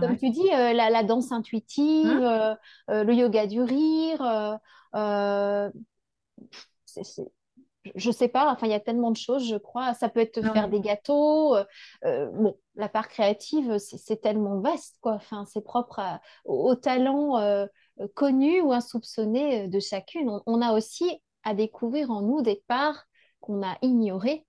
comme 0.00 0.16
tu 0.16 0.30
dis, 0.30 0.48
la, 0.50 1.02
danse 1.04 1.30
intuitive, 1.30 2.08
mmh. 2.08 2.92
le 3.02 3.14
yoga 3.14 3.46
du 3.46 3.62
rire. 3.62 4.58
Je 7.94 8.10
sais 8.10 8.28
pas, 8.28 8.52
enfin, 8.52 8.66
il 8.66 8.70
y 8.70 8.74
a 8.74 8.80
tellement 8.80 9.10
de 9.10 9.16
choses, 9.16 9.48
je 9.48 9.56
crois. 9.56 9.94
Ça 9.94 10.08
peut 10.08 10.20
être 10.20 10.40
faire 10.52 10.68
des 10.68 10.80
gâteaux. 10.80 11.56
Euh, 11.56 11.64
euh, 12.04 12.30
bon, 12.30 12.56
la 12.74 12.88
part 12.88 13.08
créative, 13.08 13.78
c'est 13.78 14.20
tellement 14.20 14.60
vaste, 14.60 14.96
quoi. 15.00 15.14
Enfin, 15.14 15.44
c'est 15.46 15.64
propre 15.64 16.00
aux 16.44 16.74
talents 16.76 17.38
euh, 17.38 17.66
connus 18.14 18.60
ou 18.60 18.72
insoupçonnés 18.72 19.68
de 19.68 19.80
chacune. 19.80 20.30
On, 20.46 20.62
a 20.62 20.72
aussi 20.72 21.10
à 21.44 21.54
découvrir 21.54 22.10
en 22.10 22.22
nous 22.22 22.42
des 22.42 22.62
parts 22.68 23.04
qu'on 23.40 23.62
a 23.62 23.76
ignorées, 23.82 24.46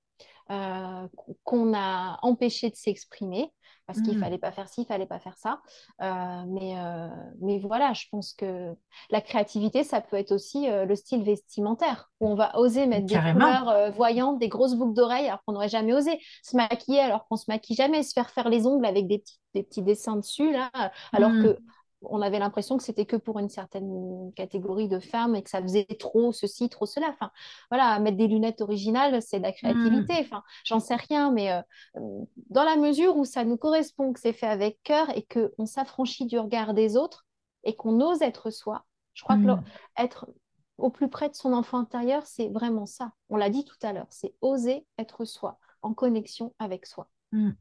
qu'on 0.48 1.74
a 1.74 2.20
empêchées 2.22 2.70
de 2.70 2.76
s'exprimer 2.76 3.52
parce 3.86 4.02
qu'il 4.02 4.14
ne 4.14 4.18
mmh. 4.18 4.22
fallait 4.22 4.38
pas 4.38 4.52
faire 4.52 4.70
ci, 4.70 4.82
il 4.82 4.86
fallait 4.86 5.06
pas 5.06 5.20
faire 5.20 5.38
ça. 5.38 5.62
Euh, 6.02 6.44
mais, 6.48 6.78
euh, 6.78 7.08
mais 7.42 7.60
voilà, 7.60 7.94
je 7.94 8.06
pense 8.12 8.34
que 8.34 8.74
la 9.10 9.22
créativité, 9.22 9.84
ça 9.84 10.02
peut 10.02 10.18
être 10.18 10.32
aussi 10.32 10.70
euh, 10.70 10.86
le 10.86 10.96
style 10.96 11.24
vestimentaire, 11.24 12.12
où 12.20 12.28
on 12.28 12.36
va 12.36 12.58
oser 12.58 12.86
mettre 12.88 13.06
des 13.06 13.16
couleurs 13.16 13.92
voyantes, 13.92 14.40
des 14.40 14.50
grosses 14.50 14.76
boucles 14.76 14.94
d'oreilles, 14.94 15.28
alors 15.28 15.44
qu'on 15.46 15.54
n'aurait 15.54 15.70
jamais 15.70 15.94
osé 15.94 16.20
se 16.44 16.56
maquiller, 16.56 17.00
alors 17.00 17.28
qu'on 17.28 17.36
se 17.36 17.46
maquille 17.48 17.76
jamais, 17.76 18.04
se 18.04 18.14
faire 18.14 18.30
faire 18.30 18.50
les 18.50 18.66
ongles 18.66 18.86
avec 18.86 19.08
des 19.08 19.20
petits, 19.20 19.40
des 19.54 19.64
petits 19.64 19.82
dessins 19.82 20.16
dessus, 20.16 20.52
là, 20.52 20.72
alors 21.12 21.32
mmh. 21.32 21.44
que 21.44 21.60
on 22.06 22.22
avait 22.22 22.40
l'impression 22.40 22.78
que 22.78 22.84
c'était 22.84 23.06
que 23.06 23.16
pour 23.16 23.40
une 23.40 23.50
certaine 23.50 24.32
catégorie 24.36 24.88
de 24.88 25.00
femmes 25.00 25.36
et 25.36 25.44
que 25.44 25.50
ça 25.50 25.62
faisait 25.62 25.86
trop 26.00 26.32
ceci, 26.32 26.70
trop 26.70 26.86
cela. 26.86 27.10
Enfin, 27.10 27.32
voilà, 27.70 28.00
mettre 28.00 28.18
des 28.18 28.28
lunettes 28.28 28.62
originales, 28.62 29.22
c'est 29.22 29.38
de 29.38 29.44
la 29.44 29.52
créativité. 29.52 30.14
Mm. 30.14 30.26
Enfin, 30.26 30.44
j'en 30.66 30.80
sais 30.80 30.96
rien, 30.96 31.32
mais 31.32 31.52
euh, 31.52 31.62
dans 32.50 32.64
la 32.64 32.76
mesure 32.76 33.18
où 33.18 33.26
ça 33.26 33.44
nous 33.46 33.58
correspond, 33.58 34.14
que 34.14 34.20
c'est 34.20 34.34
fait 34.34 34.48
avec 34.48 34.82
cœur 34.84 35.10
et 35.16 35.26
qu'on 35.26 35.66
s'affranchit 35.66 36.26
du 36.26 36.38
regard 36.40 36.74
des 36.74 36.98
autres 36.98 37.26
et 37.64 37.76
qu'on 37.76 38.02
ose 38.02 38.22
être 38.22 38.50
soi, 38.50 38.86
je 39.14 39.24
crois 39.24 39.36
que 39.36 39.42
mm. 39.42 39.64
être 39.98 40.28
au 40.78 40.90
plus 40.90 41.10
près 41.10 41.30
de 41.30 41.36
son 41.36 41.54
enfant 41.54 41.80
intérieur, 41.80 42.26
c'est 42.26 42.50
vraiment 42.50 42.86
ça. 42.86 43.14
On 43.30 43.38
l'a 43.38 43.50
dit 43.50 43.64
tout 43.64 43.78
à 43.84 43.94
l'heure, 43.94 44.08
c'est 44.10 44.34
oser 44.42 44.86
être 44.98 45.26
soi, 45.26 45.60
en 45.82 45.94
connexion 45.94 46.54
avec 46.60 46.86
soi. 46.86 47.10
Mm, 47.32 47.52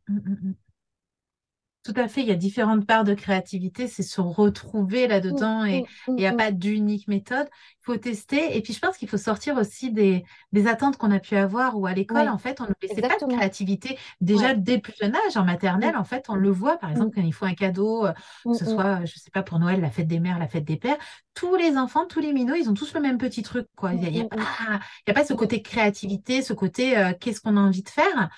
tout 1.84 1.94
à 1.96 2.06
fait, 2.06 2.20
il 2.20 2.28
y 2.28 2.30
a 2.30 2.36
différentes 2.36 2.86
parts 2.86 3.02
de 3.02 3.12
créativité, 3.12 3.88
c'est 3.88 4.04
se 4.04 4.20
retrouver 4.20 5.08
là-dedans 5.08 5.64
et 5.64 5.84
il 6.06 6.14
n'y 6.14 6.26
a 6.26 6.32
pas 6.32 6.52
d'unique 6.52 7.08
méthode. 7.08 7.48
Il 7.80 7.84
faut 7.84 7.96
tester. 7.96 8.56
Et 8.56 8.62
puis, 8.62 8.72
je 8.72 8.78
pense 8.78 8.96
qu'il 8.96 9.08
faut 9.08 9.18
sortir 9.18 9.56
aussi 9.56 9.90
des, 9.90 10.24
des 10.52 10.68
attentes 10.68 10.96
qu'on 10.96 11.10
a 11.10 11.18
pu 11.18 11.34
avoir 11.34 11.76
ou 11.76 11.86
à 11.86 11.92
l'école, 11.92 12.28
en 12.28 12.38
fait, 12.38 12.60
on 12.60 12.64
ne 12.64 12.74
laissait 12.80 13.02
pas 13.02 13.16
de 13.20 13.32
créativité. 13.34 13.98
Déjà, 14.20 14.54
dès 14.54 14.76
le 14.76 14.80
plus 14.80 14.94
jeune 15.00 15.16
âge, 15.26 15.36
en 15.36 15.44
maternelle, 15.44 15.96
en 15.96 16.04
fait, 16.04 16.26
on 16.28 16.36
le 16.36 16.50
voit, 16.50 16.78
par 16.78 16.90
exemple, 16.90 17.16
quand 17.16 17.22
il 17.22 17.34
faut 17.34 17.46
un 17.46 17.54
cadeau, 17.54 18.06
euh, 18.06 18.12
que 18.44 18.54
ce 18.54 18.64
soit, 18.64 18.98
je 18.98 19.14
ne 19.14 19.18
sais 19.18 19.30
pas, 19.32 19.42
pour 19.42 19.58
Noël, 19.58 19.80
la 19.80 19.90
fête 19.90 20.06
des 20.06 20.20
mères, 20.20 20.38
la 20.38 20.48
fête 20.48 20.64
des 20.64 20.76
pères, 20.76 20.98
tous 21.34 21.56
les 21.56 21.76
enfants, 21.76 22.06
tous 22.06 22.20
les 22.20 22.32
minots, 22.32 22.54
ils 22.54 22.70
ont 22.70 22.74
tous 22.74 22.94
le 22.94 23.00
même 23.00 23.18
petit 23.18 23.42
truc, 23.42 23.66
quoi. 23.74 23.92
Il 23.92 24.00
n'y 24.00 24.20
a, 24.20 24.26
a, 25.06 25.12
pas 25.12 25.24
ce 25.24 25.34
côté 25.34 25.62
créativité, 25.62 26.42
ce 26.42 26.52
côté 26.52 26.96
euh, 26.96 27.12
qu'est-ce 27.18 27.40
qu'on 27.40 27.56
a 27.56 27.60
envie 27.60 27.82
de 27.82 27.88
faire? 27.88 28.30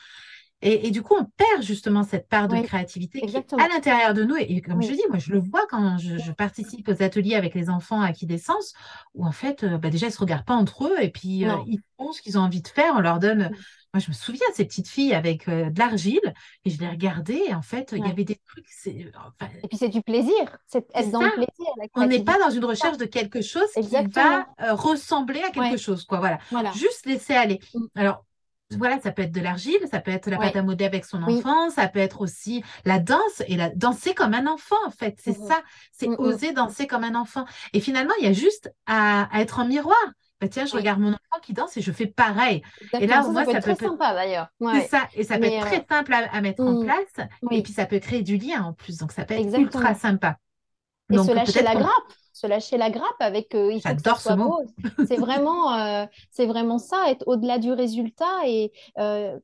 Et, 0.66 0.90
du 0.90 1.02
coup, 1.02 1.14
on 1.14 1.24
perd 1.24 1.62
justement 1.62 2.04
cette 2.04 2.26
part 2.26 2.48
de 2.48 2.58
créativité 2.62 3.20
qui 3.20 3.36
est 3.36 3.52
à 3.52 3.68
l'intérieur 3.68 4.14
de 4.14 4.24
nous. 4.24 4.36
Et, 4.36 4.62
comme 4.62 4.82
je 4.82 4.92
dis, 4.92 5.02
moi, 5.10 5.18
je 5.18 5.30
le 5.30 5.38
vois 5.38 5.66
quand 5.68 5.98
je, 5.98 6.32
participe 6.32 6.88
aux 6.88 7.02
ateliers 7.02 7.34
avec 7.34 7.54
les 7.54 7.68
enfants 7.68 8.00
à 8.00 8.12
qui 8.12 8.26
d'essence, 8.26 8.72
où 9.14 9.26
en 9.26 9.30
fait, 9.30 9.62
euh, 9.62 9.76
bah, 9.76 9.90
déjà, 9.90 10.06
ils 10.06 10.10
ne 10.10 10.14
se 10.14 10.18
regardent 10.18 10.46
pas 10.46 10.54
entre 10.54 10.86
eux 10.86 10.96
et 11.00 11.10
puis 11.10 11.46
euh, 11.46 11.54
ils 11.66 11.80
font 11.96 12.12
ce 12.12 12.22
qu'ils 12.22 12.38
ont 12.38 12.40
envie 12.40 12.62
de 12.62 12.68
faire. 12.68 12.94
On 12.96 13.00
leur 13.00 13.18
donne. 13.18 13.50
Moi, 13.92 14.00
je 14.00 14.08
me 14.08 14.14
souviens 14.14 14.46
de 14.50 14.54
ces 14.54 14.64
petites 14.64 14.88
filles 14.88 15.14
avec 15.14 15.48
euh, 15.48 15.70
de 15.70 15.78
l'argile 15.78 16.34
et 16.64 16.70
je 16.70 16.80
les 16.80 16.88
regardais 16.88 17.42
et 17.48 17.54
en 17.54 17.62
fait, 17.62 17.92
il 17.94 18.04
y 18.04 18.10
avait 18.10 18.24
des 18.24 18.40
trucs. 18.46 18.66
et 18.86 19.68
puis, 19.68 19.78
c'est 19.78 19.88
du 19.88 20.00
plaisir. 20.00 20.58
C'est 20.66 20.88
dans 21.10 21.20
le 21.20 21.30
plaisir. 21.30 21.90
On 21.94 22.06
n'est 22.06 22.24
pas 22.24 22.38
dans 22.38 22.50
une 22.50 22.64
recherche 22.64 22.96
de 22.96 23.04
quelque 23.04 23.42
chose 23.42 23.68
qui 23.74 23.94
va 24.08 24.46
ressembler 24.72 25.42
à 25.42 25.50
quelque 25.50 25.76
chose. 25.76 26.04
Quoi. 26.04 26.18
Voilà. 26.18 26.38
voilà. 26.50 26.72
Juste 26.72 27.04
laisser 27.06 27.34
aller. 27.34 27.60
Alors, 27.94 28.24
voilà, 28.76 29.00
ça 29.00 29.12
peut 29.12 29.22
être 29.22 29.32
de 29.32 29.40
l'argile, 29.40 29.78
ça 29.90 30.00
peut 30.00 30.10
être 30.10 30.28
la 30.28 30.38
pâte 30.38 30.56
à 30.56 30.62
modeler 30.62 30.86
avec 30.86 31.04
son 31.04 31.22
enfant, 31.22 31.70
ça 31.70 31.88
peut 31.88 31.98
être 31.98 32.20
aussi 32.20 32.62
la 32.84 32.98
danse 32.98 33.42
et 33.46 33.56
la 33.56 33.70
danser 33.70 34.14
comme 34.14 34.34
un 34.34 34.46
enfant 34.46 34.76
en 34.86 34.90
fait. 34.90 35.18
C'est 35.22 35.38
mmh 35.38 35.48
ça, 35.48 35.62
c'est 35.92 36.08
mmh 36.08 36.16
oser 36.18 36.52
danser 36.52 36.86
comme 36.86 37.04
un 37.04 37.14
enfant. 37.14 37.44
Et 37.72 37.80
finalement, 37.80 38.14
il 38.20 38.26
y 38.26 38.28
a 38.28 38.32
juste 38.32 38.72
à, 38.86 39.28
être 39.34 39.60
en 39.60 39.66
miroir. 39.66 39.96
Bah, 40.40 40.48
tiens, 40.48 40.66
je 40.66 40.74
regarde 40.74 41.00
mon 41.00 41.10
enfant 41.10 41.40
qui 41.42 41.52
danse 41.52 41.76
et 41.76 41.80
je 41.80 41.92
fais 41.92 42.06
pareil. 42.06 42.62
Et 42.98 43.06
là, 43.06 43.22
ça, 43.22 43.28
moi, 43.30 43.44
ça 43.44 43.52
peut 43.52 43.56
être 43.56 43.76
très 43.76 43.86
sympa 43.86 44.12
d'ailleurs. 44.14 44.48
C'est 44.60 44.88
ça, 44.88 45.08
et 45.14 45.24
ça 45.24 45.38
peut 45.38 45.44
être 45.44 45.66
très 45.66 45.86
simple 45.88 46.12
à, 46.12 46.40
mettre 46.40 46.62
en 46.62 46.72
mmh. 46.72 46.84
place. 46.84 47.28
Et 47.50 47.62
puis, 47.62 47.72
ça 47.72 47.86
peut 47.86 47.98
créer 47.98 48.22
du 48.22 48.36
lien 48.36 48.62
en 48.64 48.72
plus. 48.72 48.98
Donc, 48.98 49.12
ça 49.12 49.24
peut 49.24 49.34
être 49.34 49.58
ultra 49.58 49.94
sympa. 49.94 50.36
Et 51.12 51.18
se 51.18 51.32
lâcher 51.32 51.62
la 51.62 51.74
grappe, 51.74 52.12
se 52.44 52.48
lâcher 52.48 52.76
la 52.76 52.90
grappe 52.90 53.20
avec 53.20 53.54
euh, 53.54 53.72
il 53.72 53.80
faut 53.80 53.94
que 53.94 54.02
ça 54.02 54.14
soit 54.16 54.36
beau. 54.36 54.62
C'est 55.06 55.16
vraiment, 55.16 55.72
euh, 55.74 56.06
c'est 56.30 56.46
vraiment 56.46 56.78
ça, 56.78 57.10
être 57.10 57.26
au-delà 57.26 57.58
du 57.58 57.72
résultat 57.72 58.46
et 58.46 58.72
euh, 58.98 59.38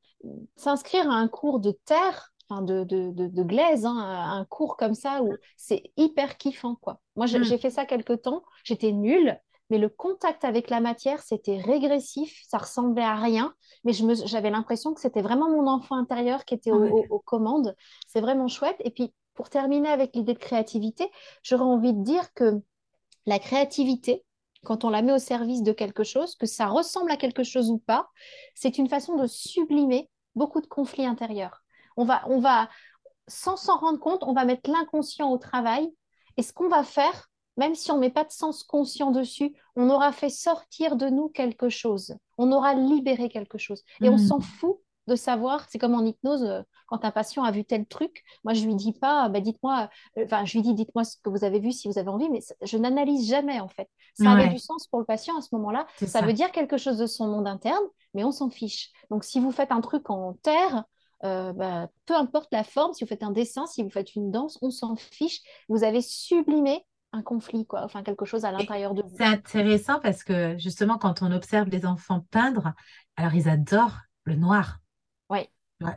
s'inscrire 0.56 1.10
à 1.10 1.14
un 1.14 1.28
cours 1.28 1.60
de 1.60 1.72
terre, 1.86 2.32
enfin 2.48 2.62
de, 2.62 2.84
de, 2.84 3.10
de, 3.10 3.42
glaise, 3.42 3.86
hein, 3.86 3.96
un 3.96 4.44
cours 4.44 4.76
comme 4.76 4.94
ça 4.94 5.22
où 5.22 5.32
c'est 5.56 5.82
hyper 5.96 6.36
kiffant 6.36 6.74
quoi. 6.74 7.00
Moi 7.16 7.26
mm. 7.26 7.42
j'ai 7.42 7.58
fait 7.58 7.70
ça 7.70 7.86
quelque 7.86 8.12
temps, 8.12 8.42
j'étais 8.64 8.92
nulle, 8.92 9.38
mais 9.70 9.78
le 9.78 9.88
contact 9.88 10.44
avec 10.44 10.68
la 10.68 10.80
matière, 10.80 11.22
c'était 11.22 11.56
régressif, 11.56 12.42
ça 12.48 12.58
ressemblait 12.58 13.02
à 13.02 13.16
rien, 13.16 13.54
mais 13.84 13.92
j'avais 13.92 14.50
l'impression 14.50 14.92
que 14.92 15.00
c'était 15.00 15.22
vraiment 15.22 15.48
mon 15.48 15.66
enfant 15.68 15.96
intérieur 15.96 16.44
qui 16.44 16.54
était 16.54 16.72
aux, 16.72 17.22
commandes. 17.24 17.76
C'est 18.08 18.20
vraiment 18.20 18.48
chouette. 18.48 18.76
Et 18.80 18.90
puis, 18.90 19.14
pour 19.34 19.48
terminer 19.48 19.88
avec 19.88 20.16
l'idée 20.16 20.34
de 20.34 20.38
créativité, 20.40 21.08
j'aurais 21.44 21.62
envie 21.62 21.94
de 21.94 22.02
dire 22.02 22.34
que 22.34 22.60
la 23.26 23.38
créativité, 23.38 24.24
quand 24.64 24.84
on 24.84 24.90
la 24.90 25.02
met 25.02 25.12
au 25.12 25.18
service 25.18 25.62
de 25.62 25.72
quelque 25.72 26.04
chose, 26.04 26.36
que 26.36 26.46
ça 26.46 26.66
ressemble 26.66 27.10
à 27.10 27.16
quelque 27.16 27.44
chose 27.44 27.70
ou 27.70 27.78
pas, 27.78 28.08
c'est 28.54 28.78
une 28.78 28.88
façon 28.88 29.16
de 29.16 29.26
sublimer 29.26 30.08
beaucoup 30.34 30.60
de 30.60 30.66
conflits 30.66 31.06
intérieurs. 31.06 31.62
On 31.96 32.04
va, 32.04 32.22
on 32.28 32.38
va 32.38 32.68
sans 33.26 33.56
s'en 33.56 33.78
rendre 33.78 34.00
compte, 34.00 34.22
on 34.24 34.32
va 34.32 34.44
mettre 34.44 34.70
l'inconscient 34.70 35.30
au 35.30 35.38
travail. 35.38 35.88
Et 36.36 36.42
ce 36.42 36.52
qu'on 36.52 36.68
va 36.68 36.84
faire, 36.84 37.30
même 37.56 37.74
si 37.74 37.90
on 37.90 37.96
ne 37.96 38.00
met 38.00 38.10
pas 38.10 38.24
de 38.24 38.30
sens 38.30 38.62
conscient 38.62 39.10
dessus, 39.10 39.54
on 39.76 39.90
aura 39.90 40.12
fait 40.12 40.28
sortir 40.28 40.96
de 40.96 41.08
nous 41.08 41.28
quelque 41.28 41.68
chose. 41.68 42.14
On 42.38 42.52
aura 42.52 42.74
libéré 42.74 43.28
quelque 43.28 43.58
chose. 43.58 43.82
Et 44.00 44.08
on 44.08 44.14
mm. 44.14 44.26
s'en 44.26 44.40
fout 44.40 44.78
de 45.10 45.16
savoir, 45.16 45.66
c'est 45.68 45.78
comme 45.78 45.94
en 45.94 46.04
hypnose, 46.04 46.44
euh, 46.44 46.62
quand 46.86 47.04
un 47.04 47.10
patient 47.10 47.42
a 47.44 47.50
vu 47.50 47.64
tel 47.64 47.86
truc, 47.86 48.22
moi 48.44 48.54
je 48.54 48.64
lui 48.64 48.74
dis 48.74 48.92
pas, 48.92 49.28
bah, 49.28 49.40
dites-moi, 49.40 49.90
euh, 50.16 50.24
enfin 50.24 50.44
je 50.44 50.54
lui 50.54 50.62
dis, 50.62 50.74
dites-moi 50.74 51.04
ce 51.04 51.16
que 51.22 51.28
vous 51.28 51.44
avez 51.44 51.58
vu 51.60 51.72
si 51.72 51.88
vous 51.88 51.98
avez 51.98 52.08
envie, 52.08 52.30
mais 52.30 52.40
je 52.62 52.78
n'analyse 52.78 53.28
jamais 53.28 53.60
en 53.60 53.68
fait. 53.68 53.88
Ça 54.14 54.32
avait 54.32 54.48
du 54.48 54.58
sens 54.58 54.86
pour 54.86 54.98
le 54.98 55.04
patient 55.04 55.36
à 55.36 55.40
ce 55.42 55.48
moment-là. 55.52 55.86
Ça, 56.06 56.22
veut 56.22 56.32
dire 56.32 56.52
quelque 56.52 56.76
chose 56.76 56.98
de 56.98 57.06
son 57.06 57.26
monde 57.26 57.46
interne, 57.46 57.84
mais 58.14 58.24
on 58.24 58.32
s'en 58.32 58.50
fiche. 58.50 58.90
Donc 59.10 59.24
si 59.24 59.40
vous 59.40 59.50
faites 59.50 59.72
un 59.72 59.80
truc 59.80 60.10
en 60.10 60.34
terre, 60.42 60.84
euh, 61.24 61.52
bah, 61.52 61.88
peu 62.06 62.14
importe 62.14 62.48
la 62.52 62.64
forme, 62.64 62.94
si 62.94 63.04
vous 63.04 63.08
faites 63.08 63.22
un 63.22 63.30
dessin, 63.30 63.66
si 63.66 63.82
vous 63.82 63.90
faites 63.90 64.14
une 64.14 64.30
danse, 64.30 64.58
on 64.62 64.70
s'en 64.70 64.96
fiche. 64.96 65.40
Vous 65.68 65.84
avez 65.84 66.00
sublimé 66.00 66.84
un 67.12 67.22
conflit, 67.22 67.66
quoi, 67.66 67.82
enfin 67.82 68.02
quelque 68.02 68.24
chose 68.24 68.44
à 68.44 68.52
l'intérieur 68.52 68.94
de 68.94 69.02
vous. 69.02 69.16
C'est 69.16 69.24
intéressant 69.24 69.98
parce 70.00 70.22
que 70.22 70.56
justement, 70.58 70.96
quand 70.96 71.22
on 71.22 71.32
observe 71.32 71.68
les 71.68 71.84
enfants 71.84 72.24
peindre, 72.30 72.72
alors 73.16 73.34
ils 73.34 73.48
adorent 73.48 73.98
le 74.24 74.36
noir. 74.36 74.78
Oui. 75.30 75.48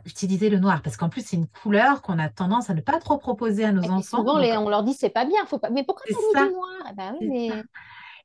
utiliser 0.06 0.48
le 0.48 0.58
noir 0.58 0.80
parce 0.82 0.96
qu'en 0.96 1.10
plus 1.10 1.26
c'est 1.26 1.36
une 1.36 1.48
couleur 1.48 2.00
qu'on 2.00 2.18
a 2.18 2.28
tendance 2.28 2.70
à 2.70 2.74
ne 2.74 2.80
pas 2.80 2.98
trop 2.98 3.18
proposer 3.18 3.64
à 3.64 3.72
nos 3.72 3.90
enfants. 3.90 4.18
Souvent 4.18 4.36
on 4.38 4.68
leur 4.68 4.82
dit 4.82 4.94
c'est 4.94 5.10
pas 5.10 5.26
bien, 5.26 5.44
faut 5.46 5.58
pas. 5.58 5.70
Mais 5.70 5.84
pourquoi 5.84 6.06
tu 6.06 6.14
du 6.14 6.52
noir? 6.52 6.86
Eh 6.90 6.94
ben, 6.94 7.16
mais... 7.20 7.50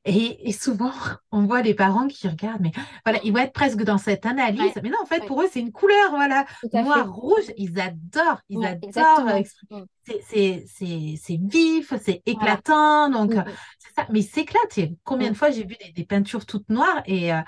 Et, 0.06 0.52
souvent, 0.52 0.92
on 1.32 1.42
voit 1.42 1.60
les 1.62 1.74
parents 1.74 2.08
qui 2.08 2.26
regardent, 2.26 2.62
mais 2.62 2.72
voilà, 3.04 3.20
ils 3.22 3.32
vont 3.32 3.40
être 3.40 3.52
presque 3.52 3.82
dans 3.82 3.98
cette 3.98 4.24
analyse. 4.24 4.72
Mais 4.82 4.88
non, 4.88 4.96
en 5.02 5.06
fait, 5.06 5.26
pour 5.26 5.42
eux, 5.42 5.48
c'est 5.50 5.60
une 5.60 5.72
couleur, 5.72 6.10
voilà. 6.10 6.46
Noir, 6.72 7.12
rouge, 7.12 7.52
ils 7.56 7.78
adorent, 7.78 8.40
ils 8.48 8.64
adorent. 8.64 9.42
Mm. 9.70 9.84
C'est 10.26 11.40
vif, 11.42 11.92
c'est 12.02 12.22
éclatant. 12.24 13.10
Donc, 13.10 13.34
mm, 13.34 13.40
mm. 13.40 13.44
c'est 13.78 13.94
ça. 13.94 14.06
Mais 14.10 14.20
ils 14.20 14.24
s'éclatent. 14.24 14.90
Combien 15.04 15.30
de 15.30 15.36
fois 15.36 15.50
j'ai 15.50 15.64
vu 15.64 15.76
des, 15.94 16.04
peintures 16.04 16.46
toutes 16.46 16.68
noires 16.70 17.02
et. 17.04 17.32
Euh, 17.32 17.40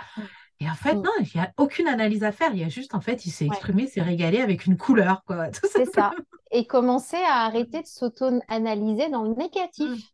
et 0.63 0.71
en 0.71 0.75
fait, 0.75 0.95
non, 0.95 1.11
il 1.19 1.29
n'y 1.35 1.41
a 1.41 1.53
aucune 1.59 1.89
analyse 1.89 2.23
à 2.23 2.31
faire. 2.31 2.53
Il 2.53 2.61
y 2.61 2.65
a 2.65 2.69
juste, 2.69 2.95
en 2.95 3.01
fait, 3.01 3.27
il 3.27 3.31
s'est 3.31 3.47
exprimé, 3.47 3.89
s'est 3.89 4.01
régalé 4.01 4.41
avec 4.41 4.67
une 4.67 4.77
couleur. 4.77 5.23
C'est 5.73 5.93
ça. 5.93 6.13
Et 6.53 6.67
commencer 6.67 7.17
à 7.17 7.45
arrêter 7.45 7.83
de 7.83 7.87
s'auto-analyser 7.87 9.09
dans 9.09 9.25
le 9.25 9.35
négatif. 9.35 10.13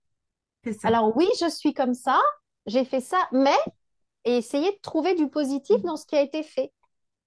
Alors 0.84 1.14
oui, 1.16 1.28
je 1.38 1.50
suis 1.50 1.74
comme 1.74 1.94
ça, 1.94 2.18
j'ai 2.66 2.84
fait 2.84 3.00
ça, 3.00 3.18
mais 3.32 3.56
essayer 4.24 4.70
de 4.70 4.78
trouver 4.80 5.14
du 5.14 5.28
positif 5.28 5.82
dans 5.82 5.96
ce 5.96 6.06
qui 6.06 6.16
a 6.16 6.22
été 6.22 6.42
fait. 6.42 6.72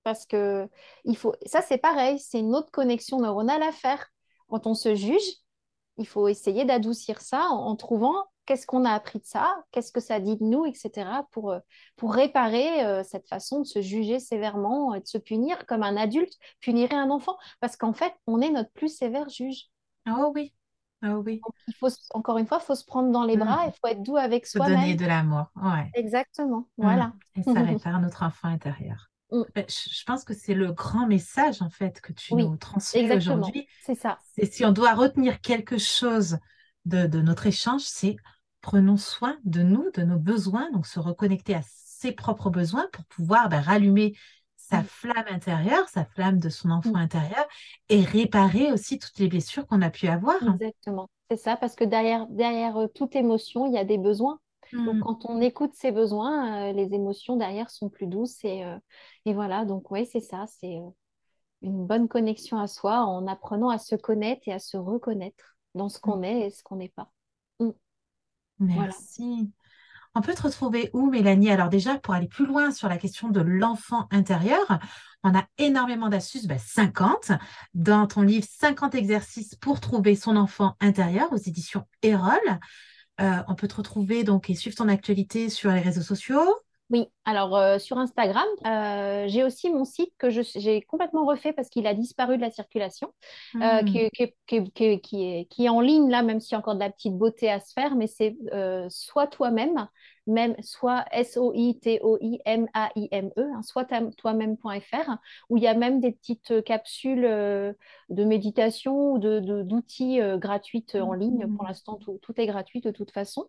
Parce 0.03 0.25
que 0.25 0.67
il 1.05 1.15
faut, 1.15 1.35
ça 1.45 1.61
c'est 1.61 1.77
pareil, 1.77 2.17
c'est 2.17 2.39
une 2.39 2.55
autre 2.55 2.71
connexion 2.71 3.19
neuronale 3.19 3.61
à 3.61 3.71
faire. 3.71 4.07
Quand 4.49 4.65
on 4.65 4.73
se 4.73 4.95
juge, 4.95 5.21
il 5.97 6.07
faut 6.07 6.27
essayer 6.27 6.65
d'adoucir 6.65 7.21
ça 7.21 7.49
en, 7.49 7.75
trouvant 7.75 8.25
qu'est-ce 8.51 8.67
qu'on 8.67 8.83
a 8.83 8.91
appris 8.91 9.19
de 9.19 9.25
ça, 9.25 9.63
qu'est-ce 9.71 9.93
que 9.93 10.01
ça 10.01 10.19
dit 10.19 10.35
de 10.35 10.43
nous, 10.43 10.65
etc. 10.65 11.09
pour, 11.31 11.51
euh, 11.51 11.59
pour 11.95 12.13
réparer 12.13 12.85
euh, 12.85 13.01
cette 13.01 13.25
façon 13.29 13.61
de 13.61 13.65
se 13.65 13.81
juger 13.81 14.19
sévèrement 14.19 14.93
et 14.93 14.99
de 14.99 15.07
se 15.07 15.17
punir 15.17 15.65
comme 15.67 15.83
un 15.83 15.95
adulte 15.95 16.33
punirait 16.59 16.97
un 16.97 17.11
enfant. 17.11 17.37
Parce 17.61 17.77
qu'en 17.77 17.93
fait, 17.93 18.13
on 18.27 18.41
est 18.41 18.49
notre 18.49 18.69
plus 18.73 18.93
sévère 18.93 19.29
juge. 19.29 19.69
Oh 20.05 20.33
oui, 20.35 20.53
ah 21.01 21.17
oui. 21.17 21.39
il 21.69 21.73
faut, 21.75 21.87
encore 22.13 22.39
une 22.39 22.45
fois, 22.45 22.59
il 22.61 22.65
faut 22.65 22.75
se 22.75 22.83
prendre 22.83 23.09
dans 23.09 23.23
les 23.23 23.37
bras, 23.37 23.67
il 23.67 23.71
faut 23.71 23.87
être 23.87 24.03
doux 24.03 24.17
avec 24.17 24.45
soi-même. 24.45 24.81
donner 24.81 24.95
de 24.95 25.05
l'amour, 25.05 25.45
ouais. 25.55 25.89
Exactement, 25.93 26.67
mmh. 26.77 26.83
voilà. 26.83 27.13
Et 27.35 27.43
ça 27.43 27.53
répare 27.61 28.01
notre 28.01 28.23
enfant 28.23 28.49
intérieur. 28.49 29.11
Mmh. 29.31 29.43
Je 29.55 30.03
pense 30.03 30.25
que 30.25 30.33
c'est 30.33 30.55
le 30.55 30.73
grand 30.73 31.07
message, 31.07 31.61
en 31.61 31.69
fait, 31.69 32.01
que 32.01 32.11
tu 32.11 32.35
nous 32.35 32.57
transmets 32.57 33.15
aujourd'hui. 33.15 33.65
C'est 33.81 33.95
ça. 33.95 34.19
Et 34.35 34.45
si 34.45 34.65
on 34.65 34.73
doit 34.73 34.93
retenir 34.93 35.39
quelque 35.39 35.77
chose 35.77 36.37
de, 36.85 37.21
notre 37.21 37.47
échange, 37.47 37.81
c'est 37.81 38.17
prenons 38.61 38.97
soin 38.97 39.37
de 39.43 39.61
nous, 39.61 39.89
de 39.91 40.03
nos 40.03 40.19
besoins, 40.19 40.71
donc 40.71 40.85
se 40.85 40.99
reconnecter 40.99 41.55
à 41.55 41.61
ses 41.63 42.11
propres 42.11 42.49
besoins 42.49 42.87
pour 42.91 43.05
pouvoir 43.05 43.49
ben, 43.49 43.59
rallumer 43.59 44.15
sa 44.55 44.83
flamme 44.83 45.25
intérieure, 45.29 45.87
sa 45.89 46.05
flamme 46.05 46.39
de 46.39 46.49
son 46.49 46.69
enfant 46.71 46.95
intérieur, 46.95 47.45
et 47.89 48.01
réparer 48.01 48.71
aussi 48.71 48.99
toutes 48.99 49.19
les 49.19 49.27
blessures 49.27 49.67
qu'on 49.67 49.81
a 49.81 49.89
pu 49.89 50.07
avoir. 50.07 50.37
Exactement, 50.41 51.09
c'est 51.29 51.37
ça, 51.37 51.57
parce 51.57 51.75
que 51.75 51.83
derrière, 51.83 52.27
derrière 52.27 52.77
euh, 52.77 52.87
toute 52.87 53.15
émotion, 53.15 53.67
il 53.67 53.73
y 53.73 53.77
a 53.77 53.83
des 53.83 53.97
besoins. 53.97 54.39
Donc, 54.71 54.95
mmh. 54.95 54.99
quand 55.01 55.25
on 55.25 55.41
écoute 55.41 55.73
ses 55.73 55.91
besoins, 55.91 56.69
euh, 56.69 56.71
les 56.71 56.93
émotions 56.93 57.35
derrière 57.35 57.69
sont 57.69 57.89
plus 57.89 58.07
douces. 58.07 58.43
Et, 58.45 58.63
euh, 58.63 58.77
et 59.25 59.33
voilà, 59.33 59.65
donc 59.65 59.91
oui, 59.91 60.05
c'est 60.05 60.21
ça, 60.21 60.45
c'est 60.47 60.79
une 61.61 61.85
bonne 61.85 62.07
connexion 62.07 62.57
à 62.57 62.67
soi 62.67 63.01
en 63.01 63.27
apprenant 63.27 63.69
à 63.69 63.77
se 63.77 63.95
connaître 63.95 64.43
et 64.47 64.53
à 64.53 64.59
se 64.59 64.77
reconnaître 64.77 65.57
dans 65.75 65.89
ce 65.89 65.99
qu'on 65.99 66.17
mmh. 66.17 66.23
est 66.23 66.47
et 66.47 66.49
ce 66.51 66.63
qu'on 66.63 66.77
n'est 66.77 66.89
pas. 66.89 67.11
Merci. 68.61 69.51
On 70.13 70.21
peut 70.21 70.33
te 70.33 70.41
retrouver 70.41 70.89
où, 70.93 71.09
Mélanie? 71.09 71.51
Alors 71.51 71.69
déjà, 71.69 71.97
pour 71.97 72.13
aller 72.13 72.27
plus 72.27 72.45
loin 72.45 72.71
sur 72.71 72.89
la 72.89 72.97
question 72.97 73.29
de 73.29 73.39
l'enfant 73.39 74.07
intérieur, 74.11 74.79
on 75.23 75.33
a 75.33 75.45
énormément 75.57 76.09
d'astuces, 76.09 76.47
50, 76.47 77.29
bah, 77.29 77.39
dans 77.73 78.07
ton 78.07 78.21
livre 78.21 78.45
50 78.49 78.95
exercices 78.95 79.55
pour 79.55 79.79
trouver 79.79 80.15
son 80.15 80.35
enfant 80.35 80.75
intérieur 80.81 81.31
aux 81.31 81.37
éditions 81.37 81.87
Erol. 82.01 82.39
Euh, 83.21 83.43
on 83.47 83.55
peut 83.55 83.67
te 83.67 83.75
retrouver 83.75 84.23
donc 84.23 84.49
et 84.49 84.55
suivre 84.55 84.75
ton 84.75 84.89
actualité 84.89 85.49
sur 85.49 85.71
les 85.71 85.79
réseaux 85.81 86.01
sociaux. 86.01 86.55
Oui, 86.91 87.07
alors 87.23 87.55
euh, 87.55 87.79
sur 87.79 87.97
Instagram, 87.97 88.45
euh, 88.65 89.25
j'ai 89.29 89.45
aussi 89.45 89.69
mon 89.69 89.85
site 89.85 90.11
que 90.17 90.29
j'ai 90.29 90.81
complètement 90.81 91.25
refait 91.25 91.53
parce 91.53 91.69
qu'il 91.69 91.87
a 91.87 91.93
disparu 91.93 92.35
de 92.35 92.41
la 92.41 92.51
circulation, 92.51 93.13
qui, 93.53 93.97
est, 93.97 95.01
qui, 95.01 95.65
est, 95.65 95.69
en 95.69 95.79
ligne 95.79 96.09
là, 96.09 96.21
même 96.21 96.41
s'il 96.41 96.51
y 96.51 96.55
a 96.55 96.59
encore 96.59 96.75
de 96.75 96.81
la 96.81 96.89
petite 96.89 97.17
beauté 97.17 97.49
à 97.49 97.61
se 97.61 97.71
faire, 97.71 97.95
mais 97.95 98.07
c'est 98.07 98.35
soit 98.89 99.27
toi-même 99.27 99.87
même 100.27 100.55
soit 100.61 101.05
S-O-I-T-O-I-M-A-I-M-E, 101.11 102.01
hein, 103.37 103.61
soit 103.63 103.85
toi-même.fr, 104.17 105.17
où 105.49 105.57
il 105.57 105.63
y 105.63 105.67
a 105.67 105.73
même 105.73 105.99
des 105.99 106.11
petites 106.11 106.51
euh, 106.51 106.61
capsules 106.61 107.25
euh, 107.25 107.73
de 108.09 108.23
méditation 108.23 109.13
ou 109.13 109.19
d'outils 109.19 110.17
de, 110.17 110.21
euh, 110.21 110.37
gratuites 110.37 110.95
en 110.95 111.13
ligne. 111.13 111.47
Pour 111.55 111.65
l'instant, 111.65 111.95
tout, 111.95 112.19
est 112.37 112.45
gratuit 112.45 112.81
de 112.81 112.91
toute 112.91 113.11
façon, 113.11 113.47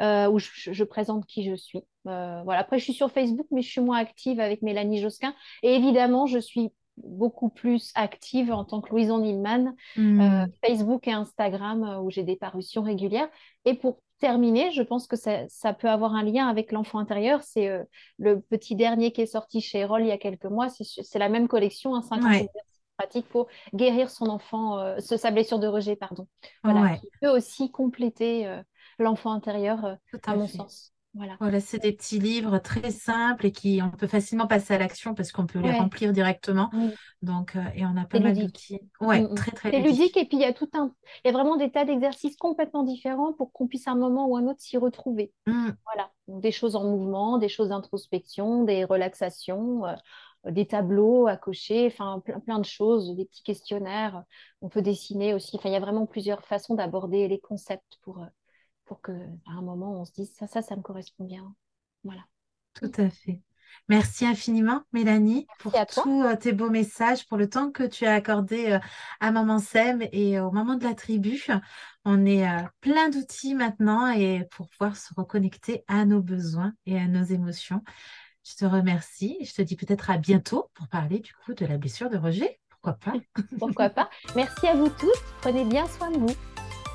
où 0.00 0.38
je, 0.38 0.84
présente 0.84 1.26
qui 1.26 1.44
je 1.44 1.54
suis. 1.54 1.82
voilà. 2.04 2.60
Après, 2.60 2.78
je 2.78 2.84
suis 2.84 2.94
sur 2.94 3.10
Facebook, 3.10 3.46
mais 3.50 3.62
je 3.62 3.70
suis 3.70 3.80
moins 3.80 3.98
active 3.98 4.40
avec 4.40 4.62
Mélanie 4.62 5.00
Josquin. 5.00 5.34
Et 5.62 5.74
évidemment, 5.74 6.26
je 6.26 6.38
suis 6.38 6.72
beaucoup 6.96 7.48
plus 7.48 7.92
active 7.94 8.52
en 8.52 8.64
tant 8.64 8.80
que 8.80 8.90
Louison 8.90 9.18
Nilman, 9.18 9.74
mmh. 9.96 10.46
Facebook 10.64 11.08
et 11.08 11.12
Instagram, 11.12 12.00
où 12.02 12.10
j'ai 12.10 12.22
des 12.22 12.36
parutions 12.36 12.82
régulières. 12.82 13.28
Et 13.64 13.74
pour 13.74 13.98
terminé, 14.24 14.70
je 14.72 14.80
pense 14.80 15.06
que 15.06 15.16
ça, 15.16 15.74
peut 15.74 15.88
avoir 15.88 16.14
un 16.14 16.22
lien 16.22 16.48
avec 16.48 16.72
l'enfant 16.72 16.98
intérieur. 16.98 17.42
C'est 17.42 17.68
euh, 17.68 17.84
le 18.18 18.40
petit 18.40 18.74
dernier 18.74 19.12
qui 19.12 19.20
est 19.20 19.26
sorti 19.26 19.60
chez 19.60 19.80
Erol 19.80 20.00
il 20.00 20.08
y 20.08 20.12
a 20.12 20.18
quelques 20.18 20.46
mois. 20.46 20.68
C'est 20.70 21.18
la 21.18 21.28
même 21.28 21.46
collection, 21.46 21.94
un 21.94 22.00
50 22.00 22.32
exercices 22.32 22.80
pratiques 22.96 23.28
pour 23.28 23.48
guérir 23.74 24.08
son 24.08 24.28
enfant, 24.28 24.78
euh, 24.78 24.98
sa 25.00 25.30
blessure 25.30 25.58
de 25.58 25.66
rejet, 25.66 25.94
pardon. 25.94 26.26
Voilà, 26.62 26.96
qui 26.96 27.08
peut 27.20 27.28
aussi 27.28 27.70
compléter 27.70 28.46
euh, 28.46 28.62
l'enfant 28.98 29.32
intérieur, 29.32 29.98
à, 30.24 30.36
mon 30.36 30.46
sens. 30.46 30.93
Voilà. 31.14 31.60
c'est 31.60 31.78
des 31.78 31.92
petits 31.92 32.18
livres 32.18 32.58
très 32.58 32.90
simples 32.90 33.46
et 33.46 33.52
qui 33.52 33.80
on 33.82 33.90
peut 33.90 34.06
facilement 34.06 34.46
passer 34.46 34.74
à 34.74 34.78
l'action 34.78 35.14
parce 35.14 35.30
qu'on 35.32 35.46
peut 35.46 35.60
les 35.60 35.72
remplir 35.72 36.12
directement. 36.12 36.70
Donc, 37.22 37.56
euh, 37.56 37.62
et 37.74 37.86
on 37.86 37.96
a 37.96 38.04
pas 38.04 38.18
mal 38.18 38.36
d'outils. 38.36 38.80
Ouais, 39.00 39.20
mm, 39.20 39.30
mm. 39.30 39.34
très 39.34 39.50
très. 39.52 39.70
C'est 39.70 39.80
ludique 39.80 40.16
et 40.16 40.24
puis 40.24 40.36
il 40.38 40.42
y 40.42 40.44
a 40.44 40.52
tout 40.52 40.68
un, 40.74 40.92
il 41.24 41.28
y 41.28 41.30
a 41.30 41.32
vraiment 41.32 41.56
des 41.56 41.70
tas 41.70 41.84
d'exercices 41.84 42.36
complètement 42.36 42.82
différents 42.82 43.32
pour 43.32 43.52
qu'on 43.52 43.66
puisse 43.66 43.86
à 43.86 43.92
un 43.92 43.96
moment 43.96 44.26
ou 44.26 44.36
un 44.36 44.46
autre 44.46 44.60
s'y 44.60 44.76
retrouver. 44.76 45.32
Mm. 45.46 45.70
Voilà, 45.84 46.10
des 46.28 46.52
choses 46.52 46.76
en 46.76 46.84
mouvement, 46.84 47.38
des 47.38 47.48
choses 47.48 47.68
d'introspection, 47.68 48.64
des 48.64 48.84
relaxations. 48.84 49.86
Euh, 49.86 49.94
des 50.50 50.66
tableaux 50.66 51.26
à 51.26 51.38
cocher, 51.38 51.86
enfin 51.86 52.20
plein, 52.20 52.38
plein, 52.38 52.58
de 52.58 52.66
choses, 52.66 53.16
des 53.16 53.24
petits 53.24 53.42
questionnaires. 53.42 54.24
On 54.60 54.68
peut 54.68 54.82
dessiner 54.82 55.32
aussi. 55.32 55.56
Enfin, 55.56 55.70
il 55.70 55.72
y 55.72 55.76
a 55.76 55.80
vraiment 55.80 56.04
plusieurs 56.04 56.44
façons 56.44 56.74
d'aborder 56.74 57.28
les 57.28 57.40
concepts 57.40 57.98
pour, 58.02 58.18
euh, 58.18 58.26
pour 58.84 59.00
que 59.00 59.12
à 59.46 59.52
un 59.52 59.62
moment 59.62 60.00
on 60.00 60.04
se 60.04 60.12
dise 60.12 60.32
ça, 60.34 60.46
ça, 60.46 60.62
ça 60.62 60.76
me 60.76 60.82
correspond 60.82 61.24
bien. 61.24 61.54
Voilà. 62.04 62.22
Tout 62.74 62.92
à 62.98 63.08
fait. 63.08 63.40
Merci 63.88 64.24
infiniment, 64.24 64.82
Mélanie, 64.92 65.46
pour 65.58 65.72
Merci 65.72 66.00
tous 66.00 66.22
euh, 66.22 66.36
tes 66.36 66.52
beaux 66.52 66.70
messages, 66.70 67.26
pour 67.26 67.36
le 67.36 67.48
temps 67.48 67.70
que 67.70 67.82
tu 67.82 68.06
as 68.06 68.14
accordé 68.14 68.72
euh, 68.72 68.78
à 69.20 69.30
Maman 69.30 69.58
Sem 69.58 70.06
et 70.12 70.40
au 70.40 70.50
moment 70.50 70.76
de 70.76 70.84
la 70.84 70.94
tribu. 70.94 71.44
On 72.04 72.24
est 72.24 72.48
euh, 72.48 72.62
plein 72.80 73.10
d'outils 73.10 73.54
maintenant 73.54 74.10
et 74.10 74.46
pour 74.50 74.68
pouvoir 74.68 74.96
se 74.96 75.12
reconnecter 75.14 75.84
à 75.88 76.04
nos 76.04 76.22
besoins 76.22 76.72
et 76.86 76.98
à 76.98 77.06
nos 77.06 77.24
émotions. 77.24 77.82
Je 78.44 78.54
te 78.56 78.64
remercie. 78.64 79.38
Je 79.42 79.54
te 79.54 79.62
dis 79.62 79.76
peut-être 79.76 80.10
à 80.10 80.18
bientôt 80.18 80.70
pour 80.74 80.88
parler 80.88 81.18
du 81.18 81.32
coup 81.44 81.54
de 81.54 81.66
la 81.66 81.78
blessure 81.78 82.10
de 82.10 82.16
Roger. 82.16 82.60
Pourquoi 82.68 82.94
pas? 82.94 83.14
Pourquoi 83.58 83.90
pas? 83.90 84.10
Merci 84.36 84.66
à 84.66 84.74
vous 84.74 84.88
tous. 84.88 85.18
Prenez 85.40 85.64
bien 85.64 85.86
soin 85.88 86.10
de 86.10 86.18
vous. 86.18 86.34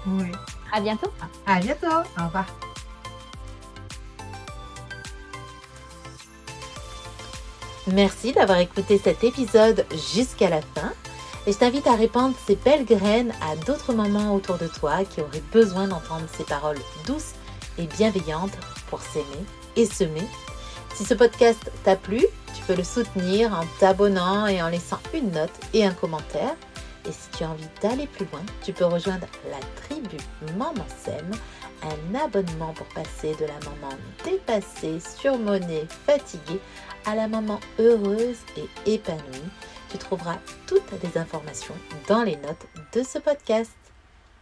Oui. 0.07 0.31
À 0.71 0.79
bientôt. 0.79 1.11
À 1.45 1.59
bientôt. 1.59 1.87
Au 2.19 2.25
revoir. 2.25 2.45
Merci 7.87 8.33
d'avoir 8.33 8.59
écouté 8.59 8.99
cet 9.03 9.23
épisode 9.23 9.85
jusqu'à 10.13 10.49
la 10.49 10.61
fin. 10.61 10.91
Et 11.47 11.53
je 11.53 11.57
t'invite 11.57 11.87
à 11.87 11.95
répandre 11.95 12.35
ces 12.45 12.55
belles 12.55 12.85
graines 12.85 13.33
à 13.41 13.55
d'autres 13.55 13.93
mamans 13.93 14.35
autour 14.35 14.57
de 14.57 14.67
toi 14.67 15.03
qui 15.05 15.21
auraient 15.21 15.43
besoin 15.51 15.87
d'entendre 15.87 16.25
ces 16.37 16.43
paroles 16.43 16.77
douces 17.07 17.33
et 17.77 17.87
bienveillantes 17.87 18.57
pour 18.89 19.01
s'aimer 19.01 19.45
et 19.75 19.85
semer. 19.85 20.27
Si 20.93 21.05
ce 21.05 21.13
podcast 21.13 21.71
t'a 21.83 21.95
plu, 21.95 22.25
tu 22.53 22.61
peux 22.67 22.75
le 22.75 22.83
soutenir 22.83 23.53
en 23.53 23.63
t'abonnant 23.79 24.47
et 24.47 24.61
en 24.61 24.67
laissant 24.67 24.99
une 25.13 25.31
note 25.31 25.49
et 25.73 25.85
un 25.85 25.93
commentaire. 25.93 26.55
Et 27.05 27.11
si 27.11 27.29
tu 27.37 27.43
as 27.43 27.49
envie 27.49 27.67
d'aller 27.81 28.07
plus 28.07 28.25
loin, 28.25 28.41
tu 28.63 28.73
peux 28.73 28.85
rejoindre 28.85 29.27
la 29.49 29.59
tribu 29.81 30.17
Maman 30.57 30.85
Sème, 31.03 31.31
un 31.83 32.15
abonnement 32.15 32.73
pour 32.73 32.87
passer 32.87 33.35
de 33.39 33.45
la 33.45 33.59
maman 33.69 33.95
dépassée, 34.23 34.99
surmonnée, 34.99 35.87
fatiguée 36.05 36.59
à 37.05 37.15
la 37.15 37.27
maman 37.27 37.59
heureuse 37.79 38.37
et 38.57 38.93
épanouie. 38.93 39.49
Tu 39.89 39.97
trouveras 39.97 40.37
toutes 40.67 40.91
les 41.03 41.17
informations 41.17 41.75
dans 42.07 42.23
les 42.23 42.35
notes 42.35 42.67
de 42.93 43.03
ce 43.03 43.17
podcast. 43.17 43.71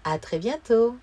À 0.04 0.18
très 0.18 0.40
bientôt! 0.40 0.98